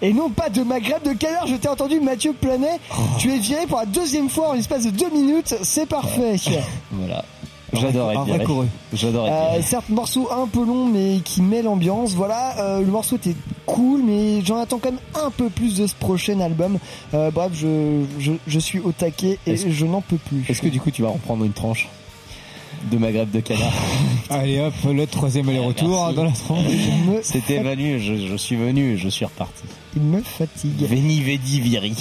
Et, 0.00 0.08
et 0.08 0.12
non 0.12 0.30
pas 0.30 0.48
de 0.48 0.62
Maghreb 0.62 1.02
de 1.02 1.12
canard. 1.12 1.46
Je 1.46 1.56
t'ai 1.56 1.68
entendu 1.68 2.00
Mathieu 2.00 2.32
Planet. 2.32 2.80
Oh. 2.92 3.02
Tu 3.18 3.32
es 3.32 3.38
viré 3.38 3.66
pour 3.66 3.78
la 3.78 3.86
deuxième 3.86 4.28
fois 4.28 4.50
en 4.50 4.52
l'espace 4.52 4.84
de 4.84 4.90
deux 4.90 5.10
minutes. 5.10 5.54
C'est 5.62 5.86
parfait. 5.86 6.36
Voilà. 6.92 7.24
J'adore 7.72 8.12
être 8.12 8.24
viré. 8.24 8.44
J'adore 8.92 9.26
Euh, 9.30 9.62
certes, 9.62 9.88
morceau 9.88 10.28
un 10.30 10.46
peu 10.46 10.64
long, 10.64 10.86
mais 10.86 11.20
qui 11.24 11.40
met 11.40 11.62
l'ambiance. 11.62 12.12
Voilà, 12.12 12.58
euh, 12.60 12.80
le 12.80 12.86
morceau 12.86 13.16
était 13.16 13.34
cool, 13.64 14.02
mais 14.04 14.42
j'en 14.44 14.58
attends 14.58 14.78
quand 14.78 14.90
même 14.90 15.00
un 15.14 15.30
peu 15.30 15.48
plus 15.48 15.78
de 15.78 15.86
ce 15.86 15.94
prochain 15.94 16.38
album. 16.40 16.78
Euh, 17.14 17.30
bref, 17.30 17.50
je, 17.54 18.02
je, 18.18 18.32
je 18.46 18.58
suis 18.58 18.78
au 18.78 18.92
taquet 18.92 19.38
et 19.46 19.56
je 19.56 19.86
n'en 19.86 20.02
peux 20.02 20.18
plus. 20.18 20.44
Est-ce 20.50 20.60
que 20.60 20.68
du 20.68 20.80
coup, 20.80 20.90
tu 20.90 21.00
vas 21.02 21.08
reprendre 21.08 21.44
une 21.44 21.52
tranche? 21.52 21.88
De 22.90 22.98
Maghreb 22.98 23.30
de 23.30 23.40
canard 23.40 23.72
Allez 24.30 24.60
hop, 24.60 24.74
le 24.92 25.06
troisième 25.06 25.48
aller-retour 25.48 25.88
Merci. 25.88 26.14
dans 26.16 26.24
la 26.24 26.30
me, 26.30 27.20
C'était 27.22 27.58
venu, 27.62 27.98
je, 28.00 28.14
je 28.28 28.36
suis 28.36 28.56
venu, 28.56 28.96
je 28.98 29.08
suis 29.08 29.24
reparti. 29.24 29.62
il 29.96 30.02
me 30.02 30.20
fatigue. 30.22 30.82
Veni, 30.88 31.20
vedi, 31.20 31.60
viri. 31.60 31.94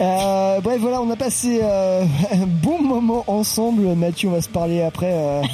Euh, 0.00 0.60
bref, 0.60 0.78
voilà, 0.80 1.00
on 1.00 1.10
a 1.10 1.16
passé 1.16 1.60
euh, 1.62 2.04
un 2.32 2.46
bon 2.46 2.82
moment 2.82 3.24
ensemble. 3.28 3.94
Mathieu, 3.94 4.28
on 4.28 4.32
va 4.32 4.42
se 4.42 4.48
parler 4.48 4.82
après. 4.82 5.10
euh. 5.12 5.42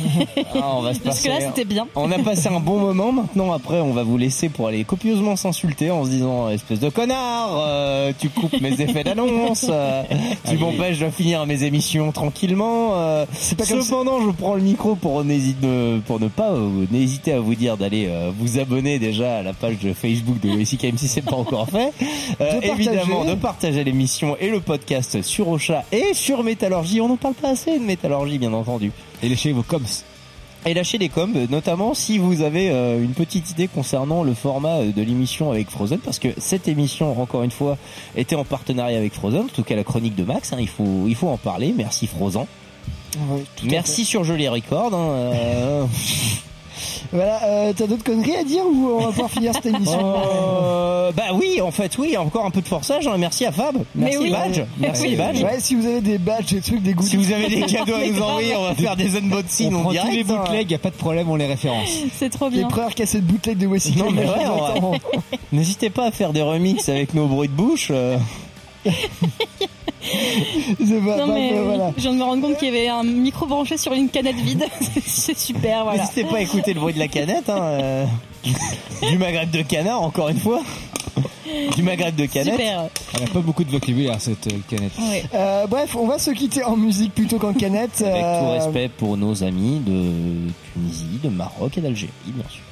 Ah, 0.55 0.75
on 0.77 0.83
va 0.83 0.95
se 0.95 1.01
Parce 1.01 1.21
que 1.23 1.29
passer- 1.29 1.41
là 1.41 1.47
c'était 1.49 1.65
bien. 1.65 1.87
On 1.95 2.11
a 2.13 2.19
passé 2.19 2.49
un 2.49 2.61
bon 2.61 2.79
moment. 2.79 3.11
Maintenant, 3.13 3.53
après, 3.53 3.81
on 3.81 3.93
va 3.93 4.03
vous 4.03 4.17
laisser 4.19 4.49
pour 4.49 4.69
aller 4.69 4.85
copieusement 4.85 5.35
s'insulter 5.37 5.91
en 5.91 6.05
se 6.05 6.11
disant 6.11 6.49
espèce 6.51 6.79
de 6.81 6.89
connard, 6.89 7.51
euh, 7.59 8.13
tu 8.19 8.29
coupes 8.29 8.61
mes 8.61 8.73
effets 8.81 9.03
d'annonce, 9.05 9.67
euh, 9.69 10.03
tu 10.49 10.57
m'empêches 10.59 10.99
de 10.99 11.09
finir 11.11 11.47
mes 11.47 11.63
émissions 11.65 12.13
tranquillement. 12.13 12.91
euh. 12.97 13.25
C'est 13.33 13.57
pas 13.57 13.65
comme. 13.67 13.83
Cependant, 13.83 14.21
je 14.21 14.31
prends 14.31 14.55
le 14.55 14.63
micro 14.63 14.95
pour 14.95 15.25
ne- 15.25 15.99
pour 16.01 16.21
ne 16.21 16.29
pas 16.29 16.51
euh, 16.51 16.87
n'hésiter 16.91 17.33
à 17.33 17.41
vous 17.41 17.55
dire 17.55 17.77
d'aller 17.77 18.07
euh, 18.09 18.31
vous 18.39 18.59
abonner 18.59 18.99
déjà 18.99 19.39
à 19.39 19.43
la 19.43 19.53
page 19.53 19.79
de 19.79 19.93
Facebook 19.93 20.39
de 20.41 20.49
WCKM 20.51 20.97
si 20.99 21.09
c'est 21.09 21.23
pas 21.23 21.37
encore 21.37 21.69
fait. 21.69 21.93
Euh, 22.41 22.61
De 22.61 22.67
partager. 22.67 22.73
évidemment, 22.91 23.25
de 23.25 23.35
partager 23.35 23.85
l'émission 23.85 24.32
et 24.41 24.51
le 24.51 24.61
podcast 24.61 25.23
sur 25.23 25.49
Ocha 25.49 25.85
et 25.93 26.15
sur 26.15 26.43
Métallurgie. 26.43 27.01
On 27.01 27.09
n'en 27.09 27.17
parle 27.17 27.35
pas 27.35 27.51
assez 27.51 27.79
de 27.79 27.85
Métallurgie, 27.85 28.39
bien 28.39 28.53
entendu. 28.53 28.93
Et 29.23 29.29
lâchez 29.29 29.53
vos 29.53 29.63
coms. 29.63 30.05
Et 30.65 30.75
lâchez 30.75 30.99
les 30.99 31.09
coms, 31.09 31.47
notamment 31.51 31.93
si 31.93 32.19
vous 32.19 32.43
avez 32.43 32.71
euh, 32.71 33.03
une 33.03 33.15
petite 33.15 33.51
idée 33.51 33.67
concernant 33.67 34.23
le 34.23 34.33
format 34.33 34.77
euh, 34.77 34.93
de 34.93 35.03
l'émission 35.03 35.51
avec 35.51 35.69
Frozen, 35.69 35.99
parce 35.99 36.21
que 36.21 36.29
cette 36.39 36.69
émission, 36.69 37.21
encore 37.21 37.43
une 37.43 37.51
fois, 37.51 37.77
était 38.17 38.37
en 38.37 38.45
partenariat 38.45 38.99
avec 38.99 39.13
Frozen, 39.13 39.47
en 39.47 39.49
tout 39.49 39.65
cas 39.65 39.75
la 39.75 39.83
chronique 39.83 40.15
de 40.15 40.23
Max, 40.23 40.53
hein, 40.53 40.59
il, 40.61 40.69
faut, 40.69 41.07
il 41.09 41.17
faut 41.17 41.29
en 41.29 41.37
parler, 41.37 41.75
merci 41.77 42.07
Frozen. 42.07 42.47
Ouais, 43.17 43.45
Merci 43.65 44.05
sur 44.05 44.23
Joli 44.25 44.49
Record. 44.49 44.95
Hein, 44.95 45.11
euh, 45.11 45.85
Voilà, 47.13 47.43
euh, 47.45 47.73
t'as 47.77 47.87
d'autres 47.87 48.05
conneries 48.05 48.37
à 48.37 48.45
dire 48.45 48.65
ou 48.65 48.89
on 48.99 49.01
va 49.01 49.09
pouvoir 49.09 49.31
finir 49.31 49.53
cette 49.55 49.67
émission 49.67 50.15
euh, 50.17 51.13
bah 51.13 51.25
oui, 51.35 51.61
en 51.61 51.71
fait, 51.71 51.99
oui, 51.99 52.17
encore 52.17 52.47
un 52.47 52.51
peu 52.51 52.63
de 52.63 52.69
forçage. 52.69 53.07
Hein, 53.07 53.17
merci 53.19 53.45
à 53.45 53.53
Fab, 53.53 53.77
merci 53.95 54.19
oui. 54.19 54.31
Badge, 54.31 54.61
merci 54.79 55.15
Badge. 55.17 55.43
Ouais, 55.43 55.61
si 55.61 55.75
vous 55.75 55.87
avez 55.87 56.01
des 56.01 56.17
badges, 56.19 56.53
des 56.55 56.61
trucs, 56.61 56.83
des 56.83 56.95
goodies. 56.95 57.11
Si 57.11 57.17
vous 57.17 57.33
avez 57.33 57.49
des 57.49 57.61
cadeaux 57.67 57.95
à 57.95 58.07
nous 58.07 58.21
envoyer, 58.23 58.57
on 58.57 58.63
va 58.65 58.75
faire 58.75 58.97
des 58.97 59.17
unboxings 59.17 59.75
On 59.75 59.79
en 59.79 59.83
prend 59.83 59.91
direct. 59.91 60.09
tous 60.11 60.17
les 60.17 60.35
hein. 60.35 60.39
bootlegs, 60.39 60.71
y 60.71 60.75
a 60.75 60.79
pas 60.79 60.91
de 60.91 60.95
problème, 60.97 61.31
on 61.31 61.37
les 61.37 61.47
référence. 61.47 61.89
C'est 62.19 62.31
trop 62.31 62.49
les 62.49 62.59
bien. 62.59 62.69
premières 62.69 62.95
cassettes 62.95 63.25
bootleg 63.27 63.59
de 63.59 63.67
Westy 63.67 63.97
Non, 63.99 64.11
mais 64.11 64.25
ouais, 64.25 64.81
on. 64.83 64.93
N'hésitez 65.53 65.91
pas 65.91 66.07
à 66.07 66.11
faire 66.11 66.33
des 66.33 66.43
remixes 66.43 66.89
avec 66.89 67.13
nos 67.15 67.27
bruits 67.27 67.49
de 67.49 67.55
bouche. 67.55 67.93
pas- 71.07 71.17
Non 71.17 71.27
mais 71.35 71.53
voilà. 71.63 71.93
je 71.97 72.03
viens 72.03 72.13
de 72.13 72.19
me 72.19 72.23
rendre 72.25 72.43
compte 72.43 72.59
qu'il 72.59 72.69
y 72.69 72.77
avait 72.77 72.89
un 72.89 73.03
micro 73.05 73.47
branché 73.47 73.77
sur 73.77 73.93
une 73.93 74.09
canette 74.09 74.37
vide. 74.37 74.65
C'est 75.07 75.39
super, 75.39 75.85
voilà. 75.85 76.01
N'hésitez 76.03 76.25
pas 76.25 76.37
à 76.37 76.41
écouter 76.41 76.75
le 76.75 76.81
bruit 76.81 76.95
de 76.95 76.99
la 76.99 77.09
canette. 77.09 77.49
Hein, 77.49 77.63
euh, 77.63 78.05
du 79.11 79.19
maghreb 79.19 79.51
de 79.51 79.63
canard, 79.63 80.03
encore 80.03 80.29
une 80.29 80.39
fois. 80.39 80.61
Du 81.77 81.83
maghreb 81.83 82.15
de 82.17 82.27
canette. 82.27 82.55
Super. 82.55 82.89
Elle 83.15 83.23
a 83.25 83.27
pas 83.27 83.41
beaucoup 83.41 83.63
de 83.63 83.71
vocabulaire 83.71 84.21
cette 84.21 84.47
euh, 84.47 84.59
canette. 84.69 84.93
Ouais. 84.99 85.25
Euh, 85.35 85.67
bref, 85.67 85.95
on 85.97 86.07
va 86.07 86.19
se 86.19 86.31
quitter 86.31 86.65
en 86.65 86.77
musique 86.77 87.15
plutôt 87.15 87.39
qu'en 87.39 87.53
canette. 87.53 88.01
Avec 88.03 88.23
tout 88.23 88.51
respect 88.51 88.89
pour 88.89 89.17
nos 89.17 89.45
amis 89.45 89.81
de 89.81 90.51
Tunisie, 90.73 91.21
de 91.23 91.29
Maroc 91.29 91.77
et 91.77 91.81
d'Algérie, 91.81 92.11
bien 92.27 92.45
sûr. 92.49 92.63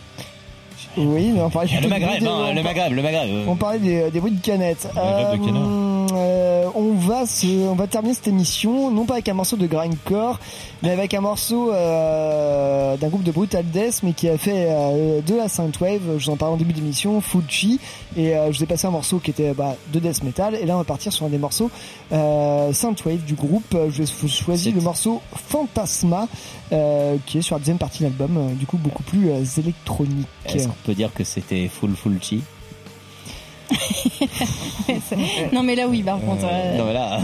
Oui, 0.96 1.30
mais 1.32 1.40
on 1.40 1.50
parlait 1.50 1.68
le 1.80 1.88
des- 1.88 2.26
on 2.26 2.48
le 2.48 2.54
par- 2.54 2.64
Maghreb, 2.64 2.92
le 2.92 3.02
Maghreb. 3.02 3.28
euh. 3.30 3.44
On 3.48 3.56
parlait 3.56 3.78
des, 3.78 4.10
des 4.10 4.20
bruits 4.20 4.32
de 4.32 4.40
canettes. 4.40 4.88
Canard. 4.94 6.08
euh, 6.12 6.64
on 6.74 6.92
va 6.94 7.26
se, 7.26 7.46
on 7.68 7.74
va 7.74 7.86
terminer 7.86 8.14
cette 8.14 8.28
émission 8.28 8.90
non 8.90 9.04
pas 9.04 9.14
avec 9.14 9.28
un 9.28 9.34
morceau 9.34 9.56
de 9.56 9.66
grindcore, 9.66 10.38
mais 10.82 10.90
avec 10.90 11.14
un 11.14 11.20
morceau 11.20 11.72
euh, 11.72 12.96
d'un 12.96 13.08
groupe 13.08 13.22
de 13.22 13.30
brutal 13.32 13.64
death, 13.66 14.00
mais 14.02 14.12
qui 14.12 14.28
a 14.28 14.36
fait 14.38 14.66
euh, 14.68 15.20
de 15.20 15.34
la 15.36 15.48
synthwave. 15.48 16.00
Je 16.18 16.24
vous 16.26 16.30
en 16.30 16.36
parlais 16.36 16.54
en 16.54 16.58
début 16.58 16.72
d'émission, 16.72 17.20
Fuji, 17.20 17.78
et 18.16 18.34
euh, 18.36 18.50
je 18.52 18.58
vous 18.58 18.64
ai 18.64 18.66
passé 18.66 18.86
un 18.86 18.90
morceau 18.90 19.18
qui 19.18 19.30
était 19.30 19.52
bah, 19.52 19.76
de 19.92 19.98
death 20.00 20.22
metal. 20.24 20.54
Et 20.56 20.66
là, 20.66 20.74
on 20.74 20.78
va 20.78 20.84
partir 20.84 21.12
sur 21.12 21.26
un 21.26 21.28
des 21.28 21.38
morceaux 21.38 21.70
euh, 22.12 22.72
synthwave 22.72 23.24
du 23.24 23.34
groupe. 23.34 23.76
Je 23.90 24.02
vais 24.02 24.28
choisir 24.28 24.74
le 24.74 24.80
morceau 24.80 25.20
Fantasma, 25.48 26.26
euh, 26.72 27.16
qui 27.26 27.38
est 27.38 27.42
sur 27.42 27.54
la 27.56 27.60
deuxième 27.60 27.78
partie 27.78 28.00
de 28.00 28.04
l'album. 28.04 28.36
euh, 28.36 28.54
du 28.54 28.66
coup, 28.66 28.78
beaucoup 28.78 29.02
plus 29.02 29.30
euh, 29.30 29.44
électronique. 29.58 30.26
Est-ce 30.46 30.68
peut 30.80 30.94
dire 30.94 31.12
que 31.12 31.24
c'était 31.24 31.68
full 31.68 31.94
full 31.94 32.18
chi 32.20 32.42
Non 35.52 35.62
mais 35.62 35.74
là 35.74 35.86
oui 35.88 36.02
par 36.02 36.20
contre. 36.20 36.44
euh, 36.44 36.78
Non 36.78 36.84
mais 36.86 36.92
là, 36.94 37.20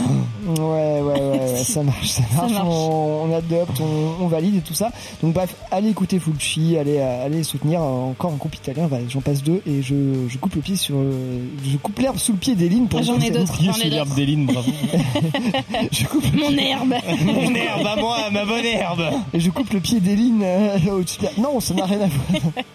Ouais, 0.46 1.00
ouais, 1.00 1.20
ouais, 1.20 1.38
ouais, 1.52 1.56
ça 1.64 1.82
marche, 1.82 2.08
ça 2.08 2.22
marche. 2.36 2.52
marche. 2.52 2.66
On, 2.68 3.24
on 3.28 3.34
adopte, 3.36 3.80
on, 3.80 4.24
on 4.24 4.28
valide 4.28 4.56
et 4.56 4.60
tout 4.60 4.74
ça. 4.74 4.90
Donc 5.22 5.32
bref, 5.32 5.54
allez 5.70 5.88
écouter 5.88 6.18
Fulci, 6.20 6.76
allez, 6.78 6.98
euh, 6.98 7.26
allez 7.26 7.42
soutenir 7.42 7.82
euh, 7.82 8.10
encore 8.10 8.32
un 8.32 8.36
groupe 8.36 8.54
italien. 8.54 8.86
Voilà, 8.86 9.04
j'en 9.08 9.20
passe 9.20 9.42
deux 9.42 9.60
et 9.66 9.82
je, 9.82 9.94
je 10.28 10.38
coupe 10.38 10.54
le 10.54 10.60
pied 10.60 10.76
sur, 10.76 10.94
euh, 10.96 11.40
je 11.64 11.76
coupe 11.78 11.98
l'herbe 11.98 12.16
sous 12.18 12.32
le 12.32 12.38
pied 12.38 12.54
d'Eline 12.54 12.86
pour 12.88 13.00
Ah, 13.00 13.02
j'en 13.02 13.18
ai 13.18 13.30
d'autres, 13.30 13.56
Pied 13.58 13.70
j'en 13.72 13.80
ai 13.80 13.90
l'herbe 13.90 14.08
d'autres. 14.08 14.16
d'Éline, 14.16 14.46
bravo. 14.46 14.70
Je 15.92 16.04
coupe, 16.06 16.24
Mon 16.34 16.56
herbe. 16.56 16.94
mon 17.24 17.54
herbe 17.54 17.86
à 17.86 17.96
moi, 17.96 18.16
ma 18.32 18.44
bonne 18.44 18.64
herbe. 18.64 19.02
et 19.32 19.40
je 19.40 19.50
coupe 19.50 19.72
le 19.72 19.80
pied 19.80 20.00
d'Eline 20.00 20.42
euh, 20.42 20.78
au-dessus 20.92 21.18
de 21.20 21.24
la- 21.24 21.42
Non, 21.42 21.60
ça 21.60 21.74
n'a 21.74 21.84
rien 21.86 22.00
à 22.00 22.06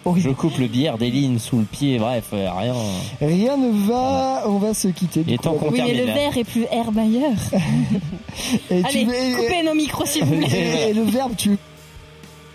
voir. 0.04 0.16
Je 0.18 0.30
coupe 0.30 0.58
le 0.58 0.66
bière 0.66 0.98
d'Eline 0.98 1.38
sous 1.38 1.58
le 1.58 1.64
pied, 1.64 1.98
bref, 1.98 2.24
euh, 2.32 2.48
rien. 2.52 2.74
Rien 3.20 3.56
ne 3.62 3.86
va, 3.88 4.44
on 4.46 4.58
va 4.58 4.74
se 4.74 4.88
quitter. 4.88 5.20
Il 5.26 5.32
est 5.32 5.32
du 5.32 5.38
coup, 5.38 5.44
temps 5.44 5.54
qu'on 5.54 5.70
Oui 5.70 5.80
mais 5.84 5.94
le 5.94 6.06
là. 6.06 6.14
verre 6.14 6.36
est 6.36 6.44
plus 6.44 6.66
herbe 6.70 6.98
ailleurs. 6.98 7.32
et 8.70 8.82
tu- 8.82 8.86
Allez, 8.98 9.06
coupez 9.36 9.62
nos 9.64 9.74
micros 9.74 10.04
s'il 10.06 10.24
vous 10.24 10.36
plaît. 10.36 10.90
et- 10.90 10.92
le 10.94 11.02
verbe, 11.02 11.32
tu 11.36 11.56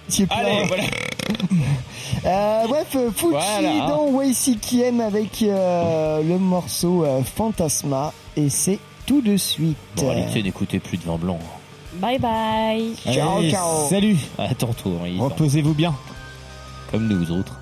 C'est 0.08 0.26
plein. 0.28 0.38
Allez, 0.38 0.66
voilà. 0.68 0.84
Euh, 2.26 2.64
bref, 2.68 2.88
Fuji 3.16 3.32
Voilà. 3.32 3.88
dans 3.88 4.22
YCKM 4.22 5.00
avec 5.02 5.42
euh, 5.44 6.22
le 6.24 6.38
morceau 6.40 7.06
euh, 7.06 7.22
Fantasma 7.24 8.12
et 8.36 8.50
c'est 8.50 8.80
tout 9.06 9.22
de 9.22 9.38
suite. 9.38 9.78
Bon, 9.98 10.10
allez, 10.10 10.24
tiens, 10.32 10.42
n'écoutez 10.42 10.80
plus 10.80 10.98
de 10.98 11.04
vin 11.04 11.18
blanc. 11.18 11.38
Bye 11.96 12.18
bye. 12.20 12.94
Ciao, 13.14 13.38
Allez, 13.38 13.52
ciao. 13.52 13.88
Salut. 13.90 14.18
À 14.38 14.54
tantôt. 14.56 14.98
Reposez-vous 15.20 15.74
bien. 15.74 15.94
Comme 16.92 17.08
nous 17.08 17.32
autres. 17.32 17.57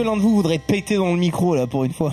Que 0.00 0.06
l'un 0.06 0.16
de 0.16 0.22
vous 0.22 0.34
voudrait 0.36 0.58
péter 0.58 0.96
dans 0.96 1.12
le 1.12 1.16
micro 1.18 1.54
là 1.54 1.66
pour 1.66 1.84
une 1.84 1.92
fois 1.92 2.12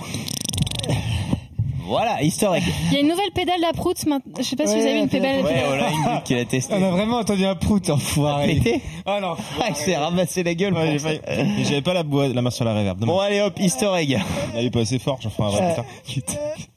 Voilà, 1.86 2.22
easter 2.22 2.48
egg. 2.54 2.62
Il 2.90 2.92
y 2.92 2.96
a 2.98 3.00
une 3.00 3.08
nouvelle 3.08 3.30
pédale 3.34 3.62
d'Aprout 3.62 3.94
maintenant. 4.06 4.32
Je 4.36 4.42
sais 4.42 4.56
pas 4.56 4.66
si 4.66 4.74
vous 4.74 4.82
avez 4.82 4.92
vu 4.92 4.98
une 5.00 5.08
pédale. 5.08 5.42
Ouais, 5.42 5.62
voilà, 5.66 6.20
qui 6.22 6.34
l'a 6.34 6.44
testé. 6.44 6.74
On 6.76 6.82
a 6.82 6.90
vraiment 6.90 7.16
entendu 7.16 7.46
un 7.46 7.54
prout, 7.54 7.88
enfoiré. 7.88 8.46
Pété 8.56 8.82
Ah 9.06 9.20
non. 9.22 9.36
Ah, 9.58 9.66
il 9.70 9.74
s'est 9.74 9.96
ramassé 9.96 10.42
la 10.42 10.54
gueule. 10.54 10.74
Ouais, 10.74 10.98
j'ai 10.98 11.64
J'avais 11.64 11.80
pas 11.80 11.94
la, 11.94 12.02
boîte, 12.02 12.34
la 12.34 12.42
main 12.42 12.50
sur 12.50 12.66
la 12.66 12.74
réverb. 12.74 12.98
Bon, 12.98 13.18
allez 13.18 13.40
hop, 13.40 13.54
easter 13.58 13.90
egg. 13.96 14.20
Elle 14.54 14.66
est 14.66 14.70
pas 14.70 14.80
assez 14.80 14.98
fort, 14.98 15.18
j'en 15.22 15.30
ferai 15.30 15.48
un 15.48 15.62
Euh, 15.62 15.74
rap 15.76 15.86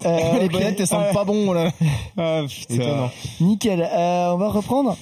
Euh, 0.05 0.39
Les 0.39 0.47
bonnettes, 0.47 0.79
elles 0.79 0.88
sentent 0.88 1.11
pas 1.13 1.25
bon 1.25 1.51
là. 1.51 1.71
Ah 2.17 2.43
putain. 2.47 3.09
Nickel. 3.41 3.81
Euh, 3.81 4.31
on 4.31 4.38
va 4.38 4.47
reprendre. 4.47 4.95